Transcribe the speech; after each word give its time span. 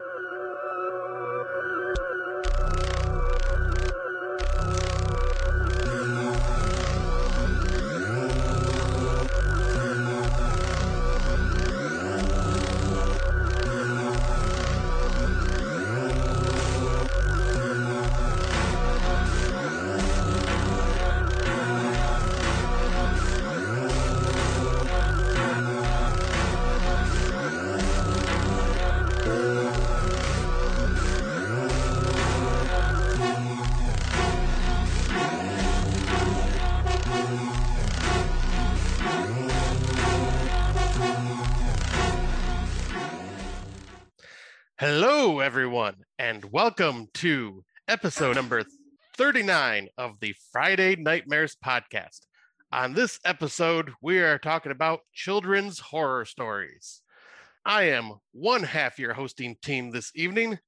you 0.00 0.54
Hello, 45.20 45.40
everyone, 45.40 45.96
and 46.20 46.44
welcome 46.52 47.08
to 47.14 47.64
episode 47.88 48.36
number 48.36 48.62
39 49.16 49.88
of 49.98 50.20
the 50.20 50.32
Friday 50.52 50.94
Nightmares 50.94 51.56
podcast. 51.62 52.20
On 52.70 52.94
this 52.94 53.18
episode, 53.24 53.90
we 54.00 54.20
are 54.20 54.38
talking 54.38 54.70
about 54.70 55.00
children's 55.12 55.80
horror 55.80 56.24
stories. 56.24 57.02
I 57.66 57.88
am 57.88 58.12
one 58.30 58.62
half 58.62 59.00
your 59.00 59.12
hosting 59.12 59.56
team 59.60 59.90
this 59.90 60.12
evening, 60.14 60.60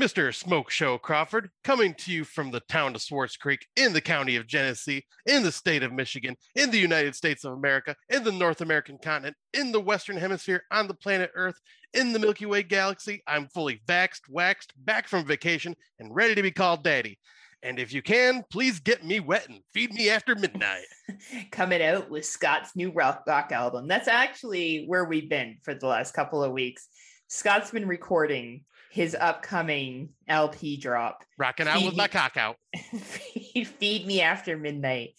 Mr. 0.00 0.34
Smoke 0.34 0.72
Show 0.72 0.98
Crawford, 0.98 1.50
coming 1.62 1.94
to 1.98 2.10
you 2.10 2.24
from 2.24 2.50
the 2.50 2.62
town 2.68 2.96
of 2.96 3.00
Swartz 3.00 3.36
Creek 3.36 3.68
in 3.76 3.92
the 3.92 4.00
county 4.00 4.34
of 4.34 4.48
Genesee, 4.48 5.06
in 5.24 5.44
the 5.44 5.52
state 5.52 5.84
of 5.84 5.92
Michigan, 5.92 6.34
in 6.56 6.72
the 6.72 6.80
United 6.80 7.14
States 7.14 7.44
of 7.44 7.52
America, 7.52 7.94
in 8.08 8.24
the 8.24 8.32
North 8.32 8.60
American 8.60 8.98
continent, 8.98 9.36
in 9.52 9.70
the 9.70 9.80
Western 9.80 10.16
Hemisphere, 10.16 10.64
on 10.72 10.88
the 10.88 10.94
planet 10.94 11.30
Earth, 11.36 11.60
in 11.94 12.12
the 12.12 12.18
Milky 12.18 12.46
Way 12.46 12.62
galaxy. 12.62 13.22
I'm 13.26 13.48
fully 13.48 13.80
vaxxed, 13.86 14.28
waxed, 14.28 14.72
back 14.84 15.08
from 15.08 15.24
vacation, 15.24 15.74
and 15.98 16.14
ready 16.14 16.34
to 16.34 16.42
be 16.42 16.50
called 16.50 16.84
daddy. 16.84 17.18
And 17.62 17.78
if 17.78 17.94
you 17.94 18.02
can, 18.02 18.44
please 18.50 18.78
get 18.78 19.04
me 19.04 19.20
wet 19.20 19.48
and 19.48 19.60
feed 19.72 19.94
me 19.94 20.10
after 20.10 20.34
midnight. 20.34 20.84
Coming 21.50 21.82
out 21.82 22.10
with 22.10 22.26
Scott's 22.26 22.76
new 22.76 22.92
rock, 22.92 23.24
rock 23.26 23.52
album. 23.52 23.88
That's 23.88 24.08
actually 24.08 24.84
where 24.86 25.06
we've 25.06 25.30
been 25.30 25.56
for 25.62 25.74
the 25.74 25.86
last 25.86 26.12
couple 26.12 26.44
of 26.44 26.52
weeks. 26.52 26.88
Scott's 27.28 27.70
been 27.70 27.88
recording 27.88 28.64
his 28.94 29.16
upcoming 29.18 30.08
LP 30.28 30.76
drop. 30.76 31.24
Rocking 31.36 31.66
out 31.66 31.78
Feed 31.78 31.86
with 31.86 31.96
my 31.96 32.06
cock 32.06 32.36
out. 32.36 32.54
feed, 32.76 33.66
feed 33.66 34.06
me 34.06 34.20
after 34.20 34.56
midnight. 34.56 35.14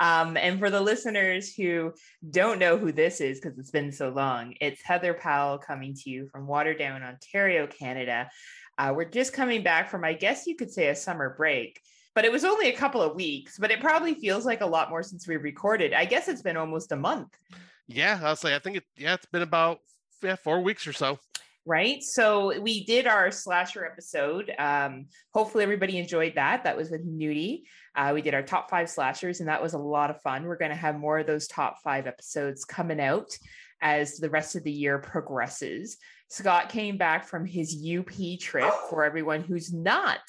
Um, 0.00 0.36
and 0.36 0.58
for 0.58 0.70
the 0.70 0.80
listeners 0.80 1.54
who 1.54 1.92
don't 2.28 2.58
know 2.58 2.76
who 2.76 2.90
this 2.90 3.20
is 3.20 3.38
because 3.38 3.56
it's 3.60 3.70
been 3.70 3.92
so 3.92 4.08
long, 4.08 4.54
it's 4.60 4.82
Heather 4.82 5.14
Powell 5.14 5.58
coming 5.58 5.94
to 6.02 6.10
you 6.10 6.26
from 6.32 6.48
Waterdown, 6.48 7.00
Ontario, 7.04 7.68
Canada. 7.68 8.28
Uh, 8.76 8.92
we're 8.92 9.04
just 9.04 9.32
coming 9.32 9.62
back 9.62 9.88
from, 9.88 10.02
I 10.02 10.14
guess 10.14 10.48
you 10.48 10.56
could 10.56 10.72
say, 10.72 10.88
a 10.88 10.96
summer 10.96 11.32
break. 11.38 11.80
But 12.16 12.24
it 12.24 12.32
was 12.32 12.44
only 12.44 12.70
a 12.70 12.76
couple 12.76 13.02
of 13.02 13.14
weeks, 13.14 13.56
but 13.56 13.70
it 13.70 13.80
probably 13.80 14.14
feels 14.14 14.44
like 14.44 14.62
a 14.62 14.66
lot 14.66 14.90
more 14.90 15.04
since 15.04 15.28
we 15.28 15.36
recorded. 15.36 15.92
I 15.92 16.06
guess 16.06 16.26
it's 16.26 16.42
been 16.42 16.56
almost 16.56 16.90
a 16.90 16.96
month. 16.96 17.28
Yeah, 17.86 18.18
I'll 18.20 18.34
say 18.34 18.56
I 18.56 18.58
think 18.58 18.78
it 18.78 18.84
yeah, 18.96 19.14
it's 19.14 19.26
been 19.26 19.42
about 19.42 19.78
yeah, 20.24 20.34
four 20.34 20.60
weeks 20.60 20.88
or 20.88 20.92
so. 20.92 21.20
Right? 21.64 22.02
So 22.02 22.60
we 22.60 22.84
did 22.84 23.06
our 23.06 23.30
slasher 23.30 23.84
episode. 23.84 24.52
Um, 24.58 25.06
hopefully 25.32 25.62
everybody 25.62 25.98
enjoyed 25.98 26.34
that. 26.34 26.64
That 26.64 26.76
was 26.76 26.90
with 26.90 27.06
Nudie. 27.06 27.62
Uh, 27.94 28.12
we 28.14 28.22
did 28.22 28.34
our 28.34 28.42
top 28.42 28.70
five 28.70 28.90
slashers, 28.90 29.40
and 29.40 29.48
that 29.48 29.62
was 29.62 29.74
a 29.74 29.78
lot 29.78 30.10
of 30.10 30.20
fun. 30.22 30.44
We're 30.44 30.56
going 30.56 30.70
to 30.70 30.76
have 30.76 30.98
more 30.98 31.18
of 31.18 31.26
those 31.26 31.46
top 31.46 31.82
five 31.82 32.06
episodes 32.06 32.64
coming 32.64 33.00
out 33.00 33.36
as 33.80 34.16
the 34.16 34.30
rest 34.30 34.56
of 34.56 34.64
the 34.64 34.72
year 34.72 34.98
progresses. 34.98 35.98
Scott 36.28 36.68
came 36.68 36.96
back 36.96 37.26
from 37.26 37.44
his 37.44 37.76
UP 37.76 38.40
trip 38.40 38.72
for 38.88 39.04
everyone 39.04 39.42
who's 39.42 39.72
not 39.72 40.20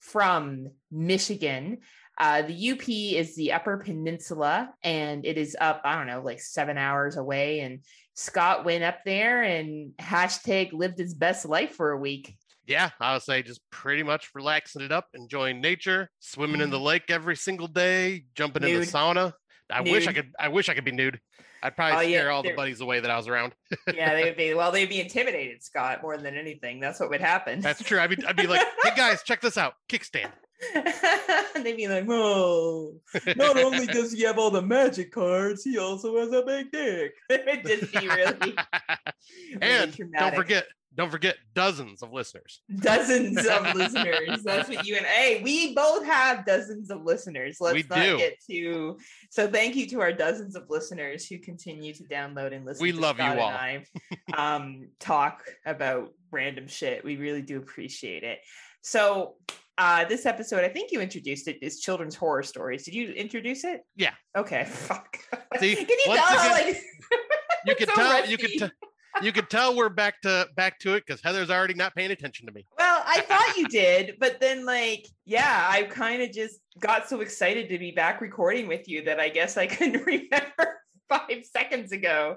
from 0.00 0.68
Michigan. 0.90 1.78
Uh, 2.18 2.42
the 2.42 2.70
UP 2.72 2.88
is 2.88 3.36
the 3.36 3.52
Upper 3.52 3.76
Peninsula, 3.76 4.72
and 4.82 5.24
it 5.26 5.36
is 5.36 5.56
up, 5.60 5.82
I 5.84 5.96
don't 5.96 6.06
know, 6.06 6.22
like 6.22 6.40
seven 6.40 6.78
hours 6.78 7.16
away. 7.16 7.60
And 7.60 7.80
Scott 8.16 8.64
went 8.64 8.82
up 8.82 9.00
there 9.04 9.42
and 9.42 9.92
hashtag 9.98 10.72
lived 10.72 10.98
his 10.98 11.14
best 11.14 11.44
life 11.44 11.74
for 11.74 11.92
a 11.92 11.98
week. 11.98 12.34
Yeah, 12.66 12.90
I 12.98 13.12
would 13.12 13.22
say 13.22 13.42
just 13.42 13.60
pretty 13.70 14.02
much 14.02 14.30
relaxing 14.34 14.82
it 14.82 14.90
up, 14.90 15.06
enjoying 15.14 15.60
nature, 15.60 16.10
swimming 16.18 16.60
in 16.60 16.70
the 16.70 16.78
mm. 16.78 16.84
lake 16.84 17.04
every 17.10 17.36
single 17.36 17.68
day, 17.68 18.24
jumping 18.34 18.64
in 18.64 18.80
the 18.80 18.86
sauna. 18.86 19.34
I 19.70 19.82
wish 19.82 20.06
I 20.08 20.12
could. 20.12 20.32
I 20.38 20.48
wish 20.48 20.68
I 20.68 20.74
could 20.74 20.84
be 20.84 20.92
nude. 20.92 21.20
I'd 21.62 21.76
probably 21.76 21.96
Oh, 21.96 22.00
yeah, 22.08 22.18
scare 22.18 22.30
all 22.30 22.42
the 22.42 22.54
buddies 22.54 22.80
away 22.80 23.00
that 23.00 23.10
I 23.10 23.16
was 23.16 23.28
around. 23.28 23.54
Yeah, 23.94 24.14
they 24.14 24.24
would 24.24 24.36
be 24.36 24.54
well, 24.54 24.72
they'd 24.72 24.88
be 24.88 25.00
intimidated, 25.00 25.62
Scott, 25.62 26.02
more 26.02 26.16
than 26.16 26.36
anything. 26.36 26.80
That's 26.80 27.00
what 27.00 27.10
would 27.10 27.20
happen. 27.20 27.60
That's 27.60 27.82
true. 27.82 27.98
I'd 27.98 28.10
be, 28.10 28.24
I'd 28.26 28.36
be 28.36 28.46
like, 28.46 28.66
hey 28.82 28.90
guys, 28.96 29.22
check 29.22 29.40
this 29.40 29.56
out, 29.56 29.74
kickstand. 29.88 30.30
and 31.54 31.64
they'd 31.64 31.76
be 31.76 31.88
like, 31.88 32.04
"Whoa! 32.04 32.94
Not 33.36 33.58
only 33.58 33.86
does 33.86 34.12
he 34.12 34.22
have 34.22 34.38
all 34.38 34.50
the 34.50 34.62
magic 34.62 35.12
cards, 35.12 35.62
he 35.62 35.78
also 35.78 36.16
has 36.18 36.32
a 36.32 36.42
big 36.42 36.72
dick." 36.72 37.12
It'd 37.30 37.66
just 37.66 37.92
be 37.92 38.08
really, 38.08 38.34
really 38.40 38.56
and 39.60 39.96
don't 40.18 40.34
forget, 40.34 40.66
don't 40.94 41.10
forget 41.10 41.36
dozens 41.54 42.02
of 42.02 42.12
listeners. 42.12 42.62
dozens 42.76 43.36
of 43.46 43.74
listeners. 43.74 44.42
That's 44.42 44.68
what 44.68 44.86
you 44.86 44.96
and 44.96 45.04
hey, 45.04 45.42
we 45.42 45.74
both 45.74 46.06
have 46.06 46.46
dozens 46.46 46.90
of 46.90 47.04
listeners. 47.04 47.58
Let's 47.60 47.74
We 47.74 47.84
not 47.90 48.02
do. 48.02 48.16
get 48.16 48.38
too. 48.48 48.98
So 49.30 49.46
thank 49.48 49.76
you 49.76 49.86
to 49.88 50.00
our 50.00 50.12
dozens 50.12 50.56
of 50.56 50.70
listeners 50.70 51.26
who 51.26 51.38
continue 51.38 51.92
to 51.92 52.04
download 52.04 52.54
and 52.54 52.64
listen. 52.64 52.82
We 52.82 52.92
to 52.92 53.00
love 53.00 53.18
you 53.18 53.24
all. 53.24 53.40
I, 53.40 53.84
um, 54.34 54.88
talk 55.00 55.44
about 55.66 56.14
random 56.30 56.66
shit. 56.66 57.04
We 57.04 57.16
really 57.16 57.42
do 57.42 57.58
appreciate 57.58 58.22
it. 58.22 58.38
So. 58.80 59.34
Uh, 59.78 60.04
this 60.06 60.24
episode, 60.24 60.64
I 60.64 60.68
think 60.68 60.90
you 60.90 61.00
introduced 61.00 61.48
it, 61.48 61.58
is 61.62 61.80
children's 61.80 62.14
horror 62.14 62.42
stories. 62.42 62.84
Did 62.84 62.94
you 62.94 63.10
introduce 63.12 63.62
it? 63.64 63.82
Yeah. 63.94 64.14
Okay. 64.36 64.64
Fuck. 64.68 65.18
See, 65.60 65.74
Can 65.76 65.86
you 65.88 65.98
tell? 66.06 66.14
again- 66.14 66.50
like, 66.66 66.82
You 67.66 67.74
could 67.78 67.88
so 67.88 67.94
tell. 67.94 68.26
You 68.26 68.38
could. 68.38 68.50
T- 68.50 68.70
you 69.22 69.32
could 69.32 69.48
tell 69.48 69.74
we're 69.74 69.88
back 69.88 70.20
to 70.22 70.46
back 70.56 70.78
to 70.80 70.92
it 70.92 71.04
because 71.06 71.22
Heather's 71.22 71.48
already 71.48 71.72
not 71.72 71.94
paying 71.94 72.10
attention 72.10 72.44
to 72.48 72.52
me. 72.52 72.66
Well, 72.78 73.02
I 73.06 73.22
thought 73.22 73.56
you 73.56 73.66
did, 73.66 74.16
but 74.20 74.40
then 74.40 74.66
like, 74.66 75.06
yeah, 75.24 75.66
I 75.70 75.84
kind 75.84 76.20
of 76.20 76.32
just 76.32 76.60
got 76.80 77.08
so 77.08 77.22
excited 77.22 77.70
to 77.70 77.78
be 77.78 77.92
back 77.92 78.20
recording 78.20 78.68
with 78.68 78.86
you 78.86 79.02
that 79.04 79.18
I 79.18 79.30
guess 79.30 79.56
I 79.56 79.68
couldn't 79.68 80.04
remember 80.04 80.80
five 81.08 81.44
seconds 81.44 81.92
ago. 81.92 82.36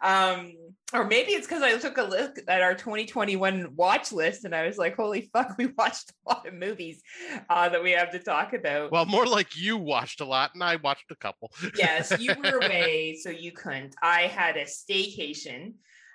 Um, 0.00 0.52
or 0.92 1.04
maybe 1.04 1.32
it's 1.32 1.46
because 1.46 1.62
I 1.62 1.76
took 1.78 1.98
a 1.98 2.02
look 2.02 2.36
at 2.46 2.62
our 2.62 2.74
2021 2.74 3.74
watch 3.74 4.12
list 4.12 4.44
and 4.44 4.54
I 4.54 4.66
was 4.66 4.78
like, 4.78 4.96
holy 4.96 5.28
fuck, 5.32 5.56
we 5.58 5.66
watched 5.78 6.10
a 6.10 6.34
lot 6.34 6.46
of 6.46 6.54
movies 6.54 7.02
uh, 7.50 7.68
that 7.68 7.82
we 7.82 7.92
have 7.92 8.12
to 8.12 8.18
talk 8.18 8.52
about. 8.52 8.92
Well, 8.92 9.06
more 9.06 9.26
like 9.26 9.56
you 9.56 9.76
watched 9.76 10.20
a 10.20 10.24
lot, 10.24 10.52
and 10.54 10.62
I 10.62 10.76
watched 10.76 11.10
a 11.10 11.16
couple. 11.16 11.50
yes, 11.76 12.12
you 12.20 12.34
were 12.42 12.58
away, 12.58 13.18
so 13.20 13.30
you 13.30 13.52
couldn't. 13.52 13.96
I 14.02 14.22
had 14.22 14.56
a 14.56 14.64
staycation. 14.64 15.74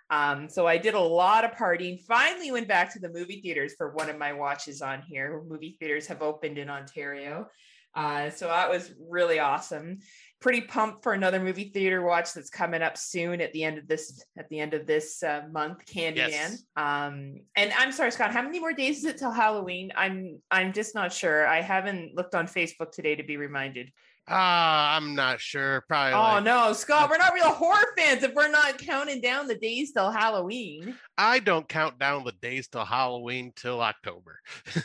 Um, 0.09 0.49
so 0.49 0.67
I 0.67 0.77
did 0.77 0.93
a 0.93 0.99
lot 0.99 1.45
of 1.45 1.51
partying. 1.51 2.01
Finally 2.01 2.51
went 2.51 2.67
back 2.67 2.91
to 2.93 2.99
the 2.99 3.09
movie 3.09 3.39
theaters 3.41 3.75
for 3.77 3.91
one 3.91 4.09
of 4.09 4.17
my 4.17 4.33
watches 4.33 4.81
on 4.81 5.01
here. 5.01 5.41
Movie 5.47 5.77
theaters 5.79 6.07
have 6.07 6.21
opened 6.21 6.57
in 6.57 6.69
Ontario. 6.69 7.47
Uh, 7.95 8.29
so 8.29 8.47
that 8.47 8.69
was 8.69 8.93
really 9.09 9.39
awesome. 9.39 9.99
Pretty 10.41 10.61
pumped 10.61 11.03
for 11.03 11.13
another 11.13 11.39
movie 11.39 11.69
theater 11.73 12.01
watch 12.01 12.33
that's 12.33 12.49
coming 12.49 12.81
up 12.81 12.97
soon 12.97 13.41
at 13.41 13.53
the 13.53 13.63
end 13.63 13.77
of 13.77 13.87
this 13.87 14.23
at 14.37 14.49
the 14.49 14.59
end 14.59 14.73
of 14.73 14.87
this 14.87 15.21
uh, 15.21 15.43
month, 15.51 15.85
Candyman. 15.85 16.15
Yes. 16.15 16.63
Um, 16.75 17.35
and 17.55 17.71
I'm 17.77 17.91
sorry, 17.91 18.11
Scott. 18.11 18.31
How 18.31 18.41
many 18.41 18.59
more 18.59 18.73
days 18.73 18.97
is 18.97 19.05
it 19.05 19.17
till 19.17 19.31
Halloween? 19.31 19.91
I'm 19.95 20.39
I'm 20.49 20.73
just 20.73 20.95
not 20.95 21.13
sure. 21.13 21.45
I 21.45 21.61
haven't 21.61 22.15
looked 22.15 22.33
on 22.33 22.47
Facebook 22.47 22.91
today 22.91 23.15
to 23.15 23.23
be 23.23 23.37
reminded. 23.37 23.91
Ah, 24.27 24.95
I'm 24.95 25.15
not 25.15 25.39
sure. 25.39 25.83
Probably. 25.87 26.13
Oh 26.13 26.35
like- 26.35 26.43
no, 26.43 26.73
Scott, 26.73 27.09
we're 27.09 27.17
not 27.17 27.33
real 27.35 27.49
horror 27.51 27.93
fans 27.97 28.23
if 28.23 28.33
we're 28.33 28.51
not 28.51 28.77
counting 28.77 29.21
down 29.21 29.47
the 29.47 29.55
days 29.57 29.91
till 29.91 30.11
Halloween. 30.11 30.95
I 31.17 31.39
don't 31.39 31.67
count 31.67 31.99
down 31.99 32.23
the 32.23 32.33
days 32.41 32.67
till 32.67 32.85
Halloween 32.85 33.51
till 33.55 33.81
October. 33.81 34.39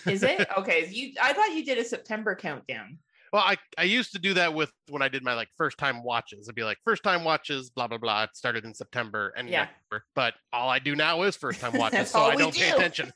Is 0.06 0.22
it? 0.22 0.46
Okay, 0.58 0.88
you 0.90 1.12
I 1.22 1.32
thought 1.32 1.54
you 1.54 1.64
did 1.64 1.78
a 1.78 1.84
September 1.84 2.34
countdown. 2.34 2.98
Well, 3.36 3.44
I, 3.46 3.56
I 3.76 3.82
used 3.82 4.12
to 4.12 4.18
do 4.18 4.32
that 4.32 4.54
with 4.54 4.72
when 4.88 5.02
I 5.02 5.08
did 5.08 5.22
my 5.22 5.34
like 5.34 5.48
first 5.58 5.76
time 5.76 6.02
watches. 6.02 6.46
It'd 6.46 6.54
be 6.54 6.64
like 6.64 6.78
first 6.86 7.02
time 7.02 7.22
watches, 7.22 7.68
blah 7.68 7.86
blah 7.86 7.98
blah. 7.98 8.22
It 8.22 8.30
started 8.32 8.64
in 8.64 8.72
September 8.72 9.34
and 9.36 9.46
Yeah. 9.46 9.64
October. 9.90 10.04
But 10.14 10.32
all 10.54 10.70
I 10.70 10.78
do 10.78 10.96
now 10.96 11.20
is 11.20 11.36
first 11.36 11.60
time 11.60 11.72
watches, 11.78 12.10
so 12.12 12.20
I 12.22 12.34
don't 12.36 12.56
pay 12.56 12.70
attention. 12.70 13.12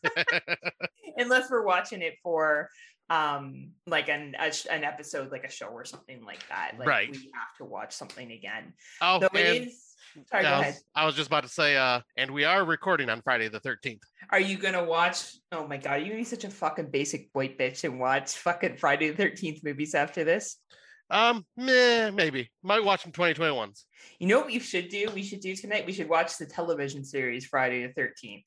Unless 1.16 1.50
we're 1.50 1.64
watching 1.64 2.02
it 2.02 2.18
for 2.22 2.68
um 3.08 3.70
like 3.86 4.10
an 4.10 4.34
a, 4.38 4.52
an 4.70 4.84
episode 4.84 5.32
like 5.32 5.44
a 5.44 5.50
show 5.50 5.68
or 5.68 5.86
something 5.86 6.22
like 6.22 6.46
that. 6.50 6.72
Like 6.78 6.86
Right. 6.86 7.10
we 7.10 7.16
have 7.16 7.56
to 7.56 7.64
watch 7.64 7.92
something 7.94 8.30
again. 8.30 8.74
oh, 9.00 9.26
it 9.32 9.62
is 9.68 9.89
Sorry, 10.30 10.44
I, 10.44 10.60
ahead. 10.60 10.74
was, 10.74 10.84
I 10.94 11.06
was 11.06 11.14
just 11.14 11.28
about 11.28 11.42
to 11.44 11.48
say, 11.48 11.76
uh, 11.76 12.00
and 12.16 12.30
we 12.30 12.44
are 12.44 12.64
recording 12.64 13.08
on 13.08 13.22
Friday 13.22 13.48
the 13.48 13.60
13th. 13.60 14.00
Are 14.30 14.40
you 14.40 14.58
gonna 14.58 14.84
watch? 14.84 15.36
Oh 15.52 15.66
my 15.66 15.76
god, 15.76 15.92
are 15.92 15.98
you 15.98 16.06
gonna 16.06 16.16
be 16.16 16.24
such 16.24 16.44
a 16.44 16.50
fucking 16.50 16.90
basic 16.90 17.28
white 17.32 17.58
bitch 17.58 17.84
and 17.84 17.98
watch 17.98 18.32
fucking 18.32 18.76
Friday 18.76 19.10
the 19.10 19.16
Thirteenth 19.16 19.62
movies 19.62 19.94
after 19.94 20.24
this? 20.24 20.56
Um, 21.10 21.44
meh, 21.56 22.10
maybe. 22.10 22.50
Might 22.62 22.84
watch 22.84 23.02
some 23.02 23.10
2021s. 23.10 23.82
You 24.20 24.28
know 24.28 24.38
what 24.38 24.46
we 24.46 24.60
should 24.60 24.88
do? 24.88 25.10
We 25.12 25.24
should 25.24 25.40
do 25.40 25.56
tonight. 25.56 25.84
We 25.84 25.92
should 25.92 26.08
watch 26.08 26.38
the 26.38 26.46
television 26.46 27.04
series 27.04 27.46
Friday 27.46 27.86
the 27.86 27.92
Thirteenth, 27.92 28.44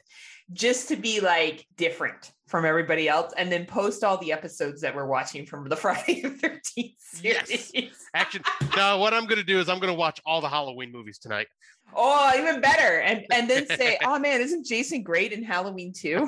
just 0.54 0.88
to 0.90 0.96
be 0.96 1.20
like 1.20 1.66
different 1.78 2.32
from 2.48 2.66
everybody 2.66 3.10
else, 3.10 3.34
and 3.38 3.52
then 3.52 3.66
post 3.66 4.04
all 4.04 4.18
the 4.18 4.32
episodes 4.32 4.82
that 4.82 4.96
we're 4.96 5.08
watching 5.08 5.46
from 5.46 5.68
the 5.68 5.76
Friday 5.84 6.22
the 6.22 6.30
Thirteenth 6.30 6.94
Yes. 7.22 7.48
series. 7.70 7.98
Actually, 8.14 8.46
no, 8.78 8.98
what 9.00 9.14
I'm 9.14 9.26
going 9.26 9.38
to 9.40 9.44
do 9.44 9.60
is 9.60 9.70
I'm 9.70 9.80
going 9.80 9.92
to 9.94 9.98
watch 9.98 10.22
all 10.26 10.42
the 10.42 10.50
Halloween 10.50 10.92
movies 10.92 11.18
tonight. 11.18 11.48
Oh, 11.96 12.32
even 12.38 12.62
better, 12.62 13.00
and 13.02 13.26
and 13.32 13.50
then 13.50 13.68
say, 13.68 13.98
"Oh 14.06 14.18
man, 14.20 14.42
isn't 14.42 14.66
Jason 14.66 15.04
great 15.04 15.32
in 15.32 15.44
Halloween 15.44 15.94
too?" 15.94 16.28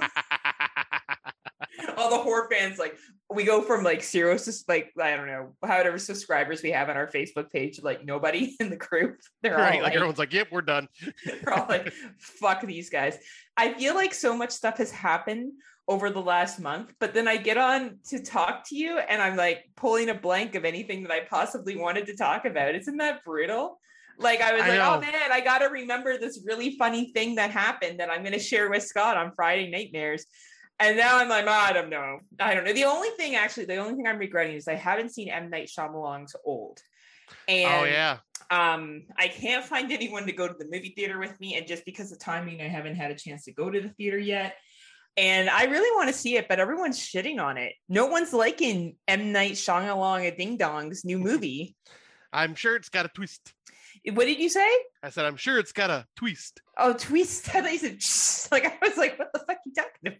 all 1.97 2.09
the 2.09 2.17
horror 2.17 2.47
fans 2.51 2.77
like 2.77 2.97
we 3.29 3.43
go 3.43 3.61
from 3.61 3.83
like 3.83 4.03
zero 4.03 4.37
to 4.37 4.53
like 4.67 4.91
I 5.01 5.15
don't 5.15 5.27
know 5.27 5.55
however 5.63 5.97
subscribers 5.97 6.61
we 6.61 6.71
have 6.71 6.89
on 6.89 6.97
our 6.97 7.07
Facebook 7.07 7.49
page 7.51 7.79
like 7.81 8.05
nobody 8.05 8.55
in 8.59 8.69
the 8.69 8.77
group 8.77 9.19
they're 9.41 9.55
all 9.55 9.61
right. 9.61 9.75
Like 9.75 9.83
like, 9.83 9.93
everyone's 9.95 10.19
like, 10.19 10.33
yep, 10.33 10.47
we're 10.51 10.61
done. 10.61 10.87
they're 11.25 11.53
all 11.53 11.65
like 11.67 11.91
fuck 12.19 12.61
these 12.65 12.89
guys 12.89 13.17
I 13.57 13.73
feel 13.73 13.95
like 13.95 14.13
so 14.13 14.35
much 14.35 14.51
stuff 14.51 14.77
has 14.77 14.91
happened 14.91 15.53
over 15.87 16.09
the 16.09 16.21
last 16.21 16.59
month 16.59 16.93
but 16.99 17.13
then 17.13 17.27
I 17.27 17.37
get 17.37 17.57
on 17.57 17.99
to 18.09 18.21
talk 18.21 18.67
to 18.69 18.75
you 18.75 18.97
and 18.97 19.21
I'm 19.21 19.35
like 19.35 19.65
pulling 19.75 20.09
a 20.09 20.15
blank 20.15 20.55
of 20.55 20.65
anything 20.65 21.03
that 21.03 21.11
I 21.11 21.21
possibly 21.21 21.75
wanted 21.75 22.07
to 22.07 22.15
talk 22.15 22.45
about 22.45 22.75
isn't 22.75 22.97
that 22.97 23.23
brutal 23.23 23.79
like 24.17 24.41
I 24.41 24.53
was 24.53 24.61
I 24.63 24.69
like 24.69 24.79
oh, 24.79 24.83
know. 24.83 24.97
oh 24.97 25.01
man 25.01 25.31
I 25.31 25.41
got 25.41 25.59
to 25.59 25.65
remember 25.65 26.17
this 26.17 26.41
really 26.45 26.77
funny 26.77 27.11
thing 27.11 27.35
that 27.35 27.51
happened 27.51 27.99
that 27.99 28.09
I'm 28.09 28.23
to 28.33 28.39
share 28.39 28.69
with 28.69 28.83
Scott 28.83 29.17
on 29.17 29.31
Friday 29.35 29.69
Nightmares 29.69 30.25
and 30.79 30.97
now 30.97 31.17
I'm 31.17 31.29
like, 31.29 31.45
"Oh, 31.45 31.51
I 31.51 31.73
don't 31.73 31.89
know. 31.89 32.19
I 32.39 32.53
don't 32.53 32.65
know. 32.65 32.73
The 32.73 32.85
only 32.85 33.09
thing, 33.11 33.35
actually, 33.35 33.65
the 33.65 33.77
only 33.77 33.95
thing 33.95 34.07
I'm 34.07 34.17
regretting 34.17 34.55
is 34.55 34.67
I 34.67 34.75
haven't 34.75 35.13
seen 35.13 35.29
M. 35.29 35.49
Night 35.49 35.69
Shyamalan's 35.69 36.35
Old. 36.43 36.79
And 37.47 37.73
oh, 37.73 37.83
yeah. 37.85 38.17
um, 38.51 39.03
I 39.17 39.27
can't 39.27 39.65
find 39.65 39.91
anyone 39.91 40.25
to 40.25 40.31
go 40.31 40.47
to 40.47 40.53
the 40.53 40.65
movie 40.65 40.93
theater 40.95 41.19
with 41.19 41.39
me. 41.39 41.55
And 41.55 41.65
just 41.65 41.85
because 41.85 42.11
of 42.11 42.19
timing, 42.19 42.61
I 42.61 42.67
haven't 42.67 42.95
had 42.95 43.11
a 43.11 43.15
chance 43.15 43.45
to 43.45 43.53
go 43.53 43.69
to 43.69 43.81
the 43.81 43.89
theater 43.89 44.17
yet. 44.17 44.55
And 45.17 45.49
I 45.49 45.63
really 45.65 45.95
want 45.95 46.09
to 46.09 46.13
see 46.13 46.35
it, 46.35 46.47
but 46.49 46.59
everyone's 46.59 46.99
shitting 46.99 47.39
on 47.41 47.57
it. 47.57 47.73
No 47.87 48.07
one's 48.07 48.33
liking 48.33 48.97
M. 49.07 49.31
Night 49.31 49.53
Shyamalan 49.53 50.27
a 50.27 50.35
Ding 50.35 50.57
Dong's 50.57 51.05
new 51.05 51.19
movie. 51.19 51.75
I'm 52.33 52.53
sure 52.53 52.75
it's 52.75 52.89
got 52.89 53.05
a 53.05 53.09
twist. 53.09 53.53
What 54.13 54.25
did 54.25 54.39
you 54.39 54.49
say? 54.49 54.67
I 55.03 55.09
said, 55.09 55.25
I'm 55.25 55.35
sure 55.37 55.57
it's 55.57 55.71
got 55.71 55.89
a 55.89 56.05
twist. 56.15 56.61
Oh, 56.77 56.93
twist. 56.93 57.49
I 57.55 57.61
thought 57.61 57.71
you 57.71 57.99
said, 57.99 58.51
like, 58.51 58.65
I 58.65 58.87
was 58.87 58.97
like, 58.97 59.17
what 59.17 59.31
the 59.33 59.39
fuck 59.39 59.57
are 59.57 59.59
you 59.65 59.73
talking 59.73 60.17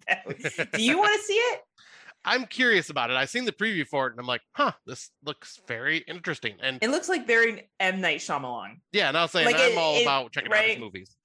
about? 0.57 0.71
Do 0.73 0.81
you 0.83 0.97
want 0.97 1.19
to 1.19 1.25
see 1.25 1.33
it? 1.33 1.59
I'm 2.27 2.45
curious 2.45 2.89
about 2.89 3.11
it. 3.11 3.17
I 3.17 3.25
seen 3.25 3.45
the 3.45 3.51
preview 3.51 3.85
for 3.85 4.07
it 4.07 4.11
and 4.13 4.19
I'm 4.19 4.25
like, 4.25 4.41
huh, 4.53 4.71
this 4.87 5.11
looks 5.23 5.59
very 5.67 5.99
interesting. 5.99 6.55
And 6.59 6.79
It 6.81 6.89
looks 6.89 7.07
like 7.07 7.27
very 7.27 7.69
M. 7.79 8.01
Night 8.01 8.17
Shyamalan. 8.19 8.79
yeah, 8.91 9.09
and 9.09 9.17
I 9.17 9.21
was 9.21 9.31
saying, 9.31 9.45
Like, 9.45 9.57
I'm 9.57 9.73
it- 9.73 9.77
all 9.77 9.95
it- 9.97 10.01
about 10.01 10.31
checking 10.31 10.51
out 10.51 10.55
right? 10.55 10.69
his 10.71 10.79
movies. 10.79 11.15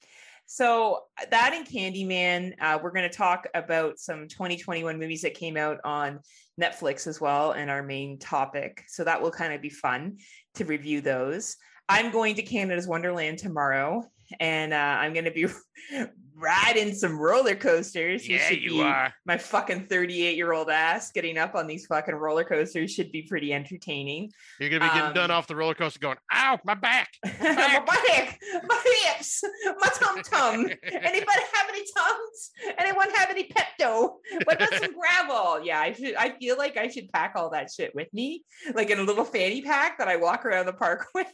So 0.44 1.04
that 1.30 1.52
and 1.54 1.64
Candyman, 1.66 2.54
uh, 2.60 2.78
we're 2.82 2.90
going 2.90 3.08
to 3.08 3.16
talk 3.16 3.46
about 3.54 3.98
some 4.00 4.26
2021 4.26 4.98
movies 4.98 5.22
that 5.22 5.34
came 5.34 5.56
out 5.56 5.78
on 5.84 6.18
Netflix 6.60 7.06
as 7.06 7.20
well, 7.20 7.52
and 7.52 7.70
our 7.70 7.84
main 7.84 8.18
topic. 8.18 8.82
So 8.88 9.04
that 9.04 9.22
will 9.22 9.30
kind 9.30 9.52
of 9.54 9.62
be 9.62 9.70
fun 9.70 10.18
to 10.56 10.64
review 10.64 11.00
those. 11.02 11.56
I'm 11.92 12.12
going 12.12 12.36
to 12.36 12.42
Canada's 12.42 12.86
Wonderland 12.86 13.40
tomorrow, 13.40 14.08
and 14.38 14.72
uh, 14.72 14.76
I'm 14.76 15.12
going 15.12 15.24
to 15.24 15.30
be 15.30 15.46
riding 16.40 16.94
some 16.94 17.18
roller 17.18 17.54
coasters. 17.54 18.26
Yeah, 18.28 18.50
you 18.50 18.70
be- 18.70 18.82
are. 18.82 19.12
My 19.26 19.36
fucking 19.36 19.86
38 19.86 20.36
year 20.36 20.52
old 20.52 20.70
ass 20.70 21.10
getting 21.12 21.38
up 21.38 21.54
on 21.54 21.66
these 21.66 21.86
fucking 21.86 22.14
roller 22.14 22.44
coasters 22.44 22.92
should 22.92 23.12
be 23.12 23.22
pretty 23.22 23.52
entertaining. 23.52 24.30
You're 24.58 24.70
going 24.70 24.82
to 24.82 24.88
be 24.88 24.94
getting 24.94 25.14
done 25.14 25.30
um, 25.30 25.36
off 25.36 25.46
the 25.46 25.56
roller 25.56 25.74
coaster 25.74 26.00
going, 26.00 26.16
ow, 26.32 26.58
my 26.64 26.74
back. 26.74 27.08
my 27.24 27.82
back, 27.86 28.40
my 28.66 28.94
hips, 29.04 29.42
my 29.64 29.88
tum 29.94 30.22
tum. 30.22 30.70
Anybody 30.82 31.40
have 31.54 31.68
any 31.68 31.84
tums? 31.96 32.50
Anyone 32.78 33.10
have 33.10 33.30
any 33.30 33.48
Pepto? 33.48 34.14
What 34.44 34.56
about 34.56 34.74
some 34.80 34.94
gravel? 34.98 35.64
Yeah, 35.64 35.80
I 35.80 35.92
should. 35.92 36.14
I 36.16 36.30
feel 36.38 36.56
like 36.56 36.76
I 36.76 36.88
should 36.88 37.10
pack 37.12 37.32
all 37.36 37.50
that 37.50 37.70
shit 37.70 37.94
with 37.94 38.12
me, 38.12 38.44
like 38.74 38.90
in 38.90 38.98
a 38.98 39.02
little 39.02 39.24
fanny 39.24 39.62
pack 39.62 39.98
that 39.98 40.08
I 40.08 40.16
walk 40.16 40.44
around 40.44 40.66
the 40.66 40.72
park 40.72 41.06
with. 41.14 41.26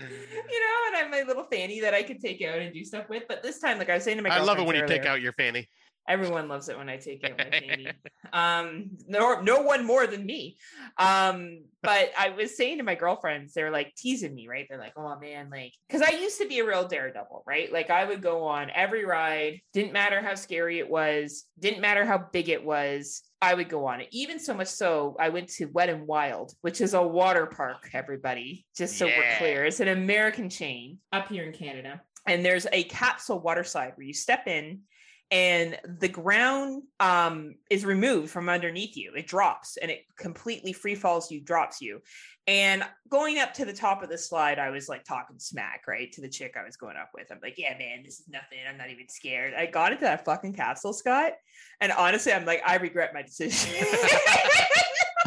you 0.10 0.60
know, 0.60 0.86
and 0.86 0.96
I 0.96 0.98
have 1.00 1.10
my 1.10 1.22
little 1.22 1.44
fanny 1.44 1.80
that 1.80 1.94
I 1.94 2.02
could 2.02 2.20
take 2.20 2.42
out 2.42 2.58
and 2.58 2.72
do 2.72 2.84
stuff 2.84 3.08
with. 3.08 3.24
But 3.28 3.42
this 3.42 3.58
time, 3.58 3.78
like 3.78 3.90
I 3.90 3.94
was 3.94 4.04
saying 4.04 4.16
to 4.16 4.22
my, 4.22 4.30
I 4.30 4.40
love 4.40 4.58
it 4.58 4.66
when 4.66 4.76
you 4.76 4.86
take 4.86 5.06
out 5.06 5.20
your 5.20 5.32
fanny. 5.32 5.68
Everyone 6.08 6.48
loves 6.48 6.68
it 6.68 6.76
when 6.76 6.88
I 6.88 6.96
take 6.96 7.22
it 7.22 7.38
my 7.38 7.50
fanny. 7.50 7.88
um, 8.32 8.90
no, 9.06 9.40
no 9.40 9.62
one 9.62 9.84
more 9.84 10.06
than 10.06 10.26
me. 10.26 10.56
Um, 10.98 11.64
but 11.82 12.10
I 12.18 12.30
was 12.30 12.56
saying 12.56 12.78
to 12.78 12.84
my 12.84 12.94
girlfriends, 12.94 13.54
they're 13.54 13.70
like 13.70 13.94
teasing 13.96 14.34
me, 14.34 14.48
right? 14.48 14.66
They're 14.68 14.78
like, 14.78 14.94
"Oh 14.96 15.18
man, 15.18 15.50
like," 15.50 15.72
because 15.88 16.02
I 16.02 16.16
used 16.16 16.38
to 16.40 16.48
be 16.48 16.58
a 16.58 16.66
real 16.66 16.86
daredevil, 16.88 17.44
right? 17.46 17.72
Like 17.72 17.90
I 17.90 18.04
would 18.04 18.22
go 18.22 18.44
on 18.44 18.70
every 18.74 19.04
ride. 19.04 19.60
Didn't 19.72 19.92
matter 19.92 20.20
how 20.20 20.34
scary 20.34 20.78
it 20.78 20.90
was. 20.90 21.44
Didn't 21.58 21.80
matter 21.80 22.04
how 22.04 22.18
big 22.32 22.48
it 22.48 22.64
was. 22.64 23.22
I 23.42 23.54
would 23.54 23.68
go 23.68 23.86
on 23.86 24.00
it. 24.00 24.08
Even 24.10 24.38
so 24.38 24.52
much 24.52 24.68
so, 24.68 25.16
I 25.18 25.30
went 25.30 25.48
to 25.54 25.66
Wet 25.66 25.88
and 25.88 26.06
Wild, 26.06 26.52
which 26.60 26.80
is 26.80 26.92
a 26.92 27.02
water 27.02 27.46
park. 27.46 27.88
Everybody, 27.94 28.66
just 28.76 28.98
so 28.98 29.06
Yeah. 29.06 29.18
we're 29.18 29.38
clear, 29.38 29.64
it's 29.64 29.80
an 29.80 29.88
American 29.88 30.50
chain 30.50 30.98
up 31.12 31.28
here 31.28 31.44
in 31.44 31.52
Canada. 31.52 32.02
And 32.26 32.44
there's 32.44 32.66
a 32.70 32.84
capsule 32.84 33.40
water 33.40 33.64
slide 33.64 33.92
where 33.94 34.06
you 34.06 34.12
step 34.12 34.46
in 34.46 34.80
and 35.30 35.78
the 35.84 36.08
ground 36.08 36.82
um, 36.98 37.54
is 37.70 37.84
removed 37.84 38.30
from 38.30 38.48
underneath 38.48 38.96
you. 38.96 39.12
It 39.14 39.28
drops 39.28 39.76
and 39.76 39.90
it 39.90 40.04
completely 40.18 40.72
free 40.72 40.96
falls 40.96 41.30
you, 41.30 41.40
drops 41.40 41.80
you. 41.80 42.00
And 42.46 42.82
going 43.08 43.38
up 43.38 43.54
to 43.54 43.64
the 43.64 43.72
top 43.72 44.02
of 44.02 44.08
the 44.08 44.18
slide, 44.18 44.58
I 44.58 44.70
was 44.70 44.88
like 44.88 45.04
talking 45.04 45.38
smack, 45.38 45.82
right? 45.86 46.10
To 46.12 46.20
the 46.20 46.28
chick 46.28 46.56
I 46.58 46.64
was 46.64 46.76
going 46.76 46.96
up 46.96 47.10
with. 47.14 47.30
I'm 47.30 47.38
like, 47.40 47.54
yeah, 47.58 47.78
man, 47.78 48.02
this 48.04 48.18
is 48.18 48.28
nothing. 48.28 48.58
I'm 48.68 48.76
not 48.76 48.90
even 48.90 49.08
scared. 49.08 49.54
I 49.54 49.66
got 49.66 49.92
into 49.92 50.04
that 50.04 50.24
fucking 50.24 50.54
capsule, 50.54 50.92
Scott. 50.92 51.34
And 51.80 51.92
honestly, 51.92 52.32
I'm 52.32 52.44
like, 52.44 52.62
I 52.66 52.76
regret 52.76 53.14
my 53.14 53.22
decision. 53.22 53.86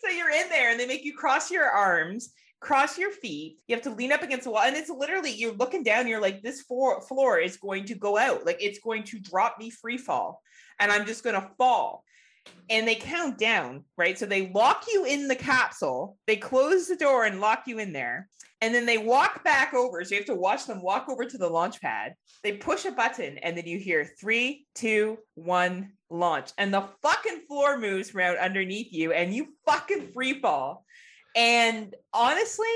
so 0.00 0.10
you're 0.10 0.30
in 0.30 0.50
there 0.50 0.70
and 0.70 0.78
they 0.78 0.86
make 0.86 1.04
you 1.04 1.14
cross 1.16 1.50
your 1.50 1.64
arms 1.64 2.34
cross 2.60 2.98
your 2.98 3.10
feet. 3.10 3.58
You 3.66 3.74
have 3.74 3.84
to 3.84 3.94
lean 3.94 4.12
up 4.12 4.22
against 4.22 4.44
the 4.44 4.50
wall. 4.50 4.62
And 4.62 4.76
it's 4.76 4.90
literally, 4.90 5.32
you're 5.32 5.54
looking 5.54 5.82
down, 5.82 6.08
you're 6.08 6.20
like, 6.20 6.42
this 6.42 6.62
floor, 6.62 7.00
floor 7.02 7.38
is 7.38 7.56
going 7.56 7.84
to 7.86 7.94
go 7.94 8.18
out. 8.18 8.44
Like 8.44 8.58
it's 8.60 8.80
going 8.80 9.04
to 9.04 9.18
drop 9.18 9.56
me 9.58 9.70
free 9.70 9.98
fall. 9.98 10.42
And 10.80 10.90
I'm 10.90 11.06
just 11.06 11.24
going 11.24 11.40
to 11.40 11.50
fall. 11.56 12.04
And 12.70 12.88
they 12.88 12.94
count 12.94 13.38
down, 13.38 13.84
right? 13.96 14.18
So 14.18 14.26
they 14.26 14.50
lock 14.50 14.84
you 14.92 15.04
in 15.04 15.28
the 15.28 15.36
capsule, 15.36 16.16
they 16.26 16.36
close 16.36 16.88
the 16.88 16.96
door 16.96 17.24
and 17.24 17.40
lock 17.40 17.64
you 17.66 17.78
in 17.78 17.92
there. 17.92 18.28
And 18.60 18.74
then 18.74 18.86
they 18.86 18.98
walk 18.98 19.44
back 19.44 19.72
over. 19.72 20.02
So 20.02 20.14
you 20.14 20.20
have 20.20 20.26
to 20.26 20.34
watch 20.34 20.66
them 20.66 20.82
walk 20.82 21.08
over 21.08 21.24
to 21.24 21.38
the 21.38 21.48
launch 21.48 21.80
pad. 21.80 22.14
They 22.42 22.52
push 22.52 22.86
a 22.86 22.90
button, 22.90 23.38
and 23.38 23.56
then 23.56 23.66
you 23.66 23.78
hear 23.78 24.10
three, 24.20 24.66
two, 24.74 25.18
one, 25.34 25.92
launch. 26.10 26.50
And 26.58 26.74
the 26.74 26.88
fucking 27.02 27.42
floor 27.46 27.78
moves 27.78 28.14
around 28.14 28.38
underneath 28.38 28.92
you, 28.92 29.12
and 29.12 29.32
you 29.32 29.54
fucking 29.64 30.12
free 30.12 30.40
fall. 30.40 30.84
And 31.38 31.94
honestly, 32.12 32.66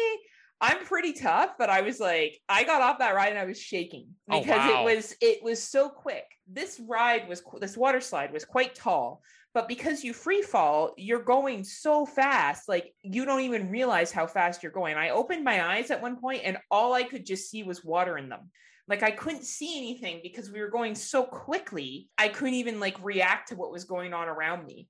I'm 0.61 0.85
pretty 0.85 1.13
tough, 1.15 1.55
but 1.59 1.69
I 1.69 1.81
was 1.81 1.99
like, 1.99 2.39
I 2.49 2.63
got 2.63 2.81
off 2.81 3.01
that 3.01 3.17
ride 3.17 3.31
and 3.31 3.39
I 3.39 3.45
was 3.45 3.61
shaking 3.61 4.07
Oh, 4.31 4.39
because 4.41 4.59
wow. 4.71 4.87
it 4.87 4.95
was 4.97 5.17
it 5.21 5.43
was 5.43 5.61
so 5.61 5.89
quick. 5.89 6.25
This 6.47 6.81
ride 6.89 7.29
was 7.29 7.43
this 7.61 7.77
water 7.77 8.01
slide 8.01 8.33
was 8.33 8.45
quite 8.45 8.77
tall, 8.77 9.21
but 9.53 9.67
because 9.67 10.05
you 10.05 10.13
free 10.13 10.43
fall, 10.43 10.95
you're 10.97 11.25
going 11.25 11.65
so 11.65 12.07
fast, 12.07 12.69
like 12.69 12.95
you 13.03 13.25
don't 13.25 13.41
even 13.41 13.71
realize 13.71 14.13
how 14.13 14.29
fast 14.29 14.63
you're 14.63 14.71
going. 14.71 14.97
I 14.97 15.11
opened 15.11 15.43
my 15.43 15.67
eyes 15.75 15.91
at 15.91 16.01
one 16.01 16.21
point 16.21 16.43
and 16.45 16.57
all 16.71 16.93
I 16.95 17.03
could 17.03 17.27
just 17.27 17.51
see 17.51 17.65
was 17.65 17.85
water 17.85 18.17
in 18.17 18.29
them. 18.29 18.53
Like 18.87 19.03
I 19.03 19.11
couldn't 19.11 19.45
see 19.45 19.77
anything 19.77 20.21
because 20.23 20.53
we 20.53 20.61
were 20.61 20.71
going 20.71 20.95
so 20.95 21.25
quickly. 21.25 22.09
I 22.17 22.29
couldn't 22.29 22.55
even 22.55 22.79
like 22.79 22.97
react 23.03 23.49
to 23.49 23.57
what 23.57 23.73
was 23.73 23.85
going 23.85 24.15
on 24.15 24.29
around 24.29 24.65
me. 24.65 24.89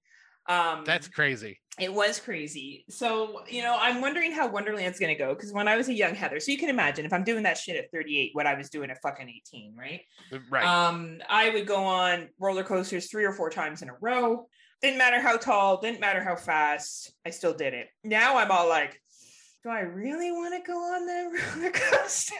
Um 0.48 0.84
That's 0.84 1.08
crazy. 1.08 1.60
it 1.78 1.92
was 1.92 2.20
crazy. 2.20 2.84
So, 2.90 3.42
you 3.48 3.62
know, 3.62 3.76
I'm 3.80 4.00
wondering 4.00 4.32
how 4.32 4.48
Wonderland's 4.48 4.98
going 4.98 5.14
to 5.14 5.18
go 5.18 5.34
because 5.34 5.52
when 5.52 5.68
I 5.68 5.76
was 5.76 5.88
a 5.88 5.94
young 5.94 6.14
Heather, 6.14 6.40
so 6.40 6.52
you 6.52 6.58
can 6.58 6.68
imagine 6.68 7.06
if 7.06 7.12
I'm 7.12 7.24
doing 7.24 7.44
that 7.44 7.56
shit 7.56 7.76
at 7.76 7.90
38, 7.92 8.30
what 8.34 8.46
I 8.46 8.54
was 8.54 8.68
doing 8.68 8.90
at 8.90 9.00
fucking 9.00 9.28
18, 9.28 9.74
right? 9.76 10.00
Right. 10.50 10.64
Um, 10.64 11.18
I 11.28 11.50
would 11.50 11.66
go 11.66 11.82
on 11.82 12.28
roller 12.38 12.64
coasters 12.64 13.10
three 13.10 13.24
or 13.24 13.32
four 13.32 13.50
times 13.50 13.82
in 13.82 13.88
a 13.88 13.94
row. 14.00 14.46
Didn't 14.82 14.98
matter 14.98 15.20
how 15.20 15.36
tall, 15.36 15.80
didn't 15.80 16.00
matter 16.00 16.22
how 16.22 16.34
fast, 16.34 17.14
I 17.24 17.30
still 17.30 17.54
did 17.54 17.72
it. 17.72 17.88
Now 18.02 18.36
I'm 18.36 18.50
all 18.50 18.68
like, 18.68 19.00
do 19.62 19.70
I 19.70 19.80
really 19.80 20.32
want 20.32 20.54
to 20.54 20.70
go 20.70 20.76
on 20.76 21.06
that 21.06 21.54
roller 21.56 21.70
coaster? 21.70 22.34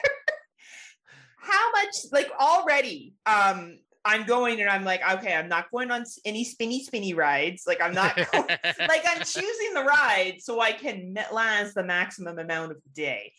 how 1.43 1.71
much 1.71 1.95
like 2.13 2.31
already 2.39 3.13
um 3.25 3.77
I'm 4.05 4.25
going 4.25 4.59
and 4.59 4.69
I'm 4.69 4.83
like, 4.83 5.01
okay, 5.17 5.33
I'm 5.33 5.47
not 5.47 5.71
going 5.71 5.89
on 5.91 6.03
any 6.25 6.43
spinny 6.43 6.83
spinny 6.83 7.13
rides. 7.13 7.63
Like 7.65 7.81
I'm 7.81 7.93
not 7.93 8.15
going, 8.15 8.47
like 8.79 9.03
I'm 9.07 9.19
choosing 9.23 9.73
the 9.73 9.83
ride 9.83 10.37
so 10.39 10.59
I 10.59 10.73
can 10.73 11.17
last 11.31 11.73
the 11.75 11.83
maximum 11.83 12.37
amount 12.37 12.71
of 12.71 12.77
the 12.83 12.89
day. 13.01 13.31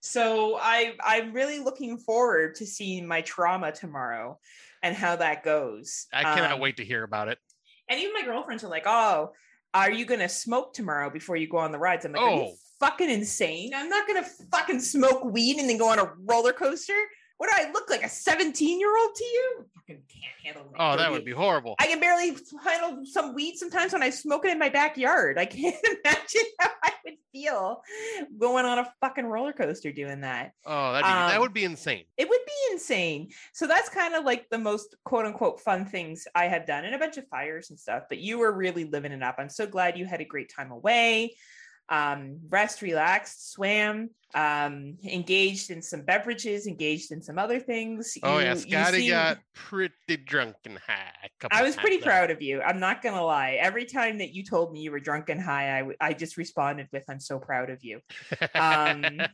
So 0.00 0.58
I 0.60 0.94
I'm 1.04 1.32
really 1.32 1.58
looking 1.58 1.98
forward 1.98 2.56
to 2.56 2.66
seeing 2.66 3.06
my 3.06 3.20
trauma 3.22 3.72
tomorrow 3.72 4.38
and 4.82 4.96
how 4.96 5.16
that 5.16 5.42
goes. 5.44 6.06
I 6.12 6.22
cannot 6.22 6.52
Um, 6.52 6.60
wait 6.60 6.76
to 6.78 6.84
hear 6.84 7.02
about 7.04 7.28
it. 7.28 7.38
And 7.88 8.00
even 8.00 8.12
my 8.14 8.22
girlfriends 8.22 8.64
are 8.64 8.68
like, 8.70 8.84
"Oh, 8.86 9.32
are 9.74 9.90
you 9.90 10.04
gonna 10.04 10.28
smoke 10.28 10.74
tomorrow 10.74 11.10
before 11.10 11.36
you 11.36 11.48
go 11.48 11.58
on 11.58 11.72
the 11.72 11.78
rides?" 11.78 12.04
I'm 12.04 12.12
like, 12.12 12.22
"Are 12.22 12.30
you 12.30 12.42
Oh. 12.42 12.54
fucking 12.80 13.10
insane? 13.10 13.72
I'm 13.74 13.88
not 13.88 14.06
gonna 14.08 14.26
fucking 14.52 14.80
smoke 14.80 15.24
weed 15.24 15.58
and 15.58 15.68
then 15.68 15.78
go 15.78 15.88
on 15.88 15.98
a 16.00 16.12
roller 16.18 16.52
coaster. 16.52 16.98
What 17.42 17.50
do 17.56 17.66
I 17.66 17.72
look 17.72 17.90
like? 17.90 18.04
A 18.04 18.08
17 18.08 18.78
year 18.78 18.96
old 18.96 19.16
to 19.16 19.24
you? 19.24 19.66
Fucking 19.74 20.02
can't 20.08 20.56
handle. 20.56 20.72
Oh, 20.78 20.96
that 20.96 21.10
would 21.10 21.24
be 21.24 21.32
horrible. 21.32 21.74
I 21.80 21.88
can 21.88 21.98
barely 21.98 22.36
handle 22.64 23.04
some 23.04 23.34
weed 23.34 23.56
sometimes 23.56 23.92
when 23.92 24.00
I 24.00 24.10
smoke 24.10 24.44
it 24.44 24.52
in 24.52 24.60
my 24.60 24.68
backyard. 24.68 25.38
I 25.38 25.46
can't 25.46 25.74
imagine 25.84 26.42
how 26.60 26.70
I 26.84 26.92
would 27.04 27.14
feel 27.32 27.82
going 28.38 28.64
on 28.64 28.78
a 28.78 28.92
fucking 29.00 29.26
roller 29.26 29.52
coaster 29.52 29.90
doing 29.90 30.20
that. 30.20 30.52
Oh, 30.64 30.92
that'd 30.92 31.04
be, 31.04 31.08
that 31.08 31.34
Um, 31.34 31.40
would 31.40 31.52
be 31.52 31.64
insane. 31.64 32.04
It 32.16 32.28
would 32.28 32.44
be 32.46 32.74
insane. 32.74 33.30
So 33.54 33.66
that's 33.66 33.88
kind 33.88 34.14
of 34.14 34.24
like 34.24 34.48
the 34.48 34.58
most 34.58 34.94
quote 35.04 35.26
unquote 35.26 35.60
fun 35.60 35.84
things 35.84 36.28
I 36.36 36.44
have 36.44 36.64
done 36.64 36.84
and 36.84 36.94
a 36.94 36.98
bunch 37.00 37.16
of 37.16 37.26
fires 37.26 37.70
and 37.70 37.80
stuff. 37.80 38.04
But 38.08 38.18
you 38.18 38.38
were 38.38 38.52
really 38.52 38.84
living 38.84 39.10
it 39.10 39.20
up. 39.24 39.34
I'm 39.38 39.48
so 39.48 39.66
glad 39.66 39.98
you 39.98 40.06
had 40.06 40.20
a 40.20 40.24
great 40.24 40.48
time 40.56 40.70
away. 40.70 41.34
Um, 41.88 42.38
rest, 42.48 42.80
relaxed, 42.80 43.52
swam, 43.52 44.08
um, 44.34 44.96
engaged 45.04 45.70
in 45.70 45.82
some 45.82 46.02
beverages, 46.02 46.66
engaged 46.66 47.12
in 47.12 47.20
some 47.20 47.38
other 47.38 47.60
things. 47.60 48.16
Oh 48.22 48.38
yeah, 48.38 48.54
You- 48.54 48.60
you 48.60 48.70
Scotty 48.70 48.98
seem- 49.00 49.10
got 49.10 49.38
pretty 49.54 50.16
drunk 50.24 50.56
and 50.64 50.78
high. 50.78 51.12
a 51.42 51.48
I 51.50 51.62
was 51.62 51.76
pretty 51.76 51.96
there. 51.98 52.06
proud 52.06 52.30
of 52.30 52.40
you. 52.40 52.62
I'm 52.62 52.80
not 52.80 53.02
gonna 53.02 53.22
lie. 53.22 53.58
Every 53.60 53.84
time 53.84 54.16
that 54.18 54.32
you 54.32 54.42
told 54.42 54.72
me 54.72 54.80
you 54.80 54.90
were 54.90 55.00
drunk 55.00 55.28
and 55.28 55.40
high, 55.40 55.80
I, 55.80 55.88
I 56.00 56.12
just 56.14 56.38
responded 56.38 56.88
with, 56.92 57.04
"I'm 57.10 57.20
so 57.20 57.38
proud 57.38 57.68
of 57.68 57.84
you." 57.84 58.00
Um, 58.54 59.04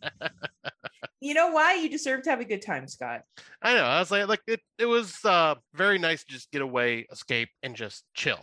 You 1.20 1.34
know 1.34 1.48
why? 1.50 1.74
You 1.74 1.88
deserve 1.88 2.22
to 2.22 2.30
have 2.30 2.40
a 2.40 2.44
good 2.44 2.62
time, 2.62 2.86
Scott. 2.86 3.22
I 3.60 3.74
know. 3.74 3.82
I 3.84 3.98
was 3.98 4.10
like, 4.10 4.28
like 4.28 4.40
it. 4.46 4.60
It 4.78 4.86
was 4.86 5.18
uh, 5.24 5.56
very 5.74 5.98
nice 5.98 6.24
to 6.24 6.32
just 6.32 6.50
get 6.52 6.62
away, 6.62 7.06
escape, 7.10 7.48
and 7.64 7.74
just 7.74 8.04
chill. 8.14 8.38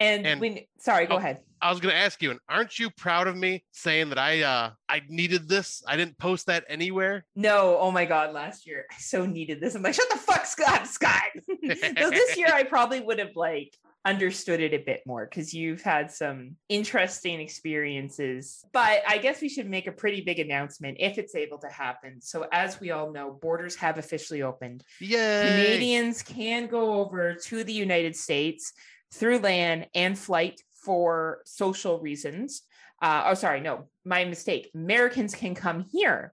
And, 0.00 0.26
And- 0.26 0.40
when, 0.40 0.58
sorry, 0.78 1.06
go 1.06 1.14
oh, 1.14 1.18
ahead. 1.18 1.40
I 1.60 1.70
was 1.70 1.80
gonna 1.80 1.94
ask 1.94 2.20
you, 2.22 2.30
and 2.30 2.40
aren't 2.48 2.78
you 2.78 2.90
proud 2.90 3.28
of 3.28 3.36
me 3.36 3.64
saying 3.72 4.10
that 4.10 4.18
I 4.18 4.42
uh 4.42 4.70
I 4.88 5.02
needed 5.08 5.48
this? 5.48 5.82
I 5.86 5.96
didn't 5.96 6.18
post 6.18 6.46
that 6.46 6.64
anywhere. 6.68 7.24
No, 7.34 7.78
oh 7.78 7.90
my 7.90 8.04
God, 8.04 8.34
last 8.34 8.66
year 8.66 8.84
I 8.90 8.96
so 8.98 9.24
needed 9.24 9.60
this. 9.60 9.74
I'm 9.74 9.82
like, 9.82 9.94
shut 9.94 10.08
the 10.10 10.18
fuck, 10.18 10.44
Scott, 10.44 10.86
Scott. 10.86 11.22
so 11.48 12.10
this 12.10 12.36
year 12.36 12.50
I 12.52 12.62
probably 12.68 13.00
would 13.00 13.18
have 13.18 13.34
like 13.36 13.74
understood 14.06 14.60
it 14.60 14.72
a 14.72 14.78
bit 14.78 15.02
more 15.04 15.26
because 15.26 15.52
you've 15.52 15.82
had 15.82 16.12
some 16.12 16.54
interesting 16.68 17.40
experiences. 17.40 18.64
But 18.72 19.02
I 19.06 19.18
guess 19.18 19.40
we 19.40 19.48
should 19.48 19.68
make 19.68 19.88
a 19.88 19.92
pretty 19.92 20.20
big 20.20 20.38
announcement 20.38 20.98
if 21.00 21.18
it's 21.18 21.34
able 21.34 21.58
to 21.58 21.68
happen. 21.68 22.20
So 22.22 22.46
as 22.52 22.78
we 22.80 22.92
all 22.92 23.12
know, 23.12 23.36
borders 23.42 23.74
have 23.76 23.98
officially 23.98 24.42
opened. 24.42 24.84
Yay! 25.00 25.48
Canadians 25.48 26.22
can 26.22 26.68
go 26.68 27.00
over 27.00 27.34
to 27.34 27.64
the 27.64 27.72
United 27.72 28.14
States 28.14 28.72
through 29.12 29.38
land 29.38 29.86
and 29.94 30.18
flight 30.18 30.60
for 30.84 31.40
social 31.44 32.00
reasons. 32.00 32.62
Uh, 33.02 33.24
oh, 33.26 33.34
sorry, 33.34 33.60
no, 33.60 33.88
my 34.04 34.24
mistake. 34.24 34.70
Americans 34.74 35.34
can 35.34 35.54
come 35.54 35.84
here 35.90 36.32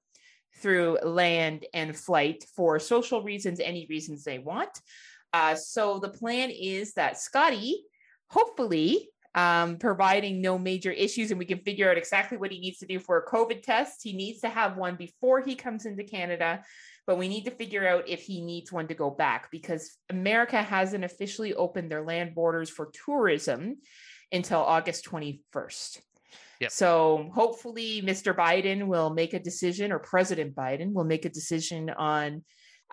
through 0.57 0.97
land 1.03 1.65
and 1.73 1.97
flight 1.97 2.45
for 2.55 2.79
social 2.79 3.23
reasons, 3.23 3.59
any 3.59 3.85
reasons 3.89 4.23
they 4.23 4.39
want. 4.39 4.69
Uh, 5.33 5.55
so 5.55 5.99
the 5.99 6.09
plan 6.09 6.51
is 6.51 6.93
that 6.93 7.19
Scotty, 7.19 7.83
hopefully, 8.27 9.09
um, 9.35 9.77
providing 9.77 10.41
no 10.41 10.59
major 10.59 10.91
issues, 10.91 11.31
and 11.31 11.39
we 11.39 11.45
can 11.45 11.57
figure 11.59 11.89
out 11.89 11.97
exactly 11.97 12.37
what 12.37 12.51
he 12.51 12.59
needs 12.59 12.77
to 12.77 12.85
do 12.85 12.99
for 12.99 13.17
a 13.17 13.25
COVID 13.25 13.63
test. 13.63 14.01
He 14.03 14.13
needs 14.13 14.41
to 14.41 14.49
have 14.49 14.77
one 14.77 14.95
before 14.95 15.41
he 15.41 15.55
comes 15.55 15.85
into 15.85 16.03
Canada 16.03 16.63
but 17.05 17.17
we 17.17 17.27
need 17.27 17.45
to 17.45 17.51
figure 17.51 17.87
out 17.87 18.07
if 18.07 18.21
he 18.21 18.41
needs 18.41 18.71
one 18.71 18.87
to 18.87 18.93
go 18.93 19.09
back 19.09 19.51
because 19.51 19.97
America 20.09 20.61
hasn't 20.61 21.03
officially 21.03 21.53
opened 21.53 21.91
their 21.91 22.03
land 22.03 22.33
borders 22.33 22.69
for 22.69 22.91
tourism 23.05 23.75
until 24.31 24.59
August 24.59 25.05
21st. 25.05 25.99
Yep. 26.61 26.71
So 26.71 27.29
hopefully 27.33 28.01
Mr. 28.01 28.33
Biden 28.33 28.87
will 28.87 29.09
make 29.09 29.33
a 29.33 29.39
decision 29.39 29.91
or 29.91 29.99
President 29.99 30.55
Biden 30.55 30.93
will 30.93 31.03
make 31.03 31.25
a 31.25 31.29
decision 31.29 31.89
on 31.89 32.43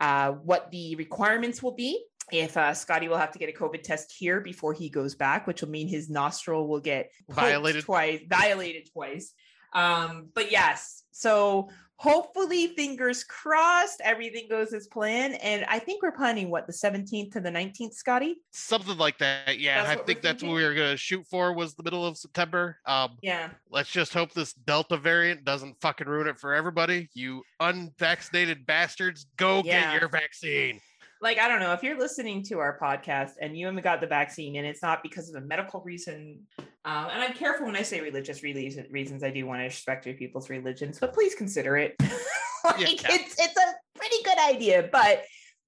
uh, 0.00 0.32
what 0.32 0.70
the 0.70 0.96
requirements 0.96 1.62
will 1.62 1.74
be. 1.74 2.04
If 2.32 2.56
uh, 2.56 2.74
Scotty 2.74 3.08
will 3.08 3.16
have 3.16 3.32
to 3.32 3.38
get 3.38 3.48
a 3.48 3.52
COVID 3.52 3.82
test 3.82 4.14
here 4.16 4.40
before 4.40 4.72
he 4.72 4.88
goes 4.88 5.14
back, 5.14 5.46
which 5.46 5.62
will 5.62 5.70
mean 5.70 5.88
his 5.88 6.08
nostril 6.08 6.68
will 6.68 6.80
get 6.80 7.10
Violated. 7.28 7.84
twice, 7.84 8.20
violated 8.28 8.88
twice. 8.92 9.32
Um, 9.72 10.28
but 10.34 10.50
yes, 10.50 11.02
so 11.10 11.70
hopefully, 12.00 12.68
fingers 12.68 13.24
crossed, 13.24 14.00
everything 14.02 14.46
goes 14.48 14.72
as 14.72 14.86
planned. 14.86 15.34
And 15.42 15.66
I 15.66 15.78
think 15.78 16.02
we're 16.02 16.12
planning 16.12 16.48
what 16.48 16.66
the 16.66 16.72
17th 16.72 17.30
to 17.32 17.40
the 17.40 17.50
19th, 17.50 17.92
Scotty. 17.92 18.36
Something 18.52 18.96
like 18.96 19.18
that. 19.18 19.58
Yeah, 19.58 19.84
I 19.86 19.96
think 19.96 20.22
that's 20.22 20.42
what 20.42 20.54
we 20.54 20.64
were 20.64 20.72
gonna 20.72 20.96
shoot 20.96 21.26
for. 21.26 21.52
Was 21.52 21.74
the 21.74 21.82
middle 21.82 22.06
of 22.06 22.16
September. 22.16 22.78
Um, 22.86 23.18
Yeah. 23.20 23.50
let's 23.68 23.90
just 23.90 24.14
hope 24.14 24.32
this 24.32 24.54
Delta 24.54 24.96
variant 24.96 25.44
doesn't 25.44 25.78
fucking 25.82 26.08
ruin 26.08 26.26
it 26.26 26.40
for 26.40 26.54
everybody. 26.54 27.10
You 27.12 27.42
unvaccinated 27.60 28.64
bastards, 28.64 29.26
go 29.36 29.62
Yeah. 29.62 29.92
get 29.92 30.00
your 30.00 30.08
vaccine. 30.08 30.80
Like, 31.22 31.38
I 31.38 31.48
don't 31.48 31.60
know 31.60 31.72
if 31.72 31.82
you're 31.82 31.98
listening 31.98 32.42
to 32.44 32.58
our 32.60 32.78
podcast 32.78 33.32
and 33.40 33.56
you 33.56 33.66
haven't 33.66 33.84
got 33.84 34.00
the 34.00 34.06
vaccine 34.06 34.56
and 34.56 34.66
it's 34.66 34.82
not 34.82 35.02
because 35.02 35.28
of 35.28 35.42
a 35.42 35.46
medical 35.46 35.82
reason. 35.82 36.40
Um, 36.58 37.08
and 37.12 37.22
I'm 37.22 37.34
careful 37.34 37.66
when 37.66 37.76
I 37.76 37.82
say 37.82 38.00
religious 38.00 38.42
reasons, 38.42 38.90
reasons. 38.90 39.22
I 39.22 39.30
do 39.30 39.44
want 39.46 39.60
to 39.60 39.64
respect 39.64 40.06
your 40.06 40.14
people's 40.14 40.48
religions, 40.48 40.98
but 40.98 41.12
please 41.12 41.34
consider 41.34 41.76
it. 41.76 41.94
like, 42.64 43.02
Yeah. 43.02 43.08
it's, 43.12 43.38
it's 43.38 43.56
a 43.56 43.98
pretty 43.98 44.22
good 44.24 44.38
idea. 44.38 44.88
But 44.90 45.24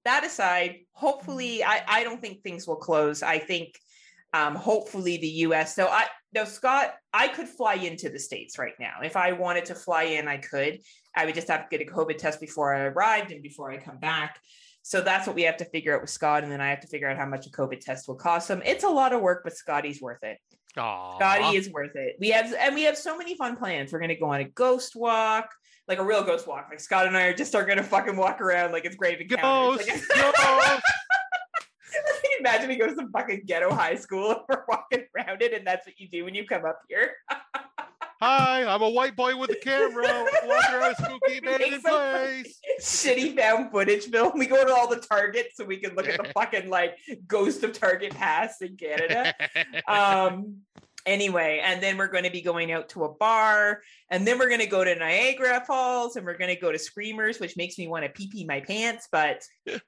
that 0.07 0.25
aside, 0.25 0.77
hopefully, 0.93 1.63
I, 1.63 1.83
I 1.87 2.03
don't 2.03 2.21
think 2.21 2.43
things 2.43 2.67
will 2.67 2.77
close. 2.77 3.23
I 3.23 3.39
think 3.39 3.79
um, 4.33 4.55
hopefully 4.55 5.19
the 5.19 5.29
US. 5.29 5.75
So 5.75 5.87
I 5.89 6.07
no 6.35 6.45
Scott, 6.45 6.95
I 7.13 7.29
could 7.29 7.47
fly 7.47 7.75
into 7.75 8.09
the 8.09 8.19
States 8.19 8.59
right 8.59 8.73
now. 8.81 9.01
If 9.05 9.17
I 9.17 9.33
wanted 9.33 9.67
to 9.67 9.75
fly 9.75 10.05
in, 10.05 10.29
I 10.29 10.39
could. 10.39 10.79
I 11.15 11.27
would 11.27 11.35
just 11.35 11.49
have 11.49 11.69
to 11.69 11.77
get 11.79 11.87
a 11.87 11.91
COVID 11.91 12.17
test 12.17 12.41
before 12.41 12.75
I 12.75 12.85
arrived 12.85 13.33
and 13.33 13.43
before 13.43 13.71
I 13.71 13.77
come 13.77 13.99
back. 13.99 14.39
So 14.83 15.01
that's 15.01 15.27
what 15.27 15.37
we 15.37 15.43
have 15.43 15.57
to 15.59 15.65
figure 15.65 15.95
out 15.95 16.01
with 16.01 16.11
Scott. 16.11 16.43
And 16.43 16.53
then 16.53 16.61
I 16.61 16.71
have 16.71 16.81
to 16.81 16.89
figure 16.89 17.09
out 17.09 17.17
how 17.17 17.27
much 17.27 17.47
a 17.47 17.51
COVID 17.51 17.81
test 17.81 18.09
will 18.09 18.17
cost 18.17 18.51
him. 18.51 18.63
It's 18.65 18.85
a 18.85 18.89
lot 18.89 19.13
of 19.13 19.21
work, 19.21 19.43
but 19.45 19.57
Scotty's 19.57 20.03
worth 20.03 20.23
it. 20.23 20.39
Aw. 20.77 21.17
Scotty 21.17 21.57
is 21.57 21.71
worth 21.71 21.95
it. 21.95 22.17
We 22.19 22.31
have 22.31 22.53
and 22.59 22.75
we 22.75 22.83
have 22.83 22.97
so 22.97 23.17
many 23.17 23.37
fun 23.37 23.57
plans. 23.57 23.93
We're 23.93 24.01
gonna 24.01 24.19
go 24.19 24.31
on 24.31 24.41
a 24.41 24.45
ghost 24.45 24.97
walk, 24.97 25.51
like 25.87 25.99
a 25.99 26.05
real 26.05 26.25
ghost 26.25 26.47
walk. 26.47 26.67
Like 26.71 26.81
Scott 26.81 27.07
and 27.07 27.17
I 27.17 27.25
are 27.25 27.35
just 27.35 27.55
are 27.55 27.65
gonna 27.65 27.83
fucking 27.83 28.17
walk 28.17 28.41
around 28.41 28.73
like 28.73 28.85
it's 28.85 28.97
great 28.97 29.21
encounters. 29.21 29.87
Ghost, 29.87 30.11
Like, 30.17 30.35
ghost. 30.35 30.83
imagine 32.43 32.69
we 32.69 32.77
go 32.77 32.89
to 32.89 32.95
some 32.95 33.11
fucking 33.13 33.43
ghetto 33.47 33.73
high 33.73 33.95
school 33.95 34.31
and 34.31 34.41
we're 34.49 34.65
walking 34.69 35.05
around 35.17 35.43
it, 35.43 35.53
and 35.53 35.67
that's 35.67 35.87
what 35.87 35.99
you 35.99 36.09
do 36.09 36.25
when 36.25 36.35
you 36.35 36.45
come 36.47 36.65
up 36.65 36.81
here. 36.89 37.13
Hi, 38.25 38.65
I'm 38.65 38.83
a 38.83 38.89
white 38.89 39.17
boy 39.17 39.37
with 39.37 39.51
a 39.51 39.57
camera. 39.57 40.25
Walking 40.45 40.75
around 40.77 40.95
spooky 40.95 41.39
abandoned 41.43 41.83
some 41.83 42.11
place. 42.13 42.61
Shitty 42.81 43.37
found 43.37 43.73
footage 43.73 44.05
film. 44.05 44.39
We 44.39 44.47
go 44.47 44.65
to 44.65 44.73
all 44.73 44.89
the 44.89 45.01
Targets 45.01 45.57
so 45.57 45.65
we 45.65 45.79
can 45.79 45.97
look 45.97 46.07
at 46.07 46.23
the 46.23 46.31
fucking 46.35 46.71
like 46.71 46.99
ghost 47.27 47.65
of 47.65 47.73
Target 47.73 48.15
Pass 48.15 48.63
in 48.63 48.77
Canada. 48.77 49.35
um 49.89 50.59
anyway 51.05 51.61
and 51.65 51.83
then 51.83 51.97
we're 51.97 52.07
going 52.07 52.23
to 52.23 52.31
be 52.31 52.43
going 52.43 52.71
out 52.71 52.89
to 52.91 53.03
a 53.03 53.13
bar 53.13 53.83
and 54.09 54.25
then 54.25 54.39
we're 54.39 54.47
going 54.47 54.61
to 54.61 54.67
go 54.67 54.85
to 54.85 54.95
niagara 54.95 55.61
falls 55.67 56.15
and 56.15 56.25
we're 56.25 56.39
going 56.39 56.55
to 56.55 56.61
go 56.61 56.71
to 56.71 56.79
screamers 56.79 57.41
which 57.41 57.57
makes 57.57 57.77
me 57.77 57.89
want 57.89 58.05
to 58.05 58.11
pee 58.11 58.29
pee 58.29 58.45
my 58.45 58.61
pants 58.61 59.09
but 59.11 59.43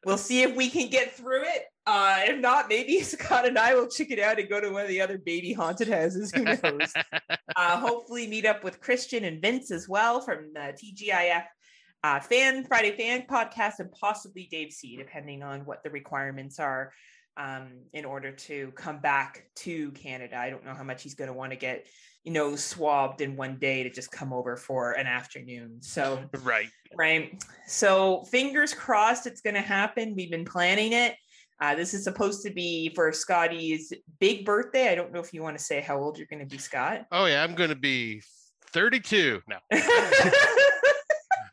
we'll 0.05 0.19
see 0.19 0.43
if 0.43 0.57
we 0.57 0.69
can 0.69 0.91
get 0.91 1.12
through 1.12 1.43
it 1.45 1.67
uh 1.87 2.21
if 2.23 2.38
not 2.38 2.69
maybe 2.69 3.00
scott 3.03 3.47
and 3.47 3.59
i 3.59 3.75
will 3.75 3.88
check 3.88 4.11
it 4.11 4.19
out 4.19 4.38
and 4.38 4.49
go 4.49 4.61
to 4.61 4.71
one 4.71 4.83
of 4.83 4.88
the 4.88 5.00
other 5.00 5.19
baby 5.19 5.53
haunted 5.53 5.88
houses 5.88 6.33
who 6.33 6.45
knows 6.45 6.93
uh 7.57 7.79
hopefully 7.79 8.26
meet 8.26 8.47
up 8.47 8.64
with 8.64 8.81
christian 8.81 9.25
and 9.25 9.43
vince 9.43 9.71
as 9.71 9.88
well 9.88 10.21
from 10.21 10.53
the 10.55 10.75
tgif 10.83 11.45
uh, 12.05 12.21
fan 12.21 12.62
Friday 12.64 12.95
fan 12.95 13.25
podcast 13.26 13.79
and 13.79 13.91
possibly 13.91 14.47
Dave 14.50 14.73
C, 14.73 14.95
depending 14.95 15.43
on 15.43 15.61
what 15.61 15.83
the 15.83 15.88
requirements 15.88 16.59
are 16.59 16.93
um, 17.37 17.69
in 17.93 18.05
order 18.05 18.31
to 18.31 18.73
come 18.76 18.99
back 18.99 19.47
to 19.57 19.91
Canada. 19.93 20.37
I 20.37 20.50
don't 20.50 20.64
know 20.64 20.75
how 20.75 20.85
much 20.85 21.03
he's 21.03 21.14
going 21.14 21.29
to 21.29 21.35
want 21.35 21.53
to 21.53 21.59
get, 21.59 21.87
you 22.23 22.33
know, 22.33 22.57
swabbed 22.57 23.21
in 23.21 23.37
one 23.37 23.59
day 23.59 23.83
to 23.83 23.91
just 23.91 24.12
come 24.12 24.33
over 24.33 24.57
for 24.57 24.93
an 24.93 25.07
afternoon. 25.07 25.79
So, 25.81 26.23
right. 26.43 26.69
right. 26.95 27.43
So, 27.67 28.25
fingers 28.25 28.73
crossed 28.73 29.26
it's 29.26 29.41
going 29.41 29.55
to 29.55 29.62
happen. 29.62 30.14
We've 30.14 30.31
been 30.31 30.45
planning 30.45 30.93
it. 30.93 31.17
Uh, 31.61 31.75
this 31.75 31.94
is 31.94 32.04
supposed 32.04 32.42
to 32.44 32.50
be 32.50 32.90
for 32.94 33.12
Scotty's 33.12 33.92
big 34.18 34.44
birthday. 34.44 34.88
I 34.90 34.94
don't 34.94 35.12
know 35.12 35.20
if 35.20 35.32
you 35.32 35.42
want 35.42 35.56
to 35.56 35.64
say 35.64 35.80
how 35.80 35.99
old 35.99 36.18
you're 36.18 36.26
going 36.26 36.40
to 36.40 36.46
be, 36.46 36.58
Scott. 36.58 37.06
Oh 37.12 37.26
yeah, 37.26 37.42
I'm 37.44 37.54
gonna 37.54 37.75
be 37.75 38.23
32. 38.73 39.40
No, 39.49 39.56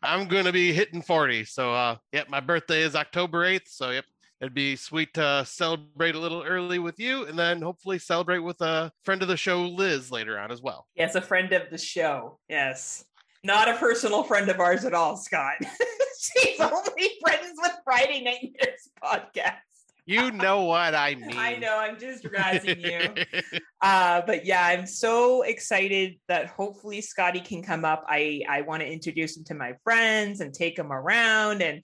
I'm 0.03 0.27
gonna 0.27 0.51
be 0.51 0.73
hitting 0.73 1.01
40. 1.01 1.45
So 1.45 1.73
uh 1.73 1.97
yep, 2.11 2.29
my 2.29 2.39
birthday 2.39 2.81
is 2.81 2.95
October 2.95 3.45
8th. 3.45 3.67
So 3.67 3.91
yep, 3.91 4.05
it'd 4.41 4.55
be 4.55 4.75
sweet 4.75 5.13
to 5.13 5.43
celebrate 5.45 6.15
a 6.15 6.19
little 6.19 6.41
early 6.43 6.79
with 6.79 6.99
you 6.99 7.25
and 7.27 7.37
then 7.37 7.61
hopefully 7.61 7.99
celebrate 7.99 8.39
with 8.39 8.59
a 8.61 8.91
friend 9.05 9.21
of 9.21 9.27
the 9.27 9.37
show, 9.37 9.61
Liz, 9.61 10.11
later 10.11 10.39
on 10.39 10.51
as 10.51 10.61
well. 10.61 10.87
yes, 10.95 11.13
a 11.15 11.21
friend 11.21 11.53
of 11.53 11.69
the 11.69 11.77
show. 11.77 12.39
Yes. 12.49 13.05
Not 13.43 13.67
a 13.67 13.73
personal 13.77 14.23
friend 14.23 14.49
of 14.49 14.59
ours 14.59 14.85
at 14.85 14.93
all, 14.93 15.17
Scott. 15.17 15.55
She's 16.19 16.59
only 16.59 17.09
friends 17.21 17.53
with 17.57 17.71
Friday 17.83 18.23
Night 18.23 18.51
Nightmares 18.59 18.89
podcast. 19.03 19.70
You 20.11 20.31
know 20.31 20.63
what 20.63 20.93
I 20.93 21.15
mean. 21.27 21.37
I 21.37 21.55
know, 21.55 21.77
I'm 21.77 21.99
just 21.99 22.23
razzing 22.25 22.81
you. 22.81 23.59
Uh, 23.83 24.21
but 24.27 24.45
yeah, 24.45 24.63
I'm 24.63 24.85
so 24.85 25.41
excited 25.41 26.19
that 26.27 26.45
hopefully 26.45 27.01
Scotty 27.01 27.39
can 27.39 27.63
come 27.63 27.83
up. 27.83 28.05
I 28.07 28.43
I 28.47 28.61
want 28.61 28.83
to 28.83 28.87
introduce 28.87 29.35
him 29.35 29.43
to 29.45 29.55
my 29.55 29.73
friends 29.83 30.39
and 30.39 30.53
take 30.53 30.77
him 30.77 30.91
around. 30.93 31.63
And 31.63 31.81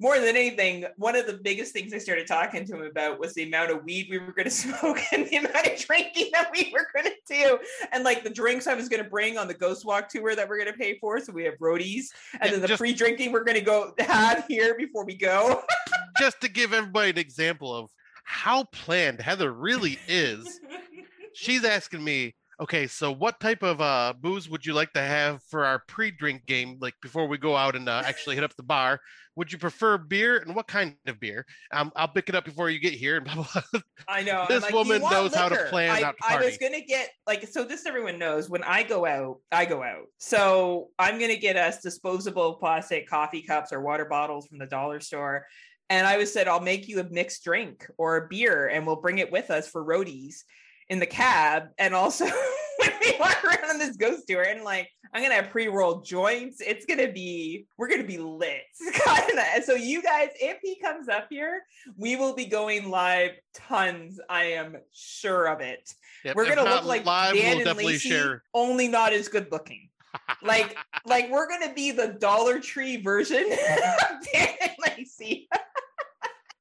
more 0.00 0.18
than 0.18 0.36
anything, 0.36 0.84
one 0.96 1.16
of 1.16 1.26
the 1.26 1.34
biggest 1.34 1.72
things 1.72 1.92
I 1.92 1.98
started 1.98 2.26
talking 2.26 2.64
to 2.66 2.76
him 2.76 2.82
about 2.82 3.18
was 3.18 3.34
the 3.34 3.44
amount 3.44 3.70
of 3.70 3.84
weed 3.84 4.08
we 4.10 4.18
were 4.18 4.32
going 4.32 4.44
to 4.44 4.50
smoke 4.50 4.98
and 5.12 5.28
the 5.28 5.36
amount 5.36 5.66
of 5.66 5.78
drinking 5.78 6.30
that 6.32 6.50
we 6.52 6.72
were 6.72 6.86
going 6.94 7.06
to 7.06 7.34
do, 7.34 7.58
and 7.92 8.04
like 8.04 8.22
the 8.24 8.30
drinks 8.30 8.66
I 8.66 8.74
was 8.74 8.88
going 8.88 9.02
to 9.02 9.08
bring 9.10 9.38
on 9.38 9.48
the 9.48 9.54
Ghost 9.54 9.84
Walk 9.84 10.08
tour 10.08 10.34
that 10.36 10.48
we're 10.48 10.58
going 10.58 10.72
to 10.72 10.78
pay 10.78 10.98
for. 10.98 11.20
So 11.20 11.32
we 11.32 11.44
have 11.44 11.54
roadies, 11.58 12.06
and 12.34 12.44
Yeah, 12.44 12.50
then 12.52 12.60
the 12.60 12.68
just- 12.68 12.78
free 12.78 12.94
drinking 12.94 13.32
we're 13.32 13.44
going 13.44 13.58
to 13.58 13.64
go 13.64 13.92
have 13.98 14.44
here 14.48 14.76
before 14.76 15.04
we 15.04 15.14
go. 15.14 15.62
Just 16.18 16.40
to 16.40 16.48
give 16.48 16.72
everybody 16.72 17.10
an 17.10 17.18
example 17.18 17.72
of 17.72 17.90
how 18.24 18.64
planned 18.64 19.20
Heather 19.20 19.52
really 19.52 19.98
is, 20.08 20.60
she's 21.32 21.64
asking 21.64 22.02
me, 22.02 22.34
okay, 22.60 22.86
so 22.86 23.12
what 23.12 23.40
type 23.40 23.62
of 23.62 23.80
uh, 23.80 24.14
booze 24.20 24.48
would 24.48 24.66
you 24.66 24.72
like 24.72 24.92
to 24.92 25.00
have 25.00 25.42
for 25.44 25.64
our 25.64 25.80
pre-drink 25.86 26.46
game, 26.46 26.78
like 26.80 26.94
before 27.02 27.26
we 27.26 27.38
go 27.38 27.56
out 27.56 27.76
and 27.76 27.88
uh, 27.88 28.02
actually 28.04 28.34
hit 28.34 28.44
up 28.44 28.54
the 28.56 28.62
bar? 28.62 29.00
Would 29.36 29.52
you 29.52 29.58
prefer 29.58 29.98
beer, 29.98 30.38
and 30.38 30.56
what 30.56 30.66
kind 30.66 30.96
of 31.06 31.20
beer? 31.20 31.46
Um, 31.72 31.92
I'll 31.94 32.08
pick 32.08 32.28
it 32.28 32.34
up 32.34 32.44
before 32.44 32.70
you 32.70 32.80
get 32.80 32.92
here. 32.92 33.18
And 33.18 33.24
blah, 33.24 33.34
blah, 33.34 33.62
blah. 33.72 33.80
I 34.08 34.22
know. 34.24 34.46
This 34.48 34.64
like, 34.64 34.74
woman 34.74 35.00
knows 35.00 35.32
how 35.32 35.48
to 35.48 35.56
plan 35.66 35.90
I, 35.90 36.02
out 36.02 36.16
to 36.18 36.34
I 36.34 36.44
was 36.44 36.58
gonna 36.58 36.80
get 36.80 37.10
like 37.24 37.46
so. 37.46 37.62
This 37.62 37.86
everyone 37.86 38.18
knows. 38.18 38.50
When 38.50 38.64
I 38.64 38.82
go 38.82 39.06
out, 39.06 39.36
I 39.52 39.64
go 39.64 39.84
out. 39.84 40.06
So 40.18 40.88
I'm 40.98 41.20
gonna 41.20 41.36
get 41.36 41.56
us 41.56 41.80
disposable 41.80 42.54
plastic 42.54 43.08
coffee 43.08 43.42
cups 43.42 43.72
or 43.72 43.80
water 43.80 44.06
bottles 44.06 44.48
from 44.48 44.58
the 44.58 44.66
dollar 44.66 44.98
store. 44.98 45.46
And 45.88 46.04
I 46.04 46.16
was 46.18 46.32
said, 46.32 46.48
I'll 46.48 46.60
make 46.60 46.88
you 46.88 46.98
a 47.00 47.04
mixed 47.04 47.44
drink 47.44 47.86
or 47.96 48.16
a 48.16 48.28
beer, 48.28 48.66
and 48.66 48.84
we'll 48.86 49.00
bring 49.00 49.18
it 49.18 49.30
with 49.30 49.50
us 49.50 49.70
for 49.70 49.84
roadies 49.84 50.42
in 50.88 50.98
the 50.98 51.06
cab. 51.06 51.68
And 51.78 51.94
also 51.94 52.24
when 52.78 52.92
we 53.00 53.14
walk 53.18 53.44
around 53.44 53.70
on 53.70 53.78
this 53.78 53.96
ghost 53.96 54.24
tour, 54.28 54.42
and 54.42 54.62
like 54.64 54.88
I'm 55.12 55.22
gonna 55.22 55.34
have 55.34 55.50
pre-rolled 55.50 56.04
joints. 56.04 56.60
It's 56.60 56.84
gonna 56.86 57.10
be 57.10 57.66
we're 57.76 57.88
gonna 57.88 58.04
be 58.04 58.18
lit. 58.18 58.62
So 59.64 59.74
you 59.74 60.02
guys, 60.02 60.28
if 60.40 60.58
he 60.62 60.78
comes 60.80 61.08
up 61.08 61.26
here, 61.28 61.62
we 61.96 62.16
will 62.16 62.34
be 62.34 62.46
going 62.46 62.88
live 62.90 63.32
tons. 63.54 64.18
I 64.30 64.44
am 64.44 64.76
sure 64.92 65.46
of 65.46 65.60
it. 65.60 65.92
Yep, 66.24 66.36
We're 66.36 66.48
gonna 66.54 66.68
look 66.68 66.84
like 66.84 67.04
live. 67.04 67.34
Dan 67.34 67.42
we'll 67.42 67.52
and 67.56 67.64
definitely 67.64 67.92
Lacey, 67.94 68.08
share. 68.08 68.42
only 68.54 68.88
not 68.88 69.12
as 69.12 69.28
good 69.28 69.50
looking. 69.52 69.88
Like, 70.42 70.76
like 71.04 71.30
we're 71.30 71.48
gonna 71.48 71.72
be 71.74 71.90
the 71.90 72.08
Dollar 72.08 72.60
Tree 72.60 72.96
version 72.96 73.44
of 73.44 74.26
Dan 74.32 74.48
and 74.62 74.72
Lacey. 74.96 75.48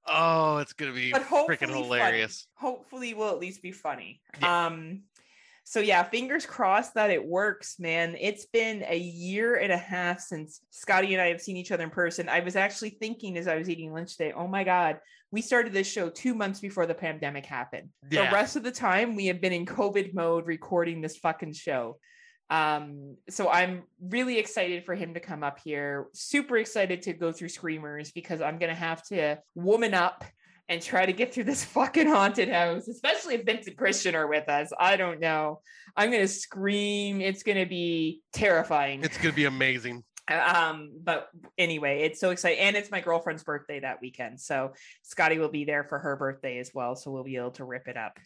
Oh, 0.07 0.57
it's 0.57 0.73
gonna 0.73 0.93
be 0.93 1.11
freaking 1.11 1.59
funny. 1.59 1.73
hilarious. 1.73 2.47
Hopefully, 2.55 3.13
will 3.13 3.29
at 3.29 3.39
least 3.39 3.61
be 3.61 3.71
funny. 3.71 4.21
Yeah. 4.41 4.67
Um. 4.67 5.03
So 5.63 5.81
yeah, 5.81 6.03
fingers 6.03 6.45
crossed 6.45 6.93
that 6.93 7.09
it 7.09 7.25
works, 7.25 7.77
man. 7.77 8.15
It's 8.17 8.45
been 8.45 8.85
a 8.87 8.97
year 8.97 9.55
and 9.55 9.69
a 9.69 9.77
half 9.77 10.21
since 10.21 10.61
Scotty 10.69 11.13
and 11.13 11.21
I 11.21 11.27
have 11.27 11.41
seen 11.41 11.57
each 11.57 11.73
other 11.73 11.83
in 11.83 11.89
person. 11.89 12.29
I 12.29 12.39
was 12.39 12.55
actually 12.55 12.91
thinking 12.91 13.37
as 13.37 13.49
I 13.49 13.57
was 13.57 13.69
eating 13.69 13.91
lunch 13.91 14.15
today, 14.15 14.31
oh 14.31 14.47
my 14.47 14.63
god, 14.63 14.99
we 15.29 15.41
started 15.41 15.73
this 15.73 15.91
show 15.91 16.09
two 16.09 16.33
months 16.33 16.61
before 16.61 16.85
the 16.85 16.93
pandemic 16.93 17.45
happened. 17.45 17.89
Yeah. 18.09 18.27
The 18.27 18.33
rest 18.33 18.55
of 18.55 18.63
the 18.63 18.71
time 18.71 19.15
we 19.15 19.25
have 19.25 19.41
been 19.41 19.51
in 19.51 19.65
COVID 19.65 20.13
mode 20.13 20.47
recording 20.47 21.01
this 21.01 21.17
fucking 21.17 21.51
show. 21.51 21.97
Um, 22.49 23.17
so 23.29 23.49
I'm 23.49 23.83
really 24.01 24.37
excited 24.37 24.85
for 24.85 24.95
him 24.95 25.13
to 25.15 25.19
come 25.19 25.43
up 25.43 25.59
here. 25.59 26.07
Super 26.13 26.57
excited 26.57 27.01
to 27.03 27.13
go 27.13 27.31
through 27.31 27.49
Screamers 27.49 28.11
because 28.11 28.41
I'm 28.41 28.57
gonna 28.57 28.75
have 28.75 29.03
to 29.07 29.39
woman 29.55 29.93
up 29.93 30.23
and 30.69 30.81
try 30.81 31.05
to 31.05 31.13
get 31.13 31.33
through 31.33 31.45
this 31.45 31.63
fucking 31.75 32.07
haunted 32.07 32.49
house, 32.49 32.87
especially 32.87 33.35
if 33.35 33.45
Vince 33.45 33.67
and 33.67 33.77
Christian 33.77 34.15
are 34.15 34.27
with 34.27 34.47
us. 34.49 34.71
I 34.79 34.97
don't 34.97 35.19
know. 35.19 35.61
I'm 35.95 36.11
gonna 36.11 36.27
scream. 36.27 37.21
It's 37.21 37.43
gonna 37.43 37.65
be 37.65 38.21
terrifying. 38.33 39.03
It's 39.03 39.17
gonna 39.17 39.33
be 39.33 39.45
amazing. 39.45 40.03
Um, 40.29 40.91
but 41.01 41.29
anyway, 41.57 42.01
it's 42.01 42.19
so 42.19 42.31
exciting. 42.31 42.59
And 42.59 42.75
it's 42.75 42.91
my 42.91 42.99
girlfriend's 42.99 43.43
birthday 43.43 43.79
that 43.79 44.01
weekend. 44.01 44.41
So 44.41 44.73
Scotty 45.03 45.39
will 45.39 45.49
be 45.49 45.63
there 45.63 45.85
for 45.85 45.99
her 45.99 46.17
birthday 46.17 46.59
as 46.59 46.71
well. 46.73 46.95
So 46.95 47.11
we'll 47.11 47.23
be 47.23 47.37
able 47.37 47.51
to 47.51 47.63
rip 47.63 47.87
it 47.87 47.95
up. 47.95 48.17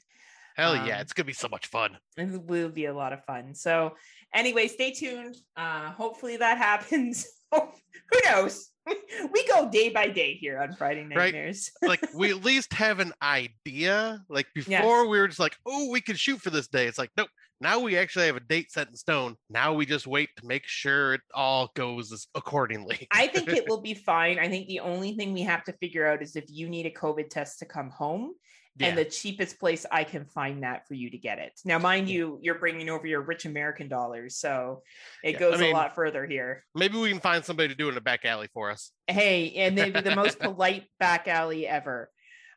Hell 0.56 0.76
yeah, 0.76 0.96
Um, 0.96 1.02
it's 1.02 1.14
gonna 1.14 1.26
be 1.26 1.34
so 1.34 1.48
much 1.48 1.68
fun. 1.68 1.98
It 2.18 2.44
will 2.44 2.70
be 2.70 2.86
a 2.86 2.94
lot 2.94 3.14
of 3.14 3.24
fun. 3.26 3.56
So 3.56 3.96
anyway, 4.34 4.68
stay 4.68 4.92
tuned. 4.92 5.36
Uh, 5.56 5.92
hopefully 5.92 6.38
that 6.38 6.58
happens. 6.70 7.28
Who 7.52 8.20
knows? 8.26 8.70
We 9.32 9.48
go 9.48 9.70
day 9.70 9.90
by 9.90 10.08
day 10.08 10.34
here 10.34 10.60
on 10.60 10.74
Friday 10.74 11.08
Right. 11.16 11.56
Like 11.84 12.02
we 12.16 12.32
at 12.32 12.44
least 12.44 12.74
have 12.74 13.00
an 13.00 13.14
idea. 13.22 14.24
Like 14.28 14.48
before, 14.56 15.08
we 15.08 15.20
were 15.20 15.28
just 15.28 15.40
like, 15.40 15.56
"Oh, 15.68 15.92
we 15.92 16.02
could 16.02 16.20
shoot 16.20 16.42
for 16.42 16.50
this 16.50 16.68
day." 16.68 16.88
It's 16.88 16.98
like, 16.98 17.12
nope. 17.16 17.30
Now 17.60 17.80
we 17.80 17.96
actually 17.96 18.26
have 18.26 18.38
a 18.38 18.40
date 18.40 18.72
set 18.72 18.88
in 18.88 18.96
stone. 18.96 19.36
Now 19.50 19.74
we 19.74 19.86
just 19.86 20.08
wait 20.08 20.30
to 20.38 20.48
make 20.48 20.66
sure 20.66 21.14
it 21.14 21.22
all 21.36 21.70
goes 21.76 22.28
accordingly. 22.34 23.08
I 23.12 23.28
think 23.28 23.50
it 23.50 23.70
will 23.70 23.82
be 23.82 23.94
fine. 23.94 24.40
I 24.40 24.50
think 24.50 24.68
the 24.68 24.80
only 24.80 25.14
thing 25.16 25.32
we 25.32 25.44
have 25.44 25.64
to 25.66 25.74
figure 25.74 26.08
out 26.08 26.24
is 26.24 26.36
if 26.36 26.46
you 26.50 26.68
need 26.68 26.88
a 26.88 26.92
COVID 26.92 27.30
test 27.30 27.60
to 27.60 27.66
come 27.66 27.92
home. 27.92 28.34
Yeah. 28.78 28.88
And 28.88 28.98
the 28.98 29.06
cheapest 29.06 29.60
place 29.60 29.86
I 29.92 30.06
can 30.06 30.26
find 30.26 30.64
that 30.64 30.88
for 30.88 30.94
you 30.94 31.10
to 31.12 31.18
get 31.18 31.40
it. 31.40 31.60
Now, 31.66 31.78
mind 31.78 32.10
you, 32.10 32.40
you're 32.42 32.58
bringing 32.58 32.90
over 32.90 33.06
your 33.06 33.22
rich 33.22 33.46
American 33.46 33.90
dollars, 33.90 34.38
so 34.38 34.82
it 35.24 35.32
Yeah, 35.32 35.38
I 35.38 35.40
goes 35.40 35.60
mean- 35.60 35.72
a 35.72 35.78
lot 35.78 35.94
further 35.94 36.26
here. 36.26 36.64
Maybe 36.74 36.98
we 36.98 37.10
can 37.10 37.20
find 37.20 37.44
somebody 37.44 37.68
to 37.70 37.76
do 37.76 37.90
it 37.90 37.92
in 37.92 37.98
a 37.98 38.02
back 38.02 38.24
alley 38.24 38.48
for 38.54 38.72
us. 38.72 38.92
Hey, 39.08 39.54
and 39.56 39.78
they'd 39.78 39.94
be 39.94 40.00
the 40.02 40.16
most 40.16 40.40
polite 40.40 40.86
back 41.00 41.28
alley 41.28 41.68
ever. 41.68 42.10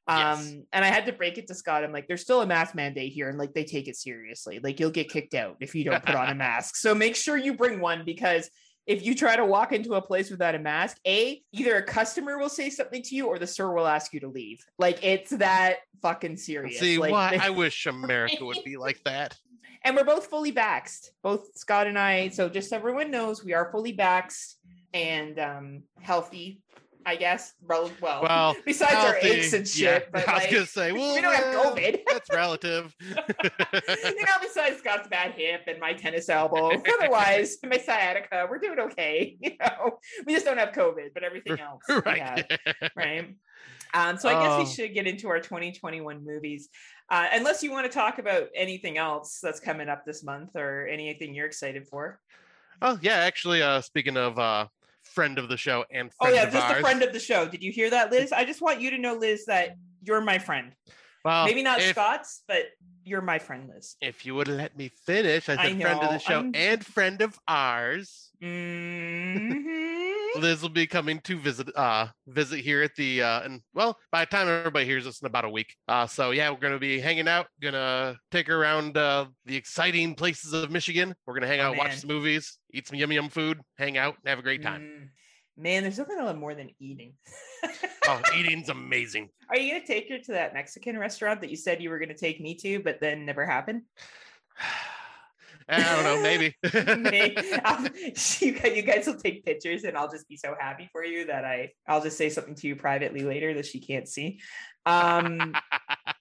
Um, 0.07 0.18
Yes. 0.18 0.55
and 0.72 0.85
I 0.85 0.88
had 0.88 1.07
to 1.07 1.12
break 1.12 1.38
it 1.38 1.48
to 1.48 1.55
Scott. 1.55 1.83
I'm 1.83 1.90
like, 1.90 2.07
there's 2.07 2.20
still 2.22 2.42
a 2.42 2.46
mask 2.46 2.74
mandate 2.74 3.12
here, 3.12 3.29
and 3.29 3.37
like 3.38 3.53
they 3.55 3.64
take 3.64 3.88
it 3.88 3.96
seriously. 3.96 4.61
Like 4.62 4.79
you'll 4.79 4.90
get 4.90 5.09
kicked 5.11 5.35
out 5.35 5.57
if 5.61 5.74
you 5.74 5.83
don't 5.83 6.05
put 6.05 6.14
on 6.14 6.29
a 6.29 6.35
mask. 6.37 6.77
So 6.77 6.94
make 6.94 7.16
sure 7.16 7.37
you 7.37 7.55
bring 7.55 7.81
one 7.81 8.05
because 8.05 8.48
if 8.87 9.05
you 9.05 9.14
try 9.14 9.37
to 9.37 9.44
walk 9.44 9.73
into 9.73 9.94
a 9.94 10.03
place 10.03 10.31
without 10.31 10.55
a 10.55 10.59
mask, 10.59 10.99
a 11.07 11.42
either 11.53 11.77
a 11.77 11.83
customer 11.83 12.38
will 12.38 12.49
say 12.49 12.70
something 12.70 13.03
to 13.03 13.14
you 13.14 13.27
or 13.27 13.38
the 13.38 13.47
store 13.47 13.75
will 13.75 13.87
ask 13.87 14.12
you 14.12 14.20
to 14.20 14.29
leave. 14.29 14.64
Like 14.79 15.03
it's 15.03 15.31
that 15.31 15.77
fucking 16.03 16.37
serious. 16.37 16.79
See, 16.79 16.99
like, 16.99 17.12
why 17.12 17.38
I 17.40 17.51
wish 17.51 17.87
America 17.87 18.44
would 18.44 18.62
be 18.64 18.77
like 18.77 19.03
that. 19.05 19.37
and 19.83 19.97
we're 19.97 20.05
both 20.05 20.27
fully 20.27 20.53
vaxxed, 20.53 21.11
both 21.23 21.57
Scott 21.57 21.87
and 21.87 21.99
I. 21.99 22.29
So 22.29 22.49
just 22.49 22.70
so 22.70 22.77
everyone 22.77 23.11
knows, 23.11 23.44
we 23.44 23.55
are 23.55 23.70
fully 23.70 23.97
vaxxed 23.97 24.55
and 24.92 25.38
um 25.38 25.83
healthy, 26.01 26.61
I 27.06 27.16
guess. 27.16 27.52
Well, 27.60 27.90
Well, 28.00 28.56
besides 28.64 28.94
our 28.94 29.16
aches 29.20 29.52
and 29.52 29.66
shit, 29.66 30.02
yeah, 30.04 30.08
but 30.12 30.28
I 30.28 30.34
was 30.34 30.42
like, 30.42 30.52
gonna 30.52 30.66
say, 30.66 30.92
well, 30.96 31.14
we 31.14 31.20
don't 31.20 31.34
have 31.34 31.54
COVID. 31.54 32.00
That's 32.10 32.30
relative. 32.30 32.94
you 33.00 33.14
know, 33.14 34.36
besides 34.40 34.78
Scott's 34.78 35.08
bad 35.08 35.32
hip 35.32 35.62
and 35.66 35.78
my 35.80 35.92
tennis 35.92 36.28
elbow, 36.28 36.70
otherwise 37.00 37.58
my 37.64 37.78
sciatica, 37.78 38.46
we're 38.50 38.58
doing 38.58 38.78
okay. 38.80 39.36
You 39.40 39.52
know, 39.60 39.98
we 40.26 40.32
just 40.32 40.44
don't 40.46 40.58
have 40.58 40.72
COVID, 40.72 41.08
but 41.12 41.22
everything 41.22 41.60
else 41.60 41.82
have, 41.88 42.04
right. 42.06 42.44
right? 42.96 43.34
Um, 43.92 44.16
so 44.18 44.28
I 44.28 44.32
guess 44.34 44.52
Oh. 44.52 44.58
we 44.58 44.66
should 44.66 44.92
get 44.94 45.06
into 45.06 45.28
our 45.28 45.38
2021 45.38 46.24
movies, 46.24 46.68
uh, 47.10 47.28
unless 47.32 47.62
you 47.62 47.70
want 47.70 47.86
to 47.86 47.92
talk 47.92 48.18
about 48.18 48.48
anything 48.54 48.98
else 48.98 49.38
that's 49.42 49.60
coming 49.60 49.88
up 49.88 50.04
this 50.04 50.24
month 50.24 50.56
or 50.56 50.86
anything 50.88 51.34
you're 51.34 51.46
excited 51.46 51.86
for. 51.86 52.18
oh 52.82 52.98
yeah, 53.02 53.18
actually, 53.18 53.62
uh, 53.62 53.80
speaking 53.80 54.16
of 54.16 54.36
uh, 54.38 54.66
friend 55.04 55.38
of 55.38 55.48
the 55.48 55.56
show 55.56 55.84
and 55.90 56.10
Oh 56.20 56.28
yeah, 56.28 56.48
just 56.50 56.70
a 56.70 56.80
friend 56.80 57.02
of 57.02 57.12
the 57.12 57.20
show. 57.20 57.46
Did 57.46 57.62
you 57.62 57.70
hear 57.72 57.90
that, 57.90 58.10
Liz? 58.10 58.32
I 58.40 58.44
just 58.44 58.60
want 58.60 58.80
you 58.80 58.90
to 58.90 58.98
know, 58.98 59.14
Liz, 59.14 59.44
that 59.46 59.76
you're 60.02 60.20
my 60.20 60.38
friend. 60.38 60.72
well, 61.24 61.46
Maybe 61.46 61.62
not 61.62 61.78
if, 61.80 61.90
Scott's, 61.90 62.42
but 62.48 62.64
you're 63.04 63.20
my 63.22 63.38
friend, 63.38 63.70
Liz. 63.74 63.96
if 64.00 64.24
you 64.26 64.34
would 64.34 64.48
let 64.48 64.76
me 64.76 64.90
finish 65.06 65.48
as 65.48 65.58
a 65.58 65.60
I 65.60 65.78
friend 65.80 66.00
of 66.02 66.10
the 66.10 66.18
show 66.18 66.34
I'm- 66.40 66.52
and 66.54 66.84
friend 66.84 67.20
of 67.22 67.38
ours, 67.46 68.30
Mhm. 68.42 70.03
Liz 70.37 70.62
will 70.62 70.68
be 70.68 70.87
coming 70.87 71.20
to 71.20 71.38
visit 71.38 71.68
uh 71.77 72.09
visit 72.27 72.61
here 72.61 72.83
at 72.83 72.94
the 72.97 73.23
uh 73.23 73.42
and 73.42 73.61
well 73.73 73.97
by 74.11 74.25
the 74.25 74.31
time 74.31 74.49
everybody 74.49 74.85
hears 74.85 75.05
this 75.05 75.20
in 75.20 75.27
about 75.27 75.44
a 75.44 75.49
week. 75.51 75.75
Uh 75.88 76.07
so 76.07 76.31
yeah, 76.33 76.51
we're 76.51 76.59
gonna 76.59 76.79
be 76.79 77.01
hanging 77.01 77.29
out, 77.29 77.47
gonna 77.61 78.16
take 78.31 78.47
her 78.49 78.61
around 78.61 78.97
uh 78.97 79.27
the 79.47 79.57
exciting 79.57 80.14
places 80.14 80.53
of 80.53 80.70
Michigan. 80.70 81.14
We're 81.27 81.35
gonna 81.35 81.47
hang 81.47 81.61
Oh, 81.61 81.66
out, 81.70 81.77
watch 81.77 81.97
some 81.97 82.09
movies, 82.09 82.59
eat 82.73 82.88
some 82.88 82.99
yum 82.99 83.12
yum 83.12 83.29
food, 83.29 83.61
hang 83.79 83.97
out, 83.97 84.16
and 84.23 84.29
have 84.29 84.38
a 84.38 84.42
great 84.42 84.62
time. 84.62 84.83
Mm. 84.83 85.09
Man, 85.57 85.83
there's 85.85 85.99
nothing 85.99 86.16
I 86.18 86.25
love 86.25 86.37
more 86.37 86.55
than 86.57 86.70
eating. 86.81 87.14
Oh, 88.09 88.20
eating's 88.37 88.70
amazing. 88.70 89.29
Are 89.49 89.57
you 89.57 89.73
gonna 89.73 89.87
take 89.87 90.09
her 90.11 90.18
to 90.18 90.33
that 90.33 90.53
Mexican 90.53 90.99
restaurant 90.99 91.40
that 91.42 91.51
you 91.51 91.57
said 91.57 91.81
you 91.81 91.90
were 91.90 92.01
gonna 92.01 92.12
take 92.16 92.40
me 92.40 92.57
to, 92.57 92.81
but 92.81 93.01
then 93.01 93.25
never 93.25 93.47
happened? 93.47 93.83
I 95.68 95.94
don't 95.94 96.05
know, 96.05 96.22
maybe. 96.22 96.55
May- 97.11 97.37
I'll- 97.64 97.85
you, 98.40 98.53
guys, 98.53 98.77
you 98.77 98.83
guys 98.83 99.07
will 99.07 99.16
take 99.16 99.44
pictures, 99.44 99.85
and 99.85 99.96
I'll 99.96 100.11
just 100.11 100.29
be 100.29 100.37
so 100.37 100.55
happy 100.59 100.88
for 100.92 101.05
you 101.05 101.27
that 101.27 101.44
I 101.44 101.72
I'll 101.87 102.03
just 102.03 102.18
say 102.18 102.29
something 102.31 102.55
to 102.57 102.66
you 102.68 102.77
privately 102.77 103.22
later 103.22 103.55
that 103.55 103.66
she 103.66 103.81
can't 103.81 104.09
see. 104.09 104.40
Um, 104.87 105.55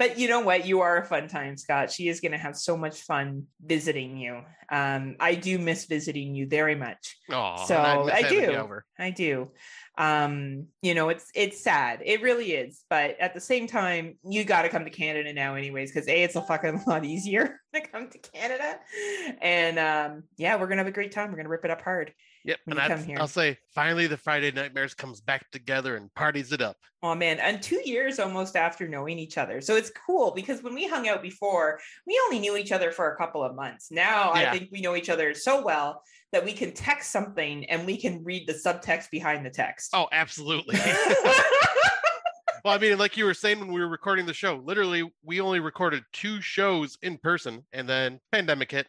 but 0.00 0.18
you 0.18 0.28
know 0.28 0.40
what? 0.40 0.64
You 0.64 0.80
are 0.80 0.96
a 0.96 1.04
fun 1.04 1.28
time, 1.28 1.58
Scott. 1.58 1.92
She 1.92 2.08
is 2.08 2.20
going 2.20 2.32
to 2.32 2.38
have 2.38 2.56
so 2.56 2.74
much 2.74 3.02
fun 3.02 3.44
visiting 3.62 4.16
you. 4.16 4.40
Um, 4.72 5.16
I 5.20 5.34
do 5.34 5.58
miss 5.58 5.84
visiting 5.84 6.34
you 6.34 6.48
very 6.48 6.74
much. 6.74 7.18
Oh, 7.30 7.62
so 7.66 7.76
I 8.10 8.22
do. 8.22 8.50
I 8.98 9.10
do. 9.10 9.50
Um, 9.98 10.68
you 10.80 10.94
know, 10.94 11.10
it's 11.10 11.26
it's 11.34 11.62
sad. 11.62 12.00
It 12.02 12.22
really 12.22 12.52
is. 12.52 12.82
But 12.88 13.20
at 13.20 13.34
the 13.34 13.40
same 13.40 13.66
time, 13.66 14.16
you 14.24 14.44
got 14.44 14.62
to 14.62 14.70
come 14.70 14.84
to 14.84 14.90
Canada 14.90 15.34
now, 15.34 15.54
anyways, 15.54 15.92
because 15.92 16.08
a 16.08 16.22
it's 16.22 16.34
a 16.34 16.40
fucking 16.40 16.82
lot 16.86 17.04
easier 17.04 17.60
to 17.74 17.82
come 17.82 18.08
to 18.08 18.18
Canada. 18.18 18.78
And 19.42 19.78
um, 19.78 20.22
yeah, 20.38 20.58
we're 20.58 20.68
gonna 20.68 20.80
have 20.80 20.86
a 20.86 20.92
great 20.92 21.12
time. 21.12 21.30
We're 21.30 21.36
gonna 21.36 21.50
rip 21.50 21.66
it 21.66 21.70
up 21.70 21.82
hard. 21.82 22.14
Yep. 22.44 22.58
And 22.66 22.80
I'll 23.18 23.28
say 23.28 23.58
finally 23.74 24.06
the 24.06 24.16
Friday 24.16 24.50
Nightmares 24.50 24.94
comes 24.94 25.20
back 25.20 25.50
together 25.50 25.96
and 25.96 26.12
parties 26.14 26.52
it 26.52 26.62
up. 26.62 26.76
Oh 27.02 27.14
man, 27.14 27.38
and 27.38 27.62
two 27.62 27.80
years 27.84 28.18
almost 28.18 28.56
after 28.56 28.86
knowing 28.88 29.18
each 29.18 29.38
other. 29.38 29.60
So 29.60 29.76
it's 29.76 29.90
cool 30.06 30.32
because 30.32 30.62
when 30.62 30.74
we 30.74 30.86
hung 30.86 31.08
out 31.08 31.22
before, 31.22 31.80
we 32.06 32.20
only 32.26 32.38
knew 32.38 32.56
each 32.56 32.72
other 32.72 32.92
for 32.92 33.12
a 33.12 33.16
couple 33.16 33.42
of 33.42 33.54
months. 33.54 33.90
Now 33.90 34.34
yeah. 34.34 34.50
I 34.50 34.58
think 34.58 34.70
we 34.70 34.80
know 34.80 34.96
each 34.96 35.10
other 35.10 35.34
so 35.34 35.62
well 35.62 36.02
that 36.32 36.44
we 36.44 36.52
can 36.52 36.72
text 36.72 37.10
something 37.10 37.68
and 37.70 37.86
we 37.86 37.96
can 37.96 38.22
read 38.24 38.46
the 38.46 38.52
subtext 38.52 39.10
behind 39.10 39.44
the 39.44 39.50
text. 39.50 39.90
Oh, 39.94 40.08
absolutely. 40.12 40.76
well, 42.64 42.74
I 42.74 42.78
mean, 42.78 42.98
like 42.98 43.16
you 43.16 43.24
were 43.24 43.34
saying 43.34 43.60
when 43.60 43.72
we 43.72 43.80
were 43.80 43.88
recording 43.88 44.26
the 44.26 44.34
show, 44.34 44.62
literally, 44.64 45.10
we 45.24 45.40
only 45.40 45.60
recorded 45.60 46.02
two 46.12 46.40
shows 46.40 46.98
in 47.02 47.18
person 47.18 47.64
and 47.72 47.88
then 47.88 48.20
pandemic 48.32 48.70
hit. 48.70 48.86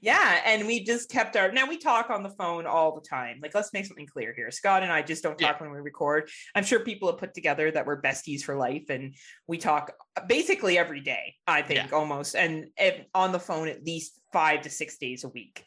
Yeah. 0.00 0.40
And 0.44 0.66
we 0.66 0.84
just 0.84 1.10
kept 1.10 1.36
our, 1.36 1.52
now 1.52 1.66
we 1.66 1.78
talk 1.78 2.10
on 2.10 2.22
the 2.22 2.30
phone 2.30 2.66
all 2.66 2.94
the 2.94 3.06
time. 3.06 3.38
Like, 3.42 3.54
let's 3.54 3.72
make 3.72 3.86
something 3.86 4.06
clear 4.06 4.32
here. 4.34 4.50
Scott 4.50 4.82
and 4.82 4.92
I 4.92 5.02
just 5.02 5.22
don't 5.22 5.38
talk 5.38 5.56
yeah. 5.58 5.62
when 5.62 5.72
we 5.72 5.80
record. 5.80 6.28
I'm 6.54 6.64
sure 6.64 6.80
people 6.80 7.08
have 7.08 7.18
put 7.18 7.34
together 7.34 7.70
that 7.70 7.86
we're 7.86 8.00
besties 8.00 8.42
for 8.42 8.56
life 8.56 8.90
and 8.90 9.14
we 9.46 9.58
talk 9.58 9.92
basically 10.26 10.78
every 10.78 11.00
day, 11.00 11.34
I 11.46 11.62
think 11.62 11.90
yeah. 11.90 11.96
almost. 11.96 12.34
And 12.34 12.66
if, 12.76 13.04
on 13.14 13.32
the 13.32 13.40
phone 13.40 13.68
at 13.68 13.84
least 13.84 14.20
five 14.32 14.62
to 14.62 14.70
six 14.70 14.98
days 14.98 15.24
a 15.24 15.28
week 15.28 15.64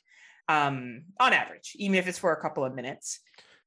um, 0.48 1.04
on 1.20 1.34
average, 1.34 1.74
even 1.76 1.96
if 1.96 2.08
it's 2.08 2.20
for 2.20 2.34
a 2.34 2.42
couple 2.42 2.66
of 2.66 2.76
minutes. 2.76 3.20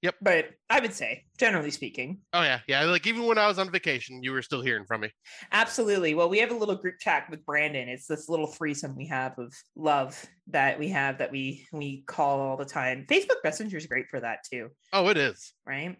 Yep. 0.06 0.14
But 0.22 0.50
I 0.70 0.78
would 0.78 0.94
say, 0.94 1.24
generally 1.36 1.72
speaking. 1.72 2.20
Oh 2.32 2.42
yeah, 2.42 2.60
yeah. 2.68 2.84
Like 2.84 3.08
even 3.08 3.26
when 3.26 3.38
I 3.38 3.48
was 3.48 3.58
on 3.58 3.72
vacation, 3.72 4.22
you 4.22 4.30
were 4.30 4.40
still 4.40 4.62
hearing 4.62 4.84
from 4.84 5.00
me. 5.00 5.10
Absolutely. 5.50 6.14
Well, 6.14 6.28
we 6.28 6.38
have 6.38 6.52
a 6.52 6.56
little 6.56 6.76
group 6.76 7.00
chat 7.00 7.28
with 7.28 7.44
Brandon. 7.44 7.88
It's 7.88 8.06
this 8.06 8.28
little 8.28 8.46
threesome 8.46 8.94
we 8.94 9.08
have 9.08 9.36
of 9.36 9.52
love 9.74 10.24
that 10.46 10.78
we 10.78 10.90
have 10.90 11.18
that 11.18 11.32
we 11.32 11.66
we 11.72 12.04
call 12.06 12.38
all 12.38 12.56
the 12.56 12.64
time. 12.64 13.04
Facebook 13.10 13.42
Messenger 13.42 13.78
is 13.78 13.86
great 13.86 14.06
for 14.08 14.20
that 14.20 14.44
too. 14.48 14.68
Oh, 14.92 15.08
it 15.08 15.16
is. 15.16 15.54
Right. 15.66 15.96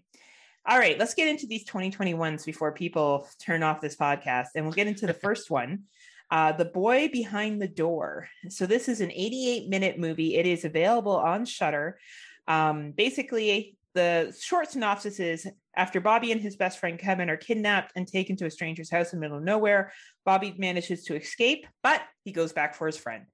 All 0.68 0.78
right, 0.78 0.98
let's 0.98 1.14
get 1.14 1.28
into 1.28 1.48
these 1.48 1.64
2021s 1.64 2.44
before 2.44 2.72
people 2.72 3.28
turn 3.40 3.64
off 3.64 3.80
this 3.80 3.96
podcast, 3.96 4.48
and 4.54 4.64
we'll 4.64 4.72
get 4.72 4.86
into 4.86 5.08
the 5.08 5.14
first 5.24 5.50
one. 5.50 5.82
Uh, 6.30 6.52
the 6.52 6.64
Boy 6.64 7.08
Behind 7.08 7.60
the 7.60 7.68
Door. 7.68 8.28
So 8.50 8.66
this 8.66 8.88
is 8.88 9.00
an 9.00 9.10
88 9.10 9.68
minute 9.68 9.98
movie. 9.98 10.36
It 10.36 10.46
is 10.46 10.64
available 10.64 11.16
on 11.16 11.44
Shudder. 11.44 11.98
Um, 12.48 12.92
basically, 12.92 13.75
the 13.96 14.36
short 14.38 14.70
synopsis 14.70 15.18
is 15.18 15.48
after 15.74 16.00
Bobby 16.00 16.30
and 16.30 16.40
his 16.40 16.54
best 16.54 16.78
friend 16.78 16.98
Kevin 16.98 17.30
are 17.30 17.36
kidnapped 17.36 17.92
and 17.96 18.06
taken 18.06 18.36
to 18.36 18.46
a 18.46 18.50
stranger's 18.50 18.90
house 18.90 19.12
in 19.12 19.18
the 19.18 19.20
middle 19.22 19.38
of 19.38 19.42
nowhere, 19.42 19.90
Bobby 20.24 20.54
manages 20.58 21.04
to 21.04 21.16
escape, 21.16 21.66
but 21.82 22.02
he 22.22 22.30
goes 22.30 22.52
back 22.52 22.74
for 22.74 22.86
his 22.86 22.98
friend. 22.98 23.24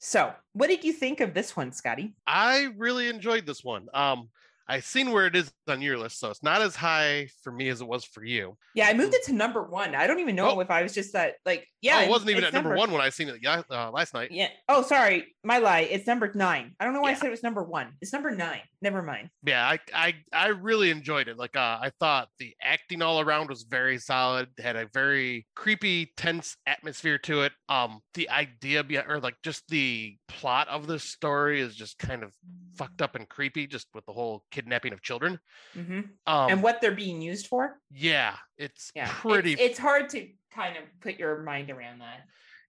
So, 0.00 0.32
what 0.54 0.66
did 0.66 0.82
you 0.82 0.92
think 0.92 1.20
of 1.20 1.32
this 1.32 1.56
one, 1.56 1.70
Scotty? 1.70 2.16
I 2.26 2.70
really 2.76 3.08
enjoyed 3.08 3.46
this 3.46 3.62
one. 3.62 3.86
Um, 3.94 4.28
I've 4.68 4.84
seen 4.84 5.12
where 5.12 5.26
it 5.26 5.36
is 5.36 5.52
on 5.68 5.80
your 5.80 5.98
list, 5.98 6.18
so 6.18 6.30
it's 6.30 6.42
not 6.42 6.62
as 6.62 6.74
high 6.74 7.28
for 7.44 7.52
me 7.52 7.68
as 7.68 7.80
it 7.80 7.86
was 7.86 8.04
for 8.04 8.24
you. 8.24 8.56
Yeah, 8.74 8.88
I 8.88 8.94
moved 8.94 9.14
it 9.14 9.24
to 9.26 9.32
number 9.32 9.62
one. 9.62 9.94
I 9.94 10.08
don't 10.08 10.18
even 10.18 10.34
know 10.34 10.56
oh. 10.56 10.60
if 10.60 10.70
I 10.70 10.82
was 10.82 10.92
just 10.92 11.12
that 11.12 11.34
like 11.46 11.68
yeah. 11.80 11.98
Oh, 11.98 12.02
it 12.02 12.10
wasn't 12.10 12.30
even 12.30 12.42
at 12.44 12.52
number, 12.52 12.70
number, 12.70 12.80
one 12.80 12.90
when 12.90 13.00
I 13.00 13.10
seen 13.10 13.28
it 13.28 13.44
uh, 13.46 13.90
last 13.92 14.14
night. 14.14 14.32
Yeah. 14.32 14.48
Oh, 14.68 14.82
sorry, 14.82 15.31
my 15.44 15.58
lie. 15.58 15.80
It's 15.80 16.06
number 16.06 16.30
nine. 16.34 16.74
I 16.78 16.84
don't 16.84 16.94
know 16.94 17.00
why 17.00 17.10
yeah. 17.10 17.16
I 17.16 17.18
said 17.18 17.26
it 17.26 17.30
was 17.30 17.42
number 17.42 17.62
one. 17.62 17.88
It's 18.00 18.12
number 18.12 18.30
nine. 18.30 18.60
Never 18.80 19.02
mind. 19.02 19.30
Yeah, 19.44 19.66
I 19.66 19.78
I 19.92 20.14
I 20.32 20.48
really 20.48 20.90
enjoyed 20.90 21.28
it. 21.28 21.36
Like 21.36 21.56
uh, 21.56 21.78
I 21.80 21.90
thought 21.98 22.28
the 22.38 22.54
acting 22.62 23.02
all 23.02 23.20
around 23.20 23.48
was 23.48 23.64
very 23.64 23.98
solid. 23.98 24.48
Had 24.58 24.76
a 24.76 24.88
very 24.92 25.46
creepy, 25.56 26.12
tense 26.16 26.56
atmosphere 26.66 27.18
to 27.18 27.42
it. 27.42 27.52
Um, 27.68 28.00
the 28.14 28.30
idea 28.30 28.84
or 29.08 29.20
like 29.20 29.36
just 29.42 29.64
the 29.68 30.16
plot 30.28 30.68
of 30.68 30.86
the 30.86 30.98
story 30.98 31.60
is 31.60 31.74
just 31.74 31.98
kind 31.98 32.22
of 32.22 32.32
fucked 32.76 33.02
up 33.02 33.16
and 33.16 33.28
creepy, 33.28 33.66
just 33.66 33.88
with 33.94 34.06
the 34.06 34.12
whole 34.12 34.44
kidnapping 34.50 34.92
of 34.92 35.02
children. 35.02 35.38
Mm-hmm. 35.76 36.00
Um, 36.26 36.50
and 36.50 36.62
what 36.62 36.80
they're 36.80 36.92
being 36.92 37.20
used 37.20 37.48
for. 37.48 37.78
Yeah, 37.90 38.36
it's 38.58 38.92
yeah. 38.94 39.08
pretty. 39.10 39.54
It's, 39.54 39.62
it's 39.62 39.78
hard 39.78 40.08
to 40.10 40.28
kind 40.54 40.76
of 40.76 40.84
put 41.00 41.18
your 41.18 41.42
mind 41.42 41.70
around 41.70 42.00
that. 42.00 42.20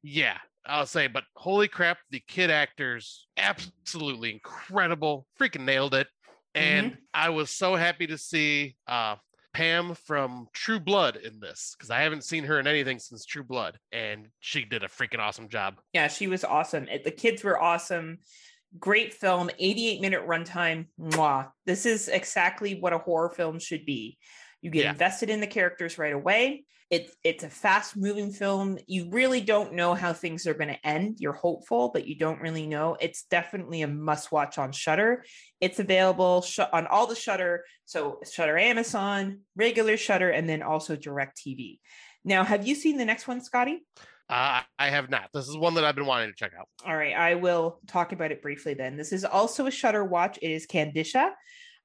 Yeah, 0.01 0.37
I'll 0.65 0.85
say, 0.85 1.07
but 1.07 1.23
holy 1.35 1.67
crap, 1.67 1.97
the 2.09 2.21
kid 2.27 2.49
actors 2.49 3.27
absolutely 3.37 4.31
incredible, 4.31 5.25
freaking 5.39 5.65
nailed 5.65 5.93
it. 5.93 6.07
And 6.55 6.91
mm-hmm. 6.91 6.99
I 7.13 7.29
was 7.29 7.49
so 7.49 7.75
happy 7.75 8.07
to 8.07 8.17
see 8.17 8.75
uh, 8.87 9.15
Pam 9.53 9.95
from 9.95 10.47
True 10.53 10.79
Blood 10.79 11.15
in 11.17 11.39
this 11.39 11.75
because 11.77 11.91
I 11.91 12.01
haven't 12.01 12.23
seen 12.23 12.43
her 12.45 12.59
in 12.59 12.67
anything 12.67 12.99
since 12.99 13.25
True 13.25 13.43
Blood, 13.43 13.77
and 13.91 14.27
she 14.39 14.65
did 14.65 14.83
a 14.83 14.87
freaking 14.87 15.19
awesome 15.19 15.49
job. 15.49 15.75
Yeah, 15.93 16.07
she 16.07 16.27
was 16.27 16.43
awesome. 16.43 16.87
The 17.03 17.11
kids 17.11 17.43
were 17.43 17.61
awesome. 17.61 18.19
Great 18.79 19.13
film, 19.13 19.51
88 19.59 20.01
minute 20.01 20.27
runtime. 20.27 20.87
Mwah. 20.99 21.49
This 21.65 21.85
is 21.85 22.07
exactly 22.07 22.79
what 22.79 22.93
a 22.93 22.97
horror 22.97 23.29
film 23.29 23.59
should 23.59 23.85
be. 23.85 24.17
You 24.61 24.71
get 24.71 24.85
yeah. 24.85 24.91
invested 24.91 25.29
in 25.29 25.39
the 25.39 25.47
characters 25.47 25.97
right 25.97 26.13
away. 26.13 26.65
It's 26.93 27.15
it's 27.23 27.43
a 27.43 27.49
fast 27.49 27.97
moving 27.97 28.31
film. 28.31 28.77
You 28.85 29.09
really 29.09 29.41
don't 29.41 29.73
know 29.73 29.95
how 29.95 30.13
things 30.13 30.45
are 30.45 30.53
going 30.53 30.67
to 30.67 30.87
end. 30.87 31.15
You're 31.17 31.33
hopeful, 31.33 31.89
but 31.91 32.05
you 32.05 32.15
don't 32.15 32.39
really 32.39 32.67
know. 32.67 32.97
It's 33.01 33.23
definitely 33.23 33.81
a 33.81 33.87
must 33.87 34.31
watch 34.31 34.59
on 34.59 34.71
Shudder. 34.71 35.25
It's 35.59 35.79
available 35.79 36.43
sh- 36.43 36.59
on 36.71 36.85
all 36.85 37.07
the 37.07 37.15
Shudder, 37.15 37.63
so 37.85 38.19
Shudder 38.31 38.59
Amazon, 38.59 39.39
regular 39.55 39.97
Shudder, 39.97 40.29
and 40.29 40.47
then 40.47 40.61
also 40.61 40.95
DirecTV. 40.95 41.79
Now, 42.23 42.43
have 42.43 42.67
you 42.67 42.75
seen 42.75 42.97
the 42.97 43.05
next 43.05 43.27
one, 43.27 43.41
Scotty? 43.41 43.83
Uh, 44.29 44.61
I 44.77 44.89
have 44.89 45.09
not. 45.09 45.31
This 45.33 45.47
is 45.47 45.57
one 45.57 45.73
that 45.73 45.83
I've 45.83 45.95
been 45.95 46.05
wanting 46.05 46.29
to 46.29 46.35
check 46.35 46.51
out. 46.55 46.67
All 46.85 46.95
right, 46.95 47.15
I 47.15 47.33
will 47.33 47.79
talk 47.87 48.11
about 48.11 48.31
it 48.31 48.43
briefly 48.43 48.75
then. 48.75 48.97
This 48.97 49.13
is 49.13 49.25
also 49.25 49.65
a 49.65 49.71
Shudder 49.71 50.03
watch. 50.03 50.37
It 50.43 50.51
is 50.51 50.67
Kandisha. 50.67 51.31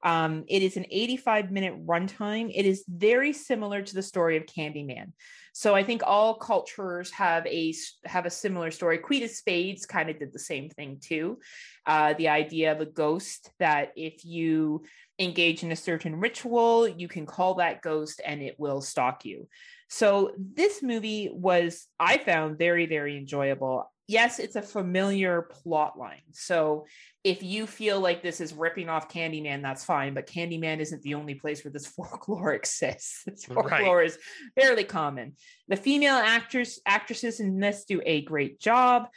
Um, 0.03 0.45
it 0.49 0.63
is 0.63 0.77
an 0.77 0.87
85 0.91 1.51
minute 1.51 1.87
runtime. 1.87 2.53
It 2.55 2.67
is 2.67 2.85
very 2.89 3.33
similar 3.33 3.83
to 3.83 3.95
the 3.95 4.03
story 4.03 4.37
of 4.37 4.47
Candyman. 4.47 5.13
So 5.53 5.75
I 5.75 5.83
think 5.83 6.03
all 6.07 6.35
cultures 6.35 7.11
have 7.11 7.45
a 7.47 7.75
have 8.05 8.27
a 8.27 8.31
similar 8.31 8.71
story. 8.71 8.99
Queen 8.99 9.25
of 9.25 9.31
Spades 9.31 9.87
kind 9.87 10.09
of 10.09 10.19
did 10.19 10.33
the 10.33 10.39
same 10.39 10.71
thing 10.71 10.99
too. 11.01 11.39
Uh, 11.85 12.15
the 12.15 12.29
idea 12.29 12.71
of 12.71 12.81
a 12.81 12.87
ghost 12.87 13.51
that 13.59 13.91
if 13.97 14.25
you 14.25 14.85
engage 15.19 15.65
in 15.65 15.73
a 15.73 15.77
certain 15.77 16.15
ritual, 16.21 16.87
you 16.87 17.09
can 17.09 17.27
call 17.27 17.55
that 17.55 17.83
ghost 17.83 18.21
and 18.25 18.41
it 18.41 18.55
will 18.57 18.81
stalk 18.81 19.25
you. 19.25 19.49
So 19.89 20.33
this 20.39 20.81
movie 20.81 21.29
was 21.33 21.89
I 21.99 22.19
found 22.19 22.57
very 22.57 22.87
very 22.87 23.17
enjoyable 23.17 23.91
yes, 24.09 24.39
it's 24.39 24.57
a 24.57 24.63
familiar 24.63 25.43
plot 25.43 25.99
line. 25.99 26.23
So 26.33 26.87
if 27.23 27.43
you 27.43 27.67
feel 27.67 28.01
like 28.01 28.23
this 28.23 28.41
is 28.41 28.55
ripping 28.55 28.89
off 28.89 29.09
Candyman, 29.09 29.63
that's 29.63 29.85
fine. 29.85 30.15
But 30.15 30.27
Candyman 30.27 30.81
isn't 30.81 31.03
the 31.03 31.15
only 31.15 31.35
place 31.35 31.63
where 31.63 31.71
this 31.71 31.87
folklore 31.97 32.55
exists. 32.55 33.23
This 33.27 33.45
folklore 33.45 33.99
right. 33.99 34.07
is 34.07 34.19
fairly 34.59 34.85
common. 34.85 35.35
The 35.69 35.77
female 35.77 36.15
actors 36.15 36.81
actresses 36.87 37.39
in 37.39 37.61
this 37.61 37.85
do 37.85 38.01
a 38.05 38.23
great 38.23 38.59
job. 38.59 39.09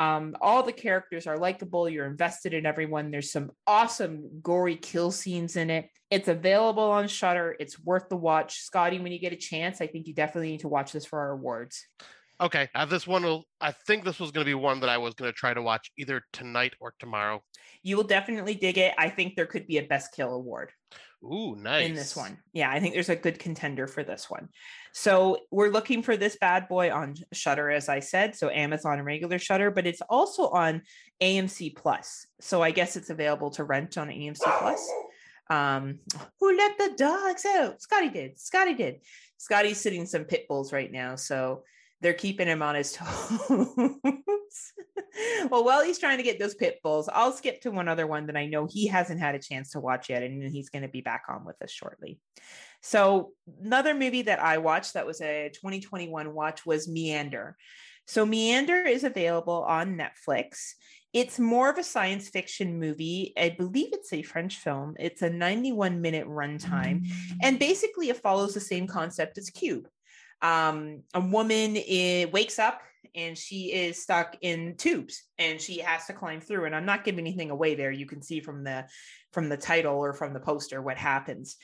Um, 0.00 0.34
all 0.40 0.62
the 0.62 0.72
characters 0.72 1.26
are 1.26 1.38
likable. 1.38 1.88
You're 1.88 2.06
invested 2.06 2.54
in 2.54 2.64
everyone. 2.64 3.10
There's 3.10 3.30
some 3.30 3.50
awesome 3.66 4.40
gory 4.42 4.76
kill 4.76 5.10
scenes 5.10 5.56
in 5.56 5.68
it. 5.68 5.90
It's 6.10 6.26
available 6.26 6.90
on 6.90 7.06
Shudder. 7.06 7.54
It's 7.60 7.78
worth 7.78 8.08
the 8.08 8.16
watch. 8.16 8.60
Scotty, 8.60 8.98
when 8.98 9.12
you 9.12 9.18
get 9.18 9.34
a 9.34 9.36
chance, 9.36 9.82
I 9.82 9.86
think 9.86 10.06
you 10.06 10.14
definitely 10.14 10.52
need 10.52 10.60
to 10.60 10.68
watch 10.68 10.90
this 10.90 11.04
for 11.04 11.20
our 11.20 11.32
awards. 11.32 11.86
Okay, 12.40 12.68
uh, 12.74 12.86
this 12.86 13.06
one 13.06 13.22
will. 13.22 13.44
I 13.60 13.72
think 13.72 14.04
this 14.04 14.18
was 14.18 14.30
going 14.30 14.44
to 14.44 14.48
be 14.50 14.54
one 14.54 14.80
that 14.80 14.88
I 14.88 14.96
was 14.96 15.14
going 15.14 15.30
to 15.30 15.36
try 15.36 15.52
to 15.52 15.60
watch 15.60 15.90
either 15.98 16.22
tonight 16.32 16.72
or 16.80 16.94
tomorrow. 16.98 17.42
You 17.82 17.96
will 17.96 18.04
definitely 18.04 18.54
dig 18.54 18.78
it. 18.78 18.94
I 18.96 19.10
think 19.10 19.36
there 19.36 19.46
could 19.46 19.66
be 19.66 19.78
a 19.78 19.82
best 19.82 20.12
kill 20.12 20.32
award. 20.32 20.72
Ooh, 21.22 21.54
nice. 21.54 21.86
In 21.86 21.94
this 21.94 22.16
one. 22.16 22.38
Yeah, 22.54 22.70
I 22.70 22.80
think 22.80 22.94
there's 22.94 23.10
a 23.10 23.16
good 23.16 23.38
contender 23.38 23.86
for 23.86 24.02
this 24.02 24.30
one. 24.30 24.48
So 24.94 25.40
we're 25.50 25.68
looking 25.68 26.02
for 26.02 26.16
this 26.16 26.38
bad 26.40 26.66
boy 26.66 26.90
on 26.90 27.14
Shudder, 27.32 27.70
as 27.70 27.90
I 27.90 28.00
said. 28.00 28.34
So 28.34 28.48
Amazon 28.48 28.94
and 28.94 29.04
regular 29.04 29.38
Shudder, 29.38 29.70
but 29.70 29.86
it's 29.86 30.00
also 30.08 30.48
on 30.48 30.80
AMC 31.22 31.76
Plus. 31.76 32.26
So 32.40 32.62
I 32.62 32.70
guess 32.70 32.96
it's 32.96 33.10
available 33.10 33.50
to 33.50 33.64
rent 33.64 33.98
on 33.98 34.08
AMC 34.08 34.40
Plus. 34.58 34.90
Um, 35.50 35.98
who 36.38 36.56
let 36.56 36.78
the 36.78 36.94
dogs 36.96 37.44
out? 37.44 37.82
Scotty 37.82 38.08
did. 38.08 38.38
Scotty 38.38 38.72
did. 38.72 39.00
Scotty's 39.36 39.80
sitting 39.80 40.06
some 40.06 40.24
pit 40.24 40.46
bulls 40.48 40.72
right 40.72 40.90
now. 40.90 41.16
So 41.16 41.64
they're 42.00 42.14
keeping 42.14 42.46
him 42.46 42.62
on 42.62 42.74
his 42.74 42.92
toes. 43.48 43.68
well, 45.50 45.64
while 45.64 45.84
he's 45.84 45.98
trying 45.98 46.18
to 46.18 46.22
get 46.22 46.38
those 46.38 46.54
pit 46.54 46.80
bulls, 46.82 47.08
I'll 47.12 47.32
skip 47.32 47.60
to 47.62 47.70
one 47.70 47.88
other 47.88 48.06
one 48.06 48.26
that 48.26 48.36
I 48.36 48.46
know 48.46 48.66
he 48.70 48.86
hasn't 48.86 49.20
had 49.20 49.34
a 49.34 49.40
chance 49.40 49.70
to 49.70 49.80
watch 49.80 50.08
yet, 50.08 50.22
and 50.22 50.42
he's 50.50 50.70
going 50.70 50.82
to 50.82 50.88
be 50.88 51.00
back 51.00 51.24
on 51.28 51.44
with 51.44 51.60
us 51.62 51.70
shortly. 51.70 52.18
So, 52.82 53.32
another 53.62 53.94
movie 53.94 54.22
that 54.22 54.40
I 54.40 54.58
watched 54.58 54.94
that 54.94 55.06
was 55.06 55.20
a 55.20 55.50
2021 55.54 56.32
watch 56.32 56.64
was 56.64 56.88
Meander. 56.88 57.56
So, 58.06 58.24
Meander 58.24 58.82
is 58.82 59.04
available 59.04 59.62
on 59.64 59.98
Netflix. 59.98 60.72
It's 61.12 61.40
more 61.40 61.68
of 61.68 61.76
a 61.76 61.82
science 61.82 62.28
fiction 62.28 62.78
movie. 62.78 63.32
I 63.36 63.50
believe 63.50 63.88
it's 63.92 64.12
a 64.12 64.22
French 64.22 64.56
film. 64.56 64.94
It's 64.98 65.22
a 65.22 65.30
91 65.30 66.00
minute 66.00 66.26
runtime. 66.26 67.04
Mm. 67.04 67.36
And 67.42 67.58
basically, 67.58 68.10
it 68.10 68.16
follows 68.16 68.54
the 68.54 68.60
same 68.60 68.86
concept 68.86 69.36
as 69.36 69.50
Cube. 69.50 69.88
Um, 70.42 71.02
a 71.14 71.20
woman 71.20 71.76
is, 71.76 72.30
wakes 72.32 72.58
up 72.58 72.80
and 73.14 73.36
she 73.36 73.72
is 73.72 74.00
stuck 74.00 74.36
in 74.40 74.76
tubes 74.76 75.24
and 75.38 75.60
she 75.60 75.78
has 75.78 76.06
to 76.06 76.12
climb 76.12 76.40
through. 76.40 76.66
And 76.66 76.74
i'm 76.74 76.86
not 76.86 77.04
giving 77.04 77.26
anything 77.26 77.50
away 77.50 77.74
there. 77.74 77.90
You 77.90 78.06
can 78.06 78.22
see 78.22 78.40
from 78.40 78.64
the 78.64 78.86
from 79.32 79.48
the 79.48 79.56
title 79.56 79.96
or 79.96 80.12
from 80.12 80.32
the 80.32 80.40
poster 80.40 80.80
what 80.82 80.96
happens. 80.96 81.56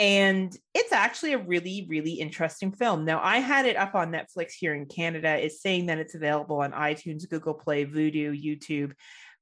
And 0.00 0.56
it's 0.74 0.92
actually 0.92 1.34
a 1.34 1.38
really 1.38 1.86
really 1.88 2.12
interesting 2.12 2.72
film. 2.72 3.04
Now 3.04 3.20
i 3.22 3.38
had 3.38 3.66
it 3.66 3.76
up 3.76 3.94
on 3.94 4.12
netflix 4.12 4.52
here 4.52 4.74
in 4.74 4.86
canada. 4.86 5.36
It's 5.44 5.60
saying 5.60 5.86
that 5.86 5.98
it's 5.98 6.14
available 6.14 6.60
on 6.60 6.72
itunes 6.72 7.28
google 7.28 7.54
play 7.54 7.84
vudu 7.84 8.32
youtube 8.32 8.92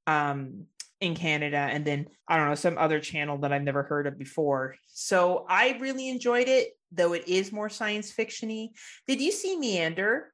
um, 0.07 0.67
in 1.03 1.15
canada 1.15 1.57
and 1.57 1.85
then 1.85 2.07
i 2.29 2.37
don't 2.37 2.49
know 2.49 2.55
some 2.55 2.79
other 2.79 3.01
channel 3.01 3.37
that 3.39 3.53
i've 3.53 3.63
never 3.63 3.83
heard 3.83 4.07
of 4.07 4.19
before 4.19 4.77
so 4.87 5.45
i 5.49 5.77
really 5.81 6.09
enjoyed 6.09 6.49
it 6.49 6.71
though 6.93 7.13
it 7.13 7.27
is 7.27 7.53
more 7.53 7.69
science 7.69 8.13
fictiony 8.13 8.71
did 9.07 9.21
you 9.21 9.33
see 9.33 9.59
meander 9.59 10.33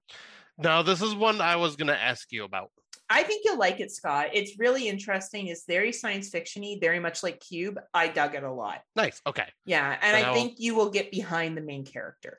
no 0.59 0.83
this 0.83 1.01
is 1.01 1.15
one 1.15 1.41
i 1.41 1.57
was 1.57 1.75
going 1.75 1.89
to 1.89 1.99
ask 1.99 2.31
you 2.31 2.45
about 2.45 2.71
I 3.11 3.23
think 3.23 3.43
you'll 3.45 3.59
like 3.59 3.81
it, 3.81 3.91
Scott. 3.91 4.29
It's 4.35 4.59
really 4.59 4.87
interesting. 4.87 5.47
It's 5.47 5.65
very 5.67 5.93
science 5.93 6.31
fictiony, 6.31 6.79
very 6.79 7.01
much 7.01 7.23
like 7.23 7.41
Cube. 7.41 7.81
I 7.95 8.09
dug 8.09 8.35
it 8.35 8.43
a 8.43 8.53
lot. 8.53 8.83
Nice. 8.97 9.23
Okay. 9.27 9.47
Yeah, 9.65 9.97
and 10.03 10.15
I 10.15 10.35
think 10.35 10.57
you 10.59 10.75
will 10.75 10.91
get 10.91 11.11
behind 11.11 11.57
the 11.57 11.63
main 11.63 11.87
character. 11.87 12.39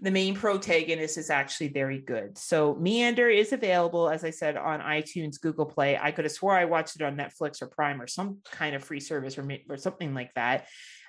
The 0.00 0.10
main 0.10 0.34
protagonist 0.34 1.18
is 1.18 1.30
actually 1.30 1.68
very 1.68 1.98
good. 1.98 2.38
So 2.38 2.74
Meander 2.76 3.28
is 3.28 3.52
available, 3.52 4.08
as 4.08 4.24
I 4.24 4.30
said, 4.30 4.56
on 4.56 4.80
iTunes, 4.80 5.40
Google 5.40 5.66
Play. 5.66 5.98
I 6.00 6.12
could 6.12 6.24
have 6.24 6.32
swore 6.32 6.54
I 6.54 6.66
watched 6.66 6.96
it 6.96 7.02
on 7.02 7.16
Netflix 7.16 7.62
or 7.62 7.66
Prime 7.66 8.00
or 8.00 8.06
some 8.06 8.38
kind 8.50 8.76
of 8.76 8.84
free 8.84 9.00
service 9.00 9.38
or, 9.38 9.48
or 9.68 9.76
something 9.76 10.14
like 10.14 10.32
that. 10.34 10.66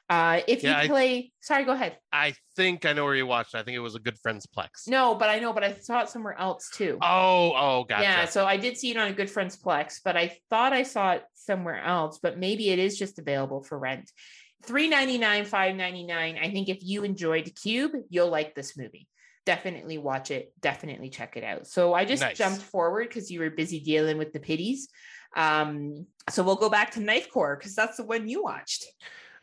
Uh, 0.09 0.41
if 0.47 0.63
yeah, 0.63 0.81
you 0.81 0.89
play, 0.89 1.17
I, 1.17 1.29
sorry, 1.39 1.65
go 1.65 1.73
ahead. 1.73 1.95
I 2.11 2.33
think 2.55 2.83
I 2.83 2.93
know 2.93 3.05
where 3.05 3.13
you 3.13 3.27
watched. 3.27 3.53
It. 3.53 3.59
I 3.59 3.63
think 3.63 3.75
it 3.75 3.79
was 3.79 3.93
a 3.93 3.99
good 3.99 4.17
friend's 4.17 4.47
Plex. 4.47 4.87
No, 4.87 5.13
but 5.13 5.29
I 5.29 5.37
know, 5.37 5.53
but 5.53 5.63
I 5.63 5.73
saw 5.73 6.01
it 6.01 6.09
somewhere 6.09 6.35
else 6.39 6.71
too. 6.73 6.97
Oh, 6.99 7.53
oh, 7.55 7.83
gotcha. 7.83 8.03
Yeah, 8.03 8.25
so 8.25 8.43
I 8.47 8.57
did 8.57 8.75
see 8.75 8.89
it 8.89 8.97
on 8.97 9.07
a 9.07 9.13
good 9.13 9.29
friend's 9.29 9.55
Plex, 9.55 9.99
but 10.03 10.17
I 10.17 10.35
thought 10.49 10.73
I 10.73 10.81
saw 10.81 11.11
it 11.11 11.23
somewhere 11.35 11.79
else. 11.79 12.17
But 12.21 12.39
maybe 12.39 12.71
it 12.71 12.79
is 12.79 12.97
just 12.97 13.19
available 13.19 13.61
for 13.61 13.77
rent. 13.77 14.11
Three 14.63 14.87
ninety 14.87 15.17
nine, 15.17 15.45
five 15.45 15.75
ninety 15.75 16.05
nine. 16.05 16.37
I 16.41 16.51
think 16.51 16.69
if 16.69 16.79
you 16.81 17.03
enjoyed 17.03 17.51
Cube, 17.55 17.91
you'll 18.09 18.29
like 18.29 18.55
this 18.55 18.77
movie. 18.77 19.07
Definitely 19.45 19.97
watch 19.97 20.31
it. 20.31 20.53
Definitely 20.59 21.09
check 21.09 21.37
it 21.37 21.43
out. 21.43 21.65
So 21.65 21.93
I 21.93 22.05
just 22.05 22.21
nice. 22.21 22.37
jumped 22.37 22.61
forward 22.61 23.07
because 23.07 23.31
you 23.31 23.39
were 23.39 23.49
busy 23.49 23.79
dealing 23.79 24.17
with 24.17 24.33
the 24.33 24.39
pitties. 24.39 24.89
Um, 25.35 26.05
so 26.29 26.43
we'll 26.43 26.55
go 26.55 26.69
back 26.69 26.91
to 26.91 26.99
Knifecorp 26.99 27.59
because 27.59 27.75
that's 27.75 27.97
the 27.97 28.03
one 28.03 28.27
you 28.27 28.43
watched. 28.43 28.85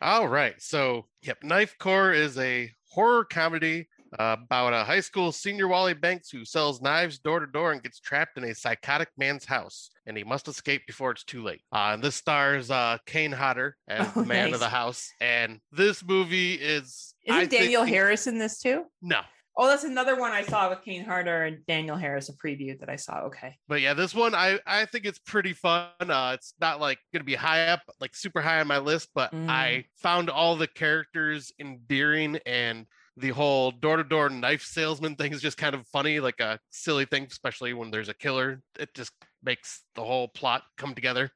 All 0.01 0.27
right. 0.27 0.55
So, 0.61 1.07
yep, 1.23 1.41
Knifecorp 1.41 2.15
is 2.15 2.37
a 2.37 2.71
horror 2.91 3.25
comedy 3.25 3.87
uh, 4.17 4.37
about 4.43 4.73
a 4.73 4.83
high 4.83 4.99
school 4.99 5.31
senior 5.31 5.67
Wally 5.67 5.93
Banks 5.93 6.29
who 6.29 6.45
sells 6.45 6.81
knives 6.81 7.19
door 7.19 7.39
to 7.39 7.47
door 7.47 7.71
and 7.71 7.83
gets 7.83 7.99
trapped 7.99 8.37
in 8.37 8.43
a 8.43 8.55
psychotic 8.55 9.09
man's 9.17 9.45
house, 9.45 9.89
and 10.05 10.17
he 10.17 10.23
must 10.23 10.47
escape 10.47 10.83
before 10.87 11.11
it's 11.11 11.23
too 11.23 11.43
late. 11.43 11.61
Uh, 11.71 11.91
and 11.93 12.03
this 12.03 12.15
stars 12.15 12.71
uh, 12.71 12.97
Kane 13.05 13.31
Hodder 13.31 13.75
as 13.87 14.07
oh, 14.15 14.21
the 14.21 14.27
man 14.27 14.45
nice. 14.45 14.53
of 14.55 14.59
the 14.59 14.69
house. 14.69 15.11
And 15.21 15.59
this 15.71 16.03
movie 16.03 16.53
is. 16.53 17.13
Isn't 17.25 17.41
I 17.41 17.45
Danielle 17.45 17.83
think, 17.83 17.95
Harris 17.95 18.27
in 18.27 18.37
this 18.37 18.59
too? 18.59 18.85
No, 19.01 19.21
Oh, 19.59 19.65
that's 19.65 19.83
another 19.83 20.15
one 20.15 20.31
I 20.31 20.43
saw 20.43 20.69
with 20.69 20.83
Kane 20.83 21.03
Hodder 21.03 21.45
and 21.45 21.65
Danielle 21.65 21.97
Harris, 21.97 22.29
a 22.29 22.33
preview 22.33 22.79
that 22.79 22.89
I 22.89 22.95
saw. 22.95 23.21
Okay. 23.21 23.57
But 23.67 23.81
yeah, 23.81 23.95
this 23.95 24.13
one 24.13 24.35
I 24.35 24.59
I 24.67 24.85
think 24.85 25.05
it's 25.05 25.17
pretty 25.17 25.53
fun. 25.53 25.89
Uh, 25.99 26.33
it's 26.35 26.53
not 26.61 26.79
like 26.79 26.99
gonna 27.11 27.23
be 27.23 27.33
high 27.33 27.67
up, 27.67 27.81
like 27.99 28.15
super 28.15 28.39
high 28.39 28.59
on 28.59 28.67
my 28.67 28.77
list, 28.77 29.09
but 29.15 29.31
mm. 29.31 29.49
I 29.49 29.85
found 29.95 30.29
all 30.29 30.55
the 30.55 30.67
characters 30.67 31.51
endearing 31.59 32.37
and 32.45 32.85
the 33.17 33.29
whole 33.29 33.71
door-to-door 33.71 34.29
knife 34.29 34.63
salesman 34.63 35.15
thing 35.15 35.33
is 35.33 35.41
just 35.41 35.57
kind 35.57 35.73
of 35.73 35.87
funny, 35.87 36.19
like 36.19 36.39
a 36.39 36.59
silly 36.69 37.05
thing, 37.05 37.27
especially 37.29 37.73
when 37.73 37.89
there's 37.89 38.09
a 38.09 38.13
killer. 38.13 38.61
It 38.79 38.93
just 38.93 39.11
makes 39.43 39.83
the 39.95 40.03
whole 40.03 40.27
plot 40.27 40.63
come 40.77 40.93
together. 40.93 41.31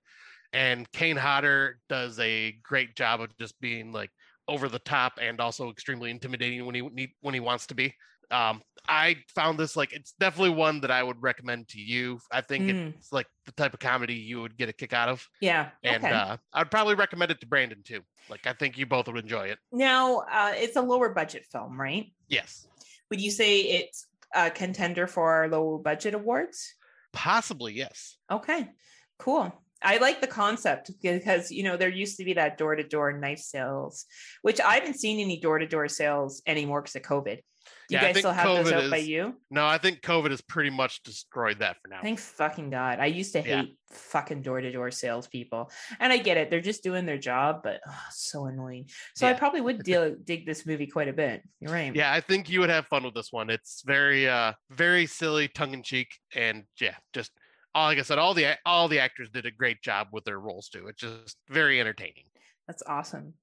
And 0.53 0.91
Kane 0.91 1.17
Hodder 1.17 1.79
does 1.89 2.19
a 2.19 2.53
great 2.63 2.95
job 2.95 3.21
of 3.21 3.35
just 3.37 3.59
being 3.61 3.91
like 3.91 4.11
over 4.47 4.69
the 4.69 4.79
top 4.79 5.13
and 5.19 5.39
also 5.39 5.71
extremely 5.71 6.11
intimidating 6.11 6.65
when 6.65 6.75
he 6.75 7.15
when 7.21 7.33
he 7.33 7.39
wants 7.39 7.67
to 7.67 7.75
be. 7.75 7.93
Um, 8.31 8.61
I 8.87 9.17
found 9.35 9.59
this 9.59 9.75
like 9.75 9.93
it's 9.93 10.13
definitely 10.19 10.55
one 10.55 10.81
that 10.81 10.91
I 10.91 11.03
would 11.03 11.21
recommend 11.21 11.69
to 11.69 11.79
you. 11.79 12.19
I 12.31 12.41
think 12.41 12.65
mm. 12.65 12.93
it's 12.95 13.11
like 13.11 13.27
the 13.45 13.51
type 13.51 13.73
of 13.73 13.79
comedy 13.79 14.15
you 14.15 14.41
would 14.41 14.57
get 14.57 14.69
a 14.69 14.73
kick 14.73 14.93
out 14.93 15.09
of. 15.09 15.27
Yeah. 15.39 15.69
And 15.83 16.03
okay. 16.03 16.13
uh, 16.13 16.37
I'd 16.53 16.71
probably 16.71 16.95
recommend 16.95 17.31
it 17.31 17.39
to 17.41 17.47
Brandon 17.47 17.83
too. 17.83 18.01
Like 18.29 18.47
I 18.47 18.53
think 18.53 18.77
you 18.77 18.85
both 18.85 19.07
would 19.07 19.17
enjoy 19.17 19.47
it. 19.47 19.59
Now, 19.71 20.23
uh, 20.31 20.53
it's 20.55 20.75
a 20.75 20.81
lower 20.81 21.09
budget 21.09 21.45
film, 21.51 21.79
right? 21.79 22.11
Yes. 22.27 22.67
Would 23.09 23.21
you 23.21 23.31
say 23.31 23.61
it's 23.61 24.07
a 24.33 24.49
contender 24.49 25.05
for 25.05 25.31
our 25.31 25.47
lower 25.47 25.77
budget 25.77 26.15
awards? 26.15 26.73
Possibly, 27.13 27.73
yes. 27.73 28.17
Okay. 28.31 28.69
Cool. 29.19 29.53
I 29.83 29.97
like 29.97 30.21
the 30.21 30.27
concept 30.27 30.91
because 31.01 31.51
you 31.51 31.63
know 31.63 31.75
there 31.75 31.89
used 31.89 32.17
to 32.17 32.23
be 32.23 32.33
that 32.33 32.57
door 32.57 32.75
to 32.75 32.83
door 32.83 33.13
knife 33.13 33.39
sales, 33.39 34.05
which 34.41 34.59
I 34.59 34.75
haven't 34.75 34.99
seen 34.99 35.19
any 35.19 35.39
door 35.39 35.59
to 35.59 35.65
door 35.65 35.87
sales 35.87 36.41
anymore 36.45 36.81
because 36.81 36.95
of 36.95 37.01
COVID. 37.01 37.39
Do 37.91 37.97
you 37.97 38.03
yeah, 38.03 38.13
guys 38.13 38.19
still 38.19 38.31
have 38.31 38.47
COVID 38.47 38.63
those 38.63 38.71
out 38.71 38.83
is, 38.85 38.89
by 38.89 38.97
you? 38.97 39.35
No, 39.49 39.65
I 39.65 39.77
think 39.77 40.01
COVID 40.01 40.31
has 40.31 40.39
pretty 40.39 40.69
much 40.69 41.03
destroyed 41.03 41.59
that 41.59 41.75
for 41.81 41.89
now. 41.89 41.99
Thank 42.01 42.19
fucking 42.19 42.69
God. 42.69 42.99
I 43.01 43.07
used 43.07 43.33
to 43.33 43.41
hate 43.41 43.49
yeah. 43.49 43.63
fucking 43.91 44.43
door 44.43 44.61
to 44.61 44.71
door 44.71 44.91
salespeople. 44.91 45.69
And 45.99 46.13
I 46.13 46.17
get 46.17 46.37
it. 46.37 46.49
They're 46.49 46.61
just 46.61 46.83
doing 46.83 47.05
their 47.05 47.17
job, 47.17 47.63
but 47.65 47.81
oh, 47.85 48.03
so 48.11 48.45
annoying. 48.45 48.87
So 49.13 49.25
yeah. 49.25 49.31
I 49.31 49.35
probably 49.35 49.59
would 49.59 49.83
deal, 49.83 50.15
dig 50.23 50.45
this 50.45 50.65
movie 50.65 50.87
quite 50.87 51.09
a 51.09 51.13
bit. 51.13 51.43
You're 51.59 51.73
right. 51.73 51.93
Yeah, 51.93 52.13
I 52.13 52.21
think 52.21 52.49
you 52.49 52.61
would 52.61 52.69
have 52.69 52.87
fun 52.87 53.03
with 53.03 53.13
this 53.13 53.33
one. 53.33 53.49
It's 53.49 53.83
very, 53.85 54.29
uh, 54.29 54.53
very 54.69 55.05
silly, 55.05 55.49
tongue 55.49 55.73
in 55.73 55.83
cheek. 55.83 56.07
And 56.33 56.63
yeah, 56.79 56.95
just 57.11 57.31
all, 57.75 57.87
like 57.87 57.99
I 57.99 58.03
said, 58.03 58.19
all 58.19 58.33
the, 58.33 58.57
all 58.65 58.87
the 58.87 58.99
actors 58.99 59.29
did 59.29 59.45
a 59.45 59.51
great 59.51 59.81
job 59.81 60.07
with 60.13 60.23
their 60.23 60.39
roles 60.39 60.69
too. 60.69 60.87
It's 60.87 61.01
just 61.01 61.35
very 61.49 61.81
entertaining. 61.81 62.23
That's 62.67 62.83
awesome. 62.87 63.33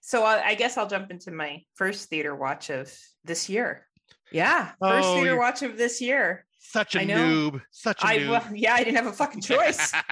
So 0.00 0.24
I, 0.24 0.44
I 0.48 0.54
guess 0.56 0.76
I'll 0.76 0.88
jump 0.88 1.12
into 1.12 1.30
my 1.30 1.62
first 1.76 2.08
theater 2.08 2.34
watch 2.34 2.70
of 2.70 2.92
this 3.24 3.48
year. 3.48 3.86
Yeah, 4.32 4.72
first 4.80 5.08
oh, 5.08 5.14
theater 5.16 5.38
watch 5.38 5.62
of 5.62 5.76
this 5.76 6.00
year. 6.00 6.46
Such 6.58 6.94
a 6.94 7.00
noob. 7.00 7.60
Such 7.70 8.02
a 8.02 8.06
I, 8.06 8.18
noob. 8.18 8.30
Well, 8.30 8.46
yeah, 8.54 8.74
I 8.74 8.84
didn't 8.84 8.96
have 8.96 9.06
a 9.06 9.12
fucking 9.12 9.42
choice. 9.42 9.92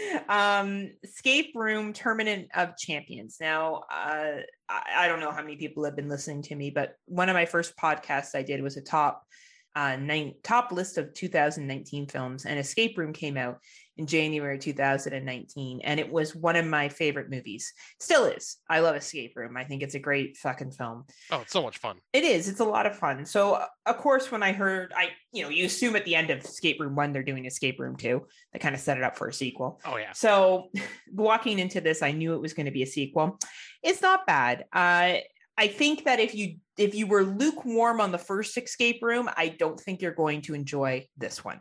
um, 0.28 0.90
Escape 1.02 1.52
Room 1.54 1.92
Tournament 1.92 2.48
of 2.54 2.76
Champions. 2.76 3.36
Now, 3.40 3.84
uh, 3.90 4.38
I, 4.68 4.82
I 4.96 5.08
don't 5.08 5.20
know 5.20 5.30
how 5.30 5.42
many 5.42 5.56
people 5.56 5.84
have 5.84 5.96
been 5.96 6.08
listening 6.08 6.42
to 6.42 6.54
me, 6.54 6.70
but 6.70 6.96
one 7.06 7.28
of 7.28 7.34
my 7.34 7.44
first 7.44 7.76
podcasts 7.76 8.34
I 8.34 8.42
did 8.42 8.62
was 8.62 8.76
a 8.76 8.82
top 8.82 9.26
uh, 9.74 9.96
nine, 9.96 10.34
top 10.42 10.70
list 10.70 10.98
of 10.98 11.14
2019 11.14 12.06
films, 12.06 12.44
and 12.44 12.58
Escape 12.58 12.96
Room 12.98 13.12
came 13.12 13.36
out 13.36 13.58
in 13.96 14.06
January 14.06 14.58
2019, 14.58 15.80
and 15.84 16.00
it 16.00 16.10
was 16.10 16.34
one 16.34 16.56
of 16.56 16.66
my 16.66 16.88
favorite 16.88 17.30
movies. 17.30 17.72
Still 18.00 18.24
is. 18.24 18.56
I 18.68 18.80
love 18.80 18.96
Escape 18.96 19.34
Room. 19.36 19.56
I 19.56 19.64
think 19.64 19.82
it's 19.82 19.94
a 19.94 19.98
great 19.98 20.36
fucking 20.36 20.72
film. 20.72 21.04
Oh, 21.30 21.40
it's 21.40 21.52
so 21.52 21.62
much 21.62 21.78
fun. 21.78 21.98
It 22.12 22.24
is. 22.24 22.48
It's 22.48 22.60
a 22.60 22.64
lot 22.64 22.86
of 22.86 22.96
fun. 22.96 23.26
So, 23.26 23.54
uh, 23.54 23.66
of 23.86 23.98
course, 23.98 24.30
when 24.30 24.42
I 24.42 24.52
heard, 24.52 24.92
I 24.96 25.10
you 25.32 25.42
know, 25.42 25.50
you 25.50 25.66
assume 25.66 25.96
at 25.96 26.04
the 26.04 26.14
end 26.14 26.30
of 26.30 26.40
Escape 26.40 26.80
Room 26.80 26.96
One 26.96 27.12
they're 27.12 27.22
doing 27.22 27.44
Escape 27.44 27.78
Room 27.78 27.96
Two. 27.96 28.26
They 28.52 28.58
kind 28.58 28.74
of 28.74 28.80
set 28.80 28.96
it 28.96 29.04
up 29.04 29.16
for 29.16 29.28
a 29.28 29.32
sequel. 29.32 29.80
Oh 29.84 29.96
yeah. 29.96 30.12
So, 30.12 30.70
walking 31.12 31.58
into 31.58 31.80
this, 31.80 32.02
I 32.02 32.12
knew 32.12 32.34
it 32.34 32.40
was 32.40 32.54
going 32.54 32.66
to 32.66 32.72
be 32.72 32.82
a 32.82 32.86
sequel. 32.86 33.38
It's 33.82 34.02
not 34.02 34.26
bad. 34.26 34.64
Uh, 34.72 35.18
I 35.58 35.68
think 35.68 36.04
that 36.04 36.18
if 36.18 36.34
you 36.34 36.56
if 36.78 36.94
you 36.94 37.06
were 37.06 37.24
lukewarm 37.24 38.00
on 38.00 38.12
the 38.12 38.18
first 38.18 38.56
escape 38.56 39.00
room, 39.02 39.28
I 39.36 39.48
don't 39.48 39.78
think 39.78 40.00
you're 40.00 40.14
going 40.14 40.40
to 40.42 40.54
enjoy 40.54 41.06
this 41.18 41.44
one. 41.44 41.60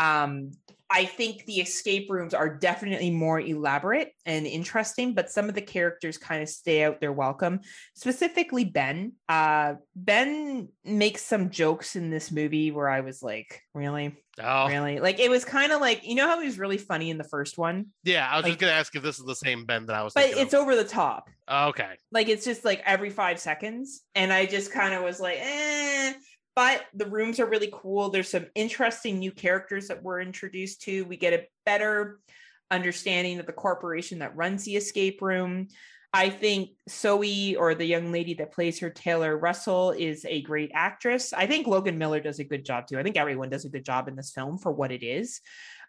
Um, 0.00 0.52
I 0.92 1.04
think 1.04 1.46
the 1.46 1.60
escape 1.60 2.10
rooms 2.10 2.34
are 2.34 2.48
definitely 2.48 3.12
more 3.12 3.38
elaborate 3.38 4.12
and 4.26 4.44
interesting, 4.44 5.14
but 5.14 5.30
some 5.30 5.48
of 5.48 5.54
the 5.54 5.62
characters 5.62 6.18
kind 6.18 6.42
of 6.42 6.48
stay 6.48 6.82
out 6.82 7.00
their 7.00 7.12
welcome. 7.12 7.60
Specifically, 7.94 8.64
Ben. 8.64 9.12
Uh, 9.28 9.74
ben 9.94 10.68
makes 10.84 11.22
some 11.22 11.50
jokes 11.50 11.94
in 11.94 12.10
this 12.10 12.32
movie 12.32 12.72
where 12.72 12.88
I 12.88 13.02
was 13.02 13.22
like, 13.22 13.62
really? 13.72 14.16
Oh. 14.42 14.66
Really? 14.66 14.98
Like 14.98 15.20
it 15.20 15.30
was 15.30 15.44
kind 15.44 15.70
of 15.70 15.80
like, 15.80 16.04
you 16.04 16.16
know 16.16 16.26
how 16.26 16.40
he 16.40 16.46
was 16.46 16.58
really 16.58 16.78
funny 16.78 17.10
in 17.10 17.18
the 17.18 17.24
first 17.24 17.56
one? 17.56 17.86
Yeah, 18.02 18.28
I 18.28 18.36
was 18.36 18.42
like, 18.42 18.52
just 18.54 18.60
gonna 18.60 18.72
ask 18.72 18.96
if 18.96 19.02
this 19.04 19.20
is 19.20 19.26
the 19.26 19.36
same 19.36 19.66
Ben 19.66 19.86
that 19.86 19.94
I 19.94 20.02
was 20.02 20.12
But 20.12 20.30
it's 20.30 20.54
of. 20.54 20.60
over 20.60 20.74
the 20.74 20.82
top. 20.84 21.28
okay. 21.48 21.98
Like 22.10 22.28
it's 22.28 22.44
just 22.44 22.64
like 22.64 22.82
every 22.84 23.10
five 23.10 23.38
seconds. 23.38 24.02
And 24.16 24.32
I 24.32 24.44
just 24.44 24.72
kind 24.72 24.92
of 24.92 25.04
was 25.04 25.20
like, 25.20 25.38
eh 25.40 26.14
but 26.54 26.84
the 26.94 27.06
rooms 27.06 27.40
are 27.40 27.46
really 27.46 27.70
cool. 27.72 28.10
There's 28.10 28.30
some 28.30 28.46
interesting 28.54 29.18
new 29.18 29.32
characters 29.32 29.88
that 29.88 30.02
we're 30.02 30.20
introduced 30.20 30.82
to. 30.82 31.04
We 31.04 31.16
get 31.16 31.32
a 31.32 31.46
better 31.64 32.20
understanding 32.70 33.38
of 33.38 33.46
the 33.46 33.52
corporation 33.52 34.20
that 34.20 34.36
runs 34.36 34.64
the 34.64 34.76
escape 34.76 35.22
room. 35.22 35.68
I 36.12 36.28
think 36.28 36.70
Zoe 36.88 37.54
or 37.54 37.74
the 37.74 37.84
young 37.84 38.10
lady 38.10 38.34
that 38.34 38.52
plays 38.52 38.80
her, 38.80 38.90
Taylor 38.90 39.36
Russell, 39.38 39.92
is 39.92 40.26
a 40.28 40.42
great 40.42 40.72
actress. 40.74 41.32
I 41.32 41.46
think 41.46 41.68
Logan 41.68 41.98
Miller 41.98 42.20
does 42.20 42.40
a 42.40 42.44
good 42.44 42.64
job 42.64 42.88
too. 42.88 42.98
I 42.98 43.04
think 43.04 43.16
everyone 43.16 43.48
does 43.48 43.64
a 43.64 43.70
good 43.70 43.84
job 43.84 44.08
in 44.08 44.16
this 44.16 44.32
film 44.32 44.58
for 44.58 44.72
what 44.72 44.90
it 44.90 45.04
is. 45.04 45.40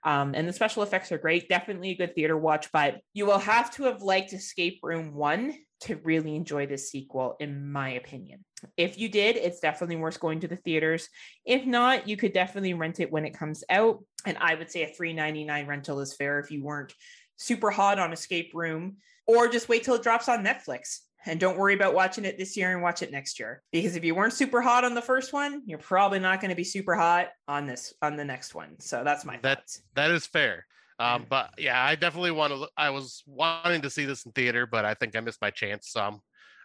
Um, 0.03 0.33
and 0.35 0.47
the 0.47 0.53
special 0.53 0.83
effects 0.83 1.11
are 1.11 1.17
great. 1.17 1.49
Definitely 1.49 1.91
a 1.91 1.97
good 1.97 2.15
theater 2.15 2.37
watch, 2.37 2.71
but 2.71 3.01
you 3.13 3.25
will 3.25 3.39
have 3.39 3.71
to 3.75 3.83
have 3.83 4.01
liked 4.01 4.33
Escape 4.33 4.79
Room 4.83 5.15
1 5.15 5.55
to 5.81 5.95
really 6.03 6.35
enjoy 6.35 6.67
this 6.67 6.89
sequel, 6.89 7.35
in 7.39 7.71
my 7.71 7.91
opinion. 7.91 8.45
If 8.77 8.97
you 8.97 9.09
did, 9.09 9.35
it's 9.35 9.59
definitely 9.59 9.95
worth 9.95 10.19
going 10.19 10.39
to 10.41 10.47
the 10.47 10.55
theaters. 10.55 11.09
If 11.45 11.65
not, 11.65 12.07
you 12.07 12.17
could 12.17 12.33
definitely 12.33 12.73
rent 12.73 12.99
it 12.99 13.11
when 13.11 13.25
it 13.25 13.37
comes 13.37 13.63
out. 13.69 14.03
And 14.25 14.37
I 14.39 14.55
would 14.55 14.69
say 14.69 14.83
a 14.83 14.93
$3.99 14.93 15.67
rental 15.67 15.99
is 15.99 16.13
fair 16.13 16.39
if 16.39 16.51
you 16.51 16.63
weren't 16.63 16.93
super 17.37 17.71
hot 17.71 17.97
on 17.97 18.13
Escape 18.13 18.51
Room, 18.53 18.97
or 19.25 19.47
just 19.47 19.69
wait 19.69 19.83
till 19.83 19.95
it 19.95 20.03
drops 20.03 20.29
on 20.29 20.45
Netflix 20.45 20.99
and 21.25 21.39
don't 21.39 21.57
worry 21.57 21.73
about 21.73 21.93
watching 21.93 22.25
it 22.25 22.37
this 22.37 22.57
year 22.57 22.71
and 22.71 22.81
watch 22.81 23.01
it 23.01 23.11
next 23.11 23.39
year 23.39 23.61
because 23.71 23.95
if 23.95 24.03
you 24.03 24.15
weren't 24.15 24.33
super 24.33 24.61
hot 24.61 24.83
on 24.83 24.93
the 24.93 25.01
first 25.01 25.33
one 25.33 25.61
you're 25.65 25.77
probably 25.77 26.19
not 26.19 26.41
going 26.41 26.49
to 26.49 26.55
be 26.55 26.63
super 26.63 26.95
hot 26.95 27.29
on 27.47 27.67
this 27.67 27.93
on 28.01 28.15
the 28.15 28.25
next 28.25 28.55
one 28.55 28.79
so 28.79 29.03
that's 29.03 29.25
my 29.25 29.37
that's 29.41 29.77
thoughts. 29.77 29.81
that 29.95 30.11
is 30.11 30.25
fair 30.25 30.65
um, 31.01 31.25
but 31.29 31.49
yeah 31.57 31.83
i 31.83 31.95
definitely 31.95 32.31
want 32.31 32.53
to 32.53 32.67
i 32.77 32.89
was 32.89 33.23
wanting 33.25 33.81
to 33.81 33.89
see 33.89 34.05
this 34.05 34.25
in 34.25 34.31
theater 34.31 34.65
but 34.65 34.85
i 34.85 34.93
think 34.93 35.15
i 35.15 35.19
missed 35.19 35.41
my 35.41 35.49
chance 35.49 35.95
um 35.95 36.19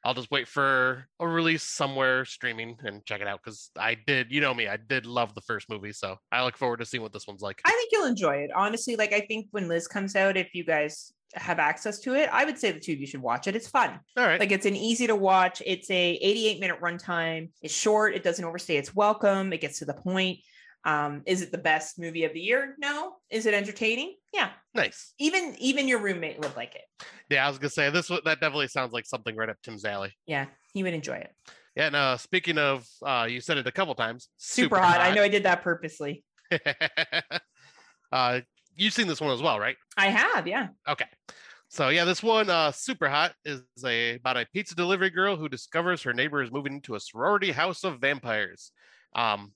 i'll 0.04 0.14
just 0.14 0.30
wait 0.30 0.46
for 0.46 1.06
a 1.20 1.26
release 1.26 1.62
somewhere 1.62 2.24
streaming 2.24 2.76
and 2.84 3.04
check 3.04 3.20
it 3.20 3.26
out 3.26 3.40
because 3.42 3.70
i 3.78 3.96
did 4.06 4.30
you 4.30 4.40
know 4.40 4.54
me 4.54 4.68
i 4.68 4.76
did 4.76 5.06
love 5.06 5.34
the 5.34 5.40
first 5.42 5.68
movie 5.68 5.92
so 5.92 6.16
i 6.30 6.44
look 6.44 6.56
forward 6.56 6.78
to 6.78 6.84
seeing 6.84 7.02
what 7.02 7.12
this 7.12 7.26
one's 7.26 7.42
like 7.42 7.60
i 7.64 7.70
think 7.70 7.90
you'll 7.92 8.06
enjoy 8.06 8.36
it 8.36 8.50
honestly 8.54 8.96
like 8.96 9.12
i 9.12 9.20
think 9.20 9.46
when 9.50 9.68
liz 9.68 9.88
comes 9.88 10.14
out 10.14 10.36
if 10.36 10.54
you 10.54 10.64
guys 10.64 11.12
have 11.34 11.58
access 11.58 11.98
to 12.00 12.14
it, 12.14 12.28
I 12.32 12.44
would 12.44 12.58
say 12.58 12.72
the 12.72 12.80
two 12.80 12.92
of 12.92 13.00
you 13.00 13.06
should 13.06 13.20
watch 13.20 13.46
it. 13.46 13.56
It's 13.56 13.68
fun. 13.68 13.98
all 14.16 14.24
right 14.24 14.40
Like 14.40 14.52
it's 14.52 14.66
an 14.66 14.76
easy 14.76 15.06
to 15.06 15.16
watch. 15.16 15.62
It's 15.64 15.90
a 15.90 16.12
88 16.12 16.60
minute 16.60 16.80
runtime. 16.80 17.50
It's 17.62 17.74
short. 17.74 18.14
It 18.14 18.22
doesn't 18.22 18.44
overstay 18.44 18.76
its 18.76 18.94
welcome. 18.94 19.52
It 19.52 19.60
gets 19.60 19.80
to 19.80 19.84
the 19.84 19.94
point. 19.94 20.38
Um, 20.86 21.22
is 21.26 21.42
it 21.42 21.50
the 21.52 21.58
best 21.58 21.98
movie 21.98 22.24
of 22.24 22.32
the 22.32 22.40
year? 22.40 22.76
No. 22.78 23.16
Is 23.28 23.44
it 23.46 23.52
entertaining? 23.54 24.14
Yeah. 24.32 24.50
nice 24.74 25.12
Even 25.18 25.54
even 25.58 25.88
your 25.88 25.98
roommate 25.98 26.38
would 26.40 26.54
like 26.56 26.74
it. 26.76 26.82
yeah 27.30 27.44
i 27.44 27.48
was 27.48 27.58
gonna 27.58 27.70
say 27.70 27.90
this 27.90 28.08
that 28.08 28.24
definitely 28.24 28.68
sounds 28.68 28.92
like 28.92 29.06
something 29.06 29.34
right 29.34 29.48
up 29.48 29.56
tim's 29.62 29.84
alley 29.84 30.12
Yeah, 30.26 30.46
he 30.74 30.82
would 30.82 30.92
enjoy 30.94 31.14
it. 31.16 31.32
yeah 31.74 31.86
and 31.86 31.96
uh 31.96 32.16
speaking 32.18 32.58
of 32.58 32.86
uh 33.04 33.26
you 33.28 33.40
said 33.40 33.56
it 33.58 33.66
a 33.66 33.72
couple 33.72 33.94
times 33.94 34.28
Super, 34.36 34.78
hot. 34.78 35.00
I 35.00 35.12
know 35.14 35.22
I 35.22 35.28
did 35.28 35.42
that 35.44 35.62
purposely. 35.62 36.22
uh 38.12 38.40
you've 38.76 38.92
seen 38.92 39.06
this 39.08 39.20
one 39.20 39.30
as 39.32 39.42
well 39.42 39.58
right 39.58 39.76
I 39.96 40.08
have, 40.08 40.46
yeah. 40.46 40.68
Okay. 40.86 41.06
So 41.68 41.88
yeah, 41.88 42.04
this 42.04 42.22
one, 42.22 42.48
uh, 42.50 42.70
super 42.70 43.08
hot, 43.08 43.32
is 43.44 43.62
a 43.84 44.14
about 44.16 44.36
a 44.36 44.46
pizza 44.52 44.74
delivery 44.76 45.08
girl 45.10 45.36
who 45.36 45.48
discovers 45.48 46.02
her 46.02 46.12
neighbor 46.12 46.42
is 46.42 46.52
moving 46.52 46.74
into 46.74 46.94
a 46.94 47.00
sorority 47.00 47.50
house 47.50 47.82
of 47.82 47.98
vampires. 47.98 48.70
Um, 49.16 49.52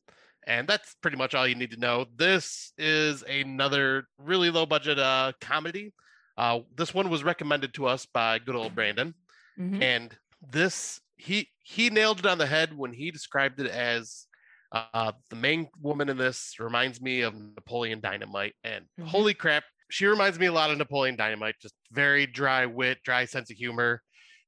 and 0.46 0.68
that's 0.68 0.94
pretty 1.03 1.16
much 1.16 1.35
all 1.35 1.46
you 1.46 1.55
need 1.55 1.70
to 1.72 1.76
know. 1.76 2.07
This 2.16 2.72
is 2.79 3.22
another 3.24 4.07
really 4.18 4.50
low 4.50 4.66
budget 4.66 4.98
uh 4.98 5.33
comedy. 5.40 5.92
Uh, 6.37 6.61
this 6.76 6.94
one 6.94 7.11
was 7.11 7.22
recommended 7.22 7.74
to 7.74 7.87
us 7.87 8.07
by 8.07 8.38
good 8.38 8.57
old 8.57 8.74
Brandon, 8.74 9.14
Mhm. 9.59 9.83
and 9.83 10.18
this 10.50 11.00
he 11.16 11.48
he 11.62 11.90
nailed 11.90 12.20
it 12.20 12.26
on 12.26 12.38
the 12.38 12.46
head 12.46 12.72
when 12.72 12.92
he 12.92 13.11
described 13.11 13.61
it 13.61 13.66
as 13.70 14.26
uh, 14.72 15.12
the 15.31 15.37
main 15.37 15.68
woman 15.81 16.09
in 16.09 16.16
this 16.16 16.55
reminds 16.61 17.00
me 17.00 17.22
of 17.22 17.35
Napoleon 17.35 18.00
Dynamite, 18.00 18.55
and 18.62 18.87
Mhm. 18.98 19.09
holy 19.09 19.35
crap, 19.35 19.64
she 19.90 20.07
reminds 20.07 20.38
me 20.38 20.46
a 20.46 20.53
lot 20.53 20.70
of 20.70 20.79
Napoleon 20.79 21.16
Dynamite. 21.16 21.57
Just 21.61 21.74
very 21.90 22.24
dry 22.24 22.66
wit, 22.66 23.03
dry 23.03 23.24
sense 23.24 23.50
of 23.50 23.57
humor, 23.57 24.00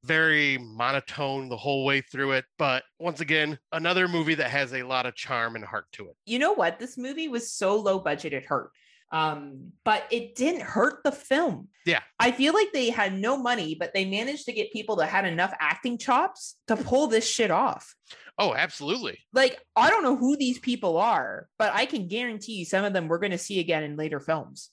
very 0.04 0.58
monotone 0.58 1.48
the 1.48 1.56
whole 1.56 1.84
way 1.84 2.00
through 2.00 2.32
it. 2.32 2.44
But 2.58 2.84
once 2.98 3.20
again, 3.20 3.58
another 3.70 4.08
movie 4.08 4.34
that 4.34 4.50
has 4.50 4.72
a 4.72 4.82
lot 4.82 5.06
of 5.06 5.14
charm 5.14 5.56
and 5.56 5.64
heart 5.64 5.86
to 5.92 6.08
it. 6.08 6.16
You 6.26 6.38
know 6.38 6.52
what? 6.52 6.78
This 6.78 6.98
movie 6.98 7.28
was 7.28 7.52
so 7.52 7.76
low 7.76 7.98
budget 7.98 8.32
it 8.32 8.44
hurt. 8.44 8.70
Um, 9.12 9.72
but 9.84 10.04
it 10.10 10.34
didn't 10.36 10.62
hurt 10.62 11.04
the 11.04 11.12
film. 11.12 11.68
Yeah. 11.84 12.00
I 12.18 12.32
feel 12.32 12.54
like 12.54 12.72
they 12.72 12.88
had 12.88 13.12
no 13.12 13.36
money, 13.36 13.76
but 13.78 13.92
they 13.92 14.06
managed 14.06 14.46
to 14.46 14.52
get 14.52 14.72
people 14.72 14.96
that 14.96 15.08
had 15.08 15.26
enough 15.26 15.52
acting 15.60 15.98
chops 15.98 16.56
to 16.68 16.76
pull 16.76 17.08
this 17.08 17.28
shit 17.28 17.50
off. 17.50 17.94
Oh, 18.38 18.54
absolutely. 18.54 19.18
Like, 19.34 19.60
I 19.76 19.90
don't 19.90 20.02
know 20.02 20.16
who 20.16 20.38
these 20.38 20.58
people 20.58 20.96
are, 20.96 21.46
but 21.58 21.72
I 21.74 21.84
can 21.84 22.08
guarantee 22.08 22.54
you 22.54 22.64
some 22.64 22.84
of 22.86 22.94
them 22.94 23.06
we're 23.06 23.18
going 23.18 23.32
to 23.32 23.38
see 23.38 23.60
again 23.60 23.82
in 23.82 23.96
later 23.96 24.18
films. 24.18 24.70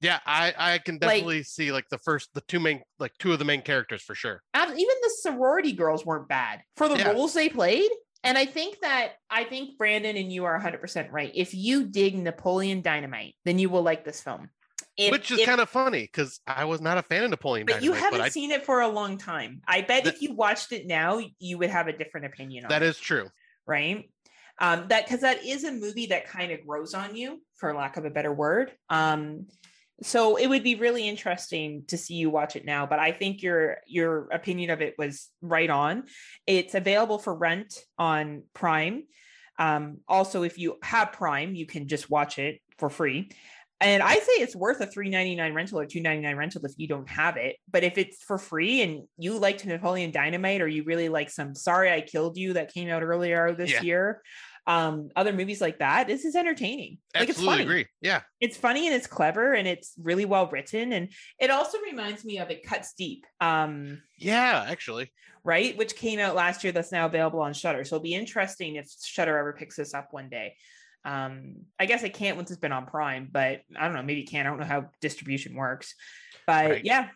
Yeah, 0.00 0.20
I 0.24 0.54
I 0.56 0.78
can 0.78 0.94
Like- 0.96 1.00
definitely 1.00 1.42
see 1.42 1.72
like 1.72 1.88
the 1.90 1.98
first 1.98 2.30
the 2.34 2.40
two 2.42 2.60
main 2.60 2.82
like 2.98 3.12
two 3.18 3.32
of 3.32 3.38
the 3.38 3.44
main 3.44 3.62
characters 3.62 4.02
for 4.02 4.14
sure. 4.14 4.42
Even 4.56 4.76
the 4.76 5.10
sorority 5.22 5.72
girls 5.72 6.04
weren't 6.06 6.28
bad 6.28 6.62
for 6.76 6.88
the 6.88 6.98
Yeah. 6.98 7.10
roles 7.12 7.34
they 7.34 7.48
played. 7.48 7.90
And 8.24 8.36
I 8.36 8.46
think 8.46 8.80
that 8.80 9.12
I 9.30 9.44
think 9.44 9.78
Brandon 9.78 10.16
and 10.16 10.32
you 10.32 10.44
are 10.44 10.54
100% 10.54 11.10
right. 11.12 11.32
If 11.34 11.54
you 11.54 11.84
dig 11.86 12.16
Napoleon 12.16 12.80
Dynamite, 12.82 13.36
then 13.44 13.58
you 13.58 13.70
will 13.70 13.82
like 13.82 14.04
this 14.04 14.20
film. 14.20 14.50
If- 14.96 15.12
Which 15.12 15.30
is 15.30 15.44
kind 15.46 15.60
of 15.60 15.68
funny 15.68 16.02
because 16.02 16.40
I 16.46 16.64
was 16.64 16.80
not 16.80 16.98
a 16.98 17.02
fan 17.02 17.22
of 17.24 17.30
Napoleon 17.30 17.66
but 17.66 17.82
you 17.82 17.92
haven't 17.92 18.18
but 18.18 18.24
I, 18.26 18.28
seen 18.30 18.50
it 18.50 18.64
for 18.64 18.80
a 18.80 18.88
long 18.88 19.16
time. 19.18 19.62
I 19.66 19.82
bet 19.82 20.04
That- 20.04 20.14
if 20.14 20.22
you 20.22 20.32
watched 20.34 20.72
it 20.72 20.86
now, 20.86 21.20
you 21.38 21.58
would 21.58 21.70
have 21.70 21.86
a 21.86 21.92
different 21.92 22.26
opinion 22.26 22.64
on 22.64 22.68
that 22.70 22.82
it, 22.82 22.88
is 22.88 22.98
true. 22.98 23.30
right? 23.66 24.10
Um, 24.60 24.88
that 24.88 25.06
because 25.06 25.20
that 25.20 25.44
is 25.44 25.62
a 25.62 25.70
movie 25.70 26.06
that 26.06 26.26
kind 26.26 26.50
of 26.50 26.66
grows 26.66 26.94
on 26.94 27.14
you, 27.14 27.40
for 27.58 27.72
lack 27.74 27.96
of 27.96 28.04
a 28.04 28.10
better 28.10 28.32
word. 28.32 28.72
Um, 28.90 29.46
so 30.02 30.36
it 30.36 30.46
would 30.46 30.62
be 30.62 30.76
really 30.76 31.08
interesting 31.08 31.84
to 31.88 31.98
see 31.98 32.14
you 32.14 32.30
watch 32.30 32.54
it 32.56 32.64
now. 32.64 32.86
But 32.86 32.98
I 32.98 33.12
think 33.12 33.42
your 33.42 33.78
your 33.86 34.28
opinion 34.30 34.70
of 34.70 34.80
it 34.80 34.94
was 34.98 35.28
right 35.42 35.70
on. 35.70 36.04
It's 36.46 36.74
available 36.74 37.18
for 37.18 37.34
rent 37.34 37.74
on 37.98 38.44
Prime. 38.54 39.04
Um, 39.58 39.98
also, 40.08 40.42
if 40.44 40.56
you 40.58 40.76
have 40.82 41.12
Prime, 41.12 41.54
you 41.54 41.66
can 41.66 41.88
just 41.88 42.08
watch 42.08 42.38
it 42.38 42.60
for 42.78 42.88
free. 42.88 43.30
And 43.80 44.02
I 44.02 44.14
say 44.14 44.32
it's 44.32 44.56
worth 44.56 44.80
a 44.80 44.86
three 44.86 45.08
ninety 45.08 45.36
nine 45.36 45.54
rental 45.54 45.78
or 45.78 45.86
two 45.86 46.00
ninety 46.00 46.22
nine 46.22 46.36
rental 46.36 46.64
if 46.64 46.72
you 46.76 46.88
don't 46.88 47.08
have 47.08 47.36
it. 47.36 47.56
But 47.70 47.84
if 47.84 47.96
it's 47.96 48.22
for 48.22 48.38
free 48.38 48.82
and 48.82 49.02
you 49.18 49.38
liked 49.38 49.64
Napoleon 49.64 50.10
Dynamite 50.10 50.60
or 50.60 50.68
you 50.68 50.82
really 50.82 51.08
like 51.08 51.30
some 51.30 51.54
Sorry 51.54 51.92
I 51.92 52.00
Killed 52.00 52.36
You 52.36 52.54
that 52.54 52.74
came 52.74 52.88
out 52.88 53.02
earlier 53.02 53.54
this 53.54 53.70
Yeah. 53.72 53.82
year, 53.82 54.22
um, 54.68 55.08
other 55.16 55.32
movies 55.32 55.60
like 55.62 55.78
that, 55.78 56.06
this 56.06 56.24
is 56.26 56.36
entertaining. 56.36 56.98
Like 57.14 57.22
it's 57.30 57.38
Absolutely 57.38 57.52
funny. 57.54 57.62
agree. 57.64 57.86
Yeah. 58.02 58.20
It's 58.38 58.56
funny 58.58 58.86
and 58.86 58.94
it's 58.94 59.06
clever 59.06 59.54
and 59.54 59.66
it's 59.66 59.94
really 60.00 60.26
well 60.26 60.46
written. 60.46 60.92
And 60.92 61.08
it 61.40 61.50
also 61.50 61.78
reminds 61.80 62.22
me 62.24 62.38
of 62.38 62.50
It 62.50 62.62
Cuts 62.64 62.92
Deep. 62.92 63.24
Um, 63.40 64.02
Yeah, 64.18 64.66
actually. 64.68 65.10
right? 65.42 65.76
Which 65.78 65.96
came 65.96 66.18
out 66.20 66.34
last 66.36 66.62
year 66.64 66.72
that's 66.72 66.92
now 66.92 67.06
available 67.06 67.40
on 67.40 67.54
Shudder. 67.54 67.82
So 67.84 67.96
it'll 67.96 68.02
be 68.04 68.14
interesting 68.14 68.76
if 68.76 68.92
Shudder 69.02 69.38
ever 69.38 69.54
picks 69.54 69.76
this 69.76 69.94
up 69.94 70.08
one 70.12 70.28
day. 70.28 70.54
Um, 71.04 71.54
I 71.80 71.86
guess 71.86 72.02
it 72.02 72.12
can't 72.12 72.36
once 72.36 72.50
it's 72.50 72.60
been 72.60 72.72
on 72.72 72.84
Prime, 72.84 73.28
but 73.32 73.62
I 73.74 73.86
don't 73.86 73.94
know, 73.94 74.02
maybe 74.02 74.20
it 74.20 74.30
can. 74.30 74.46
I 74.46 74.50
don't 74.50 74.58
know 74.58 74.66
how 74.66 74.90
distribution 75.00 75.54
works. 75.54 75.94
But 76.46 76.70
Right. 76.70 76.84
yeah, 76.84 77.08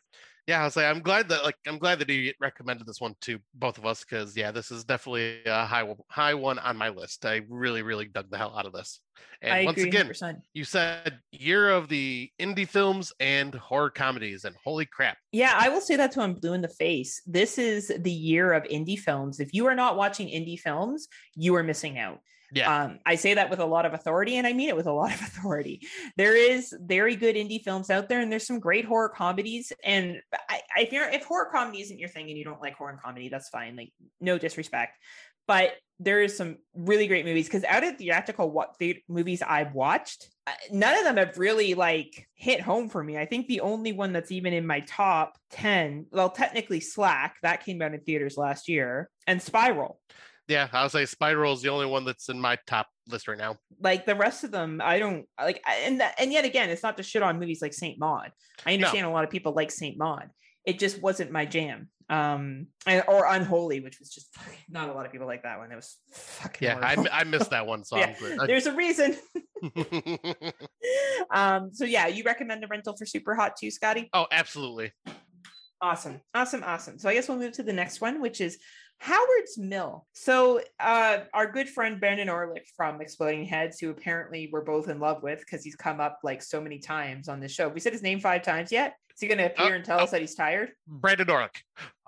Yeah, 0.47 0.63
I 0.63 0.65
was 0.65 0.75
say 0.75 0.89
I'm 0.89 1.01
glad 1.01 1.29
that 1.29 1.45
like 1.45 1.57
I'm 1.67 1.79
glad 1.79 2.01
that 2.01 2.09
he 2.09 2.35
recommended 2.41 2.87
this 2.87 3.01
one 3.01 3.15
to 3.23 3.39
both 3.55 3.79
of 3.79 3.87
us 3.87 4.05
because 4.05 4.37
yeah, 4.37 4.51
this 4.51 4.73
is 4.73 4.83
definitely 4.83 5.41
a 5.47 5.65
high 5.65 5.87
high 6.09 6.35
one 6.35 6.59
on 6.59 6.77
my 6.77 6.89
list. 6.89 7.25
I 7.25 7.43
really 7.49 7.83
really 7.83 8.07
dug 8.07 8.29
the 8.31 8.39
hell 8.39 8.55
out 8.57 8.67
of 8.67 8.73
this. 8.73 9.01
And 9.41 9.53
I 9.53 9.65
once 9.65 9.79
agree 9.79 9.89
again, 9.89 10.07
100%. 10.09 10.41
you 10.55 10.65
said 10.65 11.19
year 11.31 11.71
of 11.71 11.89
the 11.89 12.31
indie 12.41 12.67
films 12.67 13.13
and 13.21 13.55
horror 13.55 13.91
comedies, 13.91 14.45
and 14.45 14.57
holy 14.65 14.87
crap, 14.87 15.19
Yeah, 15.33 15.55
I 15.57 15.69
will 15.69 15.81
say 15.81 15.97
that 15.97 16.13
to 16.13 16.23
him 16.23 16.35
blue 16.35 16.55
in 16.55 16.61
the 16.61 16.69
face. 16.69 17.23
This 17.27 17.59
is 17.59 17.93
the 17.99 18.11
year 18.11 18.53
of 18.53 18.65
indie 18.65 18.99
films. 18.99 19.39
If 19.39 19.53
you 19.53 19.67
are 19.67 19.75
not 19.75 19.97
watching 19.97 20.29
indie 20.29 20.59
films, 20.59 21.09
you 21.35 21.55
are 21.55 21.63
missing 21.63 21.99
out. 21.99 22.21
Yeah. 22.53 22.85
Um, 22.85 22.99
I 23.07 23.15
say 23.15 23.35
that 23.35 23.49
with 23.49 23.61
a 23.61 23.65
lot 23.65 23.87
of 23.87 23.95
authority, 23.95 24.37
and 24.37 24.47
I 24.47 24.53
mean 24.53 24.69
it 24.69 24.77
with 24.77 24.87
a 24.87 24.93
lot 24.93 25.13
of 25.15 25.21
authority. 25.23 25.87
There 26.17 26.37
is 26.37 26.75
very 26.81 27.17
good 27.17 27.35
indie 27.35 27.63
films 27.63 27.91
out 27.91 28.09
there, 28.09 28.21
and 28.21 28.31
there's 28.31 28.47
some 28.47 28.61
great 28.61 28.85
horror 28.85 29.09
comedies. 29.09 29.73
And 29.83 30.21
I, 30.49 30.61
if 30.77 30.93
you're 30.93 31.09
if 31.09 31.25
horror 31.25 31.49
comedy 31.53 31.81
isn't 31.81 31.99
your 31.99 32.11
thing 32.11 32.29
and 32.29 32.37
you 32.37 32.45
don't 32.45 32.61
like 32.61 32.75
horror 32.75 32.99
comedy, 33.03 33.29
that's 33.29 33.49
fine. 33.49 33.77
Like 33.77 33.93
no 34.21 34.39
disrespect, 34.39 34.99
but 35.47 35.73
there 35.99 36.21
is 36.21 36.37
some 36.37 36.57
really 36.75 37.07
great 37.07 37.25
movies 37.25 37.47
because 37.47 37.65
out 37.65 37.85
of 37.85 37.97
theatrical 37.97 38.51
what 38.51 38.75
the 38.79 38.99
movies 39.09 39.41
I've 39.41 39.73
watched, 39.73 40.29
uh, 40.47 40.53
none 40.71 40.99
of 40.99 41.05
them 41.05 41.17
have 41.17 41.39
really 41.39 41.75
like 41.75 42.29
hit 42.35 42.61
home 42.61 42.89
for 42.89 43.03
me. 43.03 43.17
I 43.17 43.27
think 43.27 43.47
the 43.47 43.61
only 43.61 43.93
one 43.93 44.13
that's 44.13 44.33
even 44.33 44.53
in 44.53 44.67
my 44.67 44.81
top 44.81 45.39
10, 45.51 46.07
well, 46.11 46.31
technically 46.31 46.81
Slack, 46.81 47.37
that 47.43 47.65
came 47.65 47.81
out 47.83 47.95
in 47.95 48.01
theaters 48.01 48.37
last 48.37 48.69
year, 48.69 49.09
and 49.27 49.41
Spiral. 49.41 50.01
Yeah, 50.49 50.69
I'll 50.73 50.89
say 50.89 51.07
Spiral 51.07 51.53
is 51.55 51.63
the 51.63 51.69
only 51.69 51.87
one 51.87 52.05
that's 52.05 52.29
in 52.29 52.41
my 52.41 52.59
top 52.67 52.87
list 53.09 53.29
right 53.29 53.39
now. 53.39 53.57
Like 53.81 54.07
the 54.07 54.15
rest 54.15 54.45
of 54.45 54.51
them, 54.51 54.81
I 54.83 54.99
don't 54.99 55.27
like, 55.41 55.63
and 55.69 56.01
that, 56.01 56.15
and 56.19 56.33
yet 56.33 56.45
again, 56.45 56.71
it's 56.71 56.83
not 56.83 56.97
to 56.97 57.03
shit 57.03 57.23
on 57.23 57.39
movies 57.39 57.63
like 57.63 57.75
Saint 57.75 57.99
Maud. 57.99 58.33
I 58.67 58.75
understand 58.75 59.07
a 59.07 59.11
lot 59.11 59.25
of 59.25 59.31
people 59.31 59.53
like 59.53 59.71
Saint 59.71 59.99
Maud. 59.99 60.31
it 60.67 60.79
just 60.79 61.01
wasn't 61.03 61.31
my 61.31 61.45
jam. 61.47 61.89
Um, 62.11 62.67
and, 62.87 63.03
or 63.09 63.25
Unholy, 63.27 63.81
which 63.81 63.99
was 63.99 64.11
just 64.11 64.29
not 64.69 64.91
a 64.91 64.93
lot 64.93 65.07
of 65.07 65.13
people 65.13 65.27
like 65.27 65.45
that 65.45 65.59
one. 65.59 65.73
It 65.73 65.77
was 65.77 65.97
fucking 66.13 66.69
yeah, 66.69 66.79
I. 66.81 67.21
I 67.21 67.25
missed 67.25 67.51
that 67.51 67.67
one 67.67 67.85
song. 67.85 68.01
Yeah, 68.01 68.15
but 68.37 68.47
There's 68.47 68.67
a 68.67 68.75
reason. 68.75 69.17
Um, 71.31 71.71
so 71.73 71.85
yeah, 71.85 72.09
you 72.09 72.25
recommend 72.25 72.65
a 72.65 72.67
rental 72.67 72.97
for 72.97 73.07
Super 73.07 73.35
Hot 73.35 73.55
too, 73.59 73.71
Scotty? 73.71 74.11
oh, 74.13 74.27
absolutely. 74.31 74.93
Awesome, 75.81 76.21
awesome, 76.35 76.63
awesome. 76.65 76.99
So 76.99 77.09
I 77.09 77.15
guess 77.15 77.29
we'll 77.29 77.39
move 77.39 77.53
to 77.53 77.63
the 77.63 77.73
next 77.73 78.01
one, 78.01 78.21
which 78.21 78.41
is 78.41 78.59
Howard's 79.03 79.59
Mill. 79.59 80.07
So 80.13 80.61
uh, 80.79 81.19
our 81.35 81.51
good 81.51 81.69
friend 81.69 81.99
Brandon 81.99 82.29
Orlick 82.29 82.69
from 82.77 83.01
Exploding 83.01 83.45
Heads, 83.45 83.81
who 83.81 83.91
apparently 83.91 84.49
we're 84.53 84.63
both 84.63 84.89
in 84.89 85.01
love 85.01 85.25
with 85.25 85.41
because 85.41 85.65
he's 85.65 85.75
come 85.75 85.99
up 85.99 86.21
like 86.23 86.41
so 86.41 86.61
many 86.61 86.79
times 86.79 87.29
on 87.29 87.41
this 87.41 87.51
show. 87.51 87.69
We 87.69 87.81
said 87.81 87.93
his 87.93 88.03
name 88.03 88.21
five 88.21 88.43
times 88.43 88.71
yet. 88.71 88.95
Is 89.13 89.21
he 89.21 89.27
going 89.27 89.39
to 89.39 89.47
appear 89.47 89.73
Oh, 89.73 89.75
and 89.75 89.85
tell 89.85 89.99
oh. 89.99 90.05
us 90.05 90.13
that 90.13 90.21
he's 90.21 90.37
tired? 90.37 90.71
Brandon 90.87 91.27
Orlick. 91.27 91.57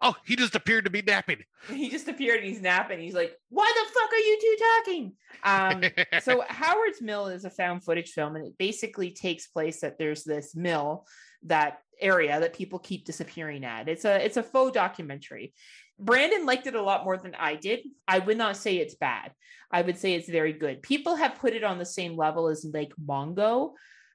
Oh, 0.02 0.14
he 0.24 0.36
just 0.36 0.54
appeared 0.54 0.84
to 0.84 0.90
be 0.90 1.02
napping. 1.02 1.38
He 1.68 1.90
just 1.90 2.06
appeared 2.06 2.40
and 2.40 2.46
he's 2.46 2.60
napping. 2.60 3.00
He's 3.00 3.14
like, 3.14 3.34
"Why 3.48 3.72
the 3.74 3.92
fuck 3.92 4.12
are 4.12 4.18
you 4.18 4.38
two 4.38 4.56
talking?" 4.84 5.12
Um, 5.42 6.20
so 6.22 6.44
Howard's 6.48 7.00
Mill 7.00 7.28
is 7.28 7.46
a 7.46 7.50
found 7.50 7.82
footage 7.82 8.10
film, 8.12 8.36
and 8.36 8.46
it 8.46 8.52
basically 8.58 9.10
takes 9.12 9.46
place 9.46 9.80
that 9.80 9.98
there's 9.98 10.24
this 10.24 10.54
mill, 10.54 11.06
that 11.44 11.78
area 12.00 12.38
that 12.38 12.52
people 12.54 12.78
keep 12.78 13.06
disappearing 13.06 13.64
at. 13.64 13.88
It's 13.88 14.04
a 14.04 14.22
it's 14.22 14.36
a 14.36 14.42
faux 14.42 14.72
documentary. 14.72 15.54
Brandon 15.98 16.44
liked 16.46 16.66
it 16.66 16.74
a 16.74 16.82
lot 16.82 17.04
more 17.04 17.16
than 17.16 17.34
I 17.34 17.54
did. 17.54 17.80
I 18.08 18.18
would 18.18 18.36
not 18.36 18.56
say 18.56 18.76
it's 18.76 18.94
bad. 18.94 19.32
I 19.70 19.82
would 19.82 19.98
say 19.98 20.14
it's 20.14 20.28
very 20.28 20.52
good. 20.52 20.82
People 20.82 21.16
have 21.16 21.38
put 21.38 21.54
it 21.54 21.64
on 21.64 21.78
the 21.78 21.86
same 21.86 22.16
level 22.16 22.48
as 22.48 22.64
Lake 22.64 22.92
Mungo. 22.98 23.74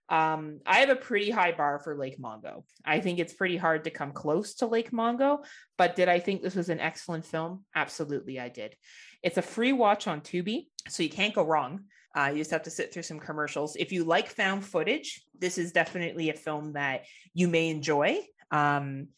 Um, 0.09 0.59
I 0.65 0.77
have 0.79 0.89
a 0.89 0.95
pretty 0.95 1.29
high 1.29 1.51
bar 1.51 1.79
for 1.79 1.95
Lake 1.95 2.19
Mungo. 2.19 2.65
I 2.83 2.99
think 2.99 3.19
it's 3.19 3.33
pretty 3.33 3.57
hard 3.57 3.83
to 3.83 3.91
come 3.91 4.11
close 4.11 4.55
to 4.55 4.65
Lake 4.65 4.91
Mungo, 4.91 5.43
but 5.77 5.95
did 5.95 6.09
I 6.09 6.19
think 6.19 6.41
this 6.41 6.55
was 6.55 6.69
an 6.69 6.79
excellent 6.79 7.25
film? 7.25 7.63
Absolutely, 7.75 8.39
I 8.39 8.49
did. 8.49 8.75
It's 9.21 9.37
a 9.37 9.43
free 9.43 9.73
watch 9.73 10.07
on 10.07 10.21
Tubi, 10.21 10.67
so 10.87 11.03
you 11.03 11.09
can't 11.09 11.35
go 11.35 11.43
wrong. 11.43 11.81
Uh, 12.15 12.31
you 12.31 12.39
just 12.39 12.51
have 12.51 12.63
to 12.63 12.71
sit 12.71 12.91
through 12.91 13.03
some 13.03 13.19
commercials. 13.19 13.75
If 13.75 13.91
you 13.91 14.03
like 14.03 14.29
found 14.29 14.65
footage, 14.65 15.21
this 15.37 15.59
is 15.59 15.71
definitely 15.71 16.29
a 16.29 16.33
film 16.33 16.73
that 16.73 17.03
you 17.35 17.47
may 17.47 17.69
enjoy. 17.69 18.19
Um, 18.49 19.09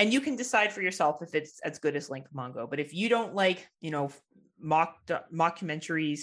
and 0.00 0.14
you 0.14 0.22
can 0.22 0.34
decide 0.34 0.72
for 0.72 0.80
yourself 0.80 1.20
if 1.20 1.34
it's 1.34 1.60
as 1.60 1.78
good 1.78 1.94
as 1.94 2.08
Lake 2.08 2.24
Mungo. 2.32 2.66
But 2.66 2.80
if 2.80 2.94
you 2.94 3.10
don't 3.10 3.34
like, 3.34 3.68
you 3.82 3.90
know, 3.90 4.10
mock 4.58 4.96
mockumentaries 5.30 6.22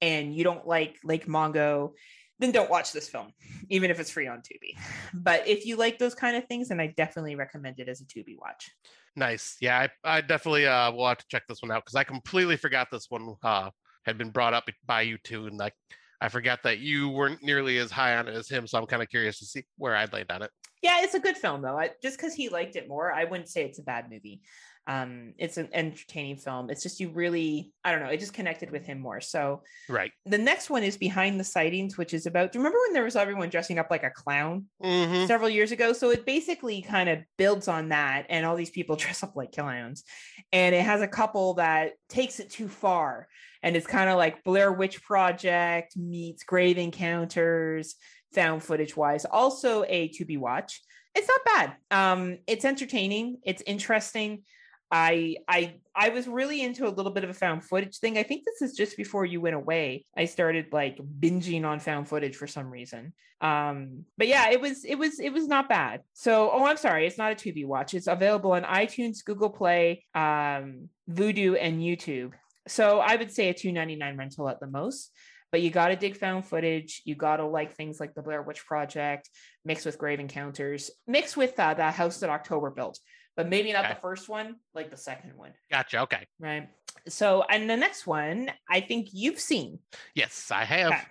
and 0.00 0.32
you 0.32 0.44
don't 0.44 0.64
like 0.64 0.98
Lake 1.02 1.26
Mungo, 1.26 1.94
then 2.38 2.52
don't 2.52 2.70
watch 2.70 2.92
this 2.92 3.08
film, 3.08 3.32
even 3.70 3.90
if 3.90 3.98
it's 3.98 4.10
free 4.10 4.28
on 4.28 4.38
Tubi. 4.38 4.78
But 5.12 5.48
if 5.48 5.66
you 5.66 5.74
like 5.74 5.98
those 5.98 6.14
kind 6.14 6.36
of 6.36 6.46
things, 6.46 6.68
then 6.68 6.78
I 6.78 6.94
definitely 6.96 7.34
recommend 7.34 7.80
it 7.80 7.88
as 7.88 8.00
a 8.00 8.04
Tubi 8.04 8.38
watch. 8.38 8.70
Nice. 9.16 9.56
Yeah, 9.60 9.88
I, 10.04 10.18
I 10.18 10.20
definitely 10.20 10.68
uh, 10.68 10.92
will 10.92 11.08
have 11.08 11.18
to 11.18 11.26
check 11.28 11.42
this 11.48 11.60
one 11.60 11.72
out 11.72 11.84
because 11.84 11.96
I 11.96 12.04
completely 12.04 12.56
forgot 12.56 12.86
this 12.92 13.06
one 13.08 13.34
uh, 13.42 13.70
had 14.04 14.16
been 14.16 14.30
brought 14.30 14.54
up 14.54 14.68
by 14.86 15.00
you 15.02 15.18
two, 15.24 15.48
and 15.48 15.58
like 15.58 15.74
I 16.20 16.28
forgot 16.28 16.60
that 16.64 16.78
you 16.78 17.08
weren't 17.08 17.42
nearly 17.42 17.78
as 17.78 17.90
high 17.90 18.16
on 18.16 18.28
it 18.28 18.34
as 18.34 18.48
him. 18.48 18.66
So 18.66 18.78
I'm 18.78 18.86
kind 18.86 19.02
of 19.02 19.08
curious 19.08 19.38
to 19.38 19.44
see 19.44 19.64
where 19.76 19.94
I'd 19.94 20.12
land 20.12 20.30
on 20.30 20.42
it. 20.42 20.50
Yeah, 20.82 21.02
it's 21.02 21.14
a 21.14 21.20
good 21.20 21.36
film 21.36 21.62
though. 21.62 21.78
I, 21.78 21.90
just 22.02 22.16
because 22.16 22.34
he 22.34 22.48
liked 22.48 22.76
it 22.76 22.88
more, 22.88 23.12
I 23.12 23.24
wouldn't 23.24 23.48
say 23.48 23.64
it's 23.64 23.78
a 23.78 23.82
bad 23.82 24.10
movie. 24.10 24.40
Um, 24.88 25.34
it's 25.36 25.58
an 25.58 25.68
entertaining 25.74 26.38
film. 26.38 26.70
It's 26.70 26.82
just 26.82 26.98
you 26.98 27.10
really, 27.10 27.72
I 27.84 27.92
don't 27.92 28.02
know, 28.02 28.08
it 28.08 28.20
just 28.20 28.32
connected 28.32 28.70
with 28.70 28.86
him 28.86 28.98
more. 28.98 29.20
So 29.20 29.62
Right. 29.86 30.12
the 30.24 30.38
next 30.38 30.70
one 30.70 30.82
is 30.82 30.96
Behind 30.96 31.38
the 31.38 31.44
Sightings, 31.44 31.98
which 31.98 32.14
is 32.14 32.24
about. 32.24 32.50
Do 32.50 32.58
you 32.58 32.64
remember 32.64 32.78
when 32.86 32.94
there 32.94 33.04
was 33.04 33.14
everyone 33.14 33.50
dressing 33.50 33.78
up 33.78 33.88
like 33.90 34.02
a 34.02 34.10
clown 34.10 34.64
hmm 34.82 35.26
several 35.26 35.50
years 35.50 35.72
ago? 35.72 35.92
So 35.92 36.10
it 36.10 36.24
basically 36.24 36.80
kind 36.80 37.10
of 37.10 37.18
builds 37.36 37.68
on 37.68 37.90
that, 37.90 38.24
and 38.30 38.46
all 38.46 38.56
these 38.56 38.70
people 38.70 38.96
dress 39.04 39.22
up 39.22 39.36
like 39.36 39.52
clowns, 39.52 40.04
and 40.52 40.74
it 40.74 40.82
has 40.82 41.02
a 41.02 41.08
couple 41.08 41.54
that 41.54 41.92
takes 42.08 42.40
it 42.40 42.48
too 42.48 42.68
far, 42.68 43.28
and 43.62 43.76
it's 43.76 43.86
kind 43.86 44.08
of 44.08 44.16
like 44.16 44.42
Blair 44.42 44.72
Witch 44.72 45.02
Project 45.02 45.98
meets 45.98 46.44
Grave 46.44 46.78
Encounters, 46.78 47.96
found 48.32 48.62
footage 48.62 48.96
wise. 48.96 49.26
Also 49.26 49.84
a 49.86 50.08
Tubi 50.08 50.38
watch. 50.38 50.80
It's 51.14 51.28
not 51.28 51.40
bad. 51.44 51.76
Um, 51.90 52.38
it's 52.46 52.64
entertaining. 52.64 53.38
It's 53.44 53.62
interesting. 53.66 54.44
I 54.90 55.36
I 55.46 55.74
I 55.94 56.08
was 56.10 56.26
really 56.26 56.62
into 56.62 56.86
a 56.86 56.90
little 56.90 57.12
bit 57.12 57.24
of 57.24 57.30
a 57.30 57.34
found 57.34 57.64
footage 57.64 57.98
thing. 57.98 58.16
I 58.16 58.22
think 58.22 58.44
this 58.44 58.62
is 58.62 58.76
just 58.76 58.96
before 58.96 59.24
you 59.24 59.40
went 59.40 59.56
away. 59.56 60.06
I 60.16 60.24
started 60.24 60.66
like 60.72 60.98
binging 60.98 61.64
on 61.64 61.80
found 61.80 62.08
footage 62.08 62.36
for 62.36 62.46
some 62.46 62.70
reason. 62.70 63.12
Um, 63.40 64.04
but 64.16 64.28
yeah, 64.28 64.50
it 64.50 64.60
was 64.60 64.84
it 64.84 64.96
was 64.96 65.20
it 65.20 65.32
was 65.32 65.46
not 65.46 65.68
bad. 65.68 66.02
So 66.14 66.50
oh, 66.52 66.64
I'm 66.64 66.78
sorry, 66.78 67.06
it's 67.06 67.18
not 67.18 67.32
a 67.32 67.34
Tubi 67.34 67.66
watch. 67.66 67.94
It's 67.94 68.06
available 68.06 68.52
on 68.52 68.62
iTunes, 68.62 69.24
Google 69.24 69.50
Play, 69.50 70.04
um, 70.14 70.88
Vudu, 71.10 71.56
and 71.60 71.80
YouTube. 71.80 72.32
So 72.66 73.00
I 73.00 73.16
would 73.16 73.32
say 73.32 73.48
a 73.48 73.54
2.99 73.54 74.18
rental 74.18 74.48
at 74.48 74.60
the 74.60 74.66
most. 74.66 75.10
But 75.50 75.62
you 75.62 75.70
got 75.70 75.88
to 75.88 75.96
dig 75.96 76.18
found 76.18 76.44
footage. 76.44 77.00
You 77.06 77.14
got 77.14 77.38
to 77.38 77.46
like 77.46 77.74
things 77.74 77.98
like 77.98 78.14
the 78.14 78.20
Blair 78.20 78.42
Witch 78.42 78.66
Project, 78.66 79.30
mixed 79.64 79.86
with 79.86 79.96
Grave 79.96 80.20
Encounters, 80.20 80.90
mixed 81.06 81.38
with 81.38 81.58
uh, 81.58 81.72
the 81.72 81.90
house 81.90 82.20
that 82.20 82.28
October 82.28 82.70
built 82.70 82.98
but 83.38 83.48
maybe 83.48 83.72
not 83.72 83.84
Okay. 83.84 83.94
the 83.94 84.00
first 84.00 84.28
one, 84.28 84.56
like 84.74 84.90
the 84.90 84.96
second 84.96 85.32
one, 85.36 85.52
Gotcha. 85.70 86.00
Okay. 86.00 86.26
right? 86.40 86.68
So, 87.06 87.44
and 87.48 87.70
the 87.70 87.76
next 87.76 88.04
one, 88.04 88.50
I 88.68 88.80
think 88.80 89.10
you've 89.12 89.38
seen. 89.38 89.78
Yes, 90.16 90.50
I 90.50 90.64
have. 90.64 90.88
Okay. 90.88 91.02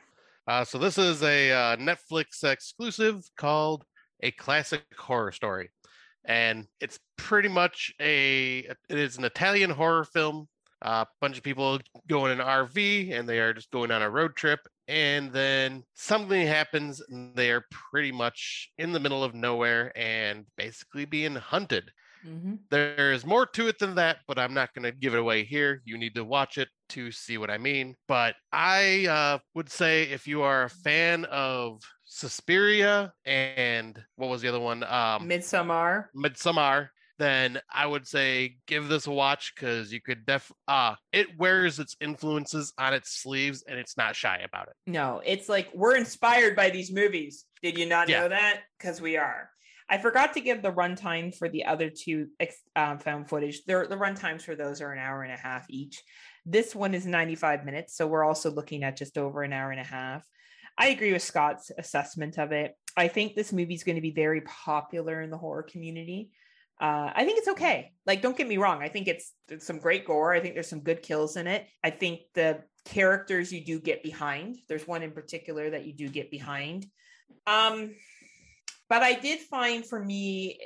Uh, 0.45 0.65
so 0.65 0.77
this 0.77 0.97
is 0.97 1.23
a 1.23 1.51
uh, 1.51 1.77
Netflix 1.77 2.43
exclusive 2.43 3.23
called 3.37 3.85
A 4.23 4.31
Classic 4.31 4.83
Horror 4.97 5.31
Story, 5.31 5.69
and 6.25 6.67
it's 6.81 6.99
pretty 7.17 7.47
much 7.47 7.93
a 8.01 8.59
it 8.59 8.77
is 8.89 9.17
an 9.17 9.23
Italian 9.23 9.69
horror 9.69 10.03
film. 10.03 10.49
A 10.81 11.07
bunch 11.21 11.37
of 11.37 11.43
people 11.43 11.79
go 12.07 12.25
in 12.25 12.39
an 12.39 12.45
RV 12.45 13.17
and 13.17 13.27
they 13.27 13.39
are 13.39 13.53
just 13.53 13.71
going 13.71 13.89
on 13.89 14.01
a 14.01 14.09
road 14.09 14.35
trip, 14.35 14.59
and 14.89 15.31
then 15.31 15.83
something 15.95 16.45
happens, 16.45 17.01
and 17.09 17.33
they 17.37 17.51
are 17.51 17.63
pretty 17.71 18.11
much 18.11 18.69
in 18.77 18.91
the 18.91 18.99
middle 18.99 19.23
of 19.23 19.33
nowhere 19.33 19.97
and 19.97 20.45
basically 20.57 21.05
being 21.05 21.35
hunted. 21.35 21.89
Mhm. 22.27 22.59
There's 22.69 23.25
more 23.25 23.45
to 23.45 23.67
it 23.67 23.79
than 23.79 23.95
that, 23.95 24.19
but 24.27 24.37
I'm 24.37 24.53
not 24.53 24.73
going 24.73 24.83
to 24.83 24.91
give 24.91 25.13
it 25.13 25.19
away 25.19 25.43
here. 25.43 25.81
You 25.85 25.97
need 25.97 26.15
to 26.15 26.23
watch 26.25 26.57
it 26.57 26.69
to 26.89 27.11
see 27.11 27.37
what 27.37 27.49
I 27.49 27.57
mean. 27.57 27.95
But 28.07 28.35
I 28.51 29.05
uh, 29.07 29.39
would 29.55 29.71
say 29.71 30.03
if 30.03 30.27
you 30.27 30.41
are 30.41 30.63
a 30.63 30.69
fan 30.69 31.25
of 31.25 31.81
Suspiria 32.05 33.13
and 33.25 34.03
what 34.15 34.29
was 34.29 34.41
the 34.41 34.47
other 34.49 34.59
one? 34.59 34.83
Um, 34.83 35.27
Midsummer. 35.27 36.09
Midsommar, 36.15 36.89
then 37.19 37.59
I 37.71 37.85
would 37.85 38.07
say 38.07 38.57
give 38.67 38.87
this 38.87 39.07
a 39.07 39.11
watch 39.11 39.53
because 39.55 39.91
you 39.91 40.01
could 40.01 40.25
def 40.25 40.51
uh 40.67 40.95
it 41.11 41.37
wears 41.37 41.79
its 41.79 41.95
influences 41.99 42.73
on 42.77 42.93
its 42.93 43.21
sleeves 43.21 43.63
and 43.67 43.77
it's 43.79 43.97
not 43.97 44.15
shy 44.15 44.37
about 44.43 44.67
it. 44.67 44.75
No, 44.85 45.21
it's 45.25 45.49
like 45.49 45.69
we're 45.73 45.95
inspired 45.95 46.55
by 46.55 46.69
these 46.69 46.91
movies. 46.91 47.45
Did 47.61 47.77
you 47.77 47.85
not 47.87 48.07
Yeah. 48.07 48.21
know 48.21 48.29
that? 48.29 48.63
Because 48.77 49.01
we 49.01 49.17
are. 49.17 49.49
I 49.89 49.97
forgot 49.97 50.33
to 50.33 50.41
give 50.41 50.61
the 50.61 50.71
runtime 50.71 51.35
for 51.35 51.47
the 51.47 51.65
other 51.65 51.89
two 51.89 52.27
um, 52.75 52.99
found 52.99 53.29
footage. 53.29 53.63
They're, 53.65 53.87
the 53.87 53.95
runtimes 53.95 54.41
for 54.41 54.55
those 54.55 54.81
are 54.81 54.91
an 54.91 54.99
hour 54.99 55.23
and 55.23 55.31
a 55.31 55.37
half 55.37 55.65
each. 55.69 56.03
This 56.45 56.75
one 56.75 56.93
is 56.93 57.05
95 57.05 57.65
minutes, 57.65 57.95
so 57.95 58.07
we're 58.07 58.25
also 58.25 58.51
looking 58.51 58.83
at 58.83 58.97
just 58.97 59.17
over 59.17 59.43
an 59.43 59.53
hour 59.53 59.71
and 59.71 59.79
a 59.79 59.85
half. 59.85 60.25
I 60.77 60.87
agree 60.87 61.13
with 61.13 61.23
Scott's 61.23 61.71
assessment 61.77 62.37
of 62.37 62.51
it. 62.51 62.73
I 62.95 63.07
think 63.07 63.35
this 63.35 63.53
movie 63.53 63.73
is 63.73 63.83
going 63.83 63.95
to 63.95 64.01
be 64.01 64.11
very 64.11 64.41
popular 64.41 65.21
in 65.21 65.29
the 65.29 65.37
horror 65.37 65.63
community. 65.63 66.31
Uh, 66.79 67.09
I 67.15 67.25
think 67.25 67.39
it's 67.39 67.47
okay. 67.47 67.91
Like, 68.05 68.21
don't 68.21 68.37
get 68.37 68.47
me 68.47 68.57
wrong. 68.57 68.83
I 68.83 68.89
think 68.89 69.07
it's, 69.07 69.33
it's 69.47 69.65
some 69.65 69.79
great 69.79 70.05
gore. 70.05 70.33
I 70.33 70.39
think 70.39 70.53
there's 70.53 70.69
some 70.69 70.81
good 70.81 71.01
kills 71.01 71.35
in 71.35 71.47
it. 71.47 71.65
I 71.83 71.89
think 71.89 72.21
the 72.35 72.61
characters 72.85 73.51
you 73.51 73.65
do 73.65 73.79
get 73.79 74.03
behind. 74.03 74.59
There's 74.67 74.87
one 74.87 75.01
in 75.01 75.11
particular 75.11 75.71
that 75.71 75.85
you 75.85 75.93
do 75.93 76.09
get 76.09 76.29
behind. 76.29 76.85
Um, 77.47 77.95
but 78.89 79.03
I 79.03 79.13
did 79.13 79.39
find 79.39 79.85
for 79.85 80.03
me, 80.03 80.59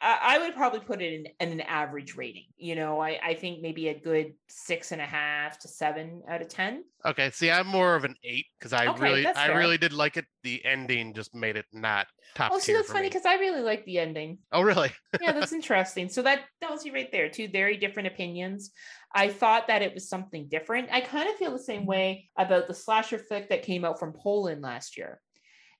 I, 0.00 0.38
would 0.38 0.54
probably 0.54 0.80
put 0.80 1.02
it 1.02 1.12
in, 1.12 1.26
in 1.40 1.52
an 1.52 1.60
average 1.62 2.16
rating. 2.16 2.44
You 2.56 2.76
know, 2.76 3.00
I, 3.00 3.18
I 3.22 3.34
think 3.34 3.60
maybe 3.60 3.88
a 3.88 3.98
good 3.98 4.34
six 4.48 4.92
and 4.92 5.00
a 5.00 5.06
half 5.06 5.58
to 5.60 5.68
seven 5.68 6.22
out 6.28 6.40
of 6.40 6.48
ten. 6.48 6.84
Okay, 7.04 7.30
see, 7.30 7.50
I'm 7.50 7.66
more 7.66 7.96
of 7.96 8.04
an 8.04 8.14
eight 8.22 8.46
because 8.58 8.72
I 8.72 8.86
Okay, 8.86 9.02
really, 9.02 9.26
I 9.26 9.48
really 9.48 9.78
did 9.78 9.92
like 9.92 10.16
it. 10.16 10.26
The 10.44 10.64
ending 10.64 11.14
just 11.14 11.34
made 11.34 11.56
it 11.56 11.66
not 11.72 12.06
top 12.34 12.52
Oh, 12.52 12.58
see, 12.58 12.72
that's 12.72 12.92
funny 12.92 13.08
because 13.08 13.26
I 13.26 13.34
really 13.34 13.62
like 13.62 13.84
the 13.86 13.98
ending. 13.98 14.38
Oh, 14.52 14.62
really? 14.62 14.92
yeah, 15.20 15.32
that's 15.38 15.52
interesting. 15.52 16.08
So 16.08 16.22
that 16.22 16.42
tells 16.62 16.84
you 16.84 16.92
right 16.92 17.10
there, 17.10 17.28
two 17.28 17.48
very 17.48 17.76
different 17.76 18.06
opinions. 18.06 18.70
I 19.12 19.28
thought 19.28 19.66
that 19.66 19.82
it 19.82 19.94
was 19.94 20.08
something 20.08 20.48
different. 20.48 20.90
I 20.92 21.00
kind 21.00 21.28
of 21.28 21.36
feel 21.36 21.50
the 21.50 21.58
same 21.58 21.80
mm-hmm. 21.80 21.90
way 21.90 22.30
about 22.38 22.68
the 22.68 22.74
slasher 22.74 23.18
flick 23.18 23.48
that 23.48 23.62
came 23.62 23.84
out 23.84 23.98
from 23.98 24.12
Poland 24.12 24.62
last 24.62 24.96
year. 24.96 25.20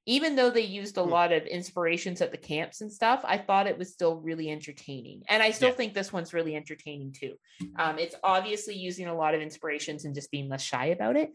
Even 0.09 0.37
though 0.37 0.51
they 0.51 0.63
used 0.63 0.97
a 0.97 1.03
Hmm. 1.03 1.11
lot 1.11 1.33
of 1.33 1.45
inspirations 1.47 2.23
at 2.23 2.33
the 2.33 2.39
camps 2.39 2.81
and 2.81 2.91
stuff, 2.93 3.21
I 3.25 3.39
thought 3.39 3.67
it 3.67 3.79
was 3.79 3.93
still 3.93 4.17
really 4.17 4.51
entertaining. 4.51 5.23
And 5.29 5.43
I 5.43 5.51
still 5.51 5.71
Yeah. 5.71 5.75
think 5.75 5.95
this 5.95 6.13
one's 6.13 6.33
really 6.35 6.57
entertaining 6.57 7.13
too. 7.13 7.37
Um, 7.77 7.99
it's 7.99 8.17
obviously 8.25 8.75
using 8.77 9.07
a 9.07 9.15
lot 9.15 9.35
of 9.35 9.43
inspirations 9.43 10.05
and 10.07 10.15
just 10.15 10.31
being 10.31 10.49
less 10.49 10.63
shy 10.63 10.87
about 10.87 11.17
it. 11.17 11.31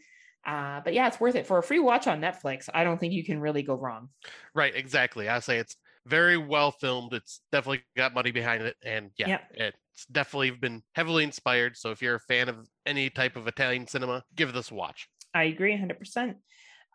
Uh, 0.45 0.81
but 0.83 0.93
yeah, 0.93 1.07
it's 1.07 1.19
worth 1.19 1.35
it 1.35 1.47
for 1.47 1.59
a 1.59 1.63
free 1.63 1.79
watch 1.79 2.07
on 2.07 2.19
Netflix. 2.19 2.67
I 2.73 2.83
don't 2.83 2.99
think 2.99 3.13
you 3.13 3.23
can 3.23 3.39
really 3.39 3.63
go 3.63 3.75
wrong. 3.75 4.09
Right, 4.55 4.75
exactly. 4.75 5.29
I 5.29 5.39
say 5.39 5.59
it's 5.59 5.75
very 6.05 6.37
well 6.37 6.71
filmed. 6.71 7.13
It's 7.13 7.41
definitely 7.51 7.83
got 7.95 8.13
money 8.13 8.31
behind 8.31 8.63
it, 8.63 8.75
and 8.83 9.11
yeah, 9.17 9.29
Yep. 9.29 9.51
it's 9.51 10.05
definitely 10.11 10.51
been 10.51 10.83
heavily 10.95 11.23
inspired. 11.23 11.77
So 11.77 11.91
if 11.91 12.01
you're 12.01 12.15
a 12.15 12.19
fan 12.19 12.49
of 12.49 12.67
any 12.85 13.09
type 13.09 13.35
of 13.35 13.47
Italian 13.47 13.87
cinema, 13.87 14.23
give 14.35 14.53
this 14.53 14.71
a 14.71 14.75
watch. 14.75 15.07
I 15.33 15.43
agree 15.45 15.71
100%. 15.71 16.37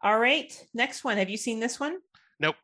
All 0.03 0.19
right. 0.19 0.53
Next 0.75 1.05
one. 1.05 1.17
Have 1.17 1.31
you 1.31 1.37
seen 1.37 1.61
this 1.61 1.81
one? 1.81 1.99
Nope. 2.41 2.57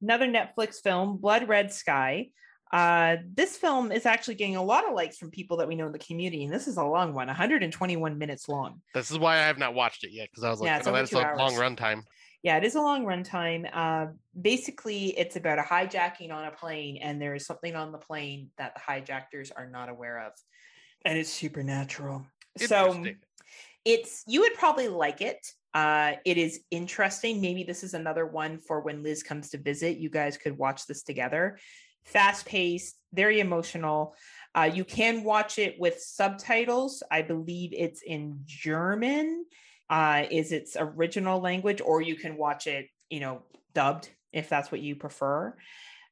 Another 0.00 0.26
Netflix 0.26 0.80
film, 0.82 1.18
Blood 1.18 1.48
Red 1.48 1.72
Sky. 1.72 2.28
Uh, 2.72 3.16
this 3.34 3.56
film 3.58 3.92
is 3.92 4.06
actually 4.06 4.34
getting 4.34 4.56
a 4.56 4.62
lot 4.62 4.88
of 4.88 4.94
likes 4.94 5.18
from 5.18 5.30
people 5.30 5.58
that 5.58 5.68
we 5.68 5.74
know 5.74 5.86
in 5.86 5.92
the 5.92 5.98
community, 5.98 6.44
and 6.44 6.52
this 6.52 6.66
is 6.66 6.78
a 6.78 6.84
long 6.84 7.12
one, 7.12 7.26
121 7.26 8.16
minutes 8.16 8.48
long. 8.48 8.80
This 8.94 9.10
is 9.10 9.18
why 9.18 9.34
I 9.34 9.42
have 9.42 9.58
not 9.58 9.74
watched 9.74 10.04
it 10.04 10.10
yet 10.10 10.28
because 10.30 10.42
I 10.42 10.48
was 10.48 10.60
like, 10.60 10.68
Yeah, 10.68 10.78
it's 10.78 10.86
oh, 10.86 10.92
that's 10.92 11.12
a 11.12 11.18
long 11.18 11.38
hours. 11.38 11.52
runtime. 11.52 12.02
Yeah, 12.42 12.56
it 12.56 12.64
is 12.64 12.74
a 12.74 12.80
long 12.80 13.04
runtime. 13.04 13.68
Uh, 13.72 14.12
basically, 14.40 15.08
it's 15.18 15.36
about 15.36 15.58
a 15.58 15.62
hijacking 15.62 16.32
on 16.32 16.46
a 16.46 16.50
plane, 16.50 16.98
and 17.02 17.20
there 17.20 17.34
is 17.34 17.44
something 17.46 17.76
on 17.76 17.92
the 17.92 17.98
plane 17.98 18.48
that 18.56 18.74
the 18.74 18.80
hijackers 18.80 19.50
are 19.50 19.68
not 19.68 19.90
aware 19.90 20.26
of, 20.26 20.32
and 21.04 21.18
it's 21.18 21.30
supernatural. 21.30 22.26
So 22.56 23.04
it's 23.84 24.24
you 24.26 24.40
would 24.40 24.54
probably 24.54 24.88
like 24.88 25.20
it. 25.20 25.46
Uh, 25.74 26.12
it 26.24 26.38
is 26.38 26.60
interesting. 26.70 27.40
Maybe 27.40 27.64
this 27.64 27.82
is 27.82 27.94
another 27.94 28.26
one 28.26 28.58
for 28.58 28.80
when 28.80 29.02
Liz 29.02 29.22
comes 29.22 29.50
to 29.50 29.58
visit. 29.58 29.98
You 29.98 30.10
guys 30.10 30.36
could 30.36 30.58
watch 30.58 30.86
this 30.86 31.02
together. 31.02 31.58
Fast 32.04 32.46
paced, 32.46 32.96
very 33.12 33.40
emotional. 33.40 34.14
Uh, 34.54 34.70
you 34.72 34.84
can 34.84 35.24
watch 35.24 35.58
it 35.58 35.76
with 35.78 36.00
subtitles. 36.00 37.02
I 37.10 37.22
believe 37.22 37.72
it's 37.72 38.02
in 38.02 38.40
German. 38.44 39.46
Uh, 39.88 40.24
is 40.30 40.52
its 40.52 40.74
original 40.78 41.40
language, 41.40 41.82
or 41.84 42.00
you 42.00 42.16
can 42.16 42.38
watch 42.38 42.66
it, 42.66 42.86
you 43.10 43.20
know, 43.20 43.42
dubbed 43.74 44.08
if 44.32 44.48
that's 44.48 44.72
what 44.72 44.80
you 44.80 44.96
prefer. 44.96 45.54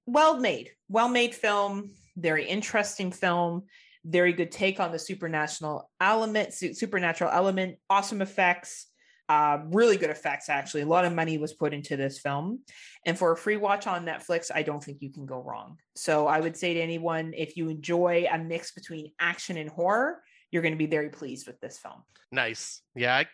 Well 0.05 0.39
made, 0.39 0.71
well 0.89 1.09
made 1.09 1.35
film. 1.35 1.93
Very 2.17 2.47
interesting 2.47 3.11
film 3.11 3.65
very 4.05 4.33
good 4.33 4.51
take 4.51 4.81
on 4.81 4.93
the 4.93 4.99
supernatural 4.99 5.91
element 6.01 6.55
su- 6.55 6.73
supernatural 6.73 7.31
element 7.31 7.77
awesome 7.91 8.23
effects 8.23 8.87
uh, 9.35 9.59
really 9.79 9.97
good 9.97 10.11
effects 10.11 10.49
actually 10.49 10.83
a 10.83 10.87
lot 10.97 11.05
of 11.05 11.13
money 11.15 11.39
was 11.39 11.53
put 11.63 11.73
into 11.73 11.95
this 11.97 12.19
film 12.19 12.47
and 13.07 13.15
for 13.19 13.29
a 13.33 13.37
free 13.37 13.57
watch 13.67 13.87
on 13.87 14.05
netflix 14.05 14.51
i 14.55 14.63
don't 14.69 14.83
think 14.85 14.99
you 15.01 15.11
can 15.17 15.25
go 15.25 15.41
wrong 15.49 15.77
so 15.95 16.27
i 16.27 16.39
would 16.41 16.57
say 16.57 16.75
to 16.75 16.81
anyone 16.81 17.33
if 17.37 17.57
you 17.57 17.69
enjoy 17.69 18.27
a 18.33 18.39
mix 18.39 18.73
between 18.73 19.13
action 19.21 19.57
and 19.57 19.71
horror 19.71 20.11
you're 20.51 20.63
going 20.63 20.75
to 20.79 20.85
be 20.87 20.87
very 20.99 21.11
pleased 21.11 21.47
with 21.47 21.59
this 21.61 21.79
film 21.79 22.01
Nice. 22.33 22.83
Yeah, 22.95 23.17
I, 23.17 23.27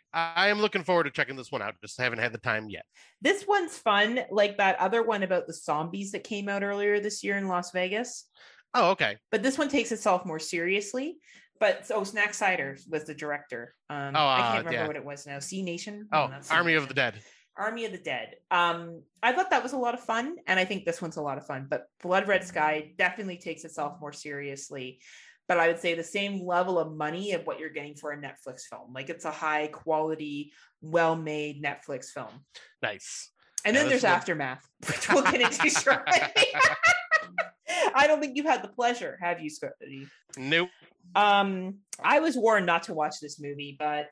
I 0.47 0.49
am 0.49 0.59
looking 0.59 0.83
forward 0.83 1.05
to 1.05 1.11
checking 1.11 1.37
this 1.37 1.53
one 1.53 1.61
out. 1.61 1.75
Just 1.83 2.01
haven't 2.01 2.19
had 2.19 2.33
the 2.33 2.39
time 2.39 2.71
yet. 2.71 2.87
this 3.21 3.45
one's 3.47 3.77
fun 3.77 4.21
like 4.31 4.57
that 4.57 4.79
other 4.81 5.03
one 5.03 5.23
about 5.23 5.47
the 5.47 5.53
zombies 5.53 6.13
that 6.13 6.25
came 6.25 6.49
out 6.49 6.63
earlier 6.63 6.99
this 6.99 7.23
year 7.23 7.37
in 7.37 7.47
las 7.47 7.73
vegas 7.73 8.25
Oh, 8.73 8.91
okay. 8.93 9.19
but 9.31 9.43
this 9.43 9.59
one 9.59 9.69
takes 9.69 9.93
itself 9.93 10.25
more 10.25 10.39
seriously. 10.39 11.19
But 11.61 11.87
so 11.87 12.03
Zack 12.05 12.35
Snyder 12.35 12.77
was 12.89 13.05
the 13.05 13.15
director. 13.15 13.75
Um, 13.91 14.15
Oh, 14.15 14.21
I 14.27 14.39
uh, 14.39 14.43
can't 14.53 14.59
remember 14.67 14.73
yeah. 14.73 14.87
what 14.87 14.97
it 14.97 15.05
was 15.05 15.27
now. 15.27 15.39
Sea 15.39 15.63
Nation. 15.63 16.09
Oh, 16.13 16.31
Sea 16.41 16.55
Army 16.55 16.75
of 16.75 16.89
the 16.89 16.95
Dead. 16.95 17.15
Army 17.57 17.87
of 17.87 17.93
the 17.93 17.99
Dead. 17.99 18.35
Um, 18.51 19.03
I 19.23 19.33
thought 19.33 19.51
that 19.51 19.63
was 19.63 19.73
a 19.73 19.79
lot 19.79 19.95
of 19.95 20.01
fun, 20.01 20.37
and 20.47 20.61
I 20.61 20.65
think 20.67 20.85
this 20.85 21.01
one's 21.01 21.17
a 21.17 21.23
lot 21.23 21.39
of 21.39 21.47
fun. 21.47 21.67
But 21.71 21.87
Blood 22.03 22.29
Red 22.29 22.45
Sky 22.45 22.93
definitely 22.99 23.39
takes 23.39 23.65
itself 23.65 23.95
more 24.01 24.13
seriously. 24.13 25.01
But 25.49 25.59
I 25.59 25.69
would 25.69 25.79
say 25.79 25.95
the 25.95 26.03
same 26.05 26.45
level 26.45 26.79
of 26.79 26.95
money 26.97 27.33
of 27.33 27.47
what 27.47 27.61
you're 27.61 27.71
getting 27.71 27.95
for 27.95 28.11
a 28.13 28.17
Netflix 28.19 28.63
film. 28.69 28.93
Like 28.93 29.09
it's 29.09 29.25
a 29.25 29.31
high 29.31 29.69
quality, 29.69 30.53
well 30.83 31.15
made 31.17 31.63
Netflix 31.63 32.07
film. 32.11 32.45
Nice. 32.83 33.31
And 33.65 33.75
Yeah, 33.75 33.83
then 33.83 33.89
there's 33.91 34.05
Aftermath, 34.05 34.69
which 34.87 35.09
we'll 35.09 35.23
get 35.23 35.41
into 35.41 35.71
shortly. 35.81 36.19
I 37.95 38.07
don't 38.07 38.21
think 38.21 38.37
you've 38.37 38.47
had 38.47 38.63
the 38.63 38.69
pleasure, 38.69 39.19
have 39.21 39.41
you, 39.41 39.51
Scotty? 39.51 40.07
Nope. 40.37 40.69
Um, 41.15 41.79
I 42.03 42.21
was 42.21 42.37
warned 42.37 42.67
not 42.67 42.85
to 42.85 42.95
watch 42.95 43.21
this 43.21 43.41
movie, 43.41 43.77
but 43.79 44.09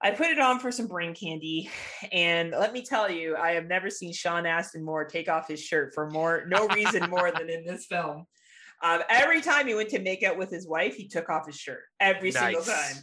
I 0.00 0.12
put 0.12 0.28
it 0.28 0.38
on 0.38 0.60
for 0.60 0.70
some 0.70 0.86
brain 0.86 1.14
candy, 1.14 1.70
and 2.12 2.52
let 2.52 2.72
me 2.72 2.84
tell 2.84 3.10
you, 3.10 3.36
I 3.36 3.52
have 3.52 3.66
never 3.66 3.90
seen 3.90 4.12
Sean 4.12 4.46
Ashmore 4.46 5.06
take 5.06 5.28
off 5.28 5.48
his 5.48 5.60
shirt 5.60 5.92
for 5.92 6.08
more 6.10 6.44
no 6.46 6.68
reason 6.68 7.10
more 7.10 7.32
than 7.32 7.50
in 7.50 7.64
this 7.64 7.86
film. 7.86 8.24
Um, 8.82 9.02
every 9.08 9.40
time 9.40 9.66
he 9.66 9.74
went 9.74 9.88
to 9.90 9.98
make 9.98 10.22
out 10.22 10.38
with 10.38 10.50
his 10.50 10.68
wife, 10.68 10.94
he 10.94 11.08
took 11.08 11.28
off 11.28 11.46
his 11.46 11.56
shirt 11.56 11.82
every 11.98 12.30
single 12.30 12.62
time. 12.62 12.94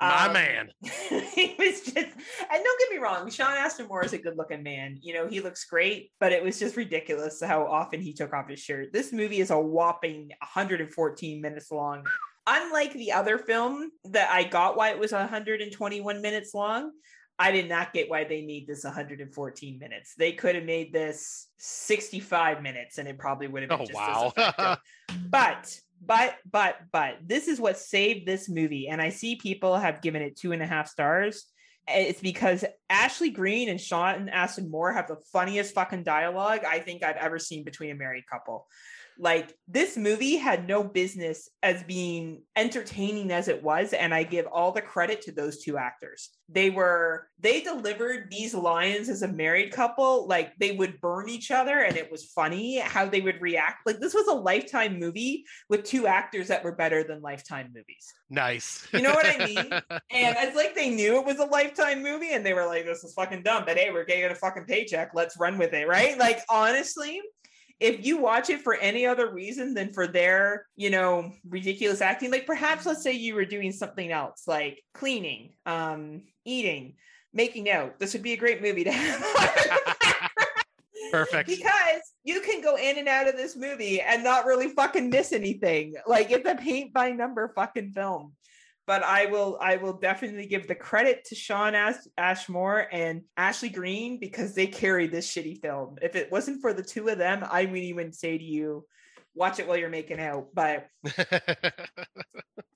My 0.00 0.26
Um, 0.26 0.32
man. 0.32 0.70
he 0.82 1.54
was 1.58 1.80
just, 1.80 1.96
and 1.96 2.04
don't 2.64 2.78
get 2.80 2.90
me 2.90 2.98
wrong, 2.98 3.28
Sean 3.30 3.56
Ashmore 3.56 4.04
is 4.04 4.12
a 4.12 4.18
good 4.18 4.36
looking 4.36 4.62
man. 4.62 4.98
You 5.02 5.14
know, 5.14 5.26
he 5.26 5.40
looks 5.40 5.64
great, 5.64 6.12
but 6.20 6.32
it 6.32 6.42
was 6.42 6.58
just 6.58 6.76
ridiculous 6.76 7.42
how 7.42 7.66
often 7.66 8.00
he 8.00 8.12
took 8.12 8.32
off 8.32 8.48
his 8.48 8.60
shirt. 8.60 8.92
This 8.92 9.12
movie 9.12 9.40
is 9.40 9.50
a 9.50 9.58
whopping 9.58 10.30
114 10.40 11.40
minutes 11.40 11.70
long. 11.70 12.06
Unlike 12.46 12.92
the 12.94 13.12
other 13.12 13.38
film 13.38 13.90
that 14.04 14.30
I 14.30 14.44
got 14.44 14.76
why 14.76 14.90
it 14.90 14.98
was 14.98 15.12
121 15.12 16.22
minutes 16.22 16.54
long, 16.54 16.92
I 17.40 17.52
did 17.52 17.68
not 17.68 17.92
get 17.92 18.08
why 18.10 18.24
they 18.24 18.42
made 18.44 18.66
this 18.66 18.84
114 18.84 19.78
minutes. 19.78 20.14
They 20.16 20.32
could 20.32 20.54
have 20.54 20.64
made 20.64 20.92
this 20.92 21.48
65 21.58 22.62
minutes 22.62 22.98
and 22.98 23.06
it 23.06 23.18
probably 23.18 23.46
would 23.48 23.62
have 23.62 23.68
been 23.68 23.80
Oh, 23.80 23.84
just 23.84 23.94
wow. 23.94 24.32
as 24.36 24.44
effective 24.48 24.78
but 25.30 25.80
but 26.04 26.36
but 26.50 26.76
but 26.92 27.16
this 27.24 27.48
is 27.48 27.60
what 27.60 27.78
saved 27.78 28.26
this 28.26 28.48
movie 28.48 28.88
and 28.88 29.00
i 29.00 29.08
see 29.08 29.36
people 29.36 29.76
have 29.76 30.02
given 30.02 30.22
it 30.22 30.36
two 30.36 30.52
and 30.52 30.62
a 30.62 30.66
half 30.66 30.88
stars. 30.88 31.46
It's 31.90 32.20
because 32.20 32.66
ashley 32.90 33.30
greene 33.30 33.70
and 33.70 33.80
sean 33.80 34.16
and 34.16 34.30
ashmore 34.30 34.92
have 34.92 35.08
the 35.08 35.16
funniest 35.32 35.74
fucking 35.74 36.02
dialogue 36.02 36.60
i 36.66 36.80
think 36.80 37.02
i've 37.02 37.16
ever 37.16 37.38
seen 37.38 37.64
between 37.64 37.90
a 37.90 37.94
married 37.94 38.24
couple 38.30 38.66
like 39.18 39.54
this 39.66 39.96
movie 39.96 40.36
had 40.36 40.68
no 40.68 40.84
business 40.84 41.50
as 41.62 41.82
being 41.84 42.42
entertaining 42.56 43.32
as 43.32 43.48
it 43.48 43.62
was 43.62 43.92
and 43.92 44.14
i 44.14 44.22
give 44.22 44.46
all 44.46 44.72
the 44.72 44.80
credit 44.80 45.20
to 45.22 45.32
those 45.32 45.62
two 45.62 45.76
actors. 45.76 46.30
They 46.48 46.70
were 46.70 47.28
they 47.40 47.60
delivered 47.60 48.28
these 48.30 48.54
lines 48.54 49.08
as 49.08 49.22
a 49.22 49.28
married 49.28 49.72
couple 49.72 50.26
like 50.26 50.56
they 50.58 50.72
would 50.72 51.00
burn 51.00 51.28
each 51.28 51.50
other 51.50 51.80
and 51.80 51.96
it 51.96 52.10
was 52.10 52.32
funny 52.32 52.78
how 52.78 53.06
they 53.06 53.20
would 53.20 53.40
react. 53.40 53.86
Like 53.86 54.00
this 54.00 54.14
was 54.14 54.26
a 54.26 54.32
lifetime 54.32 54.98
movie 54.98 55.44
with 55.68 55.84
two 55.84 56.06
actors 56.06 56.48
that 56.48 56.64
were 56.64 56.74
better 56.74 57.04
than 57.04 57.20
lifetime 57.20 57.70
movies. 57.74 58.06
Nice. 58.30 58.86
You 58.92 59.02
know 59.02 59.12
what 59.12 59.26
I 59.26 59.46
mean? 59.46 59.56
and 60.10 60.36
it's 60.38 60.56
like 60.56 60.74
they 60.74 60.90
knew 60.90 61.18
it 61.18 61.26
was 61.26 61.38
a 61.38 61.44
lifetime 61.44 62.02
movie 62.02 62.32
and 62.32 62.44
they 62.44 62.54
were 62.54 62.66
like 62.66 62.84
this 62.84 63.04
is 63.04 63.14
fucking 63.14 63.42
dumb 63.42 63.64
but 63.66 63.76
hey 63.76 63.90
we're 63.92 64.04
getting 64.04 64.30
a 64.30 64.34
fucking 64.34 64.64
paycheck. 64.64 65.10
Let's 65.14 65.38
run 65.38 65.58
with 65.58 65.72
it 65.72 65.86
right? 65.86 66.18
Like 66.18 66.40
honestly 66.50 67.20
if 67.80 68.04
you 68.04 68.18
watch 68.18 68.50
it 68.50 68.62
for 68.62 68.74
any 68.74 69.06
other 69.06 69.32
reason 69.32 69.74
than 69.74 69.92
for 69.92 70.06
their, 70.06 70.66
you 70.76 70.90
know, 70.90 71.32
ridiculous 71.48 72.00
acting, 72.00 72.30
like 72.30 72.46
perhaps 72.46 72.86
let's 72.86 73.02
say 73.02 73.12
you 73.12 73.34
were 73.34 73.44
doing 73.44 73.72
something 73.72 74.10
else, 74.10 74.44
like 74.48 74.82
cleaning, 74.94 75.54
um, 75.64 76.22
eating, 76.44 76.94
making 77.32 77.70
out, 77.70 77.98
this 77.98 78.14
would 78.14 78.22
be 78.22 78.32
a 78.32 78.36
great 78.36 78.62
movie 78.62 78.84
to 78.84 78.92
have. 78.92 79.24
Perfect. 81.12 81.48
because 81.48 82.02
you 82.22 82.40
can 82.42 82.60
go 82.60 82.76
in 82.76 82.98
and 82.98 83.08
out 83.08 83.28
of 83.28 83.36
this 83.36 83.56
movie 83.56 84.00
and 84.00 84.22
not 84.22 84.44
really 84.44 84.68
fucking 84.68 85.08
miss 85.08 85.32
anything. 85.32 85.94
Like 86.06 86.30
it's 86.30 86.46
a 86.48 86.54
paint 86.54 86.92
by 86.92 87.12
number 87.12 87.50
fucking 87.54 87.92
film. 87.92 88.34
But 88.88 89.02
I 89.02 89.26
will, 89.26 89.58
I 89.60 89.76
will 89.76 89.92
definitely 89.92 90.46
give 90.46 90.66
the 90.66 90.74
credit 90.74 91.26
to 91.26 91.34
Sean 91.34 91.74
Ash- 91.74 92.08
Ashmore 92.16 92.88
and 92.90 93.20
Ashley 93.36 93.68
Greene 93.68 94.18
because 94.18 94.54
they 94.54 94.66
carried 94.66 95.12
this 95.12 95.30
shitty 95.30 95.60
film. 95.60 95.96
If 96.00 96.16
it 96.16 96.32
wasn't 96.32 96.62
for 96.62 96.72
the 96.72 96.82
two 96.82 97.06
of 97.08 97.18
them, 97.18 97.44
I 97.50 97.66
wouldn't 97.66 97.82
even 97.82 98.14
say 98.14 98.38
to 98.38 98.44
you, 98.44 98.86
watch 99.34 99.58
it 99.58 99.68
while 99.68 99.76
you're 99.76 99.90
making 99.90 100.20
out. 100.20 100.48
But 100.54 100.88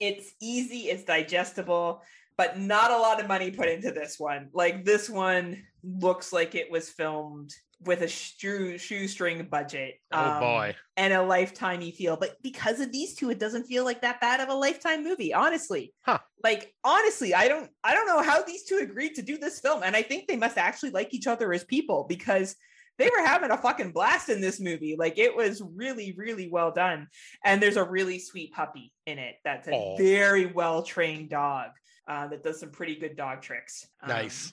it's 0.01 0.35
easy, 0.39 0.91
it's 0.91 1.05
digestible, 1.05 2.03
but 2.37 2.59
not 2.59 2.91
a 2.91 2.99
lot 2.99 3.19
of 3.19 3.27
money 3.27 3.51
put 3.51 3.71
into 3.71 3.91
this 3.91 4.21
one. 4.21 4.51
Like 4.53 4.85
this 4.85 5.09
one 5.09 5.63
looks 5.83 6.31
like 6.31 6.55
it 6.55 6.71
was 6.71 6.91
filmed 6.91 7.55
with 7.85 8.03
a 8.03 8.09
shoe 8.09 8.79
shoestring 8.79 9.47
budget. 9.51 9.95
oh 10.13 10.31
um, 10.31 10.41
boy. 10.41 10.77
And 10.97 11.13
a 11.13 11.19
lifetimey 11.19 11.95
feel. 11.95 12.17
But 12.17 12.37
because 12.43 12.81
of 12.81 12.93
these 12.93 13.15
two, 13.15 13.31
it 13.31 13.39
doesn't 13.39 13.65
feel 13.65 13.85
like 13.85 14.03
that 14.03 14.21
bad 14.21 14.41
of 14.41 14.49
a 14.49 14.55
lifetime 14.55 15.05
movie, 15.05 15.33
honestly. 15.33 15.93
Huh. 16.03 16.19
Like 16.43 16.75
honestly, 16.85 17.35
I 17.35 17.49
don't 17.49 17.71
I 17.83 17.95
don't 17.95 18.07
know 18.07 18.23
how 18.23 18.43
these 18.43 18.65
two 18.65 18.81
agreed 18.83 19.15
to 19.15 19.23
do 19.23 19.39
this 19.39 19.61
film. 19.61 19.83
And 19.83 19.97
I 19.97 20.03
think 20.03 20.27
they 20.27 20.37
must 20.37 20.59
actually 20.59 20.91
like 20.91 21.15
each 21.15 21.27
other 21.27 21.53
as 21.53 21.65
people 21.65 22.07
because 22.09 22.57
they 22.99 23.07
were 23.07 23.25
having 23.25 23.51
a 23.51 23.57
fucking 23.57 23.93
blast 23.93 24.29
in 24.29 24.41
this 24.41 24.61
movie. 24.61 24.97
Like 24.99 25.19
it 25.19 25.35
was 25.35 25.63
really, 25.75 26.13
really 26.17 26.49
well 26.49 26.71
done. 26.71 27.09
And 27.45 27.63
there's 27.63 27.77
a 27.77 27.85
really 27.85 28.19
sweet 28.19 28.53
puppy 28.53 28.93
in 29.07 29.19
it 29.19 29.37
that's 29.45 29.69
a 29.69 29.97
very 29.99 30.47
well 30.47 30.83
trained 30.83 31.31
dog 31.31 31.71
uh, 32.07 32.29
that 32.29 32.43
does 32.43 32.61
some 32.61 32.71
pretty 32.71 32.97
good 32.97 33.17
dog 33.17 33.43
tricks. 33.43 33.87
Um, 34.03 34.09
Nice. 34.09 34.53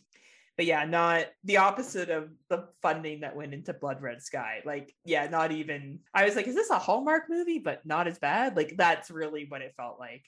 But 0.59 0.65
yeah, 0.65 0.83
not 0.83 1.27
the 1.45 1.55
opposite 1.55 2.09
of 2.09 2.31
the 2.49 2.67
funding 2.81 3.21
that 3.21 3.33
went 3.33 3.53
into 3.53 3.71
Blood 3.71 4.01
Red 4.01 4.21
Sky. 4.21 4.59
Like, 4.65 4.93
yeah, 5.05 5.25
not 5.27 5.53
even. 5.53 5.99
I 6.13 6.25
was 6.25 6.35
like, 6.35 6.47
is 6.47 6.55
this 6.55 6.69
a 6.69 6.77
Hallmark 6.77 7.29
movie? 7.29 7.59
But 7.59 7.85
not 7.85 8.09
as 8.09 8.19
bad. 8.19 8.57
Like, 8.57 8.73
that's 8.75 9.09
really 9.09 9.45
what 9.47 9.61
it 9.61 9.73
felt 9.77 10.01
like. 10.01 10.25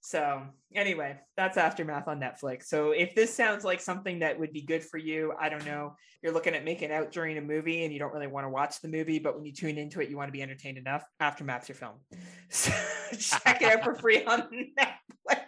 So 0.00 0.42
anyway, 0.74 1.18
that's 1.36 1.58
Aftermath 1.58 2.08
on 2.08 2.18
Netflix. 2.18 2.62
So 2.64 2.92
if 2.92 3.14
this 3.14 3.34
sounds 3.34 3.62
like 3.62 3.78
something 3.78 4.20
that 4.20 4.40
would 4.40 4.54
be 4.54 4.62
good 4.62 4.82
for 4.82 4.96
you, 4.96 5.34
I 5.38 5.50
don't 5.50 5.66
know. 5.66 5.96
You're 6.22 6.32
looking 6.32 6.54
at 6.54 6.64
making 6.64 6.90
out 6.90 7.12
during 7.12 7.36
a 7.36 7.42
movie 7.42 7.84
and 7.84 7.92
you 7.92 7.98
don't 7.98 8.14
really 8.14 8.26
want 8.26 8.46
to 8.46 8.50
watch 8.50 8.80
the 8.80 8.88
movie, 8.88 9.18
but 9.18 9.36
when 9.36 9.44
you 9.44 9.52
tune 9.52 9.76
into 9.76 10.00
it, 10.00 10.08
you 10.08 10.16
want 10.16 10.28
to 10.28 10.32
be 10.32 10.40
entertained 10.40 10.78
enough. 10.78 11.04
Aftermath's 11.20 11.68
your 11.68 11.76
film. 11.76 11.96
So 12.48 12.72
check 13.18 13.60
it 13.60 13.70
out 13.70 13.84
for 13.84 13.94
free 13.94 14.24
on 14.24 14.48
Netflix. 14.78 15.43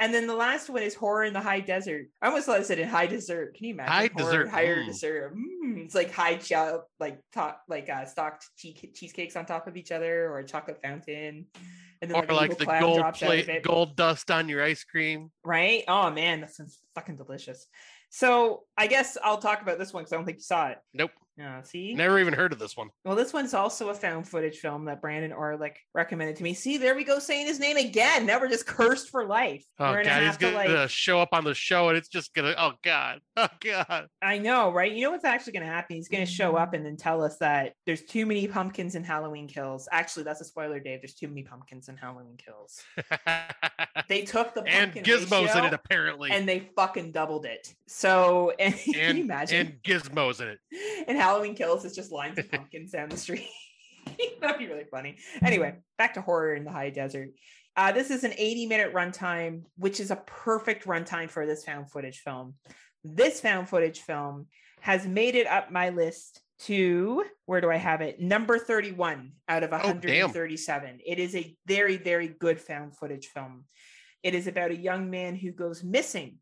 And 0.00 0.12
then 0.12 0.26
the 0.26 0.34
last 0.34 0.70
one 0.70 0.82
is 0.82 0.94
horror 0.94 1.24
in 1.24 1.32
the 1.32 1.40
high 1.40 1.60
desert. 1.60 2.06
I 2.20 2.28
almost 2.28 2.46
thought 2.46 2.60
I 2.60 2.62
said 2.62 2.78
in 2.78 2.88
high 2.88 3.06
desert. 3.06 3.54
Can 3.54 3.66
you 3.66 3.74
imagine? 3.74 3.92
High 3.92 4.10
horror, 4.14 4.32
desert, 4.32 4.48
higher 4.48 4.82
mm. 4.82 4.86
desert. 4.86 5.34
Mm, 5.36 5.84
it's 5.84 5.94
like 5.94 6.12
high 6.12 6.36
chow, 6.36 6.82
like 7.00 7.20
top, 7.32 7.62
like 7.68 7.88
uh, 7.88 8.04
stocked 8.04 8.48
cheese- 8.56 8.86
cheesecakes 8.94 9.36
on 9.36 9.46
top 9.46 9.66
of 9.66 9.76
each 9.76 9.92
other, 9.92 10.26
or 10.26 10.38
a 10.38 10.46
chocolate 10.46 10.80
fountain, 10.82 11.46
and 12.02 12.10
then 12.10 12.16
Or 12.16 12.34
like, 12.34 12.50
like 12.50 12.58
the 12.58 12.66
gold 12.66 12.98
drops 12.98 13.22
out 13.22 13.38
of 13.38 13.44
plate, 13.44 13.62
gold 13.62 13.96
dust 13.96 14.30
on 14.30 14.48
your 14.48 14.62
ice 14.62 14.84
cream. 14.84 15.30
Right? 15.44 15.84
Oh 15.88 16.10
man, 16.10 16.40
that 16.40 16.54
sounds 16.54 16.78
fucking 16.94 17.16
delicious. 17.16 17.66
So 18.10 18.62
I 18.76 18.86
guess 18.86 19.18
I'll 19.22 19.38
talk 19.38 19.62
about 19.62 19.78
this 19.78 19.92
one 19.92 20.02
because 20.02 20.12
I 20.12 20.16
don't 20.16 20.24
think 20.24 20.38
you 20.38 20.42
saw 20.42 20.68
it. 20.68 20.78
Nope, 20.92 21.10
Uh, 21.42 21.62
see, 21.62 21.94
never 21.94 22.20
even 22.20 22.32
heard 22.32 22.52
of 22.52 22.58
this 22.60 22.76
one. 22.76 22.88
well, 23.04 23.16
this 23.16 23.32
one's 23.32 23.54
also 23.54 23.88
a 23.88 23.94
found 23.94 24.28
footage 24.28 24.58
film 24.58 24.84
that 24.84 25.00
Brandon 25.00 25.32
Orlick 25.32 25.74
recommended 25.92 26.36
to 26.36 26.42
me. 26.44 26.54
See, 26.54 26.76
there 26.76 26.94
we 26.94 27.02
go, 27.02 27.18
saying 27.18 27.46
his 27.46 27.58
name 27.58 27.76
again. 27.76 28.26
Now 28.26 28.40
we're 28.40 28.48
just 28.48 28.66
cursed 28.66 29.10
for 29.10 29.26
life. 29.26 29.64
Oh 29.80 29.90
we're 29.90 30.04
god, 30.04 30.22
he's 30.22 30.36
to, 30.36 30.52
gonna 30.52 30.88
show 30.88 31.20
up 31.20 31.30
on 31.32 31.42
the 31.42 31.54
show 31.54 31.88
and 31.88 31.98
it's 31.98 32.08
just 32.08 32.34
gonna. 32.34 32.54
Oh 32.56 32.72
god, 32.82 33.20
oh 33.36 33.48
god. 33.60 34.06
I 34.22 34.38
know, 34.38 34.72
right? 34.72 34.92
You 34.92 35.04
know 35.04 35.10
what's 35.10 35.24
actually 35.24 35.54
to 35.54 35.64
happen? 35.64 35.96
He's 35.96 36.08
to 36.08 36.24
show 36.24 36.56
up 36.56 36.72
and 36.72 36.86
then 36.86 36.96
tell 36.96 37.22
us 37.22 37.36
that 37.38 37.72
there's 37.84 38.02
too 38.02 38.26
many 38.26 38.46
pumpkins 38.46 38.94
in 38.94 39.02
Halloween 39.02 39.48
Kills. 39.48 39.88
Actually, 39.90 40.22
that's 40.22 40.40
a 40.40 40.44
spoiler, 40.44 40.78
Dave. 40.78 41.00
There's 41.02 41.14
too 41.14 41.28
many 41.28 41.42
pumpkins 41.42 41.88
in 41.88 41.96
Halloween 41.96 42.36
Kills. 42.36 42.80
They 44.08 44.22
took 44.22 44.54
the 44.54 44.62
and 44.64 44.92
Gizmos 44.92 45.56
in 45.56 45.64
it 45.64 45.72
apparently, 45.72 46.30
and 46.30 46.48
they 46.48 46.70
fucking 46.76 47.12
doubled 47.12 47.46
it. 47.46 47.74
So, 47.86 48.52
and 48.58 48.74
can 48.84 48.94
and, 48.94 49.18
you 49.18 49.24
imagine? 49.24 49.66
and 49.66 49.82
Gizmos 49.82 50.40
in 50.40 50.48
it. 50.48 50.58
and 51.08 51.16
Halloween 51.24 51.54
Kills 51.54 51.86
is 51.86 51.94
just 51.94 52.12
lines 52.12 52.38
of 52.38 52.50
pumpkins 52.50 52.92
down 52.92 53.08
the 53.08 53.16
street. 53.16 53.48
That'd 54.40 54.58
be 54.58 54.66
really 54.66 54.84
funny. 54.90 55.16
Anyway, 55.42 55.76
back 55.96 56.14
to 56.14 56.20
horror 56.20 56.54
in 56.54 56.64
the 56.64 56.70
high 56.70 56.90
desert. 56.90 57.30
Uh, 57.76 57.92
this 57.92 58.10
is 58.10 58.24
an 58.24 58.34
80 58.36 58.66
minute 58.66 58.92
runtime, 58.92 59.62
which 59.76 60.00
is 60.00 60.10
a 60.10 60.16
perfect 60.16 60.84
runtime 60.84 61.30
for 61.30 61.46
this 61.46 61.64
found 61.64 61.90
footage 61.90 62.18
film. 62.18 62.54
This 63.02 63.40
found 63.40 63.70
footage 63.70 64.00
film 64.00 64.46
has 64.80 65.06
made 65.06 65.34
it 65.34 65.46
up 65.46 65.70
my 65.70 65.88
list 65.88 66.42
to 66.60 67.24
where 67.46 67.62
do 67.62 67.70
I 67.70 67.76
have 67.76 68.02
it? 68.02 68.20
Number 68.20 68.58
31 68.58 69.32
out 69.48 69.62
of 69.62 69.72
Oh, 69.72 69.78
137. 69.78 71.00
it 71.06 71.18
is 71.18 71.34
a 71.34 71.56
very, 71.66 71.96
very 71.96 72.28
good 72.28 72.60
found 72.60 72.96
footage 72.96 73.28
film. 73.28 73.64
It 74.22 74.34
is 74.34 74.46
about 74.46 74.70
a 74.70 74.76
young 74.76 75.10
man 75.10 75.36
who 75.36 75.52
goes 75.52 75.82
missing 75.82 76.38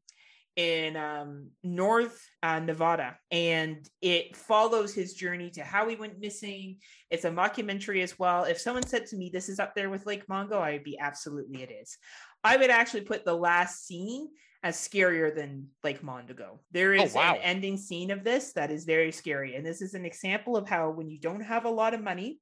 in 0.57 0.97
um, 0.97 1.51
North 1.63 2.21
uh, 2.43 2.59
Nevada, 2.61 3.17
and 3.31 3.89
it 4.01 4.37
follows 4.37 4.95
his 4.95 5.15
journey 5.15 5.51
to 5.51 5.63
how 5.65 5.89
he 5.89 5.97
went 5.97 6.21
missing. 6.21 6.79
It's 7.11 7.25
a 7.25 7.31
mockumentary 7.31 8.03
as 8.03 8.19
well. 8.19 8.45
If 8.45 8.61
someone 8.61 8.87
said 8.87 9.07
to 9.07 9.17
me, 9.17 9.31
"This 9.33 9.49
is 9.49 9.59
up 9.59 9.75
there 9.75 9.91
with 9.91 10.07
Lake 10.07 10.29
Mungo," 10.29 10.59
I 10.59 10.73
would 10.73 10.85
be 10.85 10.99
absolutely 10.99 11.63
it 11.63 11.71
is. 11.71 11.97
I 12.45 12.57
would 12.57 12.71
actually 12.71 13.03
put 13.03 13.25
the 13.25 13.35
last 13.35 13.87
scene 13.87 14.29
as 14.63 14.77
scarier 14.77 15.35
than 15.35 15.69
Lake 15.83 16.03
Mungo. 16.03 16.61
There 16.71 16.93
is 16.95 17.15
Oh, 17.15 17.19
wow. 17.19 17.35
an 17.35 17.41
ending 17.43 17.77
scene 17.77 18.11
of 18.11 18.23
this 18.23 18.53
that 18.53 18.71
is 18.71 18.85
very 18.85 19.11
scary, 19.11 19.57
and 19.57 19.65
this 19.67 19.81
is 19.83 19.95
an 19.95 20.05
example 20.05 20.57
of 20.57 20.69
how 20.69 20.91
when 20.91 21.09
you 21.09 21.19
don't 21.19 21.41
have 21.41 21.65
a 21.65 21.71
lot 21.71 21.95
of 21.95 22.03
money 22.03 22.41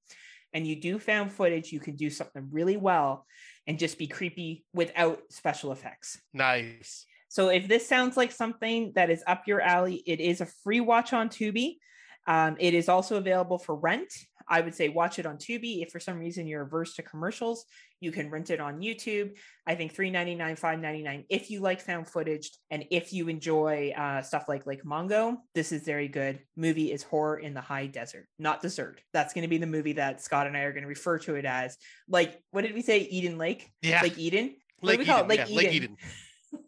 and 0.52 0.66
you 0.66 0.80
do 0.80 0.98
found 0.98 1.32
footage, 1.32 1.70
you 1.72 1.80
can 1.80 1.94
do 1.96 2.10
something 2.10 2.48
really 2.50 2.76
well 2.76 3.24
and 3.66 3.78
just 3.78 3.98
be 3.98 4.08
creepy 4.08 4.64
without 4.74 5.20
special 5.30 5.70
effects. 5.70 6.20
Nice. 6.34 7.06
So 7.30 7.48
if 7.48 7.68
this 7.68 7.88
sounds 7.88 8.16
like 8.16 8.32
something 8.32 8.92
that 8.96 9.08
is 9.08 9.22
up 9.24 9.46
your 9.46 9.60
alley, 9.60 10.02
it 10.04 10.18
is 10.18 10.40
a 10.40 10.46
free 10.46 10.80
watch 10.80 11.12
on 11.12 11.28
Tubi. 11.28 11.76
Um, 12.26 12.56
it 12.58 12.74
is 12.74 12.88
also 12.88 13.16
available 13.16 13.56
for 13.56 13.76
rent. 13.76 14.12
I 14.48 14.60
would 14.60 14.74
say 14.74 14.88
watch 14.88 15.20
it 15.20 15.26
on 15.26 15.36
Tubi. 15.36 15.80
If 15.80 15.90
for 15.90 16.00
some 16.00 16.18
reason 16.18 16.48
you're 16.48 16.62
averse 16.62 16.94
to 16.96 17.02
commercials, 17.02 17.64
you 18.00 18.10
can 18.10 18.30
rent 18.30 18.50
it 18.50 18.58
on 18.58 18.80
YouTube. 18.80 19.36
I 19.64 19.76
think 19.76 19.94
$3.99, 19.94 20.58
$5.99 20.58 21.26
if 21.30 21.52
you 21.52 21.60
like 21.60 21.80
found 21.80 22.08
footage 22.08 22.50
and 22.68 22.84
if 22.90 23.12
you 23.12 23.28
enjoy 23.28 23.92
uh, 23.96 24.22
stuff 24.22 24.46
like 24.48 24.66
Lake 24.66 24.84
Mungo. 24.84 25.36
This 25.54 25.70
is 25.70 25.84
very 25.84 26.08
good. 26.08 26.40
Movie 26.56 26.90
is 26.90 27.04
horror 27.04 27.38
in 27.38 27.54
the 27.54 27.60
high 27.60 27.86
desert, 27.86 28.26
not 28.40 28.60
dessert. 28.60 29.00
That's 29.12 29.34
going 29.34 29.42
to 29.42 29.48
be 29.48 29.58
the 29.58 29.66
movie 29.66 29.92
that 29.92 30.20
Scott 30.20 30.48
and 30.48 30.56
I 30.56 30.62
are 30.62 30.72
going 30.72 30.82
to 30.82 30.88
refer 30.88 31.20
to 31.20 31.36
it 31.36 31.44
as. 31.44 31.76
Like, 32.08 32.42
what 32.50 32.62
did 32.62 32.74
we 32.74 32.82
say? 32.82 32.98
Eden 32.98 33.38
Lake? 33.38 33.70
Yeah, 33.82 34.02
Lake 34.02 34.18
Eden? 34.18 34.56
what 34.80 34.88
Lake 34.88 34.98
do 34.98 35.02
we 35.02 35.06
call 35.06 35.20
it? 35.20 35.28
Lake 35.28 35.40
yeah, 35.48 35.56
Lake 35.56 35.72
Eden. 35.72 35.96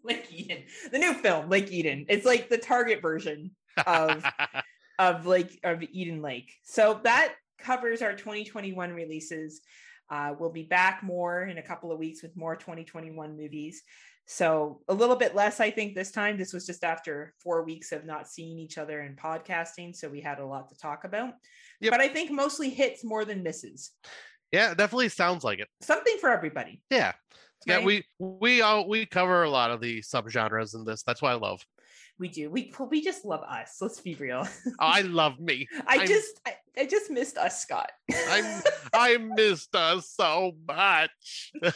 Lake 0.05 0.27
Eden, 0.31 0.65
the 0.91 0.99
new 0.99 1.15
film, 1.15 1.49
Lake 1.49 1.71
Eden. 1.71 2.07
It's 2.09 2.27
like 2.27 2.49
the 2.49 2.59
Target 2.59 3.01
version 3.01 3.53
of 3.87 4.25
of 4.99 5.27
Lake 5.27 5.61
of 5.65 5.83
Eden 5.83 6.23
Lake. 6.23 6.53
So 6.65 7.01
that 7.05 7.35
covers 7.59 8.03
our 8.03 8.15
2021 8.15 8.93
releases. 8.93 9.61
Uh, 10.11 10.35
we'll 10.39 10.51
be 10.51 10.65
back 10.65 11.03
more 11.03 11.43
in 11.45 11.59
a 11.59 11.63
couple 11.63 11.93
of 11.93 11.99
weeks 11.99 12.23
with 12.23 12.37
more 12.37 12.57
2021 12.57 13.37
movies. 13.37 13.83
So 14.27 14.81
a 14.89 14.95
little 14.95 15.17
bit 15.17 15.35
less, 15.35 15.59
I 15.59 15.71
think, 15.71 15.95
this 15.95 16.13
time. 16.13 16.37
This 16.37 16.53
was 16.53 16.67
just 16.67 16.85
after 16.85 17.35
four 17.43 17.65
weeks 17.65 17.93
of 17.93 18.05
not 18.05 18.29
seeing 18.29 18.59
each 18.59 18.79
other 18.79 19.01
and 19.01 19.17
podcasting, 19.17 19.95
so 19.95 20.09
we 20.09 20.21
had 20.21 20.39
a 20.39 20.47
lot 20.47 20.69
to 20.69 20.79
talk 20.79 21.05
about. 21.05 21.35
Yep. 21.81 21.91
But 21.91 22.01
I 22.01 22.09
think 22.09 22.31
mostly 22.31 22.71
hits 22.71 23.05
more 23.05 23.25
than 23.25 23.43
misses. 23.43 23.91
yeah, 24.53 24.75
definitely 24.75 25.09
sounds 25.09 25.45
like 25.45 25.59
it. 25.59 25.69
Something 25.81 26.19
for 26.21 26.31
everybody. 26.31 26.83
Yeah. 26.91 27.13
Yeah, 27.67 27.77
right? 27.77 27.85
we 27.85 28.05
we 28.19 28.61
all 28.63 28.89
we 28.89 29.07
cover 29.07 29.43
a 29.45 29.51
lot 29.51 29.71
of 29.71 29.81
the 29.81 30.01
subgenres 30.01 30.75
in 30.75 30.85
this. 30.85 31.03
That's 31.03 31.23
why 31.23 31.33
I 31.33 31.35
love. 31.35 31.65
we 32.19 32.29
do. 32.29 32.51
We 32.51 32.73
we 32.91 33.03
just 33.03 33.25
love 33.25 33.43
us. 33.43 33.79
Let's 33.81 34.01
be 34.01 34.15
real. 34.15 34.47
Oh, 34.47 34.73
I 34.81 35.01
love 35.23 35.39
me. 35.41 35.67
I 35.87 35.99
I'm- 35.99 36.07
just 36.07 36.41
I, 36.47 36.55
I 36.79 36.87
just 36.87 37.11
missed 37.11 37.37
us, 37.37 37.61
Scott. 37.61 37.91
I'm 38.31 38.63
I 38.95 39.17
missed 39.19 39.75
us 39.77 40.09
so 40.09 40.53
much. 40.67 41.53
you 41.63 41.71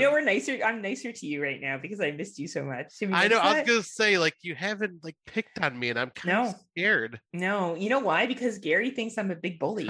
know 0.00 0.10
we're 0.10 0.20
nicer. 0.22 0.58
I'm 0.64 0.80
nicer 0.80 1.12
to 1.12 1.26
you 1.26 1.42
right 1.42 1.60
now 1.60 1.76
because 1.78 2.00
I 2.00 2.10
missed 2.12 2.38
you 2.38 2.48
so 2.48 2.64
much. 2.64 2.94
You 3.00 3.08
I 3.12 3.28
know. 3.28 3.36
noticed 3.36 3.42
I 3.42 3.46
was 3.48 3.54
that? 3.56 3.66
gonna 3.66 3.82
say 3.82 4.18
like 4.18 4.34
you 4.42 4.54
haven't 4.54 5.04
like 5.04 5.16
picked 5.26 5.58
on 5.60 5.78
me, 5.78 5.90
and 5.90 5.98
I'm 5.98 6.10
kind 6.10 6.34
No. 6.34 6.48
of 6.50 6.54
scared. 6.70 7.20
No, 7.32 7.74
you 7.74 7.90
know 7.90 7.98
why? 8.00 8.26
Because 8.26 8.58
Gary 8.58 8.90
thinks 8.90 9.18
I'm 9.18 9.30
a 9.30 9.36
big 9.36 9.58
bully. 9.58 9.88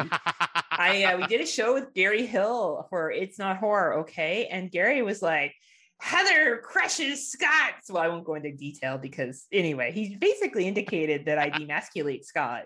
I 0.79 1.05
uh, 1.05 1.19
we 1.19 1.27
did 1.27 1.41
a 1.41 1.47
show 1.47 1.75
with 1.75 1.93
Gary 1.93 2.25
Hill 2.25 2.87
for 2.89 3.11
It's 3.11 3.39
Not 3.39 3.59
Horror, 3.59 4.01
okay? 4.01 4.47
And 4.47 4.71
Gary 4.71 5.03
was 5.03 5.21
like, 5.21 5.55
Heather 6.01 6.59
crushes 6.59 7.31
Scott. 7.31 7.75
So 7.83 7.97
I 7.97 8.09
won't 8.09 8.25
go 8.25 8.35
into 8.35 8.53
detail 8.53 8.99
because 8.99 9.47
anyway, 9.53 9.91
he 9.91 10.17
basically 10.17 10.69
indicated 10.69 11.27
that 11.27 11.39
I 11.39 11.51
demasculate 11.51 12.25
Scott. 12.25 12.65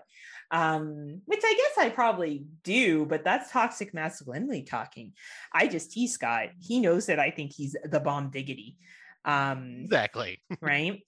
Um, 0.51 1.21
which 1.25 1.41
I 1.43 1.53
guess 1.55 1.83
I 1.83 1.89
probably 1.89 2.45
do, 2.63 3.07
but 3.07 3.23
that's 3.23 3.51
toxic 3.51 3.91
masculinity 3.91 4.61
talking. 4.61 5.13
I 5.51 5.67
just 5.67 5.91
tease 5.91 6.13
Scott. 6.13 6.49
He 6.59 6.79
knows 6.79 7.07
that 7.07 7.19
I 7.19 7.31
think 7.31 7.53
he's 7.53 7.75
the 7.83 7.99
bomb 7.99 8.29
diggity. 8.29 8.77
Um, 9.25 9.79
exactly. 9.81 10.41
right? 10.61 11.01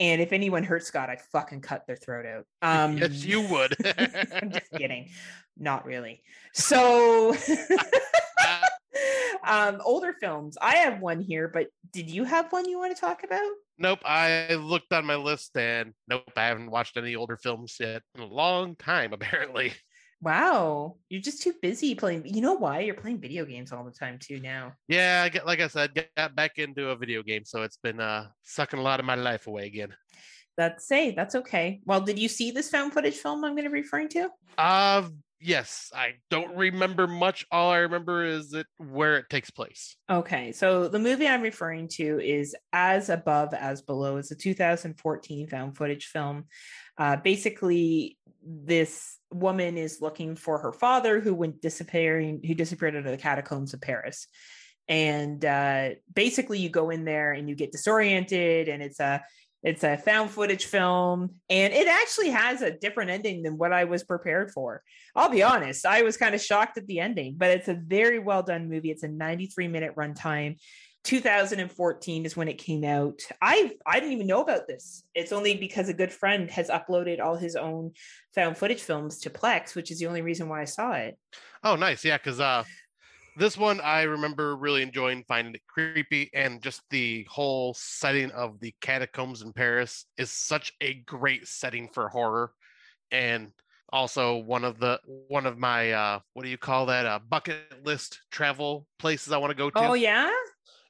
And 0.00 0.22
if 0.22 0.32
anyone 0.32 0.64
hurts 0.64 0.86
Scott, 0.86 1.10
I 1.10 1.18
fucking 1.30 1.60
cut 1.60 1.86
their 1.86 1.96
throat 1.96 2.26
out. 2.26 2.46
Um, 2.62 2.98
yes, 2.98 3.24
you 3.24 3.42
would. 3.42 3.76
I'm 4.32 4.50
just 4.50 4.70
kidding. 4.76 5.10
Not 5.58 5.84
really. 5.84 6.22
So, 6.54 7.34
um, 9.46 9.80
older 9.84 10.14
films. 10.20 10.56
I 10.60 10.76
have 10.76 11.00
one 11.00 11.20
here, 11.20 11.48
but 11.48 11.68
did 11.92 12.10
you 12.10 12.24
have 12.24 12.50
one 12.52 12.68
you 12.68 12.78
want 12.78 12.94
to 12.94 13.00
talk 13.00 13.24
about? 13.24 13.50
nope. 13.78 14.00
I 14.04 14.54
looked 14.54 14.92
on 14.92 15.06
my 15.06 15.16
list, 15.16 15.56
and 15.56 15.94
nope, 16.08 16.30
I 16.36 16.46
haven't 16.46 16.70
watched 16.70 16.96
any 16.96 17.16
older 17.16 17.36
films 17.36 17.76
yet 17.80 18.02
in 18.14 18.22
a 18.22 18.26
long 18.26 18.76
time. 18.76 19.12
Apparently. 19.12 19.72
Wow, 20.22 20.96
you're 21.08 21.22
just 21.22 21.42
too 21.42 21.54
busy 21.62 21.94
playing. 21.94 22.26
You 22.26 22.42
know 22.42 22.52
why? 22.52 22.80
You're 22.80 22.94
playing 22.94 23.20
video 23.20 23.46
games 23.46 23.72
all 23.72 23.84
the 23.84 23.90
time 23.90 24.18
too 24.20 24.38
now. 24.38 24.74
Yeah, 24.86 25.22
I 25.24 25.30
get 25.30 25.46
like 25.46 25.60
I 25.60 25.68
said, 25.68 26.06
got 26.16 26.36
back 26.36 26.58
into 26.58 26.90
a 26.90 26.96
video 26.96 27.22
game, 27.22 27.44
so 27.44 27.62
it's 27.62 27.78
been 27.78 28.00
uh 28.00 28.26
sucking 28.42 28.78
a 28.78 28.82
lot 28.82 29.00
of 29.00 29.06
my 29.06 29.14
life 29.14 29.46
away 29.46 29.66
again. 29.66 29.94
That's 30.58 30.86
say 30.86 31.12
that's 31.12 31.34
okay. 31.36 31.80
Well, 31.86 32.02
did 32.02 32.18
you 32.18 32.28
see 32.28 32.50
this 32.50 32.68
found 32.68 32.92
footage 32.92 33.16
film 33.16 33.44
I'm 33.44 33.52
going 33.52 33.64
to 33.64 33.70
be 33.70 33.80
referring 33.80 34.08
to? 34.10 34.28
Uh 34.58 35.08
yes, 35.40 35.90
I 35.94 36.14
don't 36.30 36.56
remember 36.56 37.06
much. 37.06 37.46
All 37.50 37.70
I 37.70 37.78
remember 37.78 38.24
is 38.24 38.52
it 38.52 38.66
where 38.76 39.16
it 39.16 39.26
takes 39.30 39.50
place. 39.50 39.96
Okay, 40.10 40.52
so 40.52 40.88
the 40.88 40.98
movie 40.98 41.26
I'm 41.26 41.42
referring 41.42 41.88
to 41.94 42.20
is 42.20 42.54
As 42.72 43.08
Above, 43.08 43.54
As 43.54 43.82
Below. 43.82 44.18
It's 44.18 44.30
a 44.30 44.36
2014 44.36 45.48
found 45.48 45.76
footage 45.76 46.06
film. 46.06 46.44
Uh, 46.98 47.16
basically, 47.16 48.18
this 48.42 49.18
woman 49.32 49.76
is 49.76 50.00
looking 50.00 50.36
for 50.36 50.58
her 50.58 50.72
father 50.72 51.20
who 51.20 51.34
went 51.34 51.60
disappearing, 51.60 52.40
who 52.46 52.54
disappeared 52.54 52.96
out 52.96 53.06
of 53.06 53.10
the 53.10 53.16
catacombs 53.16 53.74
of 53.74 53.80
Paris. 53.80 54.26
And 54.88 55.44
uh, 55.44 55.90
basically, 56.12 56.58
you 56.58 56.68
go 56.68 56.90
in 56.90 57.04
there 57.04 57.32
and 57.32 57.48
you 57.48 57.54
get 57.54 57.72
disoriented, 57.72 58.68
and 58.68 58.82
it's 58.82 59.00
a 59.00 59.22
It's 59.62 59.84
a 59.84 59.96
found 59.98 60.30
footage 60.30 60.64
film, 60.66 61.34
and 61.50 61.72
it 61.74 61.86
actually 61.86 62.30
has 62.30 62.62
a 62.62 62.70
different 62.70 63.10
ending 63.10 63.42
than 63.42 63.58
what 63.58 63.72
I 63.72 63.84
was 63.84 64.04
prepared 64.04 64.52
for. 64.52 64.82
I'll 65.14 65.28
be 65.28 65.42
honest, 65.42 65.84
I 65.84 66.02
was 66.02 66.16
kind 66.16 66.34
of 66.34 66.40
shocked 66.40 66.78
at 66.78 66.86
the 66.86 67.00
ending, 67.00 67.34
but 67.36 67.50
it's 67.50 67.68
a 67.68 67.74
very 67.74 68.18
well 68.18 68.42
done 68.42 68.70
movie. 68.70 68.90
It's 68.90 69.02
a 69.02 69.08
93 69.08 69.68
minute 69.68 69.94
runtime. 69.96 70.56
2014 71.04 72.26
is 72.26 72.36
when 72.36 72.48
it 72.48 72.58
came 72.58 72.84
out. 72.84 73.20
I 73.40 73.72
I 73.86 74.00
didn't 74.00 74.12
even 74.12 74.26
know 74.26 74.42
about 74.42 74.66
this. 74.66 75.04
It's 75.14 75.32
only 75.32 75.54
because 75.56 75.88
a 75.88 75.94
good 75.94 76.12
friend 76.12 76.50
has 76.50 76.68
uploaded 76.68 77.20
all 77.20 77.36
his 77.36 77.56
own 77.56 77.92
found 78.34 78.58
footage 78.58 78.82
films 78.82 79.18
to 79.20 79.30
Plex, 79.30 79.74
which 79.74 79.90
is 79.90 79.98
the 79.98 80.06
only 80.06 80.22
reason 80.22 80.48
why 80.48 80.60
I 80.60 80.66
saw 80.66 80.92
it. 80.92 81.18
Oh, 81.64 81.76
nice. 81.76 82.04
Yeah, 82.04 82.18
because 82.18 82.40
uh, 82.40 82.64
this 83.36 83.56
one 83.56 83.80
I 83.80 84.02
remember 84.02 84.56
really 84.56 84.82
enjoying, 84.82 85.24
finding 85.26 85.54
it 85.54 85.62
creepy, 85.66 86.30
and 86.34 86.62
just 86.62 86.82
the 86.90 87.26
whole 87.30 87.74
setting 87.74 88.30
of 88.32 88.60
the 88.60 88.74
catacombs 88.80 89.42
in 89.42 89.52
Paris 89.52 90.06
is 90.18 90.30
such 90.30 90.72
a 90.80 90.94
great 90.94 91.46
setting 91.46 91.88
for 91.88 92.08
horror, 92.08 92.52
and 93.10 93.50
also 93.92 94.36
one 94.36 94.64
of 94.64 94.78
the 94.78 95.00
one 95.28 95.46
of 95.46 95.58
my 95.58 95.92
uh, 95.92 96.20
what 96.34 96.44
do 96.44 96.48
you 96.48 96.58
call 96.58 96.86
that? 96.86 97.06
Uh, 97.06 97.18
bucket 97.18 97.84
list 97.84 98.20
travel 98.30 98.86
places 98.98 99.32
I 99.32 99.38
want 99.38 99.50
to 99.50 99.56
go 99.56 99.70
to. 99.70 99.78
Oh 99.78 99.94
yeah, 99.94 100.30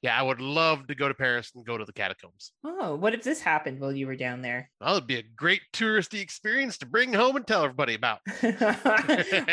yeah, 0.03 0.19
I 0.19 0.23
would 0.23 0.41
love 0.41 0.87
to 0.87 0.95
go 0.95 1.09
to 1.09 1.15
Paris 1.15 1.53
and 1.55 1.65
go 1.65 1.77
to 1.77 1.85
the 1.85 1.93
catacombs. 1.93 2.53
Oh, 2.65 2.95
what 2.97 3.13
if 3.13 3.23
this 3.23 3.41
happened 3.41 3.81
while 3.81 3.93
you 3.93 4.07
were 4.07 4.17
down 4.17 4.41
there? 4.41 4.71
Well, 4.81 4.97
it'd 4.97 5.07
be 5.07 5.19
a 5.19 5.23
great 5.23 5.61
touristy 5.73 6.21
experience 6.21 6.79
to 6.79 6.87
bring 6.87 7.13
home 7.13 7.37
and 7.37 7.47
tell 7.47 7.65
everybody 7.65 7.95
about. 7.95 8.21
oh, 8.43 8.49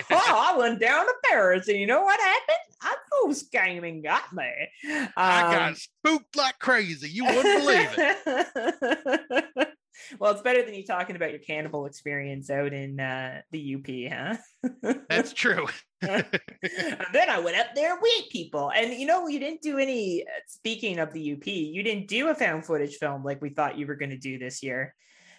I 0.10 0.56
went 0.58 0.80
down 0.80 1.06
to 1.06 1.14
Paris, 1.26 1.68
and 1.68 1.78
you 1.78 1.86
know 1.86 2.02
what 2.02 2.20
happened? 2.20 2.58
A 2.84 2.95
ghost 3.12 3.52
came 3.52 3.84
and 3.84 4.04
got 4.04 4.32
me. 4.32 4.50
Um, 4.89 5.10
I 5.18 5.41
got 5.41 5.78
spooked 5.78 6.36
like 6.36 6.60
crazy. 6.60 7.10
You 7.10 7.26
wouldn't 7.26 7.64
believe 7.64 7.89
it. 7.98 9.68
well, 10.20 10.32
it's 10.32 10.41
better 10.41 10.64
than 10.64 10.74
you 10.74 10.86
talking 10.86 11.16
about 11.16 11.32
your 11.32 11.39
cannibal 11.39 11.86
experience 11.86 12.50
out 12.50 12.74
in 12.74 13.00
uh, 13.00 13.41
the 13.52 13.76
UP, 13.76 14.14
huh? 14.14 14.95
That's 15.10 15.34
true. 15.34 15.68
And 16.02 17.08
then 17.14 17.30
I 17.30 17.39
went 17.39 17.58
up 17.58 17.74
there 17.76 17.98
with 18.00 18.30
people. 18.30 18.72
And 18.72 18.93
you 18.93 19.06
know, 19.06 19.28
you 19.28 19.39
didn't 19.39 19.62
do 19.62 19.78
any, 19.78 20.24
uh, 20.24 20.39
speaking 20.48 21.00
of 21.00 21.12
the 21.14 21.34
UP, 21.34 21.48
you 21.48 21.84
didn't 21.84 22.08
do 22.08 22.30
a 22.30 22.36
found 22.36 22.66
footage 22.66 22.95
film 22.95 23.24
like 23.24 23.41
we 23.41 23.50
thought 23.50 23.78
you 23.78 23.88
were 23.88 23.95
going 23.95 24.12
to 24.12 24.18
do 24.18 24.38
this 24.38 24.62
year. 24.62 24.93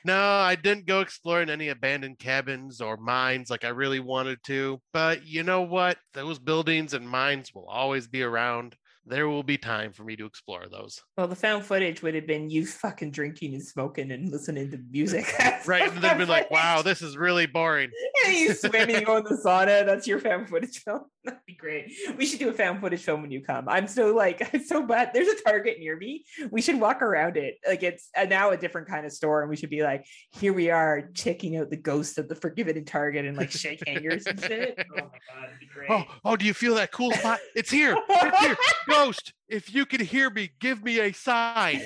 No, 0.04 0.18
I 0.20 0.54
didn't 0.54 0.86
go 0.86 1.00
exploring 1.00 1.50
any 1.50 1.68
abandoned 1.68 2.18
cabins 2.18 2.80
or 2.80 2.96
mines 2.96 3.50
like 3.50 3.64
I 3.64 3.68
really 3.68 4.00
wanted 4.00 4.38
to. 4.44 4.80
But 4.92 5.26
you 5.26 5.42
know 5.42 5.62
what? 5.62 5.98
Those 6.14 6.38
buildings 6.38 6.94
and 6.94 7.08
mines 7.08 7.52
will 7.54 7.66
always 7.66 8.06
be 8.06 8.22
around 8.22 8.76
there 9.08 9.28
will 9.28 9.42
be 9.42 9.58
time 9.58 9.92
for 9.92 10.04
me 10.04 10.16
to 10.16 10.26
explore 10.26 10.66
those. 10.70 11.02
Well, 11.16 11.28
the 11.28 11.36
found 11.36 11.64
footage 11.64 12.02
would 12.02 12.14
have 12.14 12.26
been 12.26 12.50
you 12.50 12.66
fucking 12.66 13.10
drinking 13.10 13.54
and 13.54 13.62
smoking 13.62 14.10
and 14.12 14.30
listening 14.30 14.70
to 14.70 14.78
music. 14.90 15.32
right. 15.66 15.90
And 15.90 16.02
they'd 16.02 16.18
be 16.18 16.24
like, 16.24 16.50
wow, 16.52 16.82
this 16.82 17.02
is 17.02 17.16
really 17.16 17.46
boring. 17.46 17.90
and 18.26 18.36
you 18.36 18.52
swimming 18.54 19.06
on 19.06 19.24
the 19.24 19.40
sauna. 19.44 19.86
That's 19.86 20.06
your 20.06 20.20
found 20.20 20.48
footage 20.48 20.82
film. 20.82 21.04
That'd 21.28 21.44
be 21.46 21.54
great. 21.54 21.92
We 22.16 22.24
should 22.24 22.38
do 22.38 22.48
a 22.48 22.52
found 22.54 22.80
footage 22.80 23.02
film 23.02 23.20
when 23.20 23.30
you 23.30 23.42
come. 23.42 23.68
I'm 23.68 23.86
so 23.86 24.14
like, 24.14 24.48
I'm 24.54 24.64
so 24.64 24.86
bad. 24.86 25.10
There's 25.12 25.28
a 25.28 25.42
Target 25.42 25.78
near 25.78 25.94
me. 25.94 26.24
We 26.50 26.62
should 26.62 26.80
walk 26.80 27.02
around 27.02 27.36
it. 27.36 27.56
Like 27.66 27.82
it's 27.82 28.08
a, 28.16 28.26
now 28.26 28.50
a 28.50 28.56
different 28.56 28.88
kind 28.88 29.04
of 29.04 29.12
store. 29.12 29.42
And 29.42 29.50
we 29.50 29.56
should 29.56 29.68
be 29.68 29.82
like, 29.82 30.06
here 30.32 30.54
we 30.54 30.70
are 30.70 31.10
checking 31.12 31.58
out 31.58 31.68
the 31.68 31.76
ghost 31.76 32.16
of 32.16 32.28
the 32.28 32.34
Forgiven 32.34 32.82
Target 32.86 33.26
and 33.26 33.36
like 33.36 33.50
shake 33.50 33.86
hangers 33.86 34.26
and 34.26 34.40
shit. 34.40 34.78
Oh 34.90 35.02
my 35.02 35.02
God. 35.02 35.44
It'd 35.44 35.60
be 35.60 35.66
great. 35.66 35.90
Oh, 35.90 36.04
oh, 36.24 36.36
do 36.36 36.44
you 36.46 36.54
feel 36.54 36.74
that 36.76 36.92
cool 36.92 37.12
spot? 37.12 37.40
It's 37.54 37.70
here. 37.70 37.96
It's 38.08 38.38
here. 38.38 38.56
Ghost, 38.88 39.32
if 39.48 39.72
you 39.72 39.84
can 39.86 40.00
hear 40.00 40.30
me, 40.30 40.50
give 40.60 40.82
me 40.82 40.98
a 41.00 41.12
sign. 41.12 41.82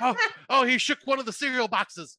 oh, 0.00 0.14
oh, 0.48 0.64
he 0.64 0.78
shook 0.78 0.98
one 1.04 1.18
of 1.18 1.26
the 1.26 1.32
cereal 1.32 1.68
boxes. 1.68 2.18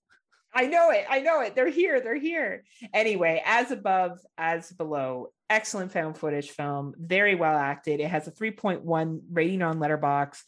I 0.57 0.65
know 0.65 0.89
it. 0.89 1.05
I 1.07 1.21
know 1.21 1.41
it. 1.41 1.53
They're 1.53 1.69
here. 1.69 2.01
They're 2.01 2.19
here. 2.19 2.63
Anyway, 2.91 3.43
as 3.45 3.69
above, 3.69 4.17
as 4.39 4.71
below. 4.71 5.27
Excellent 5.51 5.91
found 5.91 6.17
footage 6.17 6.49
film. 6.49 6.95
Very 6.97 7.35
well 7.35 7.55
acted. 7.55 7.99
It 7.99 8.09
has 8.09 8.27
a 8.27 8.31
3.1 8.31 9.19
rating 9.31 9.61
on 9.61 9.77
Letterboxd. 9.77 10.39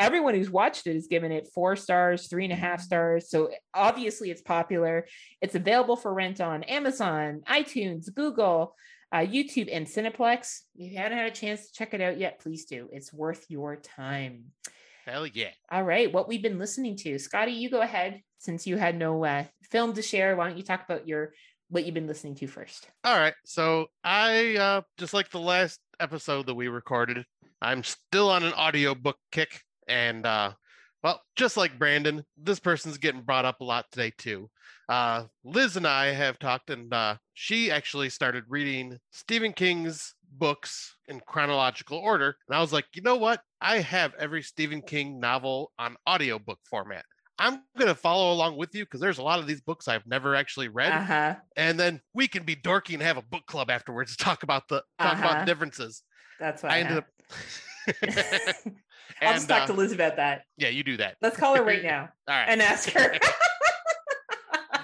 Everyone 0.00 0.34
who's 0.34 0.50
watched 0.50 0.88
it 0.88 0.94
has 0.94 1.06
given 1.06 1.30
it 1.30 1.46
four 1.54 1.76
stars, 1.76 2.26
three 2.26 2.42
and 2.42 2.52
a 2.52 2.56
half 2.56 2.80
stars. 2.80 3.30
So 3.30 3.50
obviously 3.72 4.32
it's 4.32 4.42
popular. 4.42 5.06
It's 5.40 5.54
available 5.54 5.94
for 5.94 6.12
rent 6.12 6.40
on 6.40 6.64
Amazon, 6.64 7.42
iTunes, 7.46 8.12
Google, 8.12 8.74
uh, 9.12 9.18
YouTube, 9.18 9.68
and 9.70 9.86
Cineplex. 9.86 10.62
If 10.74 10.90
you 10.90 10.98
haven't 10.98 11.16
had 11.16 11.30
a 11.30 11.34
chance 11.34 11.68
to 11.68 11.72
check 11.72 11.94
it 11.94 12.00
out 12.00 12.18
yet, 12.18 12.40
please 12.40 12.64
do. 12.64 12.88
It's 12.90 13.12
worth 13.12 13.46
your 13.48 13.76
time. 13.76 14.46
Hell 15.04 15.26
yeah. 15.26 15.50
All 15.70 15.82
right. 15.82 16.12
What 16.12 16.28
we've 16.28 16.42
been 16.42 16.58
listening 16.58 16.96
to. 16.98 17.18
Scotty, 17.18 17.52
you 17.52 17.70
go 17.70 17.80
ahead 17.82 18.20
since 18.38 18.66
you 18.66 18.76
had 18.76 18.96
no 18.98 19.24
uh, 19.24 19.44
film 19.70 19.92
to 19.94 20.02
share. 20.02 20.36
Why 20.36 20.48
don't 20.48 20.56
you 20.56 20.64
talk 20.64 20.84
about 20.84 21.06
your 21.06 21.34
what 21.68 21.84
you've 21.84 21.94
been 21.94 22.06
listening 22.06 22.34
to 22.36 22.46
first? 22.46 22.88
All 23.04 23.16
right. 23.16 23.34
So 23.44 23.86
I 24.02 24.56
uh 24.56 24.82
just 24.98 25.14
like 25.14 25.30
the 25.30 25.40
last 25.40 25.80
episode 26.00 26.46
that 26.46 26.54
we 26.54 26.68
recorded, 26.68 27.24
I'm 27.60 27.82
still 27.82 28.30
on 28.30 28.44
an 28.44 28.52
audiobook 28.52 29.16
kick. 29.32 29.60
And 29.88 30.24
uh 30.24 30.52
well, 31.04 31.20
just 31.36 31.58
like 31.58 31.78
Brandon, 31.78 32.24
this 32.38 32.58
person's 32.58 32.96
getting 32.96 33.20
brought 33.20 33.44
up 33.44 33.60
a 33.60 33.64
lot 33.64 33.84
today 33.92 34.12
too. 34.16 34.48
Uh, 34.88 35.24
Liz 35.44 35.76
and 35.76 35.86
I 35.86 36.06
have 36.06 36.38
talked, 36.38 36.70
and 36.70 36.92
uh, 36.94 37.16
she 37.34 37.70
actually 37.70 38.08
started 38.08 38.44
reading 38.48 38.98
Stephen 39.12 39.52
King's 39.52 40.14
books 40.38 40.96
in 41.08 41.20
chronological 41.26 41.98
order. 41.98 42.36
And 42.48 42.56
I 42.56 42.60
was 42.60 42.72
like, 42.72 42.86
you 42.94 43.02
know 43.02 43.16
what? 43.16 43.40
I 43.60 43.80
have 43.80 44.14
every 44.18 44.42
Stephen 44.42 44.82
King 44.82 45.20
novel 45.20 45.72
on 45.78 45.96
audiobook 46.08 46.58
format. 46.68 47.04
I'm 47.38 47.62
going 47.76 47.88
to 47.88 47.94
follow 47.94 48.32
along 48.32 48.56
with 48.56 48.74
you 48.74 48.84
because 48.84 49.00
there's 49.00 49.18
a 49.18 49.22
lot 49.22 49.40
of 49.40 49.46
these 49.46 49.60
books 49.60 49.88
I've 49.88 50.06
never 50.06 50.36
actually 50.36 50.68
read. 50.68 50.92
Uh-huh. 50.92 51.34
And 51.56 51.78
then 51.78 52.00
we 52.14 52.28
can 52.28 52.44
be 52.44 52.54
dorky 52.54 52.94
and 52.94 53.02
have 53.02 53.16
a 53.16 53.22
book 53.22 53.44
club 53.46 53.70
afterwards 53.70 54.16
to 54.16 54.24
talk 54.24 54.44
about 54.44 54.68
the 54.68 54.82
talk 55.00 55.14
uh-huh. 55.14 55.28
about 55.28 55.40
the 55.40 55.46
differences. 55.46 56.02
That's 56.38 56.62
what 56.62 56.70
I, 56.70 56.76
I 56.76 56.80
ended 56.80 56.98
up. 56.98 57.06
I'll 59.20 59.34
just 59.34 59.48
talk 59.48 59.62
uh, 59.62 59.66
to 59.66 59.72
Liz 59.72 59.92
about 59.92 60.16
that. 60.16 60.42
Yeah, 60.56 60.68
you 60.68 60.82
do 60.82 60.96
that. 60.98 61.16
Let's 61.20 61.36
call 61.36 61.56
her 61.56 61.64
right 61.64 61.82
now. 61.82 62.08
All 62.28 62.34
right. 62.34 62.46
And 62.48 62.62
ask 62.62 62.90
her. 62.90 63.18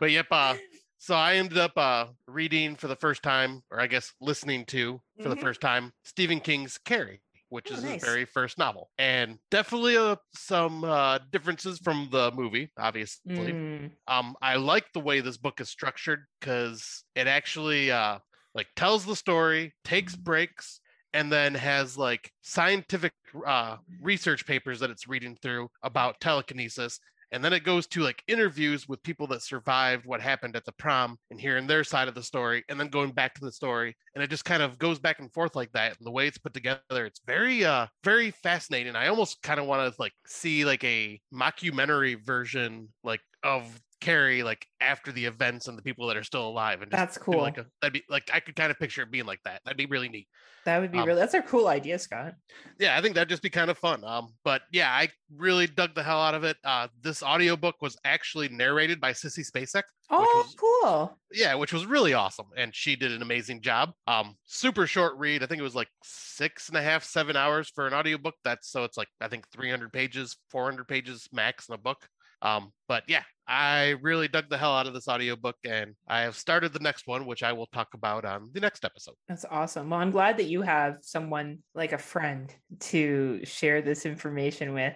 but 0.00 0.10
yep, 0.10 0.26
uh, 0.30 0.54
so 0.98 1.14
I 1.14 1.36
ended 1.36 1.58
up 1.58 1.72
uh, 1.76 2.06
reading 2.26 2.76
for 2.76 2.88
the 2.88 2.96
first 2.96 3.22
time, 3.22 3.62
or 3.70 3.80
I 3.80 3.86
guess 3.86 4.12
listening 4.20 4.64
to 4.66 5.00
for 5.16 5.22
mm-hmm. 5.22 5.30
the 5.30 5.36
first 5.36 5.60
time, 5.60 5.92
Stephen 6.04 6.40
King's 6.40 6.78
Carrie 6.78 7.20
which 7.50 7.68
oh, 7.70 7.74
is 7.74 7.82
nice. 7.82 7.94
his 7.94 8.04
very 8.04 8.24
first 8.24 8.58
novel. 8.58 8.90
And 8.98 9.38
definitely 9.50 9.96
uh, 9.96 10.16
some 10.34 10.84
uh, 10.84 11.18
differences 11.30 11.78
from 11.78 12.08
the 12.10 12.30
movie, 12.32 12.70
obviously. 12.78 13.52
Mm. 13.52 13.90
Um, 14.06 14.36
I 14.42 14.56
like 14.56 14.86
the 14.92 15.00
way 15.00 15.20
this 15.20 15.36
book 15.36 15.60
is 15.60 15.68
structured 15.68 16.26
because 16.40 17.04
it 17.14 17.26
actually 17.26 17.90
uh, 17.90 18.18
like 18.54 18.68
tells 18.76 19.04
the 19.04 19.16
story, 19.16 19.74
takes 19.84 20.14
breaks, 20.14 20.80
and 21.14 21.32
then 21.32 21.54
has 21.54 21.96
like 21.96 22.30
scientific 22.42 23.12
uh, 23.46 23.76
research 24.02 24.46
papers 24.46 24.80
that 24.80 24.90
it's 24.90 25.08
reading 25.08 25.36
through 25.40 25.68
about 25.82 26.20
telekinesis 26.20 27.00
and 27.32 27.44
then 27.44 27.52
it 27.52 27.64
goes 27.64 27.86
to 27.88 28.00
like 28.00 28.22
interviews 28.26 28.88
with 28.88 29.02
people 29.02 29.26
that 29.28 29.42
survived 29.42 30.06
what 30.06 30.20
happened 30.20 30.56
at 30.56 30.64
the 30.64 30.72
prom 30.72 31.18
and 31.30 31.40
hearing 31.40 31.66
their 31.66 31.84
side 31.84 32.08
of 32.08 32.14
the 32.14 32.22
story 32.22 32.64
and 32.68 32.78
then 32.78 32.88
going 32.88 33.12
back 33.12 33.34
to 33.34 33.44
the 33.44 33.52
story. 33.52 33.96
And 34.14 34.24
it 34.24 34.30
just 34.30 34.44
kind 34.44 34.62
of 34.62 34.78
goes 34.78 34.98
back 34.98 35.20
and 35.20 35.32
forth 35.32 35.54
like 35.54 35.72
that. 35.72 35.96
And 35.98 36.06
the 36.06 36.10
way 36.10 36.26
it's 36.26 36.38
put 36.38 36.54
together 36.54 36.80
it's 36.90 37.20
very 37.26 37.64
uh 37.64 37.86
very 38.04 38.30
fascinating. 38.30 38.96
I 38.96 39.08
almost 39.08 39.42
kind 39.42 39.60
of 39.60 39.66
want 39.66 39.92
to 39.92 40.00
like 40.00 40.12
see 40.26 40.64
like 40.64 40.84
a 40.84 41.20
mockumentary 41.32 42.24
version 42.24 42.88
like 43.04 43.20
of 43.42 43.80
Carrie 44.00 44.42
like 44.42 44.66
after 44.80 45.10
the 45.10 45.24
events 45.24 45.66
and 45.66 45.76
the 45.76 45.82
people 45.82 46.06
that 46.06 46.16
are 46.16 46.22
still 46.22 46.46
alive 46.46 46.82
and 46.82 46.90
that's 46.90 47.18
cool 47.18 47.38
like 47.38 47.58
a, 47.58 47.66
that'd 47.80 47.92
be 47.92 48.04
like 48.08 48.30
i 48.32 48.38
could 48.38 48.54
kind 48.54 48.70
of 48.70 48.78
picture 48.78 49.02
it 49.02 49.10
being 49.10 49.26
like 49.26 49.40
that. 49.44 49.60
That'd 49.64 49.76
be 49.76 49.86
really 49.86 50.08
neat. 50.08 50.28
That 50.64 50.80
would 50.80 50.92
be 50.92 50.98
um, 50.98 51.06
really 51.06 51.20
that's 51.20 51.34
a 51.34 51.42
cool 51.42 51.68
idea 51.68 51.98
scott. 51.98 52.34
Yeah 52.78 52.96
i 52.96 53.02
think 53.02 53.14
that'd 53.14 53.28
just 53.28 53.42
be 53.42 53.50
kind 53.50 53.70
of 53.70 53.78
fun 53.78 54.04
um 54.04 54.34
but 54.44 54.62
yeah 54.72 54.90
i 54.90 55.08
really 55.36 55.66
dug 55.66 55.94
the 55.94 56.02
hell 56.02 56.20
out 56.20 56.34
of 56.34 56.44
it. 56.44 56.56
Uh 56.64 56.88
this 57.02 57.22
audiobook 57.22 57.76
was 57.80 57.96
actually 58.04 58.48
narrated 58.48 59.00
by 59.00 59.12
sissy 59.12 59.44
spacek 59.48 59.82
oh 60.10 60.44
was, 60.46 60.54
cool. 60.54 61.18
Yeah 61.32 61.54
which 61.54 61.72
was 61.72 61.86
really 61.86 62.14
awesome 62.14 62.46
and 62.56 62.74
she 62.74 62.94
did 62.94 63.12
an 63.12 63.22
amazing 63.22 63.62
job. 63.62 63.90
Um 64.06 64.36
super 64.46 64.86
short 64.86 65.16
read. 65.16 65.42
I 65.42 65.46
think 65.46 65.60
it 65.60 65.64
was 65.64 65.74
like 65.74 65.88
six 66.04 66.68
and 66.68 66.78
a 66.78 66.82
half 66.82 67.02
seven 67.02 67.36
hours 67.36 67.68
for 67.68 67.86
an 67.86 67.94
audiobook. 67.94 68.34
That's 68.44 68.70
so 68.70 68.84
it's 68.84 68.96
like 68.96 69.08
i 69.20 69.28
think 69.28 69.48
300 69.50 69.92
pages 69.92 70.36
400 70.50 70.86
pages 70.86 71.28
max 71.32 71.68
in 71.68 71.74
a 71.74 71.78
book. 71.78 72.06
Um, 72.42 72.72
but 72.86 73.02
yeah, 73.08 73.22
I 73.48 73.94
really 74.02 74.28
dug 74.28 74.50
the 74.50 74.58
hell 74.58 74.72
out 74.76 74.86
of 74.86 74.92
this 74.92 75.08
audiobook 75.08 75.56
and 75.64 75.94
I 76.06 76.20
have 76.20 76.36
started 76.36 76.74
the 76.74 76.80
next 76.80 77.06
one, 77.06 77.24
which 77.24 77.42
I 77.42 77.52
will 77.54 77.66
talk 77.68 77.88
about 77.94 78.26
on 78.26 78.50
the 78.52 78.60
next 78.60 78.84
episode. 78.84 79.14
That's 79.26 79.46
awesome. 79.50 79.88
Well, 79.88 80.00
I'm 80.00 80.10
glad 80.10 80.36
that 80.36 80.44
you 80.48 80.60
have 80.62 80.98
someone 81.00 81.60
like 81.74 81.92
a 81.92 81.98
friend 81.98 82.54
to 82.80 83.40
share 83.44 83.80
this 83.80 84.04
information 84.04 84.74
with. 84.74 84.94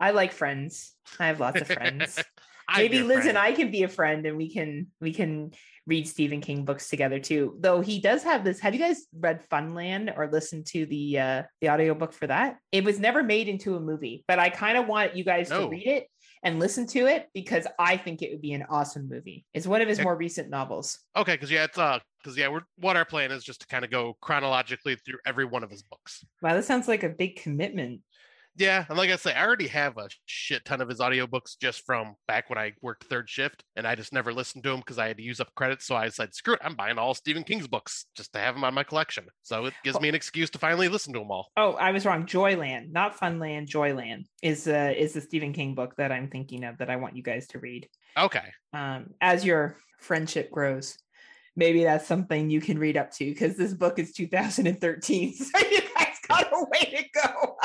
I 0.00 0.12
like 0.12 0.32
friends. 0.32 0.94
I 1.20 1.26
have 1.26 1.38
lots 1.38 1.60
of 1.60 1.66
friends. 1.66 2.18
Maybe 2.76 3.02
Liz 3.02 3.18
friend. 3.18 3.28
and 3.30 3.38
I 3.38 3.52
can 3.52 3.70
be 3.70 3.84
a 3.84 3.88
friend 3.88 4.26
and 4.26 4.36
we 4.36 4.52
can 4.52 4.88
we 5.00 5.12
can 5.14 5.52
read 5.86 6.08
Stephen 6.08 6.40
King 6.40 6.64
books 6.64 6.88
together 6.88 7.20
too. 7.20 7.56
Though 7.60 7.80
he 7.80 8.00
does 8.00 8.24
have 8.24 8.42
this. 8.42 8.58
Have 8.58 8.74
you 8.74 8.80
guys 8.80 9.04
read 9.16 9.44
Funland 9.48 10.12
or 10.18 10.28
listened 10.28 10.66
to 10.68 10.84
the 10.86 11.18
uh 11.20 11.42
the 11.60 11.70
audiobook 11.70 12.12
for 12.12 12.26
that? 12.26 12.56
It 12.72 12.82
was 12.84 12.98
never 12.98 13.22
made 13.22 13.48
into 13.48 13.76
a 13.76 13.80
movie, 13.80 14.24
but 14.26 14.40
I 14.40 14.48
kind 14.50 14.76
of 14.76 14.88
want 14.88 15.14
you 15.14 15.22
guys 15.22 15.48
No. 15.50 15.60
to 15.64 15.68
read 15.68 15.86
it 15.86 16.08
and 16.46 16.60
listen 16.60 16.86
to 16.86 17.06
it 17.06 17.28
because 17.34 17.66
I 17.76 17.96
think 17.96 18.22
it 18.22 18.30
would 18.30 18.40
be 18.40 18.52
an 18.52 18.64
awesome 18.70 19.08
movie. 19.08 19.44
It's 19.52 19.66
one 19.66 19.82
of 19.82 19.88
his 19.88 19.98
Yeah. 19.98 20.04
more 20.04 20.16
recent 20.16 20.48
novels. 20.48 21.00
Okay, 21.16 21.34
because 21.34 21.50
yeah, 21.50 21.64
it's 21.64 21.76
uh, 21.76 21.98
because 22.22 22.38
yeah, 22.38 22.46
we're 22.46 22.60
what 22.78 22.96
our 22.96 23.04
plan 23.04 23.32
is 23.32 23.42
just 23.42 23.62
to 23.62 23.66
kind 23.66 23.84
of 23.84 23.90
go 23.90 24.16
chronologically 24.20 24.94
through 24.94 25.18
every 25.26 25.44
one 25.44 25.64
of 25.64 25.70
his 25.70 25.82
books. 25.82 26.24
Wow, 26.42 26.54
that 26.54 26.64
sounds 26.64 26.86
like 26.86 27.02
a 27.02 27.08
big 27.08 27.34
commitment. 27.36 28.00
Yeah, 28.56 28.84
and 28.88 28.96
like 28.96 29.10
I 29.10 29.16
say, 29.16 29.34
I 29.34 29.44
already 29.44 29.66
have 29.68 29.98
a 29.98 30.08
shit 30.24 30.64
ton 30.64 30.80
of 30.80 30.88
his 30.88 31.00
audiobooks 31.00 31.58
just 31.60 31.84
from 31.84 32.14
back 32.26 32.48
when 32.48 32.58
I 32.58 32.72
worked 32.82 33.04
third 33.04 33.28
shift, 33.28 33.64
and 33.76 33.86
I 33.86 33.94
just 33.94 34.12
never 34.12 34.32
listened 34.32 34.64
to 34.64 34.70
them 34.70 34.80
because 34.80 34.98
I 34.98 35.08
had 35.08 35.18
to 35.18 35.22
use 35.22 35.40
up 35.40 35.54
credits. 35.54 35.86
So 35.86 35.94
I 35.94 36.08
said, 36.08 36.34
screw 36.34 36.54
it, 36.54 36.60
I'm 36.62 36.74
buying 36.74 36.98
all 36.98 37.14
Stephen 37.14 37.44
King's 37.44 37.66
books 37.66 38.06
just 38.16 38.32
to 38.32 38.38
have 38.38 38.54
them 38.54 38.64
on 38.64 38.74
my 38.74 38.82
collection. 38.82 39.26
So 39.42 39.66
it 39.66 39.74
gives 39.84 40.00
me 40.00 40.08
an 40.08 40.14
excuse 40.14 40.50
to 40.50 40.58
finally 40.58 40.88
listen 40.88 41.12
to 41.12 41.18
them 41.18 41.30
all. 41.30 41.50
Oh, 41.56 41.72
I 41.72 41.92
was 41.92 42.06
wrong. 42.06 42.26
Joyland, 42.26 42.92
not 42.92 43.18
Funland. 43.18 43.68
Joyland 43.68 44.24
is 44.42 44.66
uh 44.66 44.92
is 44.96 45.12
the 45.12 45.20
Stephen 45.20 45.52
King 45.52 45.74
book 45.74 45.94
that 45.96 46.12
I'm 46.12 46.28
thinking 46.28 46.64
of 46.64 46.78
that 46.78 46.90
I 46.90 46.96
want 46.96 47.16
you 47.16 47.22
guys 47.22 47.46
to 47.48 47.58
read. 47.58 47.88
Okay. 48.16 48.52
Um, 48.72 49.10
as 49.20 49.44
your 49.44 49.78
friendship 50.00 50.50
grows, 50.50 50.96
maybe 51.56 51.84
that's 51.84 52.06
something 52.06 52.50
you 52.50 52.60
can 52.60 52.78
read 52.78 52.96
up 52.96 53.10
to 53.12 53.24
because 53.24 53.56
this 53.56 53.74
book 53.74 53.98
is 53.98 54.12
2013, 54.12 55.34
so 55.34 55.58
you 55.70 55.80
guys 55.96 56.16
got 56.28 56.52
a 56.52 56.64
way 56.70 56.96
to 56.96 57.20
go. 57.22 57.56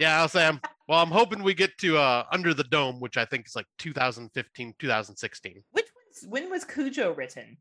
Yeah, 0.00 0.20
I'll 0.20 0.28
say 0.28 0.46
I'm 0.46 0.60
well, 0.88 1.00
I'm 1.02 1.10
hoping 1.10 1.42
we 1.42 1.54
get 1.54 1.76
to 1.78 1.98
uh 1.98 2.24
Under 2.32 2.54
the 2.54 2.64
Dome, 2.64 3.00
which 3.00 3.16
I 3.16 3.24
think 3.24 3.46
is 3.46 3.56
like 3.56 3.66
2015, 3.78 4.74
2016. 4.78 5.62
Which 5.72 5.86
one's 5.94 6.30
when 6.30 6.50
was 6.50 6.64
Cujo 6.64 7.12
written? 7.12 7.58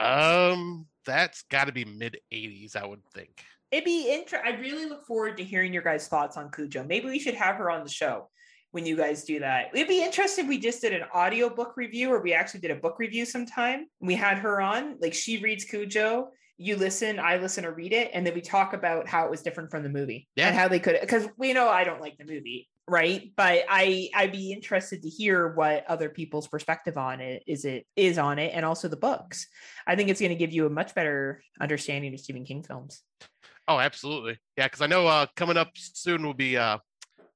Um, 0.00 0.86
that's 1.06 1.44
gotta 1.50 1.72
be 1.72 1.84
mid 1.84 2.18
80s, 2.32 2.76
I 2.76 2.86
would 2.86 3.04
think. 3.14 3.30
It'd 3.70 3.84
be 3.84 4.12
inter- 4.12 4.42
I 4.44 4.50
really 4.50 4.86
look 4.86 5.04
forward 5.06 5.36
to 5.38 5.44
hearing 5.44 5.72
your 5.72 5.82
guys' 5.82 6.08
thoughts 6.08 6.36
on 6.36 6.50
Cujo. 6.50 6.84
Maybe 6.84 7.06
we 7.06 7.18
should 7.18 7.34
have 7.34 7.56
her 7.56 7.70
on 7.70 7.82
the 7.84 7.90
show 7.90 8.28
when 8.70 8.86
you 8.86 8.96
guys 8.96 9.24
do 9.24 9.38
that. 9.40 9.70
It'd 9.72 9.88
be 9.88 10.02
interesting 10.02 10.44
if 10.44 10.48
we 10.48 10.58
just 10.58 10.80
did 10.80 10.92
an 10.92 11.04
audio 11.12 11.48
book 11.48 11.76
review 11.76 12.10
or 12.12 12.20
we 12.20 12.34
actually 12.34 12.60
did 12.60 12.72
a 12.72 12.76
book 12.76 12.98
review 12.98 13.24
sometime. 13.24 13.86
We 14.00 14.14
had 14.14 14.38
her 14.38 14.60
on, 14.60 14.96
like 15.00 15.14
she 15.14 15.38
reads 15.38 15.64
Cujo, 15.64 16.28
you 16.56 16.76
listen, 16.76 17.18
I 17.18 17.38
listen 17.38 17.64
or 17.64 17.72
read 17.72 17.92
it, 17.92 18.10
and 18.14 18.26
then 18.26 18.34
we 18.34 18.40
talk 18.40 18.72
about 18.72 19.08
how 19.08 19.24
it 19.24 19.30
was 19.30 19.42
different 19.42 19.70
from 19.70 19.82
the 19.82 19.88
movie 19.88 20.28
Yeah. 20.36 20.48
and 20.48 20.56
how 20.56 20.68
they 20.68 20.78
could 20.78 20.98
because 21.00 21.26
we 21.36 21.52
know 21.52 21.68
I 21.68 21.84
don't 21.84 22.00
like 22.00 22.16
the 22.16 22.24
movie, 22.24 22.68
right? 22.86 23.32
But 23.36 23.64
I 23.68 24.08
I'd 24.14 24.32
be 24.32 24.52
interested 24.52 25.02
to 25.02 25.08
hear 25.08 25.54
what 25.54 25.84
other 25.88 26.08
people's 26.08 26.46
perspective 26.46 26.96
on 26.96 27.20
it 27.20 27.42
is 27.46 27.64
it 27.64 27.86
is 27.96 28.18
on 28.18 28.38
it 28.38 28.52
and 28.54 28.64
also 28.64 28.88
the 28.88 28.96
books. 28.96 29.46
I 29.86 29.96
think 29.96 30.10
it's 30.10 30.20
going 30.20 30.30
to 30.30 30.36
give 30.36 30.52
you 30.52 30.66
a 30.66 30.70
much 30.70 30.94
better 30.94 31.42
understanding 31.60 32.14
of 32.14 32.20
Stephen 32.20 32.44
King 32.44 32.62
films. 32.62 33.02
Oh, 33.66 33.80
absolutely. 33.80 34.38
Yeah, 34.56 34.66
because 34.66 34.80
I 34.80 34.86
know 34.86 35.06
uh 35.06 35.26
coming 35.34 35.56
up 35.56 35.70
soon 35.74 36.24
will 36.24 36.34
be 36.34 36.56
uh 36.56 36.78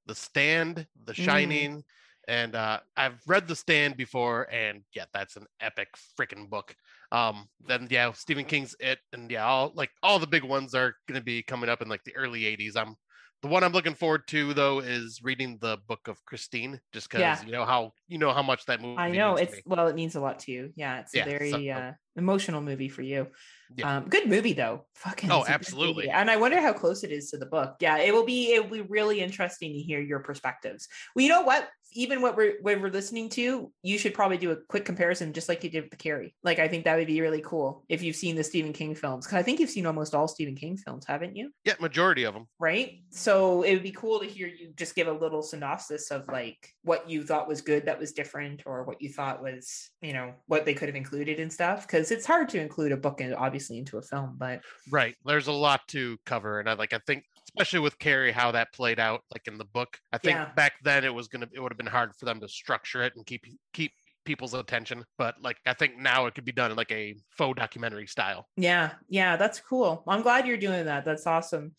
The 0.06 0.14
Stand, 0.14 0.86
The 1.04 1.12
Mm. 1.12 1.24
Shining, 1.24 1.84
and 2.28 2.54
uh 2.54 2.80
I've 2.96 3.20
read 3.26 3.48
The 3.48 3.56
Stand 3.56 3.96
before, 3.96 4.46
and 4.52 4.82
yeah, 4.94 5.06
that's 5.12 5.36
an 5.36 5.46
epic 5.60 5.88
freaking 6.20 6.48
book. 6.48 6.76
Um, 7.10 7.48
then 7.66 7.88
yeah, 7.90 8.12
Stephen 8.12 8.44
King's 8.44 8.76
It, 8.80 8.98
and 9.12 9.30
yeah, 9.30 9.46
all 9.46 9.72
like 9.74 9.90
all 10.02 10.18
the 10.18 10.26
big 10.26 10.44
ones 10.44 10.74
are 10.74 10.94
gonna 11.08 11.22
be 11.22 11.42
coming 11.42 11.70
up 11.70 11.80
in 11.82 11.88
like 11.88 12.04
the 12.04 12.14
early 12.16 12.42
80s. 12.42 12.76
I'm 12.76 12.96
the 13.40 13.48
one 13.48 13.62
I'm 13.62 13.72
looking 13.72 13.94
forward 13.94 14.22
to 14.28 14.52
though 14.52 14.80
is 14.80 15.20
reading 15.22 15.58
the 15.60 15.78
book 15.86 16.08
of 16.08 16.22
Christine, 16.26 16.80
just 16.92 17.08
because 17.08 17.20
Yeah. 17.20 17.42
you 17.46 17.52
know 17.52 17.64
how 17.64 17.92
you 18.08 18.18
know 18.18 18.32
how 18.32 18.42
much 18.42 18.66
that 18.66 18.80
movie. 18.82 18.98
I 18.98 19.10
know 19.10 19.36
it's 19.36 19.60
well, 19.64 19.86
it 19.88 19.94
means 19.94 20.16
a 20.16 20.20
lot 20.20 20.40
to 20.40 20.52
you. 20.52 20.72
Yeah, 20.76 21.00
it's 21.00 21.14
Yeah, 21.14 21.22
a 21.22 21.24
very 21.38 21.50
so- 21.52 21.66
uh, 21.68 21.92
emotional 22.16 22.60
movie 22.60 22.88
for 22.88 23.02
you. 23.02 23.28
Yeah. 23.76 23.98
Um, 23.98 24.08
good 24.08 24.28
movie 24.28 24.54
though. 24.54 24.86
Fucking 24.96 25.30
Oh, 25.30 25.40
it's 25.40 25.48
a 25.48 25.52
good 25.52 25.54
absolutely. 25.54 26.10
And 26.10 26.30
I 26.30 26.36
wonder 26.36 26.60
how 26.60 26.72
close 26.72 27.04
it 27.04 27.12
is 27.12 27.30
to 27.30 27.38
the 27.38 27.46
book. 27.46 27.76
Yeah, 27.80 27.98
it 27.98 28.12
will 28.12 28.24
be. 28.26 28.52
It 28.54 28.64
will 28.64 28.82
be 28.82 28.88
really 28.88 29.20
interesting 29.20 29.72
to 29.72 29.78
hear 29.78 30.00
your 30.00 30.18
perspectives. 30.20 30.88
Well, 31.14 31.22
you 31.22 31.28
know 31.28 31.42
what? 31.42 31.68
Even 31.92 32.20
what 32.20 32.36
we're 32.36 32.54
what 32.62 32.80
we're 32.80 32.90
listening 32.90 33.28
to, 33.30 33.72
you 33.82 33.98
should 33.98 34.14
probably 34.14 34.38
do 34.38 34.50
a 34.50 34.56
quick 34.68 34.84
comparison, 34.84 35.32
just 35.32 35.48
like 35.48 35.64
you 35.64 35.70
did 35.70 35.84
with 35.84 35.90
the 35.90 35.96
Carrie. 35.96 36.34
Like 36.42 36.58
I 36.58 36.68
think 36.68 36.84
that 36.84 36.96
would 36.96 37.06
be 37.06 37.20
really 37.20 37.42
cool 37.44 37.84
if 37.88 38.02
you've 38.02 38.16
seen 38.16 38.36
the 38.36 38.44
Stephen 38.44 38.72
King 38.72 38.94
films, 38.94 39.26
because 39.26 39.38
I 39.38 39.42
think 39.42 39.60
you've 39.60 39.70
seen 39.70 39.86
almost 39.86 40.14
all 40.14 40.28
Stephen 40.28 40.54
King 40.54 40.76
films, 40.76 41.04
haven't 41.06 41.36
you? 41.36 41.50
yeah, 41.64 41.74
majority 41.80 42.24
of 42.24 42.34
them. 42.34 42.46
right? 42.58 43.00
So 43.10 43.62
it 43.62 43.74
would 43.74 43.82
be 43.82 43.92
cool 43.92 44.20
to 44.20 44.26
hear 44.26 44.46
you 44.46 44.72
just 44.76 44.94
give 44.94 45.08
a 45.08 45.12
little 45.12 45.42
synopsis 45.42 46.10
of 46.10 46.26
like 46.28 46.74
what 46.82 47.08
you 47.08 47.22
thought 47.24 47.48
was 47.48 47.60
good 47.60 47.86
that 47.86 47.98
was 47.98 48.12
different, 48.12 48.62
or 48.66 48.84
what 48.84 49.00
you 49.00 49.08
thought 49.08 49.42
was, 49.42 49.90
you 50.02 50.12
know, 50.12 50.34
what 50.46 50.64
they 50.64 50.74
could 50.74 50.88
have 50.88 50.96
included 50.96 51.40
and 51.40 51.52
stuff. 51.52 51.86
Because 51.86 52.10
it's 52.10 52.26
hard 52.26 52.48
to 52.50 52.60
include 52.60 52.92
a 52.92 52.96
book 52.96 53.20
in, 53.20 53.32
obviously 53.34 53.78
into 53.78 53.98
a 53.98 54.02
film, 54.02 54.36
but 54.38 54.60
Right. 54.90 55.14
There's 55.24 55.46
a 55.48 55.52
lot 55.52 55.80
to 55.88 56.18
cover. 56.26 56.60
And 56.60 56.68
I 56.68 56.74
like 56.74 56.92
I 56.92 57.00
think 57.06 57.24
especially 57.48 57.80
with 57.80 57.98
Carrie, 57.98 58.32
how 58.32 58.52
that 58.52 58.72
played 58.72 59.00
out 59.00 59.22
like 59.32 59.46
in 59.48 59.58
the 59.58 59.64
book. 59.64 59.98
I 60.12 60.18
think 60.18 60.36
Yeah. 60.36 60.50
back 60.54 60.74
then 60.82 61.04
it 61.04 61.14
was 61.14 61.28
gonna 61.28 61.48
it 61.52 61.60
would 61.60 61.72
have 61.72 61.78
been 61.78 61.86
hard 61.86 62.14
for 62.16 62.24
them 62.26 62.40
to 62.40 62.48
structure 62.48 63.02
it 63.02 63.14
and 63.16 63.24
keep 63.26 63.44
keep 63.72 63.92
people's 64.24 64.54
attention. 64.54 65.04
But 65.16 65.36
like 65.42 65.56
I 65.66 65.72
think 65.74 65.96
now 65.98 66.26
it 66.26 66.34
could 66.34 66.44
be 66.44 66.52
done 66.52 66.70
in 66.70 66.76
like 66.76 66.92
a 66.92 67.16
faux 67.36 67.58
documentary 67.58 68.06
style. 68.06 68.46
yeah, 68.56 68.92
yeah, 69.08 69.36
that's 69.36 69.60
cool. 69.60 70.04
I'm 70.06 70.22
glad 70.22 70.46
you're 70.46 70.56
doing 70.56 70.84
that. 70.86 71.04
That's 71.04 71.26
awesome. 71.26 71.74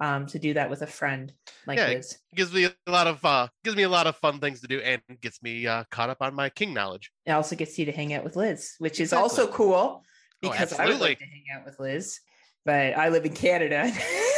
Um, 0.00 0.26
to 0.28 0.38
do 0.38 0.54
that 0.54 0.70
with 0.70 0.80
a 0.80 0.86
friend 0.86 1.32
like 1.66 1.78
Yeah, 1.78 1.88
Liz. 1.88 2.12
It 2.32 2.36
gives 2.36 2.52
me 2.52 2.64
a 2.64 2.90
lot 2.90 3.06
of 3.06 3.22
uh 3.24 3.48
gives 3.62 3.76
me 3.76 3.82
a 3.82 3.88
lot 3.90 4.06
of 4.06 4.16
fun 4.16 4.40
things 4.40 4.60
to 4.62 4.66
do 4.66 4.80
and 4.80 5.02
gets 5.20 5.42
me 5.42 5.66
uh 5.66 5.84
caught 5.90 6.08
up 6.10 6.16
on 6.22 6.34
my 6.34 6.48
king 6.48 6.72
knowledge. 6.72 7.12
It 7.26 7.32
also 7.32 7.54
gets 7.56 7.78
you 7.78 7.84
to 7.84 7.92
hang 7.92 8.12
out 8.14 8.24
with 8.24 8.34
Liz, 8.34 8.74
which 8.78 8.94
is 9.00 9.12
Exactly. 9.12 9.22
also 9.22 9.46
cool 9.48 10.02
Oh, 10.44 10.50
because 10.50 10.72
I 10.72 10.86
would 10.86 10.98
like 10.98 11.18
to 11.18 11.24
hang 11.24 11.44
out 11.54 11.64
with 11.66 11.78
Liz, 11.78 12.18
but 12.64 12.96
I 12.96 13.10
live 13.10 13.24
in 13.26 13.34
Canada. 13.34 13.92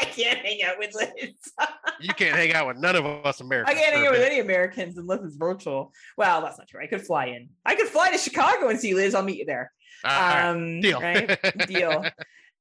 I 0.00 0.04
can't 0.04 0.38
hang 0.38 0.62
out 0.62 0.78
with 0.78 0.94
Liz. 0.94 1.08
You 2.00 2.14
can't 2.14 2.36
hang 2.36 2.52
out 2.52 2.68
with 2.68 2.76
none 2.76 2.94
of 2.94 3.04
us 3.04 3.40
Americans. 3.40 3.76
I 3.76 3.80
can't 3.80 3.92
hang 3.96 4.06
out 4.06 4.12
with 4.12 4.20
any 4.22 4.38
Americans 4.38 4.96
unless 4.98 5.20
it's 5.24 5.34
virtual. 5.34 5.92
Well, 6.16 6.40
that's 6.42 6.56
not 6.58 6.68
true. 6.68 6.80
I 6.80 6.86
could 6.86 7.04
fly 7.04 7.26
in. 7.26 7.48
I 7.66 7.74
could 7.74 7.88
fly 7.88 8.12
to 8.12 8.18
Chicago 8.18 8.68
and 8.68 8.78
see 8.78 8.94
Liz. 8.94 9.16
I'll 9.16 9.24
meet 9.24 9.38
you 9.38 9.44
there. 9.46 9.72
Uh, 10.04 10.08
right, 10.08 10.48
Um, 10.48 10.80
deal. 10.80 11.00
Right? 11.00 11.66
Deal. 11.66 12.04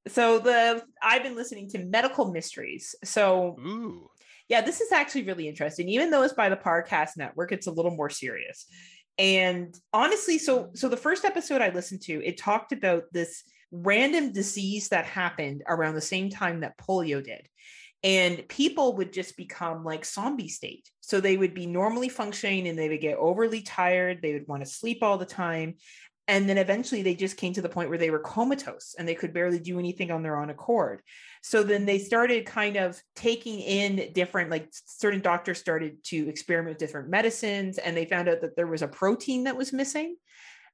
So 0.07 0.39
the 0.39 0.81
I've 1.03 1.21
been 1.21 1.35
listening 1.35 1.69
to 1.69 1.79
Medical 1.85 2.31
Mysteries. 2.31 2.95
So 3.03 3.57
Ooh. 3.59 4.09
yeah, 4.49 4.61
this 4.61 4.81
is 4.81 4.91
actually 4.91 5.23
really 5.23 5.47
interesting. 5.47 5.87
Even 5.89 6.09
though 6.09 6.23
it's 6.23 6.33
by 6.33 6.49
the 6.49 6.57
Parcast 6.57 7.17
Network, 7.17 7.51
it's 7.51 7.67
a 7.67 7.71
little 7.71 7.91
more 7.91 8.09
serious. 8.09 8.65
And 9.19 9.75
honestly, 9.93 10.39
so 10.39 10.71
so 10.73 10.89
the 10.89 10.97
first 10.97 11.25
episode 11.25 11.61
I 11.61 11.69
listened 11.69 12.01
to, 12.03 12.25
it 12.25 12.39
talked 12.39 12.71
about 12.71 13.03
this 13.11 13.43
random 13.71 14.31
disease 14.31 14.89
that 14.89 15.05
happened 15.05 15.63
around 15.67 15.95
the 15.95 16.01
same 16.01 16.29
time 16.29 16.61
that 16.61 16.77
polio 16.77 17.23
did. 17.23 17.47
And 18.03 18.47
people 18.47 18.95
would 18.97 19.11
just 19.11 19.35
become 19.37 19.83
like 19.83 20.05
zombie 20.05 20.49
state. 20.49 20.89
So 21.01 21.19
they 21.19 21.35
would 21.35 21.53
be 21.53 21.65
normally 21.65 22.09
functioning 22.09 22.67
and 22.67 22.77
they 22.77 22.89
would 22.89 23.01
get 23.01 23.17
overly 23.17 23.61
tired. 23.61 24.21
They 24.21 24.33
would 24.33 24.47
want 24.47 24.63
to 24.63 24.69
sleep 24.69 24.99
all 25.01 25.17
the 25.17 25.25
time. 25.25 25.75
And 26.29 26.47
then 26.47 26.57
eventually 26.57 27.01
they 27.01 27.15
just 27.15 27.37
came 27.37 27.53
to 27.53 27.61
the 27.61 27.69
point 27.69 27.89
where 27.89 27.97
they 27.97 28.09
were 28.09 28.19
comatose 28.19 28.95
and 28.99 29.07
they 29.07 29.15
could 29.15 29.33
barely 29.33 29.59
do 29.59 29.79
anything 29.79 30.11
on 30.11 30.23
their 30.23 30.39
own 30.39 30.49
accord. 30.49 31.01
So 31.41 31.63
then 31.63 31.85
they 31.85 31.99
started 31.99 32.45
kind 32.45 32.75
of 32.75 33.01
taking 33.15 33.61
in 33.61 34.11
different, 34.13 34.51
like 34.51 34.67
certain 34.71 35.21
doctors 35.21 35.57
started 35.57 36.03
to 36.05 36.27
experiment 36.27 36.75
with 36.75 36.79
different 36.79 37.09
medicines 37.09 37.77
and 37.77 37.95
they 37.95 38.05
found 38.05 38.27
out 38.27 38.41
that 38.41 38.57
there 38.57 38.67
was 38.67 38.81
a 38.81 38.87
protein 38.89 39.45
that 39.45 39.55
was 39.55 39.71
missing. 39.71 40.17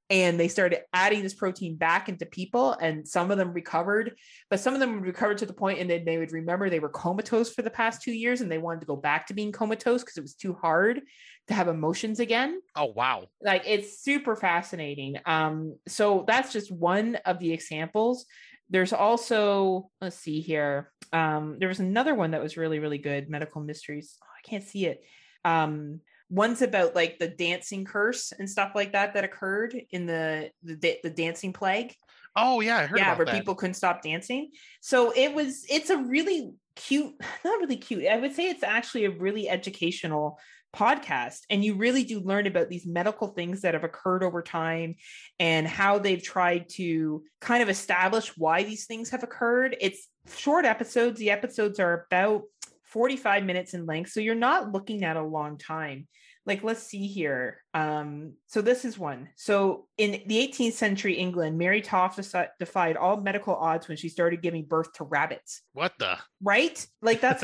And 0.10 0.40
they 0.40 0.48
started 0.48 0.82
adding 0.94 1.24
this 1.24 1.34
protein 1.34 1.76
back 1.76 2.10
into 2.10 2.26
people, 2.26 2.74
and 2.74 3.08
some 3.08 3.32
of 3.32 3.38
them 3.38 3.54
recovered, 3.54 4.16
but 4.50 4.60
some 4.60 4.74
of 4.74 4.80
them 4.80 5.02
recovered 5.02 5.40
to 5.40 5.46
the 5.46 5.54
point, 5.54 5.80
and 5.80 5.90
then 5.90 6.06
they 6.06 6.18
would 6.18 6.32
remember 6.32 6.70
they 6.70 6.80
were 6.80 6.90
comatose 6.90 7.52
for 7.52 7.62
the 7.62 7.70
past 7.70 8.02
two 8.02 8.12
years, 8.12 8.42
and 8.42 8.52
they 8.52 8.58
wanted 8.58 8.82
to 8.82 8.86
go 8.86 8.96
back 8.98 9.28
to 9.28 9.34
being 9.34 9.52
comatose 9.52 10.04
because 10.04 10.18
it 10.18 10.22
was 10.22 10.36
too 10.36 10.54
hard 10.54 11.02
to 11.48 11.54
have 11.54 11.68
emotions 11.68 12.20
again. 12.20 12.62
Oh 12.76 12.86
wow. 12.86 13.28
like 13.42 13.64
it's 13.66 14.02
super 14.02 14.36
fascinating. 14.36 15.18
Um 15.26 15.78
so 15.88 16.24
that's 16.28 16.54
just 16.54 16.72
one 16.72 17.16
of 17.26 17.40
the 17.40 17.52
examples. 17.52 18.26
There's 18.70 18.94
also 18.94 19.90
let's 20.02 20.16
see 20.16 20.40
here 20.40 20.92
um 21.12 21.58
there 21.60 21.68
was 21.68 21.80
another 21.80 22.16
one 22.16 22.32
that 22.32 22.42
was 22.42 22.58
really 22.58 22.80
really 22.80 22.98
good 22.98 23.30
medical 23.30 23.62
mysteries. 23.62 24.18
Oh, 24.24 24.28
i 24.28 24.50
can't 24.50 24.64
see 24.64 24.86
it. 24.86 25.04
Um 25.44 26.00
one's 26.34 26.62
about 26.62 26.96
like 26.96 27.20
the 27.20 27.28
dancing 27.28 27.86
curse 27.86 28.34
and 28.38 28.50
stuff 28.50 28.72
like 28.74 28.94
that 28.94 29.14
that 29.14 29.24
occurred 29.24 29.80
in 29.92 30.06
the 30.06 30.50
the, 30.64 30.98
the 31.04 31.10
dancing 31.10 31.54
plague. 31.54 31.94
Oh 32.36 32.62
yeah, 32.62 32.78
I 32.78 32.86
heard 32.88 32.98
yeah 32.98 33.08
about 33.08 33.18
where 33.20 33.26
that. 33.26 33.36
people 33.36 33.56
couldn't 33.56 33.76
stop 33.76 34.02
dancing. 34.02 34.52
So 34.82 35.12
it 35.16 35.34
was 35.34 35.66
it's 35.70 35.90
a 35.90 35.98
really 35.98 36.54
cute 36.76 37.14
not 37.46 37.60
really 37.60 37.78
cute 37.78 38.08
i 38.08 38.18
would 38.18 38.34
say 38.34 38.50
it's 38.50 38.64
actually 38.64 39.06
a 39.06 39.12
really 39.12 39.48
educational 39.48 40.40
podcast 40.76 41.42
and 41.52 41.64
you 41.64 41.76
really 41.76 42.04
do 42.04 42.20
learn 42.20 42.48
about 42.48 42.68
these 42.68 42.84
medical 42.86 43.28
things 43.28 43.62
that 43.62 43.76
have 43.76 43.84
occurred 43.84 44.24
over 44.24 44.42
time 44.42 44.96
and 45.40 45.68
how 45.68 46.00
they've 46.00 46.24
tried 46.24 46.68
to 46.68 47.24
kind 47.40 47.62
of 47.62 47.70
establish 47.70 48.36
why 48.38 48.64
these 48.64 48.88
things 48.88 49.12
have 49.12 49.22
occurred. 49.22 49.78
It's 49.80 50.08
short 50.36 50.66
episodes. 50.66 51.20
The 51.20 51.30
episodes 51.30 51.80
are 51.80 52.08
about 52.10 52.46
45 52.86 53.44
minutes 53.44 53.76
in 53.76 53.86
length 53.86 54.12
so 54.12 54.20
you're 54.20 54.34
not 54.34 54.72
looking 54.72 55.04
at 55.04 55.16
a 55.18 55.24
long 55.24 55.58
time 55.60 56.08
like 56.46 56.64
let's 56.64 56.84
see 56.84 57.08
here 57.08 57.63
um 57.74 58.34
so 58.48 58.62
this 58.62 58.86
is 58.86 59.00
one. 59.00 59.30
So 59.36 59.88
in 59.98 60.22
the 60.28 60.48
18th 60.48 60.74
century 60.74 61.16
england 61.16 61.58
mary 61.58 61.82
toft 61.82 62.20
defied 62.60 62.98
all 62.98 63.22
medical 63.22 63.56
odds 63.56 63.88
when 63.88 63.98
she 63.98 64.10
started 64.10 64.42
giving 64.42 64.64
birth 64.64 64.94
to 64.94 65.04
rabbits. 65.04 65.62
What 65.74 65.94
the? 65.98 66.18
Right? 66.42 66.86
Like 67.02 67.22
that's 67.22 67.44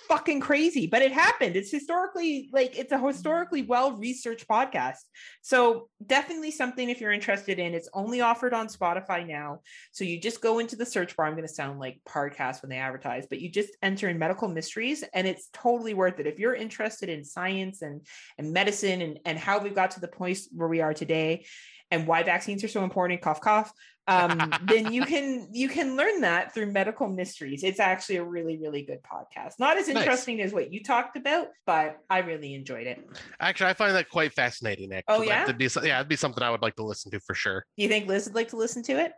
fucking 0.08 0.40
crazy 0.40 0.86
but 0.86 1.02
it 1.02 1.12
happened. 1.12 1.56
It's 1.56 1.70
historically 1.70 2.50
like 2.52 2.78
it's 2.78 2.92
a 2.92 2.98
historically 2.98 3.62
well 3.62 3.92
researched 3.92 4.46
podcast. 4.48 4.98
So 5.42 5.88
definitely 6.04 6.50
something 6.50 6.90
if 6.90 7.00
you're 7.00 7.12
interested 7.12 7.58
in. 7.58 7.74
It's 7.74 7.88
only 7.94 8.20
offered 8.20 8.52
on 8.52 8.68
spotify 8.68 9.26
now. 9.26 9.60
So 9.92 10.04
you 10.04 10.20
just 10.20 10.42
go 10.42 10.58
into 10.58 10.76
the 10.76 10.86
search 10.86 11.16
bar. 11.16 11.26
I'm 11.26 11.34
going 11.34 11.46
to 11.46 11.52
sound 11.52 11.78
like 11.78 12.00
podcast 12.08 12.62
when 12.62 12.70
they 12.70 12.76
advertise 12.76 13.26
but 13.28 13.40
you 13.40 13.48
just 13.48 13.76
enter 13.82 14.08
in 14.08 14.18
medical 14.18 14.48
mysteries 14.48 15.04
and 15.14 15.26
it's 15.26 15.48
totally 15.52 15.94
worth 15.94 16.20
it. 16.20 16.26
If 16.26 16.38
you're 16.38 16.54
interested 16.54 17.08
in 17.08 17.24
science 17.24 17.82
and 17.82 18.06
and 18.38 18.52
medicine 18.52 19.00
and, 19.00 19.18
and 19.24 19.38
how 19.38 19.58
we 19.70 19.74
got 19.74 19.92
to 19.92 20.00
the 20.00 20.08
point 20.08 20.38
where 20.52 20.68
we 20.68 20.80
are 20.80 20.94
today 20.94 21.46
and 21.90 22.06
why 22.06 22.22
vaccines 22.22 22.62
are 22.62 22.68
so 22.68 22.84
important 22.84 23.20
cough 23.20 23.40
cough 23.40 23.72
um, 24.10 24.52
then 24.64 24.92
you 24.92 25.04
can 25.04 25.48
you 25.52 25.68
can 25.68 25.96
learn 25.96 26.22
that 26.22 26.52
through 26.52 26.72
medical 26.72 27.08
mysteries. 27.08 27.62
It's 27.62 27.78
actually 27.78 28.16
a 28.16 28.24
really 28.24 28.58
really 28.58 28.82
good 28.82 28.98
podcast. 29.02 29.54
Not 29.60 29.76
as 29.76 29.88
interesting 29.88 30.38
nice. 30.38 30.46
as 30.46 30.52
what 30.52 30.72
you 30.72 30.82
talked 30.82 31.16
about 31.16 31.48
but 31.64 31.98
i 32.08 32.18
really 32.18 32.54
enjoyed 32.54 32.86
it. 32.86 32.98
Actually 33.38 33.70
i 33.70 33.72
find 33.72 33.94
that 33.94 34.08
quite 34.08 34.32
fascinating 34.32 34.92
actually. 34.92 35.16
oh 35.16 35.22
yeah? 35.22 35.44
it'd 35.44 35.58
be, 35.58 35.68
yeah 35.82 35.98
it'd 35.98 36.08
be 36.08 36.16
something 36.16 36.42
i 36.42 36.50
would 36.50 36.62
like 36.62 36.74
to 36.76 36.84
listen 36.84 37.10
to 37.12 37.20
for 37.20 37.34
sure. 37.34 37.64
Do 37.76 37.82
you 37.84 37.88
think 37.88 38.08
liz 38.08 38.26
would 38.26 38.34
like 38.34 38.48
to 38.48 38.56
listen 38.56 38.82
to 38.84 38.92
it? 38.98 39.12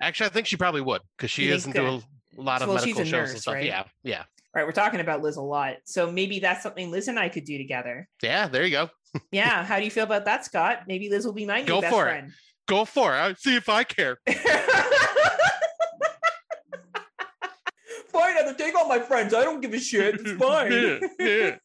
Actually 0.00 0.26
i 0.26 0.30
think 0.30 0.46
she 0.46 0.56
probably 0.56 0.80
would 0.80 1.02
because 1.16 1.30
she 1.30 1.48
is 1.48 1.66
into 1.66 1.86
a 1.86 2.02
lot 2.36 2.62
of 2.62 2.68
well, 2.68 2.78
medical 2.78 3.04
shows 3.04 3.12
nurse, 3.12 3.30
and 3.30 3.40
stuff. 3.40 3.54
right? 3.54 3.64
yeah 3.64 3.84
yeah. 4.02 4.24
Right 4.54 4.66
we're 4.66 4.72
talking 4.72 5.00
about 5.00 5.22
liz 5.22 5.36
a 5.36 5.42
lot. 5.42 5.76
So 5.84 6.10
maybe 6.10 6.40
that's 6.40 6.62
something 6.64 6.90
liz 6.90 7.06
and 7.06 7.18
i 7.18 7.28
could 7.28 7.44
do 7.44 7.56
together. 7.56 8.08
Yeah 8.20 8.48
there 8.48 8.64
you 8.64 8.72
go 8.72 8.90
yeah 9.32 9.64
how 9.64 9.78
do 9.78 9.84
you 9.84 9.90
feel 9.90 10.04
about 10.04 10.24
that 10.24 10.44
scott 10.44 10.82
maybe 10.86 11.08
liz 11.08 11.24
will 11.24 11.32
be 11.32 11.46
my 11.46 11.60
new 11.60 11.66
go 11.66 11.80
best 11.80 11.92
for 11.92 12.04
friend 12.04 12.28
it. 12.28 12.34
go 12.66 12.84
for 12.84 13.14
it 13.14 13.18
I'll 13.18 13.34
see 13.34 13.56
if 13.56 13.68
i 13.68 13.84
care 13.84 14.18
fine 14.26 14.36
either 18.38 18.54
take 18.54 18.74
all 18.74 18.88
my 18.88 18.98
friends 18.98 19.34
i 19.34 19.42
don't 19.42 19.60
give 19.60 19.74
a 19.74 19.78
shit 19.78 20.20
it's 20.20 20.32
fine 20.42 20.72
yeah, 20.72 20.98
yeah. 21.18 21.56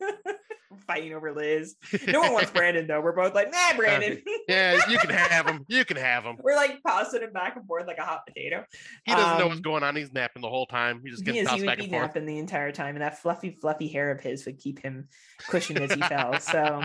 fighting 0.87 1.13
over 1.13 1.33
Liz. 1.33 1.75
No 2.07 2.21
one 2.21 2.33
wants 2.33 2.51
Brandon 2.51 2.87
though. 2.87 3.01
We're 3.01 3.15
both 3.15 3.33
like, 3.33 3.51
nah, 3.51 3.75
Brandon. 3.75 4.21
yeah, 4.47 4.79
you 4.89 4.97
can 4.97 5.09
have 5.09 5.47
him. 5.47 5.65
You 5.67 5.85
can 5.85 5.97
have 5.97 6.23
him. 6.23 6.37
We're 6.41 6.55
like 6.55 6.79
tossing 6.85 7.21
him 7.21 7.33
back 7.33 7.55
and 7.55 7.65
forth 7.65 7.87
like 7.87 7.97
a 7.97 8.03
hot 8.03 8.21
potato. 8.27 8.65
He 9.05 9.13
doesn't 9.13 9.33
um, 9.33 9.39
know 9.39 9.47
what's 9.47 9.59
going 9.59 9.83
on. 9.83 9.95
He's 9.95 10.13
napping 10.13 10.41
the 10.41 10.49
whole 10.49 10.65
time. 10.65 11.01
He 11.03 11.11
just 11.11 11.23
gets 11.23 11.37
he 11.37 11.43
tossed 11.43 11.59
he 11.59 11.65
back 11.65 11.79
and 11.79 11.89
forth. 11.89 12.03
napping 12.03 12.25
the 12.25 12.37
entire 12.37 12.71
time, 12.71 12.95
and 12.95 13.01
that 13.01 13.19
fluffy, 13.19 13.51
fluffy 13.51 13.87
hair 13.87 14.11
of 14.11 14.21
his 14.21 14.45
would 14.45 14.59
keep 14.59 14.79
him 14.79 15.07
cushioned 15.47 15.79
as 15.79 15.93
he 15.93 16.01
fell. 16.01 16.39
So 16.39 16.83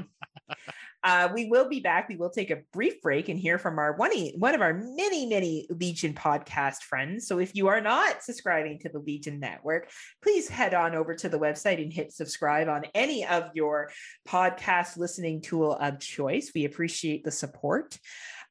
uh, 1.05 1.29
we 1.33 1.47
will 1.47 1.69
be 1.69 1.81
back. 1.81 2.09
We 2.09 2.17
will 2.17 2.31
take 2.31 2.51
a 2.51 2.63
brief 2.73 3.01
break 3.01 3.29
and 3.29 3.39
hear 3.39 3.59
from 3.59 3.79
our 3.79 3.95
one, 3.95 4.11
one 4.37 4.55
of 4.55 4.61
our 4.61 4.75
many, 4.75 5.27
many 5.27 5.67
Legion 5.71 6.15
podcast 6.15 6.83
friends. 6.83 7.27
So 7.27 7.39
if 7.39 7.55
you 7.55 7.69
are 7.69 7.81
not 7.81 8.23
subscribing 8.23 8.79
to 8.81 8.89
the 8.89 8.99
Legion 8.99 9.39
Network, 9.39 9.91
please 10.23 10.49
head 10.49 10.75
on 10.75 10.95
over 10.95 11.15
to 11.15 11.29
the 11.29 11.39
website 11.39 11.83
and 11.83 11.93
hit 11.93 12.13
subscribe 12.13 12.69
on 12.69 12.85
any 12.95 13.27
of 13.27 13.51
your 13.55 13.91
podcast 14.27 14.97
listening 14.97 15.41
tool 15.41 15.73
of 15.73 16.01
choice. 16.01 16.53
We 16.55 16.65
appreciate 16.65 17.25
the 17.25 17.31
support. 17.31 17.99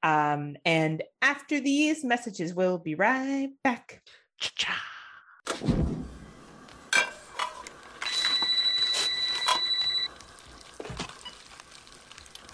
Um, 0.03 0.55
and 0.63 1.03
after 1.21 1.59
these 1.59 2.03
messages, 2.03 2.53
we'll 2.53 2.77
be 2.77 2.95
right 2.95 3.49
back. 3.63 4.01
Cha-cha. 4.39 5.95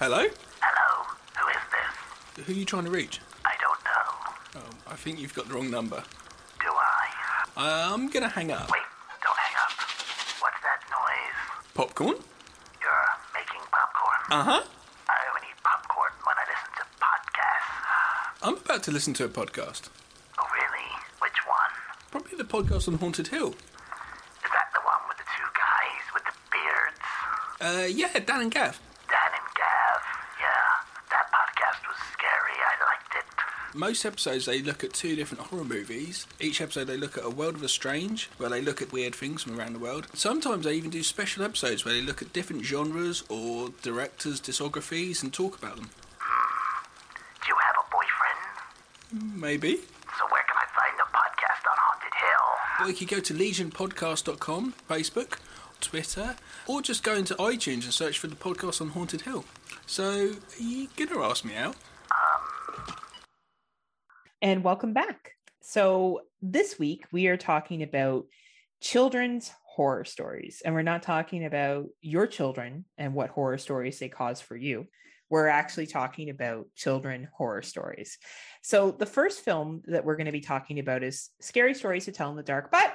Hello? 0.03 0.19
Hello, 0.19 1.07
who 1.39 1.47
is 1.47 1.63
this? 1.71 2.45
Who 2.45 2.51
are 2.51 2.55
you 2.57 2.65
trying 2.65 2.83
to 2.83 2.91
reach? 2.91 3.21
I 3.45 3.53
don't 3.55 3.79
know. 3.87 4.59
Oh, 4.59 4.91
I 4.91 4.97
think 4.97 5.17
you've 5.17 5.33
got 5.33 5.47
the 5.47 5.53
wrong 5.53 5.71
number. 5.71 6.03
Do 6.59 6.67
I? 6.67 7.07
I'm 7.55 8.09
gonna 8.09 8.27
hang 8.27 8.51
up. 8.51 8.69
Wait, 8.69 8.81
don't 9.23 9.37
hang 9.39 9.55
up. 9.63 9.71
What's 10.43 10.59
that 10.59 10.83
noise? 10.91 11.39
Popcorn? 11.73 12.17
You're 12.83 13.07
making 13.33 13.63
popcorn? 13.71 14.19
Uh 14.29 14.43
huh. 14.43 14.63
I 15.07 15.19
only 15.31 15.47
eat 15.47 15.63
popcorn 15.63 16.11
when 16.27 16.35
I 16.35 16.43
listen 16.51 16.71
to 16.75 16.85
podcasts. 16.99 18.43
I'm 18.43 18.57
about 18.57 18.83
to 18.83 18.91
listen 18.91 19.13
to 19.13 19.23
a 19.23 19.29
podcast. 19.29 19.87
Oh, 20.37 20.45
really? 20.51 20.89
Which 21.21 21.39
one? 21.47 21.71
Probably 22.11 22.37
the 22.37 22.43
podcast 22.43 22.89
on 22.89 22.95
Haunted 22.95 23.27
Hill. 23.29 23.51
Is 23.51 24.51
that 24.51 24.67
the 24.73 24.81
one 24.83 24.99
with 25.07 25.15
the 25.15 25.27
two 25.31 25.47
guys 25.55 26.03
with 26.13 26.23
the 26.27 26.35
beards? 26.51 26.99
Uh, 27.61 27.87
yeah, 27.87 28.19
Dan 28.19 28.41
and 28.41 28.51
Gav. 28.51 28.81
Most 33.73 34.05
episodes 34.05 34.45
they 34.45 34.61
look 34.61 34.83
at 34.83 34.93
two 34.93 35.15
different 35.15 35.45
horror 35.45 35.63
movies. 35.63 36.27
Each 36.39 36.61
episode 36.61 36.85
they 36.85 36.97
look 36.97 37.17
at 37.17 37.23
a 37.25 37.29
world 37.29 37.55
of 37.55 37.61
the 37.61 37.69
strange, 37.69 38.29
where 38.37 38.49
they 38.49 38.61
look 38.61 38.81
at 38.81 38.91
weird 38.91 39.15
things 39.15 39.43
from 39.43 39.59
around 39.59 39.73
the 39.73 39.79
world. 39.79 40.07
Sometimes 40.13 40.65
they 40.65 40.75
even 40.75 40.89
do 40.91 41.03
special 41.03 41.43
episodes 41.43 41.83
where 41.83 41.93
they 41.93 42.01
look 42.01 42.21
at 42.21 42.33
different 42.33 42.63
genres 42.63 43.23
or 43.29 43.69
directors' 43.81 44.39
discographies 44.39 45.23
and 45.23 45.33
talk 45.33 45.57
about 45.57 45.75
them. 45.75 45.89
Do 47.41 47.47
you 47.47 47.55
have 47.61 47.75
a 47.77 47.85
boyfriend? 47.91 49.33
Mm, 49.33 49.39
maybe. 49.39 49.75
So 49.75 50.25
where 50.29 50.43
can 50.43 50.57
I 50.57 50.67
find 50.77 50.97
the 50.97 51.09
podcast 51.11 51.69
on 51.69 51.77
Haunted 51.77 52.13
Hill? 52.19 52.79
Well, 52.79 52.89
you 52.89 52.95
could 52.95 53.07
go 53.07 53.19
to 53.19 53.33
legionpodcast.com, 53.33 54.73
Facebook, 54.89 55.37
Twitter, 55.81 56.35
or 56.67 56.81
just 56.81 57.03
go 57.03 57.15
into 57.15 57.33
iTunes 57.35 57.83
and 57.83 57.93
search 57.93 58.19
for 58.19 58.27
the 58.27 58.35
podcast 58.35 58.81
on 58.81 58.89
Haunted 58.89 59.21
Hill. 59.21 59.45
So, 59.85 60.31
are 60.59 60.63
you 60.63 60.87
gonna 60.95 61.21
ask 61.21 61.43
me 61.43 61.55
out? 61.55 61.75
And 64.43 64.61
welcome 64.61 64.91
back. 64.91 65.31
So, 65.61 66.19
this 66.41 66.77
week 66.77 67.05
we 67.13 67.27
are 67.27 67.37
talking 67.37 67.81
about 67.81 68.25
children's 68.81 69.49
horror 69.65 70.03
stories, 70.03 70.61
and 70.63 70.75
we're 70.75 70.81
not 70.81 71.01
talking 71.01 71.45
about 71.45 71.85
your 72.01 72.27
children 72.27 72.83
and 72.97 73.15
what 73.15 73.29
horror 73.29 73.57
stories 73.57 73.99
they 73.99 74.09
cause 74.09 74.41
for 74.41 74.57
you. 74.57 74.85
We're 75.29 75.47
actually 75.47 75.87
talking 75.87 76.29
about 76.29 76.67
children 76.75 77.29
horror 77.33 77.61
stories. 77.61 78.17
So, 78.61 78.91
the 78.91 79.05
first 79.05 79.45
film 79.45 79.81
that 79.85 80.03
we're 80.03 80.17
going 80.17 80.25
to 80.25 80.33
be 80.33 80.41
talking 80.41 80.79
about 80.79 81.03
is 81.03 81.29
Scary 81.39 81.73
Stories 81.73 82.05
to 82.05 82.11
Tell 82.11 82.29
in 82.29 82.35
the 82.35 82.43
Dark, 82.43 82.69
but 82.69 82.93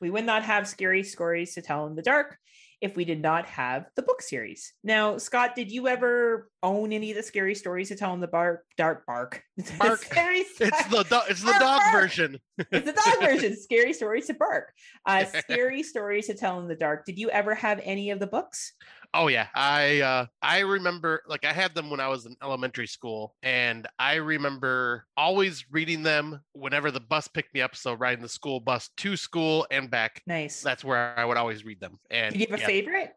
we 0.00 0.10
would 0.10 0.24
not 0.24 0.44
have 0.44 0.68
scary 0.68 1.02
stories 1.02 1.54
to 1.54 1.62
tell 1.62 1.88
in 1.88 1.96
the 1.96 2.02
dark 2.02 2.38
if 2.80 2.96
we 2.96 3.04
did 3.04 3.22
not 3.22 3.46
have 3.46 3.86
the 3.96 4.02
book 4.02 4.20
series. 4.20 4.72
Now, 4.84 5.16
Scott, 5.18 5.54
did 5.54 5.70
you 5.72 5.88
ever 5.88 6.50
own 6.62 6.92
any 6.92 7.10
of 7.10 7.16
the 7.16 7.22
scary 7.22 7.54
stories 7.54 7.88
to 7.88 7.96
tell 7.96 8.12
in 8.12 8.20
the 8.20 8.28
bark 8.28 8.64
dark 8.76 9.06
bark? 9.06 9.42
Bark. 9.78 9.98
scary 10.00 10.40
it's 10.40 10.58
the 10.58 11.04
do- 11.08 11.30
it's 11.30 11.42
the 11.42 11.52
dog 11.52 11.80
bark. 11.80 11.92
version. 11.92 12.38
it's 12.58 12.86
the 12.86 12.92
dog 12.92 13.20
version. 13.20 13.56
Scary 13.60 13.92
stories 13.92 14.26
to 14.26 14.34
bark. 14.34 14.72
Uh, 15.06 15.24
scary 15.38 15.82
stories 15.82 16.26
to 16.26 16.34
tell 16.34 16.60
in 16.60 16.68
the 16.68 16.74
dark. 16.74 17.06
Did 17.06 17.18
you 17.18 17.30
ever 17.30 17.54
have 17.54 17.80
any 17.82 18.10
of 18.10 18.18
the 18.18 18.26
books? 18.26 18.74
Oh 19.18 19.28
yeah, 19.28 19.46
I 19.54 20.00
uh, 20.00 20.26
I 20.42 20.58
remember 20.58 21.22
like 21.26 21.46
I 21.46 21.52
had 21.52 21.74
them 21.74 21.88
when 21.88 22.00
I 22.00 22.08
was 22.08 22.26
in 22.26 22.36
elementary 22.42 22.86
school, 22.86 23.34
and 23.42 23.88
I 23.98 24.16
remember 24.16 25.06
always 25.16 25.64
reading 25.70 26.02
them 26.02 26.42
whenever 26.52 26.90
the 26.90 27.00
bus 27.00 27.26
picked 27.26 27.54
me 27.54 27.62
up. 27.62 27.74
So 27.74 27.94
riding 27.94 28.20
the 28.20 28.28
school 28.28 28.60
bus 28.60 28.90
to 28.98 29.16
school 29.16 29.66
and 29.70 29.90
back. 29.90 30.22
Nice. 30.26 30.60
That's 30.60 30.84
where 30.84 31.18
I 31.18 31.24
would 31.24 31.38
always 31.38 31.64
read 31.64 31.80
them. 31.80 31.98
And 32.10 32.34
do 32.34 32.40
you 32.40 32.46
have 32.50 32.58
a 32.58 32.60
yeah. 32.60 32.66
favorite? 32.66 33.12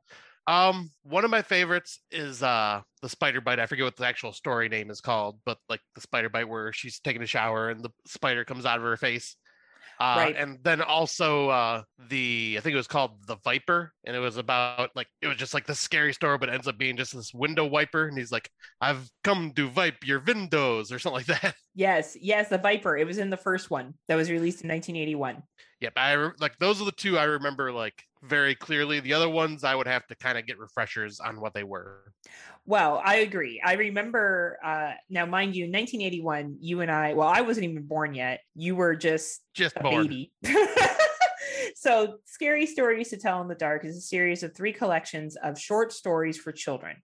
Um, 0.48 0.90
one 1.04 1.26
of 1.26 1.32
my 1.32 1.42
favorites 1.42 2.00
is 2.12 2.42
uh 2.42 2.82
the 3.02 3.10
spider 3.10 3.42
bite. 3.42 3.60
I 3.60 3.66
forget 3.66 3.86
what 3.86 3.98
the 3.98 4.06
actual 4.06 4.32
story 4.32 4.70
name 4.70 4.90
is 4.90 5.02
called, 5.02 5.40
but 5.46 5.58
like 5.68 5.82
the 5.96 6.02
spider 6.02 6.30
bite 6.30 6.48
where 6.48 6.72
she's 6.72 7.00
taking 7.00 7.22
a 7.22 7.28
shower 7.28 7.70
and 7.70 7.84
the 7.84 7.92
spider 8.08 8.46
comes 8.46 8.66
out 8.66 8.78
of 8.78 8.84
her 8.84 8.98
face. 8.98 9.36
Uh, 10.00 10.16
right. 10.18 10.36
And 10.38 10.60
then 10.64 10.82
also 10.82 11.50
uh, 11.50 11.84
the 12.08 12.56
I 12.58 12.62
think 12.62 12.74
it 12.74 12.78
was 12.78 12.88
called 12.88 13.26
the 13.28 13.36
Viper, 13.44 13.92
and 14.06 14.16
it 14.16 14.20
was 14.20 14.38
about 14.38 14.92
like 14.96 15.08
it 15.22 15.28
was 15.28 15.36
just 15.36 15.54
like 15.54 15.66
the 15.66 15.76
scary 15.76 16.14
story, 16.14 16.38
but 16.38 16.50
ends 16.50 16.70
up 16.70 16.78
being 16.78 16.96
just 16.96 17.14
this 17.14 17.34
window 17.34 17.66
wiper, 17.66 18.08
and 18.08 18.18
he's 18.18 18.32
like, 18.32 18.50
"I've 18.80 19.10
come 19.26 19.52
to 19.58 19.70
wipe 19.70 20.06
your 20.06 20.22
windows" 20.22 20.92
or 20.94 21.00
something 21.00 21.18
like 21.18 21.42
that. 21.42 21.56
Yes, 21.76 22.18
yes, 22.20 22.50
the 22.50 22.58
Viper. 22.58 22.98
It 22.98 23.08
was 23.08 23.20
in 23.20 23.30
the 23.30 23.38
first 23.38 23.70
one 23.70 23.94
that 24.10 24.16
was 24.16 24.30
released 24.30 24.64
in 24.64 24.70
1981. 24.70 25.42
Yep, 25.80 25.94
I 25.96 26.12
re- 26.14 26.32
like 26.38 26.58
those 26.60 26.82
are 26.82 26.86
the 26.86 26.92
two 26.92 27.18
I 27.18 27.24
remember 27.24 27.72
like 27.72 27.94
very 28.22 28.54
clearly. 28.54 29.00
The 29.00 29.14
other 29.14 29.30
ones 29.30 29.64
I 29.64 29.76
would 29.76 29.88
have 29.88 30.06
to 30.08 30.16
kind 30.16 30.38
of 30.38 30.46
get 30.46 30.60
refreshers 30.60 31.22
on 31.22 31.40
what 31.40 31.54
they 31.54 31.64
were. 31.64 32.12
Well, 32.70 33.02
I 33.04 33.16
agree. 33.16 33.60
I 33.66 33.74
remember 33.74 34.60
uh 34.64 34.92
now 35.10 35.26
mind 35.26 35.56
you 35.56 35.64
1981 35.64 36.58
you 36.62 36.82
and 36.82 36.92
I 36.92 37.16
well 37.16 37.28
I 37.28 37.42
wasn't 37.42 37.66
even 37.66 37.82
born 37.82 38.14
yet. 38.14 38.42
You 38.54 38.76
were 38.76 38.96
just 38.96 39.42
just 39.56 39.76
a 39.76 39.80
born. 39.80 40.04
baby. 40.04 40.32
so, 41.76 42.20
Scary 42.26 42.68
Stories 42.68 43.10
to 43.10 43.18
Tell 43.18 43.42
in 43.42 43.48
the 43.48 43.56
Dark 43.56 43.86
is 43.86 43.98
a 43.98 44.02
series 44.02 44.44
of 44.44 44.56
three 44.56 44.72
collections 44.72 45.36
of 45.36 45.60
short 45.60 45.92
stories 45.92 46.38
for 46.38 46.52
children. 46.52 46.98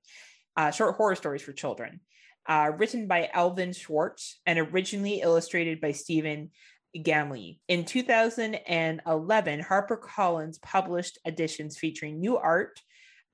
Uh, 0.56 0.70
short 0.70 0.98
horror 0.98 1.16
stories 1.16 1.42
for 1.42 1.52
children. 1.52 2.00
Uh, 2.48 2.72
written 2.78 3.08
by 3.08 3.32
Alvin 3.34 3.74
Schwartz 3.74 4.40
and 4.46 4.60
originally 4.60 5.22
illustrated 5.22 5.82
by 5.82 5.94
Stephen 5.94 6.52
Gammell. 6.96 7.58
In 7.68 7.86
2011, 7.86 9.64
HarperCollins 9.64 10.62
published 10.62 11.18
editions 11.26 11.80
featuring 11.80 12.20
new 12.20 12.38
art, 12.38 12.80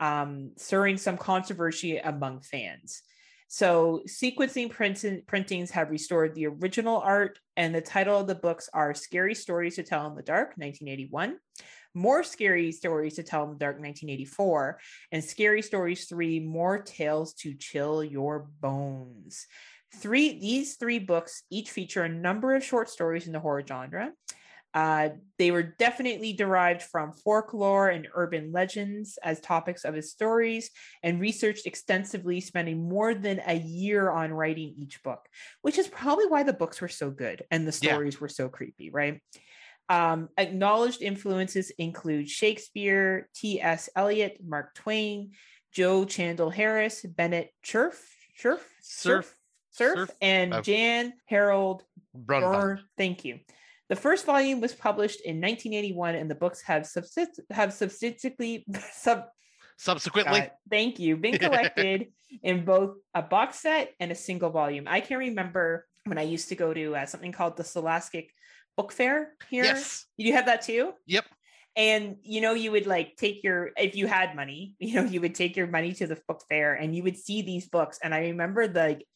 um, 0.02 0.52
stirring 0.58 0.98
some 0.98 1.16
controversy 1.16 1.98
among 1.98 2.42
fans. 2.42 3.04
So, 3.48 4.02
sequencing 4.08 4.70
prints 4.70 5.06
printings 5.28 5.72
have 5.72 5.90
restored 5.90 6.34
the 6.34 6.48
original 6.48 7.00
art, 7.00 7.38
and 7.58 7.76
the 7.76 7.82
title 7.82 8.18
of 8.20 8.28
the 8.28 8.36
books 8.36 8.70
are 8.74 8.94
Scary 8.94 9.36
Stories 9.36 9.76
to 9.76 9.84
Tell 9.84 10.08
in 10.08 10.16
the 10.16 10.22
Dark, 10.22 10.54
1981, 10.56 11.38
More 11.94 12.24
Scary 12.24 12.72
Stories 12.72 13.16
to 13.16 13.24
Tell 13.24 13.44
in 13.44 13.50
the 13.52 13.58
Dark, 13.58 13.76
1984, 13.76 14.80
and 15.12 15.24
Scary 15.24 15.62
Stories 15.62 16.06
3 16.06 16.40
More 16.40 16.80
Tales 16.80 17.34
to 17.36 17.54
Chill 17.54 18.04
Your 18.04 18.48
Bones. 18.62 19.48
Three 19.96 20.40
these 20.40 20.78
three 20.78 21.00
books 21.00 21.44
each 21.50 21.72
feature 21.72 22.04
a 22.04 22.10
number 22.10 22.56
of 22.56 22.64
short 22.64 22.90
stories 22.90 23.28
in 23.28 23.34
the 23.34 23.42
horror 23.42 23.64
genre. 23.68 24.14
Uh, 24.74 25.10
they 25.38 25.52
were 25.52 25.64
definitely 25.64 26.34
derived 26.34 26.82
from 26.82 27.12
folklore 27.12 27.90
and 27.90 28.08
urban 28.14 28.52
legends 28.52 29.18
as 29.24 29.40
topics 29.42 29.84
of 29.84 29.94
his 29.94 30.12
stories 30.12 30.70
and 31.04 31.20
researched 31.20 31.66
extensively, 31.66 32.40
spending 32.40 32.88
more 32.88 33.14
than 33.14 33.42
a 33.46 33.58
year 33.58 34.10
on 34.10 34.32
writing 34.32 34.74
each 34.78 35.04
book, 35.04 35.28
which 35.62 35.78
is 35.78 35.88
probably 35.88 36.28
why 36.28 36.44
the 36.44 36.54
books 36.54 36.80
were 36.80 36.88
so 36.88 37.10
good 37.10 37.44
and 37.52 37.68
the 37.68 37.72
stories 37.72 38.16
yeah. 38.16 38.20
were 38.22 38.30
so 38.30 38.48
creepy, 38.48 38.90
right? 38.90 39.22
Um, 39.90 40.30
acknowledged 40.38 41.02
influences 41.02 41.70
include 41.78 42.30
Shakespeare, 42.30 43.28
T.S. 43.36 43.90
Eliot, 43.94 44.38
Mark 44.42 44.74
Twain, 44.74 45.32
Joel 45.74 46.06
Chandler 46.06 46.52
Harris, 46.52 47.02
Bennett 47.04 47.52
Cerf, 47.64 48.02
Cerf, 48.38 48.66
Cerf, 48.82 49.36
Cerf, 49.72 49.98
Cerf? 49.98 50.12
and 50.22 50.64
Jan 50.64 51.14
Harold 51.26 51.84
Brunner. 52.14 52.80
Thank 52.98 53.26
you. 53.26 53.40
The 53.92 53.98
first 53.98 54.26
volume 54.26 54.62
was 54.62 54.74
published 54.74 55.20
in 55.20 55.42
1981, 55.42 56.16
and 56.16 56.32
the 56.32 56.36
books 56.36 56.62
have 56.62 56.88
subsist- 56.88 57.42
have 57.50 57.74
subsequently 57.74 58.66
sub 58.94 59.26
subsequently. 59.76 60.40
Uh, 60.40 60.48
thank 60.70 60.98
you. 60.98 61.18
Been 61.18 61.38
collected 61.46 62.08
in 62.42 62.64
both 62.64 62.96
a 63.14 63.22
box 63.22 63.60
set 63.60 63.92
and 64.00 64.10
a 64.10 64.16
single 64.16 64.50
volume. 64.50 64.86
I 64.88 65.02
can 65.02 65.18
remember 65.18 65.86
when 66.06 66.18
I 66.18 66.22
used 66.22 66.48
to 66.50 66.56
go 66.56 66.74
to 66.74 66.96
uh, 66.96 67.06
something 67.06 67.34
called 67.34 67.58
the 67.58 67.66
Scholastic 67.66 68.32
Book 68.78 68.94
Fair 68.94 69.34
here. 69.50 69.66
Yes. 69.66 70.06
You 70.16 70.32
have 70.36 70.46
that 70.46 70.62
too? 70.62 70.94
Yep. 71.08 71.26
And 71.76 72.16
you 72.22 72.40
know, 72.40 72.54
you 72.54 72.72
would 72.72 72.88
like 72.88 73.18
take 73.18 73.44
your 73.44 73.72
if 73.76 73.94
you 73.98 74.08
had 74.08 74.38
money, 74.38 74.76
you 74.80 74.96
know, 74.96 75.04
you 75.04 75.20
would 75.20 75.36
take 75.36 75.58
your 75.58 75.68
money 75.68 75.92
to 75.96 76.08
the 76.08 76.18
book 76.30 76.44
fair 76.48 76.76
and 76.76 76.96
you 76.96 77.04
would 77.04 77.18
see 77.18 77.42
these 77.42 77.68
books. 77.68 78.00
And 78.02 78.14
I 78.14 78.30
remember 78.32 78.70
the 78.70 78.80
like 78.80 79.08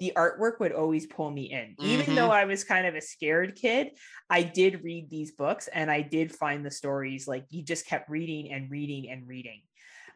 the 0.00 0.12
artwork 0.16 0.58
would 0.58 0.72
always 0.72 1.06
pull 1.06 1.30
me 1.30 1.52
in. 1.52 1.76
Mm-hmm. 1.78 1.84
Even 1.84 2.14
though 2.14 2.30
I 2.30 2.46
was 2.46 2.64
kind 2.64 2.86
of 2.86 2.94
a 2.94 3.00
scared 3.00 3.54
kid, 3.54 3.90
I 4.28 4.42
did 4.42 4.82
read 4.82 5.10
these 5.10 5.32
books 5.32 5.68
and 5.68 5.90
I 5.90 6.00
did 6.00 6.34
find 6.34 6.64
the 6.64 6.70
stories 6.70 7.28
like 7.28 7.44
you 7.50 7.62
just 7.62 7.86
kept 7.86 8.08
reading 8.08 8.52
and 8.52 8.70
reading 8.70 9.10
and 9.10 9.28
reading. 9.28 9.60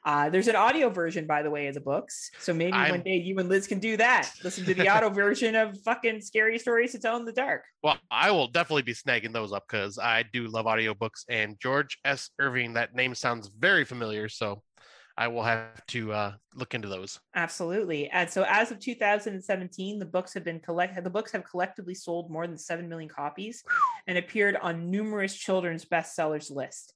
Uh, 0.07 0.29
there's 0.29 0.49
an 0.49 0.57
audio 0.57 0.91
version, 0.91 1.27
by 1.27 1.43
the 1.43 1.51
way, 1.51 1.67
of 1.67 1.75
the 1.75 1.81
books. 1.81 2.31
So 2.39 2.53
maybe 2.53 2.73
I'm... 2.73 2.91
one 2.91 3.03
day 3.03 3.17
you 3.17 3.39
and 3.39 3.49
Liz 3.49 3.67
can 3.67 3.79
do 3.79 3.97
that. 3.97 4.31
Listen 4.43 4.65
to 4.67 4.75
the 4.75 4.89
audio 4.89 5.09
version 5.11 5.55
of 5.55 5.79
fucking 5.83 6.21
scary 6.21 6.59
stories 6.59 6.93
to 6.93 6.99
tell 6.99 7.17
in 7.17 7.25
the 7.25 7.33
dark. 7.33 7.63
Well, 7.83 7.97
I 8.11 8.31
will 8.31 8.49
definitely 8.49 8.83
be 8.83 8.93
snagging 8.93 9.33
those 9.33 9.53
up 9.53 9.65
because 9.67 9.99
I 9.99 10.25
do 10.31 10.47
love 10.49 10.67
audiobooks 10.67 11.25
and 11.29 11.59
George 11.59 11.99
S. 12.05 12.31
Irving, 12.39 12.75
that 12.75 12.95
name 12.95 13.15
sounds 13.15 13.49
very 13.59 13.85
familiar. 13.85 14.29
So 14.29 14.63
I 15.17 15.29
will 15.29 15.45
have 15.45 15.87
to 15.89 16.13
uh, 16.13 16.33
look 16.55 16.75
into 16.75 16.89
those. 16.89 17.21
Absolutely. 17.35 18.09
And 18.11 18.29
so, 18.29 18.45
as 18.49 18.71
of 18.71 18.81
2017, 18.81 19.99
the 19.99 20.05
books 20.05 20.35
have 20.35 20.45
been 20.45 20.61
collected. 20.61 21.05
The 21.05 21.11
books 21.11 21.31
have 21.33 21.45
collectively 21.45 21.95
sold 21.95 22.31
more 22.31 22.47
than 22.47 22.59
seven 22.59 22.89
million 22.89 23.09
copies 23.09 23.63
and 24.07 24.19
appeared 24.19 24.57
on 24.57 24.91
numerous 24.91 25.35
children's 25.35 25.85
bestsellers 25.85 26.51
list. 26.51 26.95